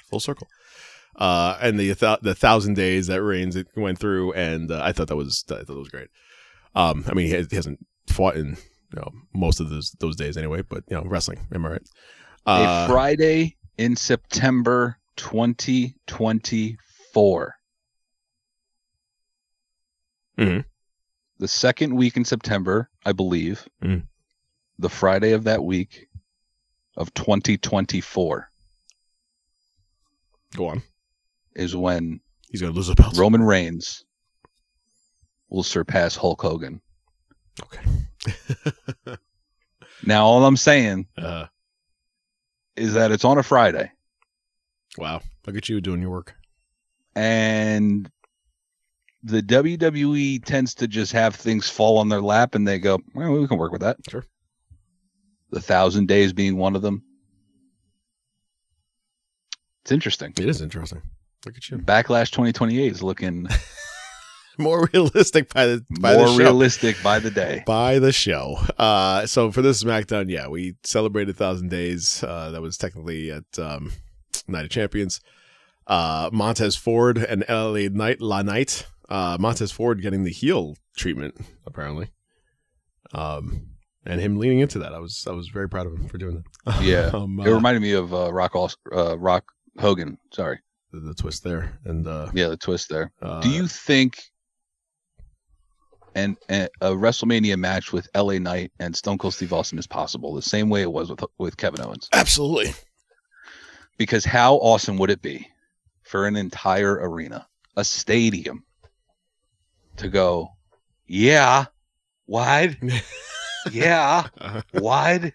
full 0.09 0.19
circle. 0.19 0.47
Uh, 1.15 1.57
and 1.61 1.79
the 1.79 1.93
th- 1.95 2.19
the 2.21 2.35
thousand 2.35 2.73
days 2.75 3.07
that 3.07 3.21
Reigns 3.23 3.55
went 3.75 3.97
through, 3.99 4.33
and 4.33 4.69
uh, 4.71 4.81
I 4.83 4.91
thought 4.91 5.07
that 5.07 5.15
was 5.15 5.43
I 5.49 5.55
thought 5.55 5.67
that 5.67 5.75
was 5.77 5.89
great. 5.89 6.09
Um, 6.75 7.05
I 7.07 7.13
mean, 7.13 7.27
he, 7.27 7.33
has, 7.33 7.47
he 7.49 7.55
hasn't 7.55 7.79
fought 8.07 8.35
in 8.35 8.57
you 8.91 8.99
know 8.99 9.11
most 9.33 9.59
of 9.59 9.69
those 9.69 9.91
those 9.99 10.15
days 10.15 10.37
anyway, 10.37 10.61
but 10.63 10.83
you 10.89 10.97
know, 10.97 11.03
wrestling, 11.03 11.39
am 11.53 11.65
I 11.65 11.69
right? 11.69 11.81
a 12.45 12.49
Uh, 12.49 12.87
Friday 12.87 13.55
in 13.77 13.95
September 13.95 14.97
2024. 15.17 17.55
Mhm. 20.39 20.65
The 21.37 21.47
second 21.47 21.95
week 21.95 22.17
in 22.17 22.25
September, 22.25 22.89
I 23.05 23.11
believe. 23.11 23.67
Mhm. 23.83 24.07
The 24.79 24.89
Friday 24.89 25.31
of 25.33 25.45
that 25.45 25.63
week 25.63 26.07
of 26.97 27.13
2024 27.13 28.49
go 30.55 30.67
on. 30.67 30.83
is 31.55 31.75
when 31.75 32.19
He's 32.49 32.61
gonna 32.61 32.73
lose 32.73 32.89
a 32.89 32.95
belt. 32.95 33.17
Roman 33.17 33.41
Reigns 33.41 34.03
will 35.49 35.63
surpass 35.63 36.15
Hulk 36.15 36.41
Hogan. 36.41 36.81
Okay. 37.61 39.17
Now, 40.05 40.25
all 40.25 40.45
I'm 40.45 40.57
saying 40.57 41.07
uh, 41.17 41.45
is 42.75 42.93
that 42.95 43.11
it's 43.11 43.23
on 43.23 43.37
a 43.37 43.43
Friday. 43.43 43.89
wow. 44.97 45.21
Look 45.47 45.55
at 45.55 45.69
you 45.69 45.79
doing 45.79 46.01
your 46.01 46.11
work. 46.11 46.35
and 47.15 48.09
the 49.23 49.41
WWE 49.41 50.43
tends 50.43 50.75
to 50.75 50.87
just 50.89 51.13
have 51.13 51.35
things 51.35 51.69
fall 51.69 51.97
on 51.99 52.09
their 52.09 52.19
lap 52.21 52.55
and 52.55 52.67
they 52.67 52.79
go, 52.79 52.99
well, 53.15 53.31
we 53.31 53.47
can 53.47 53.57
work 53.57 53.71
with 53.71 53.79
that. 53.81 53.95
Sure. 54.09 54.25
The 55.53 55.61
thousand 55.61 56.07
days 56.07 56.33
being 56.33 56.57
one 56.57 56.75
of 56.75 56.81
them. 56.81 57.03
It's 59.83 59.91
interesting. 59.91 60.33
It 60.37 60.49
is 60.49 60.61
interesting. 60.61 61.01
Look 61.45 61.55
at 61.57 61.69
you. 61.69 61.77
Backlash 61.77 62.31
2028 62.31 62.91
is 62.91 63.03
looking 63.03 63.47
More 64.57 64.87
realistic 64.93 65.51
by 65.53 65.65
the 65.65 65.85
by 65.99 66.13
the 66.13 66.19
more 66.19 66.27
show. 66.27 66.37
realistic 66.37 67.01
by 67.03 67.19
the 67.19 67.31
day. 67.31 67.63
by 67.65 67.97
the 67.99 68.11
show. 68.11 68.57
Uh, 68.77 69.25
so 69.25 69.51
for 69.51 69.61
this 69.63 69.83
SmackDown, 69.83 70.29
yeah, 70.29 70.47
we 70.47 70.75
celebrated 70.83 71.35
Thousand 71.35 71.69
Days. 71.69 72.23
Uh, 72.23 72.51
that 72.51 72.61
was 72.61 72.77
technically 72.77 73.31
at 73.31 73.45
um, 73.57 73.91
Night 74.47 74.65
of 74.65 74.69
Champions. 74.71 75.21
Uh, 75.87 76.29
Montez 76.31 76.75
Ford 76.75 77.17
and 77.17 77.43
LA 77.49 77.89
Knight 77.91 78.21
LA 78.21 78.41
Knight. 78.43 78.85
Uh, 79.09 79.37
Montez 79.39 79.71
Ford 79.71 80.01
getting 80.01 80.23
the 80.23 80.31
heel 80.31 80.77
treatment 80.95 81.35
apparently. 81.65 82.09
Um, 83.11 83.69
and 84.05 84.19
him 84.21 84.37
leaning 84.37 84.59
into 84.59 84.79
that, 84.79 84.93
I 84.93 84.99
was 84.99 85.25
I 85.27 85.31
was 85.31 85.47
very 85.49 85.69
proud 85.69 85.87
of 85.87 85.93
him 85.93 86.07
for 86.07 86.17
doing 86.17 86.43
that. 86.65 86.81
Yeah. 86.83 87.09
um, 87.13 87.39
It 87.39 87.47
uh, 87.47 87.53
reminded 87.55 87.81
me 87.81 87.93
of 87.93 88.13
uh, 88.13 88.31
Rock 88.33 88.55
Os- 88.55 88.77
uh, 88.91 89.17
Rock 89.19 89.43
Hogan. 89.79 90.17
Sorry. 90.31 90.59
the, 90.91 90.99
the 90.99 91.13
twist 91.13 91.43
there, 91.43 91.79
and 91.85 92.07
uh, 92.07 92.29
Yeah, 92.33 92.47
the 92.49 92.57
twist 92.57 92.89
there. 92.89 93.11
uh, 93.21 93.41
Do 93.41 93.49
you 93.49 93.67
think 93.67 94.21
and, 96.15 96.37
and 96.47 96.69
a 96.81 96.91
WrestleMania 96.91 97.57
match 97.57 97.91
with 97.91 98.07
LA 98.15 98.37
Knight 98.37 98.71
and 98.79 98.95
Stone 98.95 99.17
Cold 99.17 99.33
Steve 99.33 99.51
Austin 99.51 99.79
is 99.79 99.87
possible, 99.87 100.35
the 100.35 100.41
same 100.43 100.69
way 100.69 100.83
it 100.83 100.91
was 100.91 101.09
with 101.09 101.23
with 101.39 101.57
Kevin 101.57 101.81
Owens? 101.81 102.07
absolutely? 102.13 102.73
Because 103.97 104.23
how 104.25 104.55
awesome 104.57 104.97
would 104.97 105.09
it 105.09 105.21
be 105.21 105.47
for 106.03 106.27
an 106.27 106.35
entire 106.35 106.93
arena, 106.93 107.47
a 107.77 107.83
stadium, 107.83 108.63
to 109.97 110.07
go, 110.09 110.49
yeah, 111.07 111.65
wide, 112.27 112.77
yeah, 113.71 114.27
wide, 114.73 115.33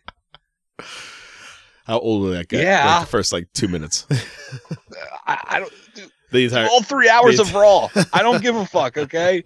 How 1.87 1.99
old 1.99 2.23
will 2.23 2.31
that 2.31 2.49
guy? 2.49 2.61
Yeah. 2.61 2.97
like 2.97 3.07
the 3.07 3.11
first 3.11 3.33
like 3.33 3.49
two 3.55 3.69
minutes. 3.69 4.07
I, 5.27 5.39
I 5.45 5.61
don't. 5.61 5.73
dude, 5.95 6.11
the 6.31 6.45
entire 6.45 6.67
all 6.67 6.83
three 6.83 7.09
hours 7.09 7.37
the 7.37 7.43
of 7.43 7.55
Raw. 7.55 7.89
I 8.13 8.23
don't 8.23 8.43
give 8.43 8.57
a 8.57 8.67
fuck. 8.67 8.99
Okay. 8.99 9.43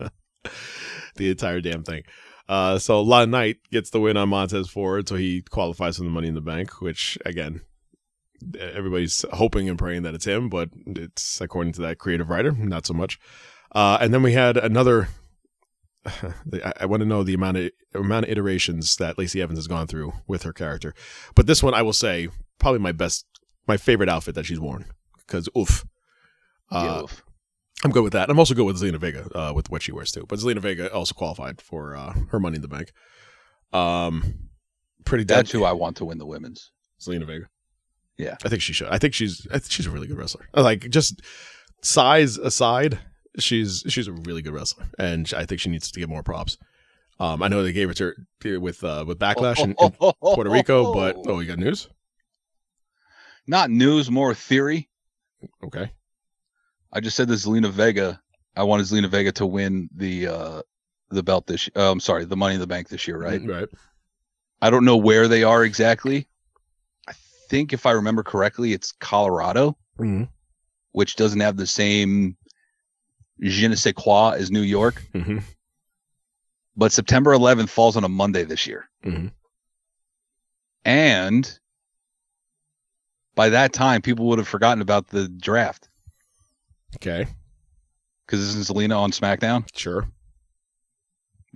the 1.16 1.30
entire 1.30 1.60
damn 1.60 1.84
thing. 1.84 2.02
Uh, 2.48 2.78
so 2.78 3.00
LA 3.00 3.24
Knight 3.24 3.58
gets 3.70 3.90
the 3.90 4.00
win 4.00 4.16
on 4.16 4.28
Montez 4.28 4.68
Ford, 4.68 5.08
so 5.08 5.14
he 5.14 5.42
qualifies 5.42 5.96
for 5.96 6.02
the 6.02 6.10
Money 6.10 6.28
in 6.28 6.34
the 6.34 6.40
Bank, 6.40 6.80
which 6.80 7.16
again, 7.24 7.60
everybody's 8.58 9.24
hoping 9.32 9.68
and 9.68 9.78
praying 9.78 10.02
that 10.02 10.14
it's 10.14 10.24
him, 10.24 10.48
but 10.48 10.68
it's 10.86 11.40
according 11.40 11.72
to 11.74 11.82
that 11.82 11.98
creative 11.98 12.28
writer, 12.28 12.52
not 12.52 12.86
so 12.86 12.94
much. 12.94 13.18
Uh, 13.74 13.98
and 14.00 14.12
then 14.12 14.22
we 14.22 14.32
had 14.32 14.56
another. 14.56 15.08
I, 16.64 16.72
I 16.80 16.86
want 16.86 17.00
to 17.00 17.06
know 17.06 17.22
the 17.22 17.34
amount 17.34 17.56
of 17.58 17.70
amount 17.94 18.24
of 18.24 18.30
iterations 18.30 18.96
that 18.96 19.18
Lacey 19.18 19.40
Evans 19.40 19.58
has 19.58 19.68
gone 19.68 19.86
through 19.86 20.12
with 20.26 20.42
her 20.42 20.52
character, 20.52 20.94
but 21.34 21.46
this 21.46 21.62
one 21.62 21.74
I 21.74 21.82
will 21.82 21.92
say 21.92 22.28
probably 22.58 22.80
my 22.80 22.92
best, 22.92 23.26
my 23.66 23.76
favorite 23.76 24.08
outfit 24.08 24.34
that 24.34 24.46
she's 24.46 24.60
worn 24.60 24.86
because 25.26 25.48
oof. 25.56 25.84
Uh, 26.70 27.02
Oof. 27.04 27.22
I'm 27.84 27.90
good 27.90 28.02
with 28.02 28.12
that. 28.12 28.30
I'm 28.30 28.38
also 28.38 28.54
good 28.54 28.64
with 28.64 28.80
Zelina 28.80 28.98
Vega 28.98 29.28
uh, 29.36 29.52
with 29.52 29.70
what 29.70 29.82
she 29.82 29.92
wears 29.92 30.12
too. 30.12 30.24
But 30.26 30.38
Zelina 30.38 30.60
Vega 30.60 30.92
also 30.92 31.14
qualified 31.14 31.60
for 31.60 31.96
uh, 31.96 32.14
her 32.30 32.38
Money 32.38 32.56
in 32.56 32.62
the 32.62 32.68
Bank. 32.68 32.92
Um, 33.72 34.50
pretty 35.04 35.24
dead. 35.24 35.38
That's 35.38 35.50
who 35.50 35.64
I 35.64 35.72
want 35.72 35.96
to 35.98 36.04
win 36.04 36.18
the 36.18 36.26
women's. 36.26 36.70
Zelina 37.00 37.26
Vega. 37.26 37.48
Yeah. 38.16 38.36
I 38.44 38.48
think 38.48 38.62
she 38.62 38.72
should. 38.72 38.88
I 38.88 38.98
think 38.98 39.14
she's. 39.14 39.46
I 39.50 39.58
think 39.58 39.70
she's 39.70 39.86
a 39.86 39.90
really 39.90 40.06
good 40.06 40.16
wrestler. 40.16 40.46
Like 40.54 40.88
just 40.90 41.20
size 41.82 42.38
aside, 42.38 43.00
she's 43.38 43.84
she's 43.88 44.08
a 44.08 44.12
really 44.12 44.42
good 44.42 44.52
wrestler, 44.54 44.86
and 44.98 45.32
I 45.36 45.46
think 45.46 45.60
she 45.60 45.70
needs 45.70 45.90
to 45.90 46.00
get 46.00 46.08
more 46.08 46.22
props. 46.22 46.58
Um, 47.20 47.42
I 47.42 47.48
know 47.48 47.62
they 47.62 47.72
gave 47.72 47.90
it 47.90 47.96
to 47.98 48.14
her 48.44 48.60
with 48.60 48.82
uh, 48.82 49.04
with 49.06 49.18
Backlash 49.18 49.60
in, 49.62 49.74
in 49.80 49.90
Puerto 49.92 50.50
Rico, 50.50 50.92
but 50.92 51.16
oh, 51.26 51.40
you 51.40 51.46
got 51.48 51.58
news? 51.58 51.88
not 53.46 53.70
news, 53.70 54.10
more 54.10 54.34
theory. 54.34 54.88
Okay. 55.64 55.90
I 56.92 57.00
just 57.00 57.16
said 57.16 57.28
to 57.28 57.34
Zelina 57.34 57.70
Vega, 57.70 58.20
I 58.56 58.62
wanted 58.62 58.86
Zelina 58.86 59.08
Vega 59.08 59.32
to 59.32 59.46
win 59.46 59.88
the 59.94 60.28
uh 60.28 60.62
the 61.10 61.22
belt 61.22 61.46
this 61.46 61.66
year. 61.66 61.84
I'm 61.84 62.00
sorry, 62.00 62.24
the 62.24 62.36
Money 62.36 62.54
in 62.54 62.60
the 62.60 62.66
Bank 62.66 62.88
this 62.88 63.06
year, 63.06 63.18
right? 63.18 63.40
Right. 63.44 63.68
I 64.60 64.70
don't 64.70 64.84
know 64.84 64.96
where 64.96 65.28
they 65.28 65.42
are 65.42 65.64
exactly. 65.64 66.28
I 67.08 67.12
think 67.48 67.72
if 67.72 67.84
I 67.84 67.92
remember 67.92 68.22
correctly, 68.22 68.72
it's 68.72 68.92
Colorado, 68.92 69.76
Mhm. 69.98 70.28
which 70.92 71.16
doesn't 71.16 71.40
have 71.40 71.56
the 71.56 71.66
same 71.66 72.36
je 73.42 73.66
ne 73.66 73.74
sais 73.74 73.92
quoi 73.92 74.34
as 74.36 74.50
New 74.50 74.62
York. 74.62 75.02
hmm 75.12 75.38
But 76.76 76.92
September 76.92 77.32
11th 77.32 77.68
falls 77.70 77.96
on 77.96 78.04
a 78.04 78.08
Monday 78.08 78.44
this 78.44 78.66
year. 78.66 78.88
Mhm. 79.04 79.32
And 80.84 81.58
by 83.34 83.48
that 83.50 83.72
time, 83.72 84.02
people 84.02 84.26
would 84.26 84.38
have 84.38 84.48
forgotten 84.48 84.80
about 84.82 85.08
the 85.08 85.28
draft 85.28 85.88
Okay. 86.96 87.26
because 88.26 88.40
isn't 88.40 88.74
Zelina 88.74 88.96
on 88.98 89.10
SmackDown? 89.10 89.66
Sure. 89.76 90.06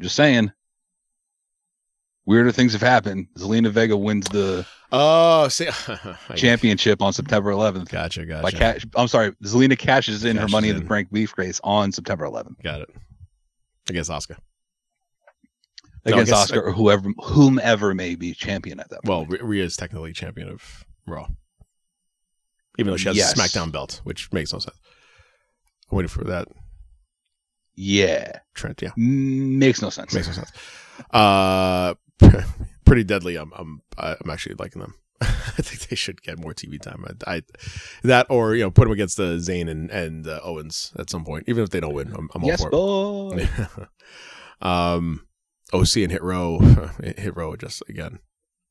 Just 0.00 0.16
saying. 0.16 0.52
Weirder 2.26 2.50
things 2.52 2.72
have 2.72 2.82
happened. 2.82 3.28
Zelina 3.38 3.70
Vega 3.70 3.96
wins 3.96 4.26
the 4.26 4.66
Oh, 4.92 5.48
see, 5.48 5.68
championship 6.36 7.00
on 7.02 7.12
September 7.12 7.50
11th. 7.52 7.88
Gotcha. 7.88 8.24
Gotcha. 8.26 8.42
By 8.42 8.50
cash, 8.50 8.84
I'm 8.96 9.08
sorry, 9.08 9.32
Zelina 9.44 9.78
cashes 9.78 10.24
in 10.24 10.36
her 10.36 10.48
Money 10.48 10.68
in 10.70 10.76
the 10.76 10.84
Bank 10.84 11.10
briefcase 11.10 11.60
on 11.64 11.92
September 11.92 12.24
11th 12.26 12.60
Got 12.62 12.82
it. 12.82 12.90
Against 13.88 14.10
Asuka. 14.10 14.36
No, 16.04 16.12
against 16.12 16.30
guess- 16.32 16.50
Asuka 16.50 16.62
or 16.64 16.72
whoever, 16.72 17.10
whomever 17.24 17.94
may 17.94 18.14
be 18.16 18.32
champion 18.34 18.80
at 18.80 18.90
that 18.90 19.04
point. 19.04 19.08
Well, 19.08 19.26
Rhea 19.26 19.44
Rhea 19.44 19.64
is 19.64 19.76
technically 19.76 20.12
champion 20.12 20.48
of 20.48 20.84
Raw, 21.06 21.28
even 22.78 22.90
though 22.92 22.96
she 22.96 23.08
has 23.08 23.16
Yes. 23.16 23.32
a 23.32 23.36
SmackDown 23.36 23.70
belt, 23.72 24.00
which 24.04 24.32
makes 24.32 24.52
no 24.52 24.58
sense. 24.60 24.76
I'm 25.90 25.96
waiting 25.96 26.08
for 26.08 26.24
that 26.24 26.48
yeah, 27.76 28.38
Trent. 28.54 28.80
Yeah, 28.82 28.90
makes 28.96 29.82
no 29.82 29.90
sense. 29.90 30.14
makes 30.14 30.26
no 30.28 30.32
sense. 30.32 30.50
Uh, 31.10 31.94
pretty 32.84 33.04
deadly. 33.04 33.36
I'm 33.36 33.52
I'm 33.56 33.80
I'm 33.98 34.30
actually 34.30 34.56
liking 34.58 34.80
them. 34.80 34.94
I 35.20 35.62
think 35.62 35.88
they 35.88 35.96
should 35.96 36.22
get 36.22 36.38
more 36.38 36.52
TV 36.52 36.80
time. 36.80 37.04
I, 37.26 37.36
I 37.36 37.42
that 38.02 38.26
or 38.28 38.54
you 38.54 38.62
know 38.64 38.70
put 38.70 38.84
them 38.84 38.92
against 38.92 39.16
the 39.16 39.36
Zayn 39.36 39.68
and 39.68 39.90
and 39.90 40.26
uh, 40.26 40.40
Owens 40.42 40.92
at 40.98 41.10
some 41.10 41.24
point, 41.24 41.44
even 41.48 41.64
if 41.64 41.70
they 41.70 41.80
don't 41.80 41.94
win. 41.94 42.12
I'm, 42.16 42.28
I'm 42.34 42.44
yes, 42.44 42.62
all 42.72 43.30
for 43.30 43.38
it. 43.40 43.48
um, 44.66 45.26
OC 45.72 45.96
and 45.96 46.12
Hit 46.12 46.22
Row, 46.22 46.58
Hit 47.02 47.36
Row 47.36 47.56
just 47.56 47.82
again. 47.88 48.18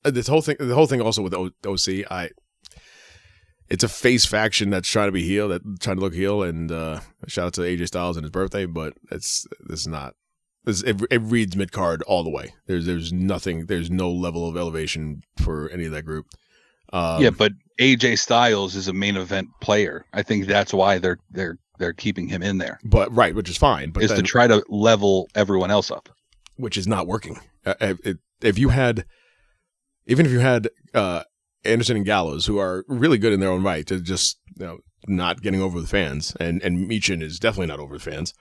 Uh, 0.04 0.12
This 0.12 0.28
whole 0.28 0.42
thing, 0.42 0.58
the 0.60 0.76
whole 0.76 0.88
thing 0.88 1.02
also 1.02 1.22
with 1.22 1.34
o- 1.34 1.52
OC, 1.66 2.10
I, 2.12 2.30
it's 3.70 3.84
a 3.84 3.90
face 3.90 4.26
faction 4.26 4.70
that's 4.70 4.88
trying 4.88 5.08
to 5.08 5.12
be 5.12 5.24
heel, 5.24 5.50
that 5.50 5.62
trying 5.82 5.98
to 5.98 6.02
look 6.02 6.14
heel, 6.14 6.44
and 6.44 6.72
uh, 6.72 7.00
shout 7.28 7.48
out 7.48 7.54
to 7.56 7.62
AJ 7.62 7.88
Styles 7.88 8.18
and 8.18 8.24
his 8.24 8.32
birthday, 8.32 8.66
but 8.66 8.94
it's 9.12 9.46
this 9.68 9.80
is 9.82 9.88
not. 9.88 10.14
It, 10.68 11.02
it 11.12 11.22
reads 11.22 11.56
mid 11.56 11.72
card 11.72 12.02
all 12.04 12.24
the 12.24 12.30
way. 12.30 12.54
There's 12.68 12.86
there's 12.86 13.14
nothing. 13.14 13.68
There's 13.68 13.92
no 13.92 14.12
level 14.12 14.48
of 14.50 14.58
elevation 14.58 15.22
for 15.38 15.70
any 15.70 15.86
of 15.86 15.92
that 15.92 16.04
group. 16.04 16.26
Um, 16.92 17.22
yeah, 17.22 17.30
but 17.32 17.52
AJ 17.80 18.20
Styles 18.20 18.76
is 18.76 18.88
a 18.88 18.94
main 18.94 19.18
event 19.18 19.50
player. 19.62 20.06
I 20.14 20.24
think 20.24 20.48
that's 20.48 20.74
why 20.74 20.98
they're 20.98 21.20
they're 21.32 21.58
they're 21.78 21.94
keeping 21.94 22.28
him 22.28 22.42
in 22.42 22.58
there 22.58 22.80
but 22.84 23.14
right, 23.14 23.36
which 23.36 23.50
is 23.50 23.58
fine. 23.58 23.92
But 23.92 24.04
is 24.04 24.10
then, 24.10 24.20
to 24.20 24.24
try 24.24 24.48
to 24.48 24.64
level 24.70 25.28
everyone 25.36 25.72
else 25.72 25.92
up. 25.92 26.10
which 26.56 26.78
is 26.78 26.88
not 26.88 27.08
working. 27.08 27.40
Uh, 27.66 27.76
if, 27.82 28.18
if 28.42 28.58
you 28.58 28.70
had, 28.70 29.06
even 30.08 30.26
if 30.26 30.32
you 30.32 30.40
had 30.40 30.70
uh, 30.94 31.24
Anderson 31.64 31.98
and 31.98 32.06
Gallows, 32.06 32.46
who 32.46 32.60
are 32.60 32.86
really 32.88 33.18
good 33.18 33.34
in 33.34 33.40
their 33.40 33.50
own 33.50 33.64
right, 33.64 33.86
to 33.88 34.00
just 34.00 34.40
you 34.58 34.66
know 34.66 34.78
not 35.08 35.42
getting 35.42 35.62
over 35.62 35.82
the 35.82 35.88
fans, 35.88 36.36
and 36.40 36.62
and 36.64 36.90
Michin 36.90 37.22
is 37.22 37.40
definitely 37.40 37.68
not 37.68 37.80
over 37.80 37.98
the 37.98 38.04
fans. 38.04 38.34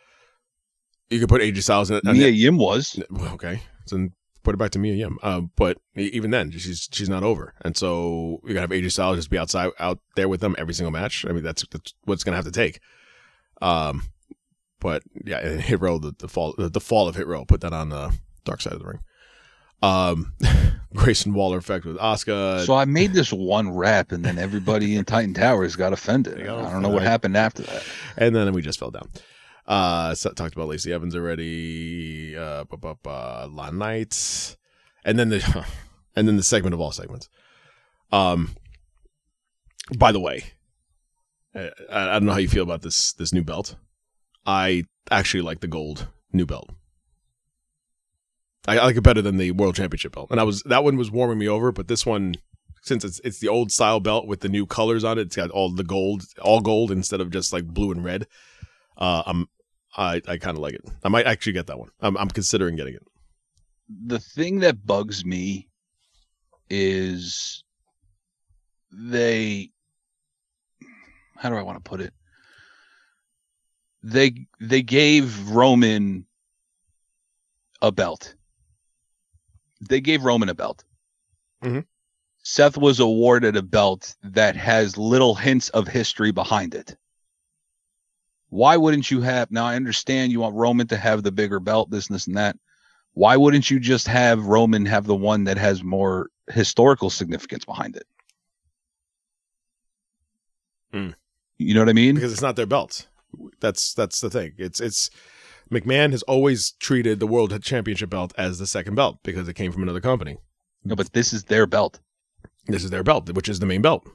You 1.14 1.20
could 1.20 1.28
put 1.28 1.42
AJ 1.42 1.62
Styles 1.62 1.90
in. 1.90 2.00
Mia 2.04 2.28
Yim 2.28 2.58
was. 2.58 3.00
Okay, 3.34 3.60
so 3.86 4.08
put 4.42 4.54
it 4.54 4.58
back 4.58 4.72
to 4.72 4.78
Mia 4.80 4.94
Yim. 4.94 5.18
Uh, 5.22 5.42
but 5.56 5.78
even 5.94 6.30
then, 6.30 6.50
she's 6.50 6.88
she's 6.90 7.08
not 7.08 7.22
over, 7.22 7.54
and 7.62 7.76
so 7.76 8.40
you're 8.42 8.54
gonna 8.54 8.62
have 8.62 8.70
AJ 8.70 8.90
Styles 8.92 9.16
just 9.16 9.30
be 9.30 9.38
outside 9.38 9.70
out 9.78 10.00
there 10.16 10.28
with 10.28 10.40
them 10.40 10.56
every 10.58 10.74
single 10.74 10.90
match. 10.90 11.24
I 11.28 11.32
mean, 11.32 11.44
that's 11.44 11.64
that's 11.70 11.94
what 12.04 12.14
it's 12.14 12.24
gonna 12.24 12.36
have 12.36 12.46
to 12.46 12.50
take. 12.50 12.80
Um, 13.62 14.02
but 14.80 15.02
yeah, 15.24 15.38
and 15.38 15.60
Hit 15.60 15.80
Row, 15.80 15.98
the, 15.98 16.14
the 16.18 16.28
fall 16.28 16.54
the, 16.58 16.68
the 16.68 16.80
fall 16.80 17.08
of 17.08 17.14
Hit 17.14 17.26
Row, 17.26 17.44
put 17.44 17.60
that 17.60 17.72
on 17.72 17.90
the 17.90 18.12
dark 18.44 18.60
side 18.60 18.72
of 18.72 18.80
the 18.80 18.86
ring. 18.86 19.00
Um, 19.82 20.32
Grayson 20.94 21.34
Waller 21.34 21.58
effect 21.58 21.84
with 21.84 21.98
Oscar. 21.98 22.62
So 22.64 22.74
I 22.74 22.84
made 22.84 23.12
this 23.12 23.32
one 23.32 23.70
rap, 23.70 24.12
and 24.12 24.24
then 24.24 24.38
everybody 24.38 24.96
in 24.96 25.04
Titan 25.04 25.34
Towers 25.34 25.76
got 25.76 25.92
offended. 25.92 26.44
got 26.44 26.64
I 26.64 26.72
don't 26.72 26.82
know 26.82 26.88
what 26.88 27.02
happened 27.02 27.36
after 27.36 27.62
that. 27.62 27.82
and 28.16 28.34
then 28.34 28.52
we 28.52 28.62
just 28.62 28.78
fell 28.78 28.90
down. 28.90 29.08
Uh, 29.66 30.14
so, 30.14 30.30
talked 30.30 30.54
about 30.54 30.68
Lacey 30.68 30.92
Evans 30.92 31.16
already. 31.16 32.36
Uh, 32.36 32.64
LA 33.04 33.70
Knight, 33.70 34.56
and 35.04 35.18
then 35.18 35.30
the 35.30 35.66
and 36.16 36.28
then 36.28 36.36
the 36.36 36.42
segment 36.42 36.74
of 36.74 36.80
all 36.80 36.92
segments. 36.92 37.28
Um, 38.12 38.54
by 39.96 40.12
the 40.12 40.20
way, 40.20 40.44
I, 41.54 41.70
I 41.90 42.04
don't 42.14 42.26
know 42.26 42.32
how 42.32 42.38
you 42.38 42.48
feel 42.48 42.62
about 42.62 42.82
this 42.82 43.12
this 43.14 43.32
new 43.32 43.42
belt. 43.42 43.76
I 44.46 44.84
actually 45.10 45.42
like 45.42 45.60
the 45.60 45.66
gold 45.66 46.08
new 46.32 46.44
belt. 46.44 46.70
I, 48.66 48.78
I 48.78 48.84
like 48.84 48.96
it 48.96 49.02
better 49.02 49.22
than 49.22 49.38
the 49.38 49.52
world 49.52 49.76
championship 49.76 50.14
belt, 50.14 50.30
and 50.30 50.40
I 50.40 50.44
was 50.44 50.62
that 50.64 50.84
one 50.84 50.96
was 50.96 51.10
warming 51.10 51.38
me 51.38 51.48
over, 51.48 51.72
but 51.72 51.88
this 51.88 52.04
one. 52.04 52.34
Since 52.82 53.02
it's 53.02 53.18
it's 53.24 53.38
the 53.38 53.48
old 53.48 53.72
style 53.72 53.98
belt 53.98 54.26
with 54.26 54.40
the 54.40 54.48
new 54.50 54.66
colors 54.66 55.04
on 55.04 55.18
it, 55.18 55.22
it's 55.22 55.36
got 55.36 55.48
all 55.48 55.70
the 55.70 55.82
gold, 55.82 56.24
all 56.42 56.60
gold 56.60 56.90
instead 56.90 57.18
of 57.18 57.30
just 57.30 57.50
like 57.50 57.64
blue 57.64 57.90
and 57.90 58.04
red. 58.04 58.26
Uh, 58.98 59.22
I'm 59.24 59.48
I 59.96 60.20
I 60.26 60.36
kind 60.38 60.56
of 60.56 60.62
like 60.62 60.74
it. 60.74 60.84
I 61.02 61.08
might 61.08 61.26
actually 61.26 61.52
get 61.52 61.66
that 61.68 61.78
one. 61.78 61.90
I'm 62.00 62.16
I'm 62.16 62.28
considering 62.28 62.76
getting 62.76 62.94
it. 62.94 63.06
The 64.06 64.18
thing 64.18 64.60
that 64.60 64.86
bugs 64.86 65.24
me 65.24 65.68
is 66.70 67.62
they. 68.92 69.70
How 71.36 71.50
do 71.50 71.56
I 71.56 71.62
want 71.62 71.82
to 71.82 71.88
put 71.88 72.00
it? 72.00 72.14
They 74.02 74.46
they 74.60 74.82
gave 74.82 75.48
Roman 75.50 76.26
a 77.82 77.92
belt. 77.92 78.34
They 79.80 80.00
gave 80.00 80.24
Roman 80.24 80.48
a 80.48 80.54
belt. 80.54 80.84
Mhm. 81.62 81.84
Seth 82.42 82.76
was 82.76 83.00
awarded 83.00 83.56
a 83.56 83.62
belt 83.62 84.14
that 84.22 84.56
has 84.56 84.98
little 84.98 85.34
hints 85.34 85.68
of 85.70 85.88
history 85.88 86.30
behind 86.30 86.74
it. 86.74 86.96
Why 88.54 88.76
wouldn't 88.76 89.10
you 89.10 89.20
have? 89.22 89.50
Now 89.50 89.64
I 89.64 89.74
understand 89.74 90.30
you 90.30 90.38
want 90.38 90.54
Roman 90.54 90.86
to 90.86 90.96
have 90.96 91.24
the 91.24 91.32
bigger 91.32 91.58
belt, 91.58 91.90
this, 91.90 92.06
and 92.06 92.14
this, 92.14 92.28
and 92.28 92.36
that. 92.36 92.56
Why 93.14 93.36
wouldn't 93.36 93.68
you 93.68 93.80
just 93.80 94.06
have 94.06 94.46
Roman 94.46 94.86
have 94.86 95.06
the 95.06 95.14
one 95.16 95.42
that 95.44 95.58
has 95.58 95.82
more 95.82 96.30
historical 96.52 97.10
significance 97.10 97.64
behind 97.64 97.96
it? 97.96 98.06
Hmm. 100.92 101.08
You 101.58 101.74
know 101.74 101.80
what 101.80 101.88
I 101.88 101.94
mean? 101.94 102.14
because 102.14 102.32
it's 102.32 102.42
not 102.42 102.54
their 102.54 102.64
belt. 102.64 103.08
That's 103.58 103.92
that's 103.92 104.20
the 104.20 104.30
thing. 104.30 104.52
It's 104.56 104.80
it's 104.80 105.10
McMahon 105.68 106.12
has 106.12 106.22
always 106.22 106.74
treated 106.78 107.18
the 107.18 107.26
world 107.26 107.60
championship 107.60 108.10
belt 108.10 108.32
as 108.38 108.60
the 108.60 108.68
second 108.68 108.94
belt 108.94 109.18
because 109.24 109.48
it 109.48 109.54
came 109.54 109.72
from 109.72 109.82
another 109.82 110.00
company. 110.00 110.36
No, 110.84 110.94
but 110.94 111.12
this 111.12 111.32
is 111.32 111.42
their 111.42 111.66
belt. 111.66 111.98
This 112.68 112.84
is 112.84 112.90
their 112.90 113.02
belt, 113.02 113.28
which 113.32 113.48
is 113.48 113.58
the 113.58 113.66
main 113.66 113.82
belt. 113.82 114.06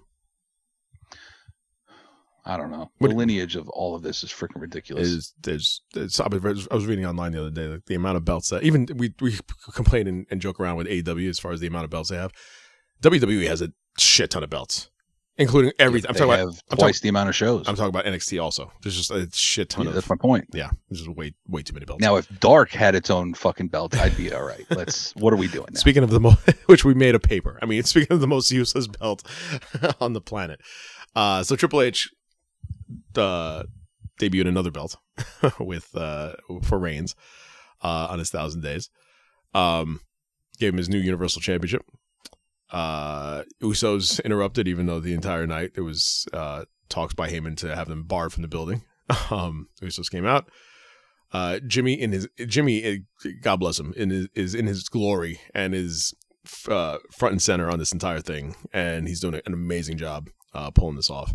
I 2.46 2.58
don't 2.58 2.72
know. 2.72 2.90
What- 2.98 3.10
the 3.10 3.16
lineage 3.16 3.56
of 3.56 3.68
all 3.70 3.96
of 3.96 4.02
this 4.02 4.24
is 4.24 4.30
freaking 4.32 4.62
ridiculous. 4.62 5.08
Is 5.08 5.34
there's, 5.42 5.82
there's 5.94 6.20
I 6.20 6.28
was 6.28 6.86
reading 6.86 7.06
online 7.06 7.32
the 7.34 7.42
other 7.42 7.52
day 7.52 7.68
like 7.68 7.86
the 7.86 7.96
amount 7.96 8.18
of 8.18 8.26
belts 8.26 8.50
that 8.50 8.64
even 8.64 8.88
we 8.96 9.14
we 9.22 9.38
complain 9.74 10.08
and, 10.08 10.26
and 10.32 10.42
joke 10.42 10.60
around 10.60 10.78
with 10.78 10.88
AEW 10.88 11.30
as 11.30 11.40
far 11.40 11.52
as 11.52 11.60
the 11.60 11.68
amount 11.68 11.86
of 11.86 11.90
belts 11.90 12.10
they 12.10 12.18
have. 12.18 12.32
WWE 13.02 13.48
has 13.48 13.62
a 13.62 13.72
shit 13.98 14.30
ton 14.32 14.44
of 14.44 14.50
belts, 14.50 14.90
including 15.38 15.72
everything. 15.80 16.10
I'm 16.10 16.14
They 16.14 16.20
talking 16.20 16.32
have 16.38 16.48
about 16.50 16.64
I'm 16.72 16.78
twice 16.78 16.98
talking, 16.98 17.00
the 17.04 17.10
amount 17.10 17.30
of 17.30 17.36
shows. 17.36 17.68
I'm 17.68 17.76
talking 17.76 17.90
about 17.90 18.06
NXT 18.06 18.42
also. 18.42 18.72
There's 18.84 18.96
just 18.96 19.12
a 19.12 19.30
shit 19.32 19.70
ton 19.70 19.86
Yeah, 19.86 19.90
of 19.90 19.96
that's 19.96 20.10
my 20.10 20.16
point. 20.18 20.48
yeah. 20.54 20.70
There's 20.90 21.06
just 21.06 21.16
way 21.16 21.34
way 21.48 21.62
too 21.62 21.74
many 21.74 21.86
belts. 21.86 22.02
Now, 22.02 22.18
if 22.18 22.28
Dark 22.40 22.72
had 22.72 22.96
its 22.96 23.10
own 23.10 23.34
fucking 23.36 23.70
belt, 23.70 23.98
I'd 23.98 24.18
be 24.18 24.34
all 24.34 24.44
right. 24.44 24.66
Let's. 24.70 25.14
What 25.20 25.34
are 25.34 25.38
we 25.38 25.48
doing 25.48 25.68
now? 25.74 25.80
Speaking 25.80 26.04
of 26.04 26.10
the 26.10 26.20
most, 26.20 26.40
which 26.66 26.84
we 26.84 26.94
made 26.94 27.16
a 27.16 27.20
paper. 27.20 27.58
I 27.62 27.66
mean, 27.66 27.84
speaking 27.94 28.14
of 28.14 28.20
the 28.22 28.28
most 28.28 28.52
useless 28.52 28.88
belt 28.88 29.24
on 30.02 30.14
the 30.14 30.22
planet. 30.22 30.60
Uh, 31.16 31.42
so 31.44 31.56
Triple 31.56 31.82
H 31.82 32.10
uh, 33.16 33.64
debuted 34.20 34.48
another 34.48 34.72
belt 34.72 34.98
with 35.60 35.96
uh, 35.96 36.34
for 36.64 36.80
Reigns 36.80 37.16
uh, 37.82 38.08
on 38.10 38.20
his 38.20 38.30
thousand 38.30 38.62
days. 38.62 38.90
Um, 39.54 40.02
gave 40.60 40.74
him 40.74 40.78
his 40.78 40.90
new 40.90 41.00
Universal 41.00 41.42
Championship. 41.42 41.84
Uh, 42.72 43.44
Usos 43.62 44.24
interrupted, 44.24 44.68
even 44.68 44.86
though 44.86 45.00
the 45.00 45.14
entire 45.14 45.48
night 45.48 45.74
there 45.74 45.84
was 45.84 46.28
uh, 46.34 46.66
talks 46.88 47.14
by 47.14 47.30
Heyman 47.30 47.58
to 47.58 47.76
have 47.76 47.88
them 47.88 48.04
barred 48.04 48.34
from 48.34 48.42
the 48.42 48.48
building. 48.48 48.84
Um, 49.32 49.70
Usos 49.82 50.12
came 50.12 50.28
out. 50.28 50.52
Uh, 51.32 51.58
Jimmy 51.66 51.94
in 51.94 52.12
his 52.12 52.28
Jimmy, 52.46 52.84
eh, 52.84 52.98
God 53.42 53.56
bless 53.56 53.80
him, 53.80 53.92
in 53.98 54.12
his, 54.12 54.28
is 54.36 54.54
in 54.54 54.68
his 54.68 54.84
glory 54.88 55.40
and 55.56 55.74
is 55.74 56.14
uh, 56.68 57.00
front 57.12 57.32
and 57.32 57.42
center 57.42 57.72
on 57.72 57.80
this 57.80 57.92
entire 57.92 58.20
thing, 58.20 58.56
and 58.72 59.08
he's 59.08 59.20
doing 59.20 59.42
an 59.48 59.54
amazing 59.54 59.98
job 59.98 60.30
uh, 60.54 60.70
pulling 60.70 60.96
this 60.96 61.10
off. 61.10 61.34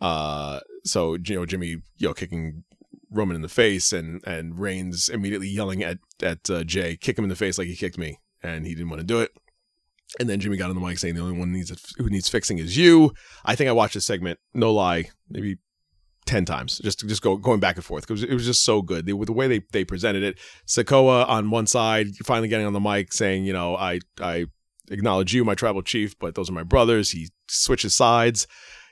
Uh, 0.00 0.60
so 0.84 1.14
you 1.14 1.36
know 1.36 1.46
Jimmy, 1.46 1.76
you 1.96 2.08
know, 2.08 2.14
kicking 2.14 2.64
Roman 3.10 3.36
in 3.36 3.42
the 3.42 3.48
face, 3.48 3.92
and 3.92 4.22
and 4.26 4.58
Reigns 4.58 5.08
immediately 5.08 5.48
yelling 5.48 5.82
at 5.82 5.98
at 6.22 6.48
uh, 6.50 6.64
Jey, 6.64 6.96
kick 6.96 7.18
him 7.18 7.24
in 7.24 7.30
the 7.30 7.36
face 7.36 7.58
like 7.58 7.68
he 7.68 7.76
kicked 7.76 7.98
me, 7.98 8.18
and 8.42 8.66
he 8.66 8.74
didn't 8.74 8.90
want 8.90 9.00
to 9.00 9.06
do 9.06 9.20
it. 9.20 9.32
And 10.20 10.28
then 10.28 10.38
Jimmy 10.40 10.56
got 10.56 10.70
on 10.70 10.76
the 10.76 10.86
mic 10.86 10.98
saying 10.98 11.14
the 11.14 11.22
only 11.22 11.38
one 11.38 11.48
who 11.48 11.54
needs 11.56 11.94
who 11.98 12.08
needs 12.08 12.28
fixing 12.28 12.58
is 12.58 12.76
you. 12.76 13.12
I 13.44 13.56
think 13.56 13.68
I 13.68 13.72
watched 13.72 13.94
this 13.94 14.06
segment, 14.06 14.38
no 14.54 14.72
lie, 14.72 15.10
maybe 15.28 15.58
ten 16.26 16.44
times, 16.44 16.78
just 16.78 17.00
just 17.00 17.22
go 17.22 17.36
going 17.36 17.60
back 17.60 17.76
and 17.76 17.84
forth 17.84 18.06
because 18.06 18.22
it 18.22 18.32
was 18.32 18.46
just 18.46 18.64
so 18.64 18.82
good. 18.82 19.10
With 19.12 19.26
the 19.26 19.32
way 19.32 19.48
they 19.48 19.60
they 19.72 19.84
presented 19.84 20.22
it, 20.22 20.38
Sikoa 20.66 21.28
on 21.28 21.50
one 21.50 21.66
side, 21.66 22.08
finally 22.24 22.48
getting 22.48 22.66
on 22.66 22.72
the 22.72 22.80
mic 22.80 23.12
saying, 23.12 23.44
you 23.44 23.52
know, 23.52 23.76
I 23.76 24.00
I 24.20 24.46
acknowledge 24.90 25.34
you, 25.34 25.44
my 25.44 25.54
tribal 25.54 25.82
chief, 25.82 26.18
but 26.18 26.34
those 26.34 26.50
are 26.50 26.54
my 26.54 26.62
brothers. 26.62 27.10
He 27.10 27.28
switches 27.48 27.94
sides, 27.94 28.46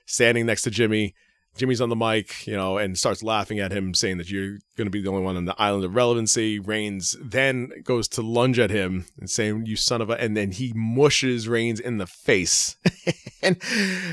standing 0.07 0.47
next 0.47 0.63
to 0.63 0.71
Jimmy. 0.71 1.15
Jimmy's 1.57 1.81
on 1.81 1.89
the 1.89 1.97
mic, 1.97 2.47
you 2.47 2.57
know, 2.57 2.79
and 2.79 2.99
starts 2.99 3.23
laughing 3.23 3.61
at 3.61 3.73
him, 3.73 3.95
saying 3.95 4.19
that 4.19 4.31
you're 4.31 4.59
going 4.77 4.87
to 4.87 4.91
be 4.91 5.01
the 5.01 5.09
only 5.09 5.23
one 5.23 5.37
on 5.37 5.45
the 5.45 5.55
island 5.61 5.85
of 5.85 5.95
relevancy. 5.95 6.59
Reigns 6.59 7.17
then 7.21 7.71
goes 7.85 8.09
to 8.09 8.23
lunge 8.23 8.59
at 8.59 8.71
him 8.71 9.07
and 9.19 9.31
saying, 9.31 9.67
"You 9.67 9.77
son 9.77 10.03
of 10.03 10.11
a," 10.11 10.21
and 10.21 10.37
then 10.37 10.51
he 10.51 10.73
mushes 10.75 11.47
Reigns 11.49 11.79
in 11.79 11.99
the 11.99 12.07
face, 12.07 12.77
and 13.43 13.61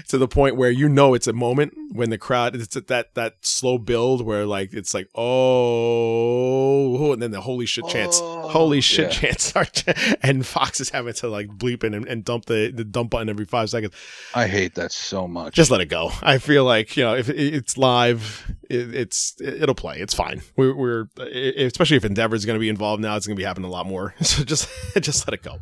to 0.08 0.18
the 0.18 0.28
point 0.28 0.56
where 0.56 0.70
you 0.70 0.88
know 0.88 1.14
it's 1.14 1.28
a 1.28 1.34
moment 1.34 1.74
when 1.92 2.10
the 2.10 2.18
crowd 2.18 2.56
it's 2.56 2.76
at 2.76 2.88
that 2.88 3.16
that 3.16 3.36
slow 3.42 3.78
build 3.78 4.26
where 4.26 4.46
like 4.46 4.74
it's 4.74 4.94
like 4.94 5.10
oh, 5.16 7.12
and 7.14 7.22
then 7.22 7.32
the 7.32 7.42
holy 7.42 7.66
shit 7.66 7.88
chants, 7.88 8.20
oh, 8.22 8.50
holy 8.50 8.82
shit 8.82 9.08
yeah. 9.08 9.20
chants 9.20 9.46
start, 9.46 9.84
and 10.22 10.46
Fox 10.46 10.80
is 10.80 10.90
having 10.90 11.14
to 11.14 11.28
like 11.28 11.48
bleep 11.48 11.84
and, 11.84 11.96
and 12.06 12.24
dump 12.24 12.46
the 12.46 12.72
the 12.72 12.84
dump 12.84 13.10
button 13.12 13.30
every 13.30 13.46
five 13.46 13.70
seconds 13.70 13.96
I 14.36 14.48
hate 14.48 14.76
that 14.76 14.92
so 14.92 15.28
much. 15.28 15.56
just 15.56 15.72
let 15.72 15.82
it 15.82 15.88
go. 15.88 16.12
I 16.22 16.38
feel 16.38 16.66
like 16.66 16.96
you 16.96 17.04
know 17.04 17.16
if 17.16 17.31
it's 17.38 17.78
live, 17.78 18.52
it, 18.70 18.96
it's 18.96 19.36
it'll 19.42 19.76
play. 19.76 19.98
It's 20.00 20.14
fine. 20.14 20.42
We're, 20.56 20.76
we're 20.76 21.06
especially 21.18 21.98
if 21.98 22.06
Endeavor 22.06 22.36
is 22.36 22.46
going 22.46 22.56
to 22.56 22.60
be 22.60 22.70
involved 22.70 23.02
now. 23.02 23.16
It's 23.16 23.28
going 23.28 23.36
to 23.36 23.40
be 23.40 23.46
happening 23.46 23.68
a 23.68 23.72
lot 23.72 23.86
more. 23.86 24.14
So 24.22 24.44
just 24.44 24.70
just 25.02 25.28
let 25.28 25.34
it 25.34 25.44
go. 25.44 25.58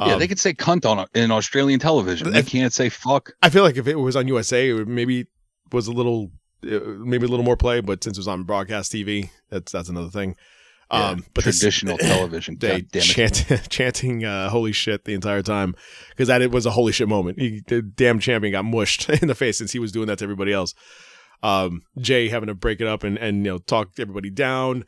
yeah, 0.00 0.14
Um, 0.14 0.18
they 0.18 0.28
could 0.28 0.38
say 0.40 0.52
cunt 0.52 0.84
on 0.84 1.06
in 1.14 1.30
Australian 1.30 1.80
television. 1.80 2.32
They 2.32 2.42
can't 2.42 2.72
say 2.72 2.88
fuck. 2.88 3.32
I 3.42 3.50
feel 3.50 3.62
like 3.62 3.76
if 3.76 3.86
it 3.86 3.96
was 3.96 4.16
on 4.16 4.28
USA, 4.28 4.68
it 4.68 4.72
would 4.74 4.88
maybe 4.88 5.26
was 5.72 5.86
a 5.86 5.92
little 5.92 6.30
uh, 6.64 6.80
maybe 6.98 7.26
a 7.26 7.28
little 7.28 7.44
more 7.44 7.56
play. 7.56 7.80
But 7.80 8.02
since 8.04 8.16
it 8.16 8.20
was 8.20 8.28
on 8.28 8.42
broadcast 8.44 8.92
TV, 8.92 9.30
that's 9.50 9.72
that's 9.72 9.88
another 9.88 10.10
thing. 10.10 10.36
Yeah, 10.92 11.08
Um, 11.10 11.24
but 11.34 11.44
this- 11.44 11.58
traditional 11.60 11.96
television. 11.98 12.56
they 12.60 12.82
damn 12.82 13.02
chant, 13.02 13.46
chanting 13.70 14.24
uh, 14.24 14.48
"Holy 14.50 14.72
shit" 14.72 15.04
the 15.04 15.14
entire 15.14 15.42
time 15.42 15.74
because 16.10 16.28
that 16.28 16.42
it 16.42 16.50
was 16.50 16.66
a 16.66 16.70
holy 16.70 16.92
shit 16.92 17.08
moment. 17.08 17.38
He, 17.40 17.62
the 17.66 17.82
damn 17.82 18.18
champion 18.18 18.52
got 18.52 18.64
mushed 18.64 19.08
in 19.22 19.28
the 19.28 19.34
face 19.34 19.58
since 19.58 19.72
he 19.72 19.78
was 19.78 19.92
doing 19.92 20.06
that 20.08 20.18
to 20.18 20.24
everybody 20.24 20.52
else. 20.52 20.74
Um, 21.42 21.82
Jey 21.98 22.28
having 22.28 22.46
to 22.46 22.54
break 22.54 22.80
it 22.80 22.86
up 22.86 23.02
and 23.04 23.18
and 23.18 23.38
you 23.44 23.52
know 23.52 23.58
talk 23.58 23.90
everybody 23.98 24.30
down. 24.30 24.84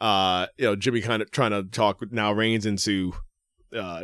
Uh, 0.00 0.46
you 0.58 0.64
know 0.66 0.76
Jimmy 0.76 1.00
kind 1.00 1.22
of 1.22 1.30
trying 1.30 1.50
to 1.52 1.62
talk 1.64 2.00
now 2.12 2.32
Reigns 2.32 2.66
into 2.66 3.12
uh, 3.76 4.02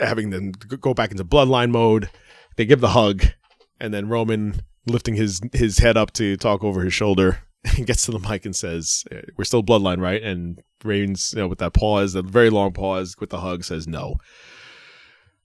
having 0.00 0.30
them 0.30 0.52
go 0.52 0.94
back 0.94 1.10
into 1.10 1.24
bloodline 1.24 1.70
mode. 1.70 2.10
They 2.56 2.66
give 2.66 2.80
the 2.80 2.88
hug, 2.90 3.24
and 3.80 3.92
then 3.94 4.08
Roman 4.08 4.60
lifting 4.86 5.14
his 5.14 5.40
his 5.52 5.78
head 5.78 5.96
up 5.96 6.12
to 6.14 6.36
talk 6.36 6.64
over 6.64 6.82
his 6.82 6.92
shoulder. 6.94 7.38
Gets 7.84 8.06
to 8.06 8.12
the 8.12 8.18
mic 8.18 8.44
and 8.44 8.54
says, 8.56 9.04
"Uh, 9.10 9.22
"We're 9.36 9.44
still 9.44 9.62
bloodline, 9.62 10.00
right?" 10.00 10.22
And 10.22 10.62
Reigns, 10.84 11.32
you 11.34 11.42
know, 11.42 11.48
with 11.48 11.58
that 11.58 11.72
pause, 11.72 12.12
that 12.14 12.24
very 12.26 12.50
long 12.50 12.72
pause 12.72 13.16
with 13.18 13.30
the 13.30 13.40
hug, 13.40 13.64
says 13.64 13.86
no. 13.88 14.16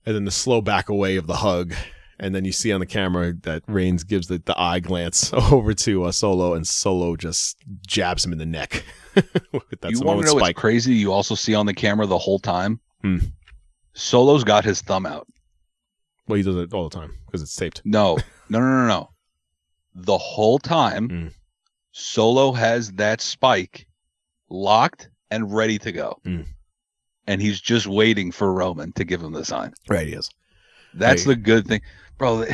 and 0.05 0.15
then 0.15 0.25
the 0.25 0.31
slow 0.31 0.61
back 0.61 0.89
away 0.89 1.15
of 1.15 1.27
the 1.27 1.37
hug, 1.37 1.73
and 2.19 2.35
then 2.35 2.45
you 2.45 2.51
see 2.51 2.71
on 2.71 2.79
the 2.79 2.85
camera 2.85 3.33
that 3.43 3.63
Reigns 3.67 4.03
gives 4.03 4.27
the, 4.27 4.41
the 4.45 4.53
eye 4.59 4.79
glance 4.79 5.31
over 5.51 5.73
to 5.73 6.03
uh, 6.05 6.11
Solo, 6.11 6.53
and 6.53 6.67
Solo 6.67 7.15
just 7.15 7.57
jabs 7.87 8.25
him 8.25 8.31
in 8.31 8.37
the 8.37 8.45
neck. 8.45 8.83
you 9.15 9.21
want 9.53 9.69
to 9.71 10.25
know 10.25 10.31
spike. 10.37 10.41
what's 10.41 10.59
crazy? 10.59 10.93
You 10.95 11.11
also 11.13 11.35
see 11.35 11.55
on 11.55 11.65
the 11.65 11.73
camera 11.73 12.05
the 12.05 12.17
whole 12.17 12.39
time. 12.39 12.79
Hmm. 13.01 13.17
Solo's 13.93 14.43
got 14.43 14.63
his 14.65 14.81
thumb 14.81 15.05
out. 15.05 15.27
Well, 16.27 16.37
he 16.37 16.43
does 16.43 16.55
it 16.55 16.73
all 16.73 16.87
the 16.89 16.95
time 16.97 17.13
because 17.25 17.41
it's 17.41 17.55
taped. 17.55 17.81
No, 17.85 18.17
no, 18.49 18.59
no, 18.59 18.65
no, 18.65 18.87
no. 18.87 19.09
The 19.95 20.17
whole 20.17 20.57
time, 20.57 21.09
Mm. 21.09 21.33
Solo 21.93 22.51
has 22.51 22.91
that 22.93 23.21
spike 23.21 23.87
locked 24.49 25.09
and 25.31 25.53
ready 25.53 25.77
to 25.79 25.91
go. 25.91 26.17
Mm. 26.25 26.45
And 27.27 27.41
he's 27.41 27.61
just 27.61 27.87
waiting 27.87 28.31
for 28.31 28.51
Roman 28.53 28.91
to 28.93 29.05
give 29.05 29.21
him 29.21 29.31
the 29.31 29.45
sign. 29.45 29.73
Right, 29.87 30.07
he 30.07 30.13
is. 30.13 30.29
That's 30.93 31.23
Hey. 31.23 31.29
the 31.29 31.35
good 31.37 31.67
thing. 31.67 31.81
Bro, 32.17 32.45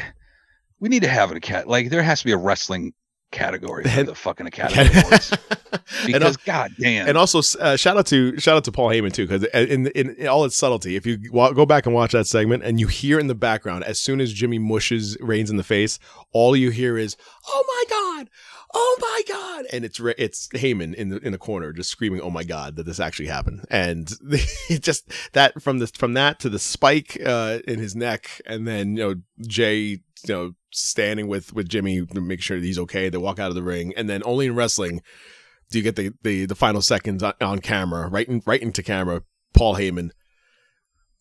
we 0.80 0.90
need 0.90 1.02
to 1.03 1.10
have 1.10 1.32
a 1.32 1.40
cat. 1.40 1.68
Like, 1.68 1.90
there 1.90 2.03
has 2.03 2.20
to 2.20 2.26
be 2.26 2.32
a 2.34 2.38
wrestling 2.38 2.94
category 3.32 3.84
for 3.86 4.03
the 4.03 4.14
fucking 4.16 4.45
Academy 4.53 4.90
Awards. 5.02 5.32
and, 5.72 6.06
Because, 6.07 6.36
al- 6.38 6.44
god 6.45 6.72
damn. 6.80 7.07
and 7.07 7.18
also 7.18 7.40
uh, 7.60 7.76
shout 7.76 7.95
out 7.98 8.07
to 8.07 8.40
shout 8.40 8.57
out 8.57 8.64
to 8.66 8.72
Paul 8.72 8.90
Heyman 8.90 9.14
too 9.14 9.28
because 9.28 9.44
in, 9.53 9.86
in 9.88 10.16
in 10.16 10.28
all 10.28 10.45
its 10.45 10.56
subtlety, 10.56 10.95
if 10.95 11.06
you 11.06 11.20
wa- 11.32 11.52
go 11.52 11.64
back 11.66 11.86
and 11.86 11.94
watch 11.94 12.11
that 12.14 12.26
segment 12.26 12.64
and 12.64 12.80
you 12.80 12.88
hear 12.88 13.20
in 13.20 13.28
the 13.28 13.36
background 13.36 13.84
as 13.84 13.99
soon 13.99 14.20
as 14.20 14.34
Jimmy 14.34 14.57
mushes 14.57 15.16
Reigns 15.20 15.52
in 15.52 15.57
the 15.57 15.64
face, 15.64 15.99
all 16.32 16.56
you 16.56 16.72
hear 16.72 16.98
is 16.98 17.18
"Oh 17.48 17.64
my 17.68 17.84
god, 18.18 18.30
oh 18.74 18.98
my 19.02 19.22
god," 19.28 19.66
and 19.72 19.86
it's 19.86 20.00
Re- 20.00 20.16
it's 20.18 20.48
Heyman 20.50 20.94
in 20.94 21.10
the 21.10 21.18
in 21.18 21.32
the 21.32 21.38
corner 21.38 21.72
just 21.74 21.90
screaming 21.90 22.22
"Oh 22.22 22.30
my 22.30 22.44
god" 22.44 22.76
that 22.76 22.86
this 22.86 23.00
actually 23.00 23.28
happened, 23.28 23.66
and 23.70 24.12
it 24.70 24.82
just 24.82 25.12
that 25.34 25.62
from 25.62 25.80
the 25.80 25.88
from 25.88 26.14
that 26.14 26.40
to 26.41 26.50
the 26.50 26.60
spike 26.60 27.18
uh, 27.26 27.60
in 27.68 27.80
his 27.80 27.96
neck, 27.96 28.41
and 28.46 28.68
then 28.68 28.96
you 28.96 29.04
know 29.04 29.16
Jey 29.48 29.80
you 29.82 30.00
know 30.28 30.52
standing 30.72 31.28
with 31.28 31.54
with 31.54 31.70
Jimmy 31.70 32.06
to 32.06 32.22
make 32.22 32.41
sure 32.41 32.60
that 32.60 32.66
he's 32.66 32.80
okay. 32.80 33.10
They 33.10 33.18
walk 33.18 33.40
out 33.40 33.50
of 33.50 33.56
the 33.56 33.64
ring, 33.64 33.94
and 33.96 34.10
then 34.10 34.22
only 34.26 34.48
in 34.48 34.56
wrestling 34.56 35.02
do 35.70 35.78
you 35.78 35.84
get 35.84 35.96
the 35.96 36.12
the, 36.24 36.46
the 36.46 36.56
final 36.56 36.82
seconds 36.82 37.24
on, 37.24 37.34
on 37.41 37.60
camera, 37.60 38.08
right 38.08 38.28
in, 38.28 38.41
right 38.46 38.62
into 38.62 38.84
camera. 38.84 39.24
Paul 39.54 39.76
Heyman. 39.76 40.12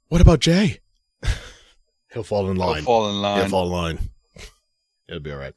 What 0.09 0.21
about 0.21 0.41
Jey? 0.41 0.81
He'll 2.13 2.23
fall 2.23 2.51
in 2.51 2.61
I'll 2.61 2.69
line. 2.69 2.83
fall 2.83 3.11
in 3.11 3.21
line. 3.21 3.41
He'll 3.41 3.49
fall 3.49 3.67
in 3.67 3.73
line. 3.73 3.99
It'll 5.09 5.21
be 5.21 5.33
all 5.33 5.39
right. 5.39 5.55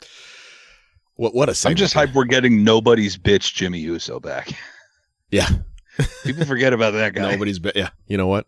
What 1.21 1.35
what 1.35 1.49
a 1.49 1.67
I'm 1.69 1.75
just 1.75 1.93
hyped 1.93 2.15
we're 2.15 2.25
getting 2.25 2.63
nobody's 2.63 3.15
bitch 3.15 3.53
Jimmy 3.53 3.77
Uso 3.77 4.19
back. 4.19 4.51
Yeah. 5.33 5.47
People 6.25 6.43
forget 6.43 6.73
about 6.73 6.91
that 6.91 7.13
guy. 7.13 7.31
Nobody's 7.31 7.57
been. 7.57 7.71
Yeah. 7.73 7.91
You 8.05 8.17
know 8.17 8.27
what? 8.27 8.47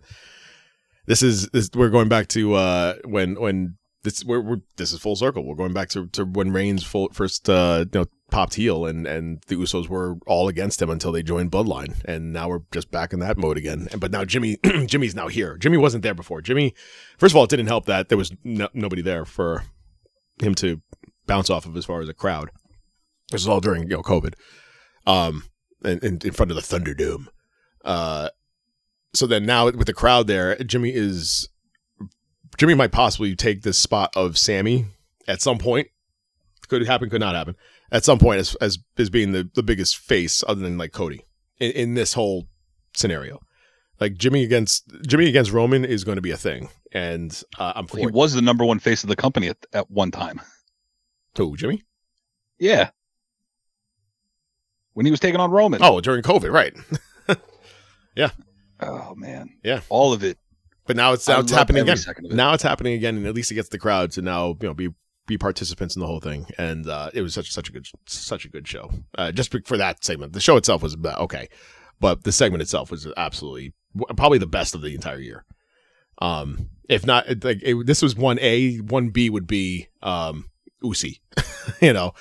This 1.05 1.23
is 1.23 1.47
this. 1.51 1.69
We're 1.73 1.91
going 1.91 2.09
back 2.09 2.27
to 2.29 2.55
uh 2.55 2.95
when 3.05 3.39
when 3.39 3.77
this 4.03 4.25
we're, 4.25 4.41
we're 4.41 4.57
this 4.75 4.91
is 4.91 4.99
full 4.99 5.15
circle. 5.15 5.45
We're 5.45 5.55
going 5.55 5.71
back 5.71 5.87
to, 5.91 6.07
to 6.07 6.25
when 6.25 6.51
Reigns 6.51 6.83
full, 6.83 7.07
first 7.13 7.49
uh 7.49 7.85
you 7.93 8.01
know 8.01 8.05
popped 8.31 8.55
heel 8.55 8.85
and 8.85 9.07
and 9.07 9.41
the 9.47 9.55
Usos 9.55 9.87
were 9.87 10.17
all 10.27 10.49
against 10.49 10.81
him 10.81 10.89
until 10.89 11.13
they 11.13 11.23
joined 11.23 11.51
Bloodline 11.51 12.03
and 12.03 12.33
now 12.33 12.49
we're 12.49 12.63
just 12.73 12.91
back 12.91 13.13
in 13.13 13.19
that 13.19 13.37
mode 13.37 13.57
again. 13.57 13.87
And 13.93 14.01
but 14.01 14.11
now 14.11 14.25
Jimmy 14.25 14.57
Jimmy's 14.87 15.15
now 15.15 15.29
here. 15.29 15.55
Jimmy 15.55 15.77
wasn't 15.77 16.03
there 16.03 16.13
before. 16.13 16.41
Jimmy, 16.41 16.73
first 17.17 17.31
of 17.31 17.37
all, 17.37 17.45
it 17.45 17.49
didn't 17.49 17.67
help 17.67 17.85
that 17.85 18.09
there 18.09 18.17
was 18.17 18.33
no, 18.43 18.67
nobody 18.73 19.01
there 19.01 19.23
for 19.23 19.63
him 20.41 20.53
to 20.55 20.81
bounce 21.27 21.49
off 21.49 21.65
of 21.65 21.77
as 21.77 21.85
far 21.85 22.01
as 22.01 22.09
a 22.09 22.13
crowd. 22.13 22.51
This 23.31 23.41
is 23.41 23.47
all 23.47 23.59
during 23.59 23.83
you 23.83 23.89
know 23.89 24.01
COVID, 24.01 24.33
um, 25.05 25.43
in, 25.83 25.99
in, 25.99 26.19
in 26.23 26.31
front 26.31 26.51
of 26.51 26.55
the 26.55 26.61
Thunderdome. 26.61 27.27
Uh, 27.83 28.29
so 29.13 29.27
then 29.27 29.45
now 29.45 29.65
with 29.65 29.87
the 29.87 29.93
crowd 29.93 30.27
there, 30.27 30.55
Jimmy 30.57 30.93
is 30.93 31.49
Jimmy 32.57 32.73
might 32.73 32.91
possibly 32.91 33.35
take 33.35 33.61
this 33.61 33.77
spot 33.77 34.15
of 34.15 34.37
Sami 34.37 34.85
at 35.27 35.41
some 35.41 35.57
point. 35.57 35.87
Could 36.67 36.85
happen, 36.87 37.09
could 37.09 37.21
not 37.21 37.35
happen. 37.35 37.55
At 37.91 38.05
some 38.05 38.19
point, 38.19 38.39
as 38.39 38.55
as, 38.55 38.79
as 38.97 39.09
being 39.09 39.31
the, 39.31 39.49
the 39.53 39.63
biggest 39.63 39.97
face, 39.97 40.43
other 40.47 40.61
than 40.61 40.77
like 40.77 40.91
Cody, 40.91 41.25
in, 41.59 41.71
in 41.71 41.93
this 41.93 42.13
whole 42.13 42.47
scenario. 42.95 43.39
Like 43.99 44.15
Jimmy 44.15 44.43
against 44.43 44.91
Jimmy 45.07 45.27
against 45.27 45.51
Roman 45.51 45.85
is 45.85 46.03
going 46.03 46.15
to 46.15 46.21
be 46.21 46.31
a 46.31 46.37
thing, 46.37 46.69
and 46.91 47.41
uh, 47.59 47.73
I'm 47.75 47.87
for 47.87 47.97
he 47.97 48.07
was 48.07 48.33
the 48.33 48.41
number 48.41 48.65
one 48.65 48.79
face 48.79 49.03
of 49.03 49.09
the 49.09 49.15
company 49.15 49.49
at, 49.49 49.57
at 49.71 49.91
one 49.91 50.11
time. 50.11 50.41
Who, 51.37 51.55
Jimmy? 51.55 51.83
Yeah. 52.59 52.89
When 54.93 55.05
he 55.05 55.11
was 55.11 55.19
taking 55.19 55.39
on 55.39 55.51
Roman. 55.51 55.81
Oh, 55.83 56.01
during 56.01 56.21
COVID, 56.23 56.51
right? 56.51 56.73
Yeah. 58.15 58.29
Oh, 58.79 59.15
man. 59.15 59.49
Yeah. 59.63 59.81
All 59.89 60.13
of 60.13 60.23
it. 60.23 60.37
But 60.85 60.95
now 60.95 61.13
it's 61.13 61.27
I 61.29 61.33
now 61.33 61.39
it's 61.39 61.51
happening 61.51 61.83
again. 61.83 61.97
it. 61.97 62.31
Now 62.33 62.53
it's 62.53 62.63
happening 62.63 62.93
again, 62.93 63.17
and 63.17 63.25
at 63.25 63.33
least 63.33 63.51
it 63.51 63.55
gets 63.55 63.69
the 63.69 63.79
crowd 63.79 64.11
to 64.11 64.21
now 64.21 64.49
you 64.61 64.67
know 64.67 64.73
be 64.73 64.89
be 65.25 65.37
participants 65.37 65.95
in 65.95 66.01
the 66.01 66.05
whole 66.07 66.19
thing. 66.19 66.45
And 66.57 66.87
uh, 66.87 67.09
it 67.13 67.21
was 67.21 67.33
such 67.33 67.51
such 67.51 67.69
a 67.69 67.71
good 67.71 67.87
such 68.05 68.43
a 68.45 68.49
good 68.49 68.67
show. 68.67 68.91
Uh, 69.17 69.31
just 69.31 69.55
for 69.65 69.77
that 69.77 70.03
segment, 70.03 70.33
the 70.33 70.41
show 70.41 70.57
itself 70.57 70.83
was 70.83 70.97
okay, 71.05 71.47
but 72.01 72.25
the 72.25 72.33
segment 72.33 72.61
itself 72.61 72.91
was 72.91 73.07
absolutely 73.15 73.73
probably 74.17 74.39
the 74.39 74.45
best 74.45 74.75
of 74.75 74.81
the 74.81 74.93
entire 74.93 75.19
year. 75.19 75.45
Um, 76.19 76.69
if 76.89 77.05
not, 77.05 77.27
like 77.45 77.59
it, 77.63 77.85
this 77.85 78.01
was 78.01 78.15
one 78.15 78.37
A, 78.39 78.77
one 78.79 79.09
B 79.09 79.29
would 79.29 79.47
be 79.47 79.87
um 80.01 80.49
Usi, 80.83 81.21
you 81.81 81.93
know, 81.93 82.13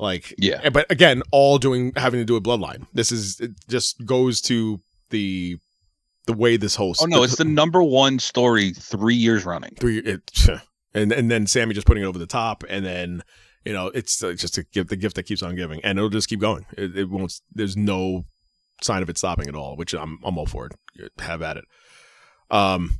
like 0.00 0.34
Yeah. 0.38 0.68
but 0.70 0.90
again, 0.90 1.22
all 1.30 1.58
doing 1.58 1.92
having 1.96 2.20
to 2.20 2.24
do 2.24 2.34
with 2.34 2.44
bloodline. 2.44 2.86
This 2.94 3.12
is 3.12 3.38
it 3.40 3.52
just 3.68 4.04
goes 4.04 4.40
to 4.42 4.80
the 5.10 5.58
the 6.26 6.32
way 6.32 6.56
this 6.56 6.76
whole 6.76 6.94
Oh, 7.00 7.06
no. 7.06 7.22
It's 7.22 7.36
the 7.36 7.44
number 7.44 7.82
one 7.82 8.18
story 8.18 8.72
three 8.72 9.14
years 9.14 9.44
running. 9.44 9.74
three 9.78 9.98
it, 9.98 10.30
and 10.94 11.12
and 11.12 11.30
then 11.30 11.46
Sami 11.46 11.74
just 11.74 11.86
putting 11.86 12.02
it 12.02 12.06
over 12.06 12.18
the 12.18 12.26
top, 12.26 12.64
and 12.68 12.84
then 12.84 13.22
you 13.64 13.72
know 13.72 13.88
it's 13.88 14.22
uh, 14.22 14.32
just 14.32 14.58
a 14.58 14.62
gift, 14.64 14.90
the 14.90 14.96
gift 14.96 15.16
that 15.16 15.24
keeps 15.24 15.42
on 15.42 15.54
giving, 15.56 15.80
and 15.84 15.98
it'll 15.98 16.10
just 16.10 16.28
keep 16.28 16.40
going. 16.40 16.66
It, 16.76 16.96
it 16.96 17.10
won't. 17.10 17.40
There's 17.52 17.76
no 17.76 18.24
sign 18.82 19.02
of 19.02 19.08
it 19.10 19.18
stopping 19.18 19.48
at 19.48 19.54
all, 19.54 19.76
which 19.76 19.92
I'm 19.94 20.18
I'm 20.24 20.38
all 20.38 20.46
for 20.46 20.66
it. 20.66 21.12
Have 21.20 21.42
at 21.42 21.56
it. 21.56 21.64
Um, 22.50 22.98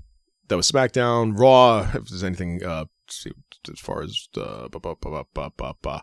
that 0.48 0.56
was 0.56 0.70
SmackDown, 0.70 1.38
Raw. 1.38 1.88
If 1.94 2.08
there's 2.08 2.24
anything, 2.24 2.64
uh, 2.64 2.86
see 3.08 3.32
as 3.72 3.78
far 3.80 4.02
as 4.02 4.28
uh, 4.36 4.68
bu- 4.68 4.80
bu- 4.80 4.96
bu- 5.00 5.98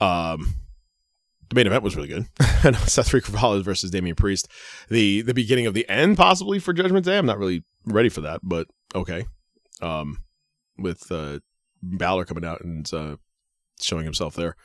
um. 0.00 0.54
The 1.48 1.54
main 1.54 1.66
event 1.66 1.82
was 1.82 1.96
really 1.96 2.08
good. 2.08 2.26
Seth 2.42 3.08
Freakin' 3.08 3.62
versus 3.62 3.90
Damian 3.90 4.16
Priest. 4.16 4.48
The 4.90 5.22
the 5.22 5.32
beginning 5.32 5.64
of 5.66 5.72
the 5.72 5.88
end, 5.88 6.18
possibly 6.18 6.58
for 6.58 6.74
Judgment 6.74 7.06
Day. 7.06 7.16
I'm 7.16 7.24
not 7.24 7.38
really 7.38 7.64
ready 7.86 8.10
for 8.10 8.20
that, 8.20 8.40
but 8.42 8.66
okay 8.94 9.24
um, 9.82 10.18
with 10.76 11.10
uh, 11.10 11.38
Balor 11.82 12.24
coming 12.24 12.44
out 12.44 12.60
and 12.62 12.92
uh, 12.92 13.16
showing 13.80 14.04
himself 14.04 14.34
there. 14.34 14.56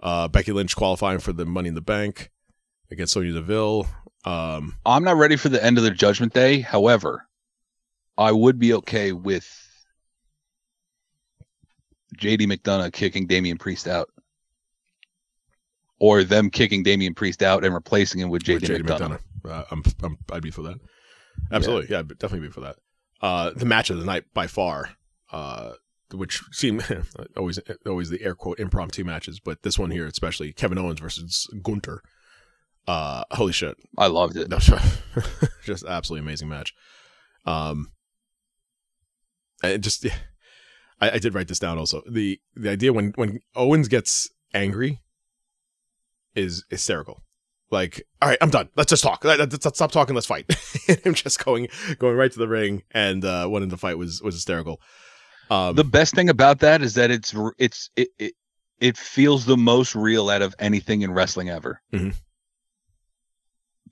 Uh, 0.00 0.28
Becky 0.28 0.52
Lynch 0.52 0.76
qualifying 0.76 1.18
for 1.18 1.32
the 1.32 1.46
Money 1.46 1.68
in 1.68 1.74
the 1.74 1.80
Bank 1.80 2.30
against 2.90 3.12
Sonya 3.12 3.32
Deville. 3.32 3.86
Um, 4.24 4.76
I'm 4.84 5.04
not 5.04 5.16
ready 5.16 5.36
for 5.36 5.48
the 5.48 5.62
end 5.62 5.78
of 5.78 5.84
the 5.84 5.90
Judgment 5.90 6.32
Day. 6.32 6.60
However, 6.60 7.26
I 8.16 8.32
would 8.32 8.58
be 8.58 8.74
okay 8.74 9.12
with 9.12 9.46
JD 12.18 12.42
McDonough 12.42 12.92
kicking 12.92 13.26
Damian 13.26 13.58
Priest 13.58 13.88
out. 13.88 14.08
Or 16.04 16.22
them 16.22 16.50
kicking 16.50 16.82
Damian 16.82 17.14
Priest 17.14 17.42
out 17.42 17.64
and 17.64 17.72
replacing 17.72 18.20
him 18.20 18.28
with 18.28 18.42
JD, 18.42 18.82
McDonough. 18.82 19.20
McDonough. 19.42 19.50
Uh, 19.50 19.64
I'm, 19.70 19.82
I'm, 20.02 20.18
I'd 20.30 20.42
be 20.42 20.50
for 20.50 20.60
that. 20.64 20.76
Absolutely. 21.50 21.90
Yeah, 21.90 22.00
I'd 22.00 22.08
definitely 22.18 22.46
be 22.46 22.52
for 22.52 22.60
that. 22.60 22.76
Uh, 23.22 23.52
the 23.56 23.64
match 23.64 23.88
of 23.88 23.98
the 23.98 24.04
night 24.04 24.24
by 24.34 24.46
far, 24.46 24.90
uh, 25.32 25.72
which 26.12 26.42
seem 26.52 26.82
always 27.38 27.58
always 27.86 28.10
the 28.10 28.22
air 28.22 28.34
quote 28.34 28.60
impromptu 28.60 29.02
matches, 29.02 29.40
but 29.40 29.62
this 29.62 29.78
one 29.78 29.90
here 29.90 30.04
especially 30.04 30.52
Kevin 30.52 30.76
Owens 30.76 31.00
versus 31.00 31.48
Gunther. 31.62 32.02
Uh, 32.86 33.24
holy 33.30 33.54
shit! 33.54 33.78
I 33.96 34.08
loved 34.08 34.36
it. 34.36 34.50
Just 35.64 35.86
absolutely 35.86 36.26
amazing 36.26 36.50
match. 36.50 36.74
Um, 37.46 37.92
and 39.62 39.82
just 39.82 40.04
I, 41.00 41.12
I 41.12 41.18
did 41.18 41.34
write 41.34 41.48
this 41.48 41.58
down 41.58 41.78
also. 41.78 42.02
The 42.06 42.38
the 42.54 42.68
idea 42.68 42.92
when 42.92 43.14
when 43.16 43.40
Owens 43.56 43.88
gets 43.88 44.28
angry 44.52 45.00
is 46.34 46.64
hysterical. 46.70 47.22
Like, 47.70 48.02
all 48.22 48.28
right, 48.28 48.38
I'm 48.40 48.50
done. 48.50 48.68
Let's 48.76 48.90
just 48.90 49.02
talk. 49.02 49.24
Let- 49.24 49.38
Let's, 49.38 49.64
let's 49.64 49.78
stop 49.78 49.90
talking. 49.90 50.14
Let's 50.14 50.26
fight. 50.26 50.46
and 50.88 50.98
him 51.00 51.14
just 51.14 51.42
going 51.44 51.68
going 51.98 52.16
right 52.16 52.30
to 52.30 52.38
the 52.38 52.48
ring 52.48 52.82
and 52.92 53.24
uh, 53.24 53.48
winning 53.50 53.68
the 53.70 53.76
fight 53.76 53.98
was 53.98 54.22
was 54.22 54.34
hysterical. 54.34 54.80
Um, 55.50 55.74
The 55.76 55.84
best 55.84 56.14
thing 56.14 56.28
about 56.28 56.60
that 56.60 56.82
is 56.82 56.94
that 56.94 57.10
it's 57.10 57.34
it's 57.58 57.90
it 57.96 58.08
it, 58.18 58.34
it 58.80 58.96
feels 58.96 59.44
the 59.46 59.56
most 59.56 59.94
real 59.94 60.28
out 60.30 60.42
of 60.42 60.54
anything 60.58 61.02
in 61.02 61.12
wrestling 61.12 61.48
ever. 61.50 61.80
Mhm. 61.92 62.14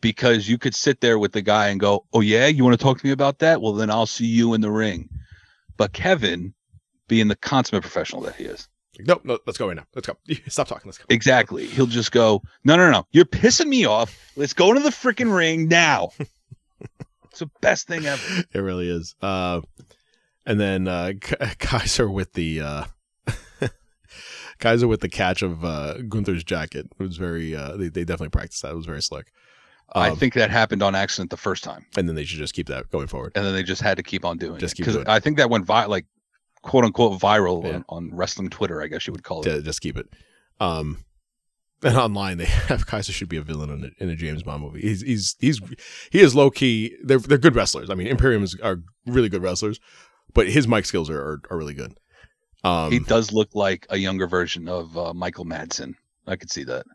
Because 0.01 0.49
you 0.49 0.59
could 0.59 0.75
sit 0.75 1.01
there 1.01 1.19
with 1.19 1.33
the 1.33 1.43
guy 1.43 1.69
and 1.69 1.79
go, 1.79 2.05
"Oh 2.13 2.21
yeah, 2.21 2.47
you 2.49 2.65
want 2.65 2.79
to 2.79 2.83
talk 2.83 2.99
to 2.99 3.07
me 3.07 3.13
about 3.13 3.39
that? 3.39 3.61
Well, 3.63 3.73
then 3.73 3.91
I'll 3.91 4.07
see 4.07 4.27
you 4.27 4.53
in 4.55 4.61
the 4.61 4.71
ring." 4.71 5.09
But 5.77 5.93
Kevin, 5.93 6.55
being 7.09 7.29
the 7.29 7.37
consummate 7.37 7.83
professional 7.83 8.23
that 8.23 8.35
he 8.37 8.45
is, 8.45 8.69
like, 8.99 9.07
no, 9.07 9.21
no, 9.25 9.39
let's 9.47 9.59
go 9.59 9.69
right 9.69 9.77
now. 9.77 9.87
Let's 9.95 10.07
go. 10.07 10.17
Stop 10.49 10.69
talking. 10.69 10.87
Let's 10.87 10.99
go. 10.99 11.05
exactly, 11.09 11.67
he'll 11.67 11.87
just 11.87 12.13
go, 12.13 12.43
"No, 12.65 12.77
no, 12.77 12.91
no, 12.91 13.07
you're 13.13 13.25
pissing 13.25 13.67
me 13.69 13.85
off. 13.85 14.17
Let's 14.37 14.53
go 14.53 14.69
into 14.71 14.83
the 14.83 14.91
freaking 14.91 15.35
ring 15.35 15.69
now." 15.69 16.11
it's 17.31 17.39
the 17.41 17.51
best 17.61 17.87
thing 17.87 18.05
ever. 18.07 18.45
it 18.53 18.59
really 18.59 18.89
is. 18.91 19.15
Uh, 19.23 19.61
and 20.47 20.61
then 20.61 20.89
uh, 20.89 21.13
K- 21.21 21.37
Kaiser 21.59 22.11
with 22.11 22.33
the 22.35 22.61
uh, 22.61 22.85
Kaiser 24.59 24.87
with 24.87 25.01
the 25.01 25.09
catch 25.09 25.43
of 25.43 25.65
uh, 25.65 25.95
Gunther's 26.09 26.45
jacket. 26.45 26.87
It 26.99 27.03
was 27.03 27.17
very. 27.17 27.55
Uh, 27.57 27.77
they, 27.77 27.89
they 27.89 28.05
definitely 28.05 28.29
practiced 28.31 28.63
that. 28.63 28.73
It 28.73 28.77
was 28.77 28.87
very 28.87 29.03
slick. 29.03 29.33
I 29.95 30.11
Um, 30.11 30.17
think 30.17 30.35
that 30.35 30.51
happened 30.51 30.83
on 30.83 30.95
accident 30.95 31.31
the 31.31 31.37
first 31.37 31.63
time, 31.65 31.85
and 31.97 32.09
then 32.09 32.15
they 32.17 32.25
should 32.25 32.39
just 32.39 32.55
keep 32.55 32.67
that 32.69 32.91
going 32.91 33.09
forward. 33.09 33.33
and 33.35 33.45
then 33.45 33.53
they 33.55 33.63
just 33.63 33.83
had 33.83 33.97
to 33.99 34.03
keep 34.03 34.25
on 34.25 34.39
doing 34.39 34.59
Just 34.59 34.75
it 34.75 34.79
because 34.79 34.95
doing. 34.95 35.09
I 35.09 35.21
think 35.21 35.37
that 35.37 35.51
went 35.51 35.67
vi- 35.67 35.85
like 35.87 36.07
quote 36.63 36.85
unquote 36.85 37.21
viral 37.21 37.65
Yeah. 37.65 37.77
on, 37.77 37.85
on 37.89 38.11
wrestling 38.15 38.51
Twitter. 38.51 38.83
I 38.83 38.87
guess 38.87 39.07
you 39.07 39.13
would 39.13 39.23
call 39.25 39.43
it. 39.43 39.49
Yeah, 39.53 39.61
just 39.61 39.81
keep 39.81 39.97
it. 39.97 40.07
Um, 40.61 41.05
and 41.83 41.97
online 41.97 42.39
they 42.39 42.45
have 42.69 42.87
Kaiser 42.87 43.13
should 43.13 43.29
be 43.29 43.37
a 43.37 43.43
villain 43.43 43.71
in 43.71 43.85
a, 43.85 44.03
in 44.03 44.09
a 44.11 44.17
James 44.17 44.43
Bond 44.43 44.63
movie. 44.63 44.81
He's 44.81 45.03
he's 45.03 45.37
he's 45.41 45.61
he 46.11 46.21
is 46.21 46.35
low 46.35 46.51
key. 46.51 46.97
They're 47.03 47.19
they're 47.19 47.39
good 47.39 47.57
wrestlers. 47.57 47.91
I 47.91 47.95
mean, 47.95 48.07
Imperium 48.07 48.43
is, 48.43 48.57
are 48.63 48.79
really 49.07 49.29
good 49.29 49.43
wrestlers, 49.43 49.81
but 50.35 50.49
his 50.49 50.69
mic 50.69 50.87
skills 50.87 51.11
are 51.11 51.21
are, 51.21 51.41
are 51.51 51.57
really 51.59 51.75
good. 51.75 51.95
Um, 52.65 52.93
he 52.93 53.01
does 53.01 53.33
look 53.33 53.55
like 53.55 53.87
a 53.91 53.97
younger 53.97 54.29
version 54.29 54.69
of 54.69 54.97
uh, 54.97 55.13
Michael 55.13 55.45
Madsen. 55.45 55.95
I 56.29 56.37
could 56.37 56.51
see 56.51 56.63
that. 56.65 56.87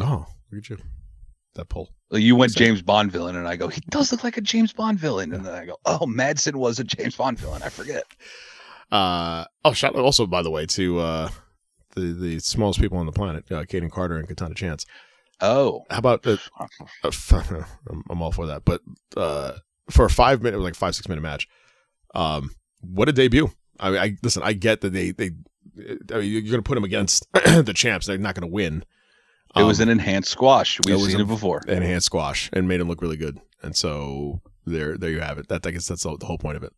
oh, 0.00 0.26
look 0.50 0.64
at 0.64 0.70
you, 0.70 0.78
that 1.54 1.68
pull. 1.68 1.90
You 2.10 2.34
went 2.34 2.54
James 2.56 2.82
Bond 2.82 3.12
villain, 3.12 3.36
and 3.36 3.46
I 3.46 3.54
go, 3.56 3.68
he 3.68 3.80
does 3.90 4.10
look 4.12 4.24
like 4.24 4.36
a 4.36 4.40
James 4.40 4.72
Bond 4.72 4.98
villain, 4.98 5.32
and 5.32 5.44
then 5.46 5.54
I 5.54 5.64
go, 5.64 5.76
oh, 5.84 6.06
Madsen 6.06 6.56
was 6.56 6.78
a 6.80 6.84
James 6.84 7.14
Bond 7.16 7.38
villain. 7.38 7.62
I 7.62 7.68
forget. 7.68 8.04
Uh, 8.92 9.44
oh, 9.64 9.72
shout 9.72 9.94
out 9.96 10.02
also 10.02 10.26
by 10.26 10.42
the 10.42 10.50
way 10.50 10.66
to 10.66 10.98
uh, 11.00 11.28
the 11.94 12.12
the 12.12 12.38
smallest 12.38 12.80
people 12.80 12.98
on 12.98 13.06
the 13.06 13.12
planet, 13.12 13.44
uh, 13.50 13.64
Kayden 13.64 13.90
Carter 13.90 14.16
and 14.16 14.28
Katana 14.28 14.54
Chance. 14.54 14.86
Oh, 15.40 15.82
How 15.90 15.98
about 15.98 16.26
uh, 16.26 16.36
uh, 17.02 17.10
I'm, 18.10 18.22
all 18.22 18.32
for 18.32 18.46
that, 18.46 18.64
but 18.64 18.80
uh, 19.16 19.52
for 19.90 20.04
a 20.06 20.10
five 20.10 20.42
minute, 20.42 20.60
like 20.60 20.74
five 20.74 20.94
six 20.94 21.08
minute 21.08 21.22
match, 21.22 21.48
um, 22.14 22.50
what 22.80 23.08
a 23.08 23.12
debut! 23.12 23.50
I, 23.80 23.90
mean, 23.90 24.00
I 24.00 24.16
listen. 24.22 24.42
I 24.44 24.52
get 24.52 24.80
that 24.82 24.92
they 24.92 25.10
they. 25.10 25.30
I 26.12 26.18
mean, 26.20 26.30
you're 26.30 26.42
going 26.42 26.52
to 26.54 26.62
put 26.62 26.76
them 26.76 26.84
against 26.84 27.26
the 27.32 27.72
champs. 27.74 28.06
They're 28.06 28.16
not 28.18 28.34
going 28.36 28.48
to 28.48 28.52
win. 28.52 28.84
it 29.56 29.62
was 29.64 29.80
Um, 29.80 29.88
an 29.88 29.92
enhanced 29.92 30.30
squash. 30.30 30.78
We've 30.86 31.00
seen 31.00 31.20
it 31.20 31.26
before. 31.26 31.62
enhanced 31.66 32.06
squash 32.06 32.48
and 32.52 32.68
made 32.68 32.80
him 32.80 32.86
look 32.88 33.02
really 33.02 33.16
good. 33.16 33.40
And 33.62 33.74
so 33.74 34.40
there, 34.66 34.96
there 34.96 35.10
you 35.10 35.20
have 35.20 35.38
it. 35.38 35.48
That 35.48 35.66
I 35.66 35.72
guess 35.72 35.88
that's 35.88 36.04
the, 36.04 36.16
the 36.16 36.26
whole 36.26 36.38
point 36.38 36.58
of 36.58 36.62
it. 36.62 36.72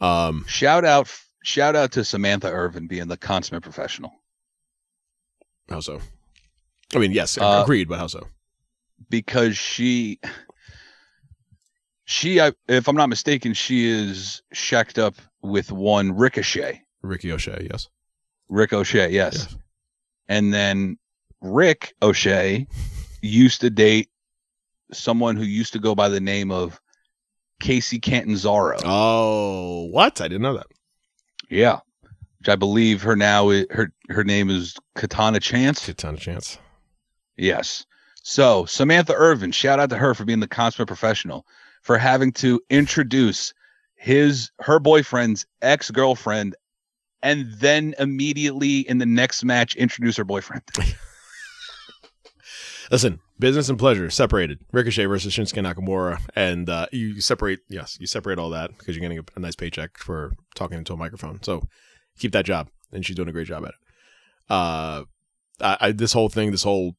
Um, 0.00 0.44
Shout 0.48 0.84
out, 0.84 1.12
shout 1.42 1.76
out 1.76 1.92
to 1.92 2.04
Samantha 2.04 2.48
Irvin 2.50 2.86
being 2.86 3.08
the 3.08 3.16
consummate 3.16 3.62
professional 3.62 4.12
how 5.68 5.80
so? 5.80 6.00
I 6.94 6.98
mean, 6.98 7.12
yes, 7.12 7.38
Uh, 7.38 7.60
agreed, 7.62 7.88
but 7.88 7.98
how 7.98 8.06
so? 8.06 8.26
because 9.08 9.56
she, 9.56 10.20
she, 12.04 12.40
I, 12.40 12.52
if 12.68 12.88
I'm 12.88 12.96
not 12.96 13.08
mistaken, 13.08 13.54
she 13.54 13.86
is 13.86 14.42
shacked 14.52 14.98
up 14.98 15.14
with 15.42 15.72
one 15.72 16.12
Ricochet. 16.12 16.82
Ricky 17.02 17.32
O'Shea, 17.32 17.66
yes. 17.70 17.88
Rick 18.48 18.72
O'Shea, 18.72 19.10
yes. 19.10 19.34
Yes. 19.50 19.56
And 20.28 20.52
then 20.52 20.98
Rick 21.40 21.94
O'Shea 22.02 22.66
used 23.22 23.60
to 23.62 23.70
date 23.70 24.08
someone 24.92 25.36
who 25.36 25.44
used 25.44 25.72
to 25.72 25.78
go 25.78 25.94
by 25.94 26.08
the 26.08 26.20
name 26.20 26.50
of 26.50 26.80
Kacy 27.62 28.00
Catanzaro. 28.00 28.78
Oh, 28.84 29.86
what? 29.90 30.20
I 30.20 30.28
didn't 30.28 30.42
know 30.42 30.56
that. 30.56 30.66
Yeah. 31.52 31.80
Which 32.38 32.48
I 32.48 32.56
believe 32.56 33.02
her 33.02 33.14
now 33.14 33.50
her 33.50 33.92
her 34.08 34.24
name 34.24 34.50
is 34.50 34.74
Katana 34.96 35.38
Chance. 35.38 35.88
Of 35.88 36.18
chance. 36.18 36.58
Yes. 37.36 37.86
So 38.22 38.64
Samantha 38.64 39.14
Irvin, 39.14 39.52
shout 39.52 39.78
out 39.78 39.90
to 39.90 39.96
her 39.96 40.14
for 40.14 40.24
being 40.24 40.40
the 40.40 40.48
consummate 40.48 40.88
professional, 40.88 41.46
for 41.82 41.98
having 41.98 42.32
to 42.32 42.60
introduce 42.70 43.52
his 43.96 44.50
her 44.60 44.80
boyfriend's 44.80 45.46
ex-girlfriend 45.60 46.56
and 47.22 47.52
then 47.58 47.94
immediately 47.98 48.80
in 48.80 48.98
the 48.98 49.06
next 49.06 49.44
match 49.44 49.76
introduce 49.76 50.16
her 50.16 50.24
boyfriend. 50.24 50.62
Listen, 52.90 53.20
business 53.42 53.68
and 53.68 53.78
pleasure 53.78 54.08
separated. 54.08 54.60
Ricochet 54.72 55.04
versus 55.04 55.34
Shinsuke 55.34 55.62
Nakamura, 55.62 56.20
and 56.36 56.70
uh, 56.70 56.86
you 56.92 57.20
separate. 57.20 57.58
Yes, 57.68 57.98
you 58.00 58.06
separate 58.06 58.38
all 58.38 58.50
that 58.50 58.70
because 58.78 58.94
you're 58.96 59.02
getting 59.02 59.18
a, 59.18 59.24
a 59.36 59.40
nice 59.40 59.56
paycheck 59.56 59.98
for 59.98 60.32
talking 60.54 60.78
into 60.78 60.92
a 60.92 60.96
microphone. 60.96 61.42
So 61.42 61.68
keep 62.18 62.32
that 62.32 62.46
job, 62.46 62.70
and 62.92 63.04
she's 63.04 63.16
doing 63.16 63.28
a 63.28 63.32
great 63.32 63.48
job 63.48 63.64
at 63.64 63.70
it. 63.70 63.74
Uh, 64.48 65.04
I, 65.60 65.76
I 65.80 65.92
this 65.92 66.12
whole 66.12 66.28
thing, 66.28 66.52
this 66.52 66.62
whole 66.62 66.94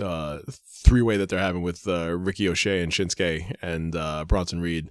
uh, 0.00 0.40
three 0.84 1.02
way 1.02 1.16
that 1.16 1.30
they're 1.30 1.38
having 1.38 1.62
with 1.62 1.88
uh, 1.88 2.16
Ricky 2.16 2.48
O'Shea 2.48 2.82
and 2.82 2.92
Shinsuke 2.92 3.54
and 3.62 3.96
uh, 3.96 4.26
Bronson 4.26 4.60
Reed, 4.60 4.90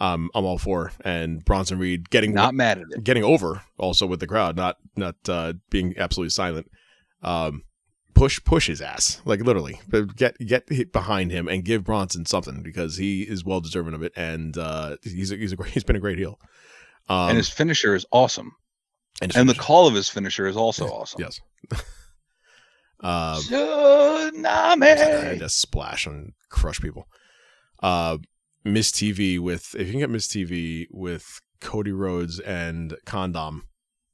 um, 0.00 0.30
I'm 0.34 0.44
all 0.44 0.58
for. 0.58 0.92
And 1.04 1.44
Bronson 1.44 1.78
Reed 1.78 2.08
getting 2.08 2.32
Not 2.32 2.54
mad 2.54 2.78
at 2.78 2.84
it. 2.90 3.04
getting 3.04 3.24
over 3.24 3.62
also 3.78 4.06
with 4.06 4.20
the 4.20 4.28
crowd, 4.28 4.56
not 4.56 4.76
not 4.96 5.16
uh, 5.28 5.54
being 5.70 5.94
absolutely 5.98 6.30
silent. 6.30 6.70
Um, 7.22 7.64
push 8.20 8.44
push 8.44 8.66
his 8.66 8.82
ass 8.82 9.22
like 9.24 9.40
literally, 9.40 9.80
but 9.88 10.14
get 10.14 10.36
get 10.38 10.92
behind 10.92 11.32
him 11.32 11.48
and 11.48 11.64
give 11.64 11.84
Bronson 11.84 12.26
something 12.26 12.62
because 12.62 12.98
he 12.98 13.22
is 13.22 13.46
well 13.46 13.62
deserving 13.62 13.94
of 13.94 14.02
it, 14.02 14.12
and 14.14 14.58
uh, 14.58 14.98
he's 15.02 15.32
a, 15.32 15.36
he's 15.36 15.52
a 15.52 15.56
great, 15.56 15.70
he's 15.74 15.84
been 15.84 15.96
a 15.96 16.00
great 16.00 16.18
heel. 16.18 16.38
Um, 17.08 17.30
and 17.30 17.38
his 17.38 17.48
finisher 17.48 17.94
is 17.94 18.04
awesome. 18.12 18.52
and, 19.22 19.34
And 19.34 19.48
the 19.48 19.54
call 19.54 19.86
of 19.86 19.94
his 19.94 20.10
finisher 20.10 20.46
is 20.46 20.54
also 20.54 20.86
awesome. 20.88 21.22
yes. 21.22 21.40
um, 23.00 23.40
Tsunami. 23.40 25.38
just 25.38 25.58
splash 25.58 26.06
and 26.06 26.34
crush 26.50 26.78
people. 26.78 27.08
Uh, 27.82 28.18
Miz 28.64 28.92
TV 28.92 29.38
with 29.40 29.74
if 29.78 29.86
you 29.86 29.92
can 29.92 30.00
get 30.00 30.10
Miz 30.10 30.28
TV 30.28 30.88
with 30.90 31.40
Cody 31.62 31.92
Rhodes 31.92 32.38
and 32.38 32.94
Condom 33.06 33.62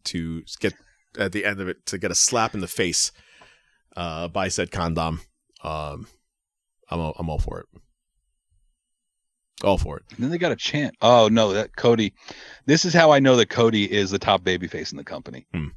to 0.05 0.45
get 0.61 0.75
at 1.19 1.33
the 1.33 1.45
end 1.45 1.61
of 1.61 1.69
it 1.69 1.85
to 1.87 1.99
get 1.99 2.13
a 2.13 2.15
slap 2.15 2.55
in 2.55 2.61
the 2.61 2.69
face 2.69 3.11
uh, 3.97 4.29
by 4.29 4.49
said 4.49 4.71
Condom, 4.71 5.21
um, 5.63 6.07
I'm 6.91 7.01
all, 7.01 7.15
I'm 7.19 7.29
all 7.31 7.39
for 7.39 7.61
it. 7.61 7.67
All 9.65 9.79
for 9.79 9.97
it. 9.97 10.03
And 10.11 10.19
then 10.19 10.31
they 10.31 10.39
got 10.39 10.53
a 10.53 10.57
chant. 10.57 10.95
Oh 11.01 11.29
no, 11.33 11.53
that 11.55 11.75
Cody. 11.77 12.13
This 12.67 12.85
is 12.85 12.93
how 12.93 13.11
I 13.11 13.21
know 13.21 13.37
that 13.37 13.49
Cody 13.49 13.91
is 13.91 14.11
the 14.11 14.19
top 14.19 14.43
babyface 14.43 14.93
in 14.93 14.99
the 14.99 15.05
company. 15.05 15.47
Hmm. 15.53 15.69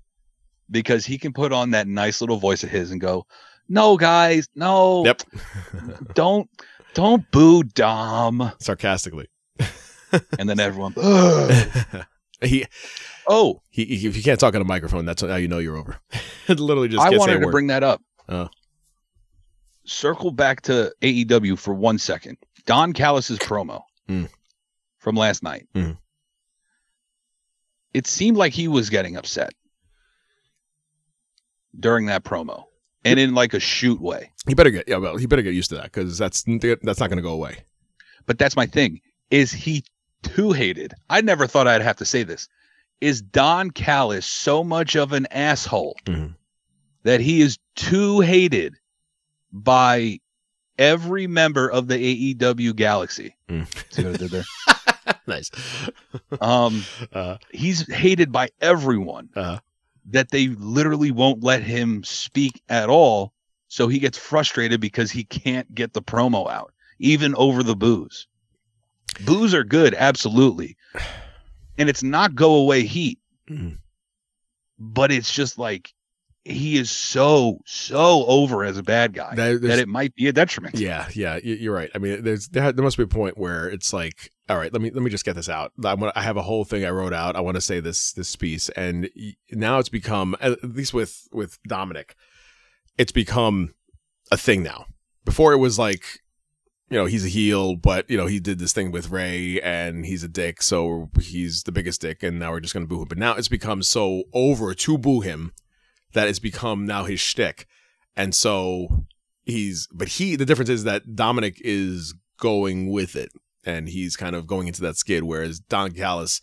Because 0.70 1.06
he 1.06 1.18
can 1.18 1.32
put 1.34 1.54
on 1.54 1.72
that 1.72 1.88
nice 1.88 2.20
little 2.22 2.38
voice 2.38 2.64
of 2.64 2.70
his 2.70 2.92
and 2.92 3.00
go, 3.00 3.26
"No, 3.70 3.96
guys, 3.98 4.48
no, 4.54 5.06
Yep. 5.06 5.22
don't, 6.14 6.50
don't 6.94 7.32
boo 7.32 7.64
Dom." 7.64 8.52
Sarcastically. 8.60 9.28
And 10.38 10.50
then 10.50 10.60
everyone, 10.60 10.94
he, 12.42 12.66
oh, 13.28 13.62
he 13.70 13.86
he 13.86 14.08
if 14.08 14.18
you 14.18 14.24
can't 14.24 14.40
talk 14.40 14.56
on 14.56 14.62
a 14.62 14.66
microphone, 14.66 15.06
that's 15.06 15.22
how 15.22 15.36
you 15.36 15.48
know 15.48 15.60
you're 15.60 15.78
over. 15.78 15.98
it 16.48 16.60
Literally 16.60 16.88
just 16.90 17.06
I 17.06 17.16
wanted 17.16 17.40
to 17.40 17.46
word. 17.46 17.52
bring 17.52 17.68
that 17.68 17.84
up. 17.84 18.02
Oh. 18.30 18.50
Circle 19.86 20.32
back 20.32 20.62
to 20.62 20.94
AEW 21.02 21.58
for 21.58 21.74
one 21.74 21.98
second. 21.98 22.38
Don 22.66 22.94
Callis's 22.94 23.40
promo 23.40 23.82
Hmm. 24.08 24.26
from 25.00 25.16
last 25.16 25.42
night. 25.44 25.68
Hmm. 25.74 25.92
It 27.94 28.06
seemed 28.06 28.38
like 28.38 28.54
he 28.54 28.68
was 28.68 28.90
getting 28.92 29.16
upset 29.16 29.52
during 31.80 32.06
that 32.08 32.24
promo, 32.24 32.66
and 33.06 33.20
in 33.20 33.34
like 33.34 33.54
a 33.54 33.60
shoot 33.60 34.00
way. 34.02 34.32
He 34.48 34.54
better 34.54 34.70
get 34.70 34.88
yeah, 34.88 34.98
well, 34.98 35.18
he 35.18 35.26
better 35.26 35.42
get 35.42 35.54
used 35.54 35.70
to 35.70 35.76
that 35.76 35.86
because 35.86 36.18
that's 36.18 36.44
that's 36.44 37.00
not 37.00 37.08
going 37.10 37.18
to 37.18 37.22
go 37.24 37.32
away. 37.34 37.64
But 38.26 38.38
that's 38.38 38.56
my 38.56 38.66
thing. 38.68 39.02
Is 39.32 39.52
he 39.52 39.84
too 40.22 40.52
hated? 40.52 40.94
I 41.10 41.22
never 41.22 41.48
thought 41.48 41.68
I'd 41.68 41.82
have 41.82 41.98
to 41.98 42.06
say 42.06 42.24
this. 42.24 42.48
Is 43.02 43.22
Don 43.22 43.72
Callis 43.72 44.26
so 44.26 44.64
much 44.64 44.96
of 44.96 45.14
an 45.14 45.26
asshole 45.32 45.96
Mhm. 46.06 46.36
that 47.04 47.22
he 47.22 47.42
is 47.42 47.58
too 47.80 48.20
hated 48.20 48.76
by 49.52 50.20
every 50.78 51.28
member 51.28 51.70
of 51.70 51.88
the 51.88 52.36
AEW 52.36 52.76
galaxy? 52.76 53.36
Mm. 53.48 53.68
See 53.94 54.04
what 54.04 54.16
I 54.16 54.18
did 54.18 54.32
there? 54.32 54.46
nice. 55.28 55.52
Um, 56.42 56.84
Uh, 57.14 57.38
he's 57.52 57.92
hated 57.92 58.32
by 58.32 58.50
everyone 58.62 59.30
uh, 59.36 59.60
that 60.12 60.32
they 60.32 60.48
literally 60.50 61.12
won't 61.12 61.44
let 61.44 61.64
him 61.64 62.04
speak 62.04 62.62
at 62.70 62.90
all. 62.90 63.34
So 63.68 63.88
he 63.88 64.00
gets 64.00 64.18
frustrated 64.18 64.82
because 64.82 65.12
he 65.12 65.24
can't 65.24 65.74
get 65.76 65.94
the 65.94 66.02
promo 66.02 66.50
out, 66.50 66.74
even 67.00 67.36
over 67.36 67.62
the 67.64 67.76
booze. 67.76 68.28
Booze 69.26 69.54
are 69.54 69.64
good, 69.64 69.94
absolutely. 69.94 70.76
And 71.78 71.88
it's 71.90 72.04
not 72.04 72.36
go 72.36 72.56
away 72.56 72.84
heat, 72.84 73.20
Mm. 73.50 73.78
but 74.78 75.12
it's 75.12 75.34
just 75.34 75.58
like 75.58 75.94
he 76.46 76.78
is 76.78 76.90
so, 76.90 77.60
so 77.66 78.26
over 78.26 78.64
as 78.64 78.78
a 78.78 78.84
bad 78.84 79.14
guy 79.14 79.36
There- 79.36 79.60
that, 79.60 79.80
it 79.80 79.88
might 79.88 80.16
be 80.16 80.28
a 80.28 80.34
detriment. 80.34 80.78
yeah, 80.78 81.08
yeah, 81.14 81.38
you're 81.44 81.74
right. 81.74 81.90
I 81.94 81.98
mean, 81.98 82.24
there's 82.24 82.48
there, 82.48 82.72
there 82.72 82.84
must 82.84 82.98
be 82.98 83.04
a 83.04 83.08
point 83.08 83.38
where 83.38 83.68
it's 83.68 83.94
like, 83.94 84.32
all 84.48 84.58
right, 84.58 84.72
let 84.74 84.82
me 84.82 84.90
let 84.90 85.04
me 85.04 85.10
just 85.12 85.26
get 85.26 85.36
this 85.36 85.50
out. 85.50 85.74
I 85.84 85.94
want 85.94 86.16
I 86.16 86.22
have 86.24 86.38
a 86.38 86.42
whole 86.42 86.66
thing 86.66 86.86
I 86.86 86.90
wrote 86.90 87.14
out. 87.14 87.36
I 87.36 87.42
want 87.42 87.56
to 87.56 87.62
say 87.62 87.80
this 87.80 88.14
this 88.14 88.36
piece, 88.36 88.70
and 88.70 89.10
now 89.52 89.78
it's 89.80 89.90
become 89.90 90.36
at 90.42 90.64
least 90.64 90.94
with 90.94 91.28
with 91.32 91.60
Dominik, 91.70 92.12
it's 92.98 93.12
become 93.12 93.74
a 94.32 94.38
thing 94.38 94.64
now. 94.64 94.86
Before 95.26 95.54
it 95.54 95.58
was 95.58 95.78
like 95.78 96.22
you 96.90 96.98
know, 96.98 97.06
he's 97.06 97.24
a 97.24 97.30
heel, 97.30 97.76
but 97.76 98.10
you 98.10 98.18
know, 98.18 98.26
he 98.26 98.40
did 98.40 98.58
this 98.58 98.74
thing 98.74 98.92
with 98.92 99.12
Rhea 99.12 99.62
and 99.64 100.04
he's 100.08 100.24
a 100.24 100.28
dick, 100.28 100.64
so 100.64 101.12
he's 101.22 101.62
the 101.64 101.72
biggest 101.72 102.02
dick, 102.02 102.24
and 102.24 102.40
now 102.40 102.50
we're 102.50 102.60
just 102.62 102.74
gonna 102.74 102.88
boo 102.88 103.02
him. 103.04 103.08
But 103.08 103.20
now 103.20 103.36
it's 103.36 103.48
become 103.48 103.84
so 103.84 104.24
over 104.34 104.74
to 104.74 104.98
boo 104.98 105.20
him 105.22 105.52
that 106.14 106.28
has 106.28 106.40
become 106.40 106.86
now 106.86 107.04
his 107.06 107.20
shtick. 107.20 107.68
And 108.16 108.34
so 108.36 109.06
he's 109.46 109.88
but 109.94 110.08
he 110.10 110.36
the 110.36 110.46
difference 110.46 110.70
is 110.70 110.84
that 110.84 111.04
Dominik 111.16 111.58
is 111.62 112.14
going 112.40 112.92
with 112.92 113.16
it 113.16 113.32
and 113.66 113.90
he's 113.90 114.16
kind 114.16 114.36
of 114.36 114.48
going 114.48 114.68
into 114.68 114.82
that 114.82 114.98
skid, 114.98 115.24
whereas 115.24 115.60
Don 115.60 115.92
Callis 115.92 116.42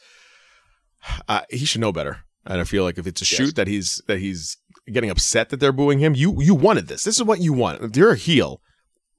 uh, 1.29 1.43
he 1.51 1.65
should 1.65 1.81
know 1.81 1.93
better. 1.93 2.19
And 2.45 2.61
I 2.61 2.65
feel 2.65 2.85
like 2.85 2.99
if 2.99 3.07
it's 3.07 3.23
a 3.23 3.25
Yes. 3.25 3.29
shoot 3.29 3.57
that 3.57 3.67
he's 3.67 4.01
that 4.07 4.19
he's 4.21 4.57
getting 4.93 5.11
upset 5.11 5.49
that 5.49 5.59
they're 5.59 5.73
booing 5.73 5.99
him, 5.99 6.15
you 6.15 6.41
you 6.41 6.55
wanted 6.55 6.87
this. 6.89 7.03
This 7.05 7.17
is 7.17 7.23
what 7.25 7.41
you 7.41 7.53
want. 7.53 7.83
If 7.83 7.97
you're 7.97 8.13
a 8.13 8.17
heel, 8.17 8.61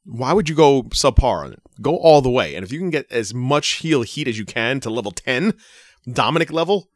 why 0.06 0.32
would 0.34 0.48
you 0.48 0.56
go 0.56 0.84
subpar 0.84 1.44
on 1.46 1.54
it? 1.54 1.62
Go 1.82 1.98
all 1.98 2.22
the 2.22 2.30
way. 2.30 2.56
And 2.56 2.64
if 2.64 2.72
you 2.72 2.80
can 2.80 2.90
get 2.90 3.06
as 3.12 3.34
much 3.34 3.68
heel 3.84 4.02
heat 4.04 4.28
as 4.28 4.40
you 4.40 4.46
can 4.46 4.80
to 4.80 4.90
level 4.90 5.12
10, 5.12 5.54
Dominik 6.08 6.52
level, 6.54 6.90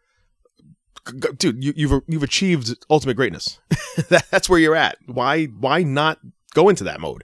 dude, 1.38 1.64
you, 1.64 1.74
you've 1.76 2.02
you've 2.08 2.24
achieved 2.24 2.76
ultimate 2.90 3.16
greatness. 3.16 3.60
That- 4.10 4.26
That's 4.32 4.50
where 4.50 4.60
you're 4.60 4.76
at. 4.76 4.98
Why 5.06 5.46
why 5.46 5.84
not 5.84 6.20
go 6.54 6.70
into 6.70 6.84
that 6.86 7.00
mode? 7.02 7.24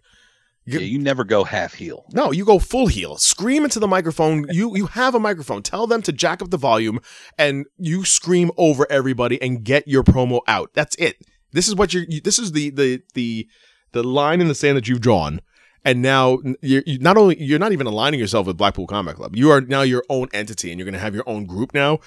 Yeah, 0.70 0.80
you 0.80 1.00
never 1.00 1.24
go 1.24 1.46
half 1.46 1.76
heel. 1.76 2.04
No, 2.12 2.32
you 2.34 2.44
go 2.44 2.60
full 2.60 2.88
heel. 2.88 3.16
Scream 3.16 3.64
into 3.64 3.80
the 3.80 3.88
microphone. 3.88 4.46
You 4.52 4.76
you 4.76 4.88
have 4.88 5.16
a 5.16 5.20
microphone. 5.20 5.64
Tell 5.64 5.88
them 5.88 6.02
to 6.02 6.12
jack 6.12 6.42
up 6.42 6.50
the 6.50 6.58
volume 6.58 7.00
and 7.38 7.66
you 7.78 8.04
scream 8.04 8.52
over 8.58 8.86
everybody 8.90 9.42
and 9.42 9.64
get 9.64 9.88
your 9.88 10.04
promo 10.04 10.42
out. 10.46 10.72
That's 10.74 10.98
it. 10.98 11.16
This 11.54 11.70
is 11.70 11.76
what 11.76 11.94
you're 11.94 12.04
you, 12.10 12.20
this 12.20 12.38
is 12.38 12.52
the 12.52 12.70
the 12.72 13.02
the 13.14 13.48
the 13.94 14.04
line 14.04 14.42
in 14.42 14.50
the 14.50 14.56
sand 14.56 14.76
that 14.76 14.90
you've 14.90 15.00
drawn. 15.00 15.40
And 15.86 16.02
now 16.02 16.40
you're 16.62 16.84
you 16.86 17.00
not 17.00 17.16
only 17.16 17.42
you're 17.42 17.60
not 17.60 17.72
even 17.72 17.88
aligning 17.88 18.20
yourself 18.20 18.46
with 18.46 18.58
Blackpool 18.58 18.88
Combat 18.88 19.16
Club. 19.16 19.38
You 19.38 19.52
are 19.52 19.62
now 19.62 19.84
your 19.84 20.04
own 20.10 20.28
entity 20.34 20.70
and 20.70 20.78
you're 20.80 20.86
going 20.86 20.94
to 20.96 21.00
have 21.00 21.16
your 21.16 21.24
own 21.30 21.46
group 21.46 21.74
now. 21.74 22.00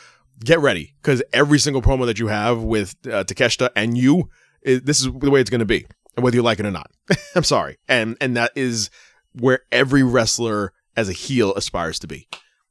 Get 0.44 0.58
ready 0.60 0.94
cuz 1.02 1.22
every 1.32 1.58
single 1.58 1.82
promo 1.82 2.06
that 2.06 2.18
you 2.18 2.28
have 2.28 2.62
with 2.62 2.96
uh, 3.06 3.24
Takeshita 3.24 3.70
and 3.76 3.96
you 3.96 4.30
is, 4.62 4.82
this 4.82 5.00
is 5.00 5.08
the 5.20 5.30
way 5.30 5.40
it's 5.40 5.50
going 5.50 5.60
to 5.60 5.66
be. 5.66 5.86
Whether 6.16 6.36
you 6.36 6.42
like 6.42 6.58
it 6.58 6.66
or 6.66 6.70
not. 6.70 6.90
I'm 7.34 7.44
sorry. 7.44 7.78
And 7.88 8.16
and 8.20 8.36
that 8.36 8.52
is 8.54 8.90
where 9.32 9.60
every 9.70 10.02
wrestler 10.02 10.72
as 10.96 11.08
a 11.08 11.12
heel 11.12 11.54
aspires 11.54 11.98
to 12.00 12.06
be. 12.06 12.28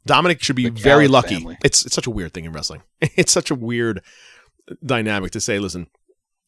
Dominik 0.08 0.42
should 0.42 0.56
be 0.56 0.70
very 0.70 1.08
lucky. 1.08 1.36
family. 1.36 1.58
It's 1.64 1.86
it's 1.86 1.96
such 1.96 2.08
a 2.08 2.12
weird 2.12 2.34
thing 2.34 2.46
in 2.46 2.52
wrestling. 2.52 2.84
It's 3.16 3.32
such 3.32 3.52
a 3.52 3.56
weird 3.56 4.02
dynamic 4.86 5.32
to 5.32 5.42
say, 5.42 5.60
listen, 5.60 5.88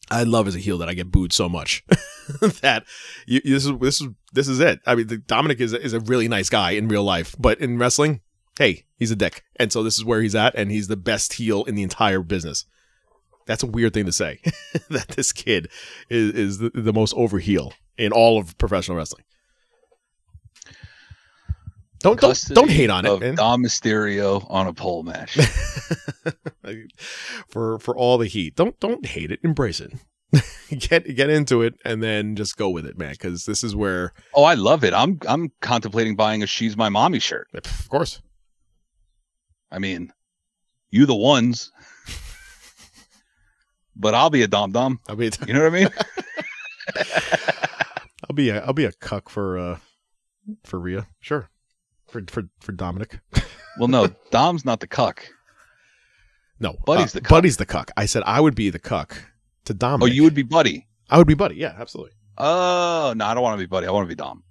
I 0.10 0.23
love 0.23 0.48
as 0.48 0.56
a 0.56 0.60
heel 0.60 0.77
that 0.80 0.89
I 0.89 0.93
get 0.93 1.11
booed 1.11 1.34
so 1.34 1.48
much 1.48 1.84
that 2.61 2.84
you, 3.26 3.41
this 3.43 3.65
is 3.65 3.72
this 3.80 4.02
is 4.02 4.07
this 4.34 4.48
is 4.48 4.60
it. 4.60 4.80
I 4.85 4.95
mean, 4.95 5.07
the, 5.07 5.18
Dominik 5.18 5.60
is 5.60 5.73
is 5.73 5.93
a 5.93 5.99
really 5.99 6.27
nice 6.27 6.49
guy 6.49 6.72
in 6.72 6.88
real 6.88 7.03
life, 7.03 7.35
but 7.39 7.60
in 7.60 7.77
wrestling, 7.77 8.22
hey, 8.61 8.85
he's 8.95 9.09
a 9.09 9.15
dick, 9.15 9.43
and 9.55 9.71
so 9.71 9.81
this 9.81 9.97
is 9.97 10.05
where 10.05 10.21
he's 10.21 10.35
at, 10.35 10.53
and 10.53 10.69
he's 10.69 10.88
the 10.88 10.95
best 10.95 11.33
heel 11.33 11.63
in 11.63 11.73
the 11.73 11.81
entire 11.81 12.21
business. 12.21 12.65
That's 13.47 13.63
a 13.63 13.65
weird 13.65 13.91
thing 13.95 14.05
to 14.05 14.11
say. 14.11 14.39
that 14.91 15.07
this 15.09 15.31
kid 15.33 15.67
is 16.11 16.33
is 16.35 16.57
the, 16.59 16.69
the 16.69 16.93
most 16.93 17.15
over 17.15 17.39
heel 17.39 17.73
in 17.97 18.11
all 18.11 18.38
of 18.38 18.55
professional 18.59 18.97
wrestling. 18.97 19.23
Don't 22.01 22.19
don't, 22.19 22.39
don't 22.49 22.69
hate 22.69 22.91
on 22.91 23.03
it, 23.07 23.19
man. 23.19 23.33
Dom 23.33 23.63
Mysterio 23.63 24.45
on 24.47 24.67
a 24.67 24.73
pole 24.73 25.01
match. 25.01 25.33
for 27.47 27.79
for 27.79 27.97
all 27.97 28.19
the 28.19 28.27
heat. 28.27 28.55
Don't 28.55 28.79
don't 28.79 29.07
hate 29.07 29.31
it. 29.31 29.39
Embrace 29.43 29.81
it. 29.81 29.93
get 30.69 31.15
get 31.15 31.31
into 31.31 31.63
it 31.63 31.73
and 31.83 32.03
then 32.03 32.35
just 32.35 32.57
go 32.57 32.69
with 32.69 32.85
it, 32.85 32.95
man. 32.95 33.13
Because 33.13 33.45
this 33.45 33.63
is 33.63 33.75
where, 33.75 34.13
oh, 34.35 34.43
I 34.43 34.53
love 34.53 34.83
it. 34.83 34.93
I'm 34.93 35.19
I'm 35.27 35.51
contemplating 35.61 36.15
buying 36.15 36.43
a 36.43 36.47
"She's 36.47 36.77
My 36.77 36.89
Mommy" 36.89 37.19
shirt. 37.19 37.47
of 37.53 37.89
course, 37.89 38.21
I 39.72 39.80
mean, 39.80 40.11
you 40.89 41.06
the 41.06 41.15
ones, 41.15 41.72
but 43.95 44.14
I'll 44.14 44.30
be 44.30 44.41
a 44.41 44.48
dom 44.48 44.72
dom. 44.72 44.99
I'll 45.07 45.15
be 45.15 45.31
You 45.48 45.53
know 45.53 45.64
what 45.64 45.73
I 45.73 45.80
mean? 45.80 45.88
I'll 48.30 48.35
be 48.35 48.49
a 48.49 48.64
I'll 48.64 48.73
be 48.73 48.85
a 48.85 48.91
cuck 48.91 49.30
for 49.30 49.57
uh 49.57 49.77
for 50.64 50.80
Rhea. 50.80 51.07
Sure. 51.19 51.49
For 52.07 52.22
for 52.27 52.43
for 52.60 52.73
Dominik. 52.73 53.19
well, 53.80 53.88
no, 53.88 54.07
Dom's 54.31 54.65
not 54.65 54.80
the 54.80 54.88
cuck. 54.88 55.27
No, 56.60 56.76
Buddy's 56.85 57.15
uh, 57.15 57.19
the 57.19 57.22
cuck. 57.22 57.30
Buddy's 57.30 57.57
the 57.57 57.65
cuck. 57.65 57.91
I 57.98 58.06
said 58.06 58.23
I 58.26 58.39
would 58.39 58.56
be 58.56 58.69
the 58.69 58.80
cuck 58.80 59.23
to 59.65 59.73
Dom. 59.73 60.03
Oh, 60.03 60.06
you 60.06 60.23
would 60.23 60.35
be 60.35 60.43
Buddy. 60.43 60.88
I 61.10 61.18
would 61.18 61.27
be 61.27 61.34
Buddy. 61.34 61.56
Yeah, 61.56 61.76
absolutely. 61.77 62.14
Oh 62.38 63.14
no, 63.15 63.26
I 63.26 63.34
don't 63.34 63.43
want 63.43 63.60
to 63.60 63.64
be 63.64 63.68
Buddy. 63.68 63.88
I 63.88 63.91
want 63.91 64.06
to 64.06 64.10
be 64.10 64.15
Dom. 64.15 64.43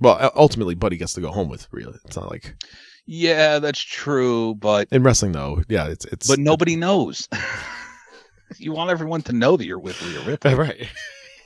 Well, 0.00 0.32
ultimately, 0.34 0.74
Buddy 0.74 0.96
gets 0.96 1.14
to 1.14 1.20
go 1.20 1.30
home 1.30 1.48
with 1.48 1.68
Rhea. 1.70 1.88
It's 2.04 2.16
not 2.16 2.30
like 2.30 2.56
Yeah, 3.06 3.58
that's 3.58 3.80
true, 3.80 4.54
but 4.54 4.88
in 4.90 5.02
wrestling 5.02 5.32
though. 5.32 5.62
Yeah, 5.68 5.88
it's 5.88 6.04
it's 6.06 6.26
but 6.28 6.38
nobody 6.38 6.74
knows. 6.76 7.28
you 8.58 8.72
want 8.72 8.90
everyone 8.90 9.22
to 9.22 9.32
know 9.32 9.56
that 9.56 9.66
you're 9.66 9.78
with 9.78 10.00
Rhea 10.02 10.20
Ripley. 10.26 10.54
right. 10.54 10.88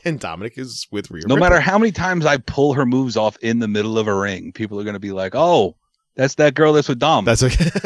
And 0.05 0.21
Dominik 0.21 0.57
is 0.57 0.87
with 0.93 1.11
Rhea. 1.11 1.25
No 1.27 1.35
Ripley. 1.35 1.49
matter 1.49 1.61
how 1.61 1.77
many 1.79 1.91
times 1.91 2.25
I 2.25 2.37
pull 2.37 2.75
her 2.75 2.87
moves 2.87 3.17
off 3.17 3.37
in 3.39 3.59
the 3.59 3.67
middle 3.69 3.99
of 3.99 4.07
a 4.07 4.15
ring, 4.15 4.53
people 4.53 4.79
are 4.79 4.85
going 4.85 4.95
to 4.95 5.01
be 5.01 5.11
like, 5.13 5.35
"Oh, 5.35 5.77
that's 6.15 6.35
that 6.37 6.55
girl 6.55 6.73
that's 6.73 6.89
with 6.89 7.01
Dom." 7.01 7.25
That's 7.25 7.43
okay. 7.43 7.71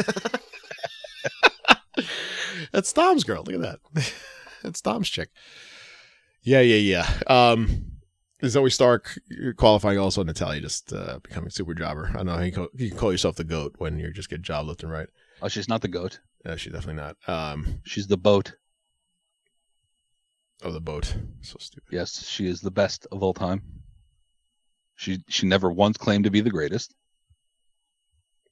That's 2.71 2.91
Dom's 2.91 3.23
girl. 3.23 3.43
Look 3.45 3.53
at 3.55 3.61
that. 3.93 4.13
That's 4.63 4.81
Dom's 4.81 5.07
chick. 5.07 5.29
Yeah, 6.41 6.61
yeah, 6.61 6.75
yeah. 6.77 7.19
Um, 7.27 7.85
Zoey 8.43 8.71
Stark 8.71 9.17
qualifying 9.57 9.97
also 9.99 10.23
Natalya 10.23 10.61
just 10.61 10.91
uh, 10.93 11.19
becoming 11.23 11.49
super 11.49 11.73
jobber. 11.73 12.11
I 12.17 12.23
know 12.23 12.39
you, 12.39 12.51
call, 12.51 12.67
you 12.75 12.89
can 12.89 12.97
call 12.97 13.11
yourself 13.11 13.35
the 13.37 13.43
goat 13.43 13.75
when 13.77 13.97
you 13.99 14.11
just 14.11 14.29
get 14.29 14.41
job 14.41 14.67
left 14.67 14.83
and 14.83 14.91
right. 14.91 15.07
oh, 15.41 15.47
she's 15.47 15.69
not 15.69 15.81
the 15.81 15.87
goat. 15.87 16.19
Uh, 16.45 16.55
she's 16.57 16.73
definitely 16.73 17.01
not. 17.01 17.15
Um, 17.27 17.79
She's 17.85 18.07
the 18.07 18.17
boat. 18.17 18.53
oh, 20.61 20.71
the 20.71 20.81
boat. 20.81 21.15
So 21.41 21.55
stupid. 21.59 21.87
Yes, 21.91 22.27
she 22.27 22.47
is 22.47 22.59
the 22.59 22.71
best 22.71 23.07
of 23.13 23.23
all 23.23 23.33
time. 23.33 23.61
She 24.95 25.23
she 25.29 25.45
never 25.47 25.71
once 25.71 25.97
claimed 25.97 26.25
to 26.25 26.29
be 26.31 26.41
the 26.41 26.49
greatest, 26.49 26.93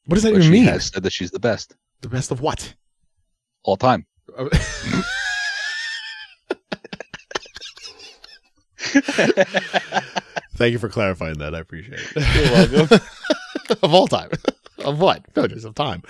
What 0.05 0.15
does 0.15 0.23
that 0.23 0.29
even 0.29 0.41
she 0.43 0.49
mean? 0.49 0.63
has 0.65 0.85
said 0.85 1.03
that 1.03 1.11
she's 1.13 1.31
the 1.31 1.39
best 1.39 1.75
The 2.01 2.09
best 2.09 2.31
of 2.31 2.39
what? 2.41 2.73
all 3.63 3.77
time. 3.77 4.05
Thank 10.55 10.73
you 10.73 10.79
for 10.79 10.89
clarifying 10.89 11.37
that. 11.39 11.55
I 11.55 11.59
appreciate 11.59 11.99
it. 12.15 12.71
You're 12.71 12.79
welcome. 12.79 12.99
of 13.83 13.93
all 13.93 14.07
time. 14.07 14.29
of 14.83 14.99
what? 14.99 15.23
No, 15.35 15.47
just 15.47 15.65
of 15.65 15.75
time. 15.75 16.03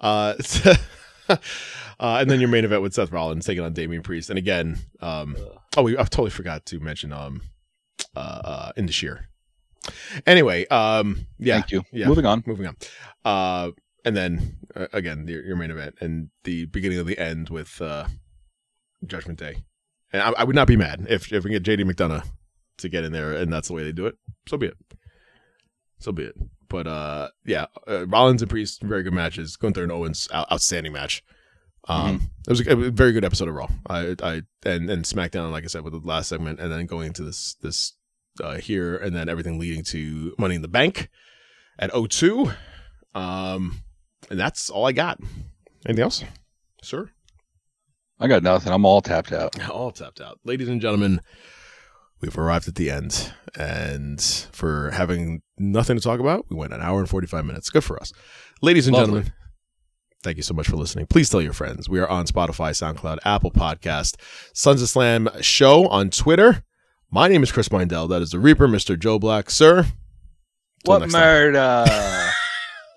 Uh, 0.00 0.34
so- 0.38 0.72
uh, 1.28 1.36
and 2.00 2.30
then 2.30 2.40
your 2.40 2.48
main 2.48 2.64
event 2.64 2.82
with 2.82 2.94
Seth 2.94 3.12
Rollins 3.12 3.44
taking 3.44 3.64
on 3.64 3.72
Damian 3.72 4.02
Priest. 4.02 4.30
And 4.30 4.38
again, 4.38 4.78
um, 5.00 5.36
oh, 5.76 5.82
we, 5.82 5.96
I 5.96 6.02
totally 6.04 6.30
forgot 6.30 6.64
to 6.66 6.80
mention 6.80 7.12
um, 7.12 7.42
uh, 8.16 8.40
uh, 8.44 8.72
in 8.76 8.86
the 8.86 8.92
sheer. 8.92 9.28
Anyway, 10.26 10.66
um, 10.68 11.26
yeah, 11.38 11.54
Thank 11.54 11.72
you. 11.72 11.82
Yeah. 11.92 12.06
Moving 12.06 12.26
on. 12.26 12.42
moving 12.46 12.66
on. 12.66 12.76
Uh, 13.24 13.70
and 14.04 14.16
then 14.16 14.56
uh, 14.74 14.86
again, 14.92 15.26
your, 15.28 15.44
your 15.44 15.56
main 15.56 15.70
event 15.70 15.96
and 16.00 16.28
the 16.44 16.66
beginning 16.66 16.98
of 16.98 17.06
the 17.06 17.18
end 17.18 17.50
with 17.50 17.80
uh, 17.80 18.06
Judgment 19.06 19.38
Day. 19.38 19.56
And 20.12 20.22
I, 20.22 20.30
I 20.38 20.44
would 20.44 20.56
not 20.56 20.66
be 20.66 20.76
mad 20.76 21.06
if 21.08 21.32
if 21.32 21.44
we 21.44 21.50
get 21.50 21.62
JD 21.62 21.90
McDonough 21.90 22.24
to 22.78 22.88
get 22.88 23.04
in 23.04 23.12
there 23.12 23.32
and 23.32 23.52
that's 23.52 23.68
the 23.68 23.74
way 23.74 23.84
they 23.84 23.92
do 23.92 24.06
it. 24.06 24.16
So 24.48 24.56
be 24.56 24.66
it. 24.66 24.76
So 25.98 26.12
be 26.12 26.24
it. 26.24 26.34
But 26.68 26.86
uh, 26.86 27.28
yeah, 27.44 27.66
uh, 27.86 28.06
Rollins 28.06 28.42
and 28.42 28.50
Priest, 28.50 28.82
very 28.82 29.02
good 29.02 29.12
matches. 29.12 29.56
Gunther 29.56 29.82
and 29.82 29.92
Owens, 29.92 30.28
out- 30.32 30.50
outstanding 30.50 30.92
match. 30.92 31.22
Um, 31.88 32.30
it 32.46 32.50
was 32.50 32.66
a, 32.66 32.72
a 32.72 32.90
very 32.90 33.12
good 33.12 33.24
episode 33.24 33.48
of 33.48 33.54
Raw. 33.54 33.68
I, 33.88 34.16
I 34.22 34.42
and 34.64 34.88
and 34.88 35.04
SmackDown, 35.04 35.50
like 35.50 35.64
I 35.64 35.66
said, 35.66 35.82
with 35.82 35.92
the 35.92 36.00
last 36.02 36.28
segment, 36.28 36.60
and 36.60 36.72
then 36.72 36.86
going 36.86 37.08
into 37.08 37.22
this 37.22 37.54
this 37.60 37.94
uh, 38.42 38.56
here, 38.56 38.96
and 38.96 39.14
then 39.14 39.28
everything 39.28 39.58
leading 39.58 39.84
to 39.84 40.34
Money 40.38 40.54
in 40.54 40.62
the 40.62 40.68
Bank 40.68 41.10
at 41.78 41.90
O2. 41.92 42.54
Um, 43.14 43.82
and 44.30 44.38
that's 44.40 44.70
all 44.70 44.86
I 44.86 44.92
got. 44.92 45.20
Anything 45.84 46.04
else, 46.04 46.24
sir? 46.82 47.10
I 48.22 48.28
got 48.28 48.42
nothing. 48.44 48.72
I'm 48.72 48.84
all 48.84 49.02
tapped 49.02 49.32
out. 49.32 49.68
All 49.68 49.90
tapped 49.90 50.20
out. 50.20 50.38
Ladies 50.44 50.68
and 50.68 50.80
gentlemen, 50.80 51.20
we've 52.20 52.38
arrived 52.38 52.68
at 52.68 52.76
the 52.76 52.88
end. 52.88 53.32
And 53.58 54.22
for 54.52 54.90
having 54.92 55.42
nothing 55.58 55.96
to 55.96 56.02
talk 56.02 56.20
about, 56.20 56.46
we 56.48 56.56
went 56.56 56.72
an 56.72 56.80
hour 56.80 57.00
and 57.00 57.08
45 57.08 57.44
minutes. 57.44 57.68
Good 57.68 57.82
for 57.82 58.00
us. 58.00 58.12
Ladies 58.62 58.86
and 58.86 58.94
Lovely. 58.94 59.06
gentlemen, 59.22 59.32
thank 60.22 60.36
you 60.36 60.44
so 60.44 60.54
much 60.54 60.68
for 60.68 60.76
listening. 60.76 61.06
Please 61.06 61.28
tell 61.30 61.42
your 61.42 61.52
friends. 61.52 61.88
We 61.88 61.98
are 61.98 62.08
on 62.08 62.26
Spotify, 62.26 62.70
SoundCloud, 62.70 63.18
Apple 63.24 63.50
Podcast, 63.50 64.14
Sons 64.54 64.80
of 64.82 64.88
Slam 64.88 65.28
Show 65.40 65.88
on 65.88 66.08
Twitter. 66.10 66.62
My 67.10 67.26
name 67.26 67.42
is 67.42 67.50
Chris 67.50 67.68
Mindell. 67.70 68.08
That 68.08 68.22
is 68.22 68.30
the 68.30 68.38
Reaper, 68.38 68.68
Mr. 68.68 68.96
Joe 68.98 69.18
Black. 69.18 69.50
Sir, 69.50 69.86
What 70.84 71.10
murder? 71.10 71.84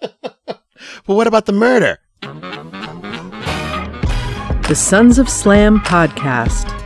But 1.07 1.15
what 1.15 1.27
about 1.27 1.45
the 1.45 1.51
murder? 1.53 1.99
The 4.67 4.73
Sons 4.73 5.19
of 5.19 5.29
Slam 5.29 5.77
podcast 5.81 6.84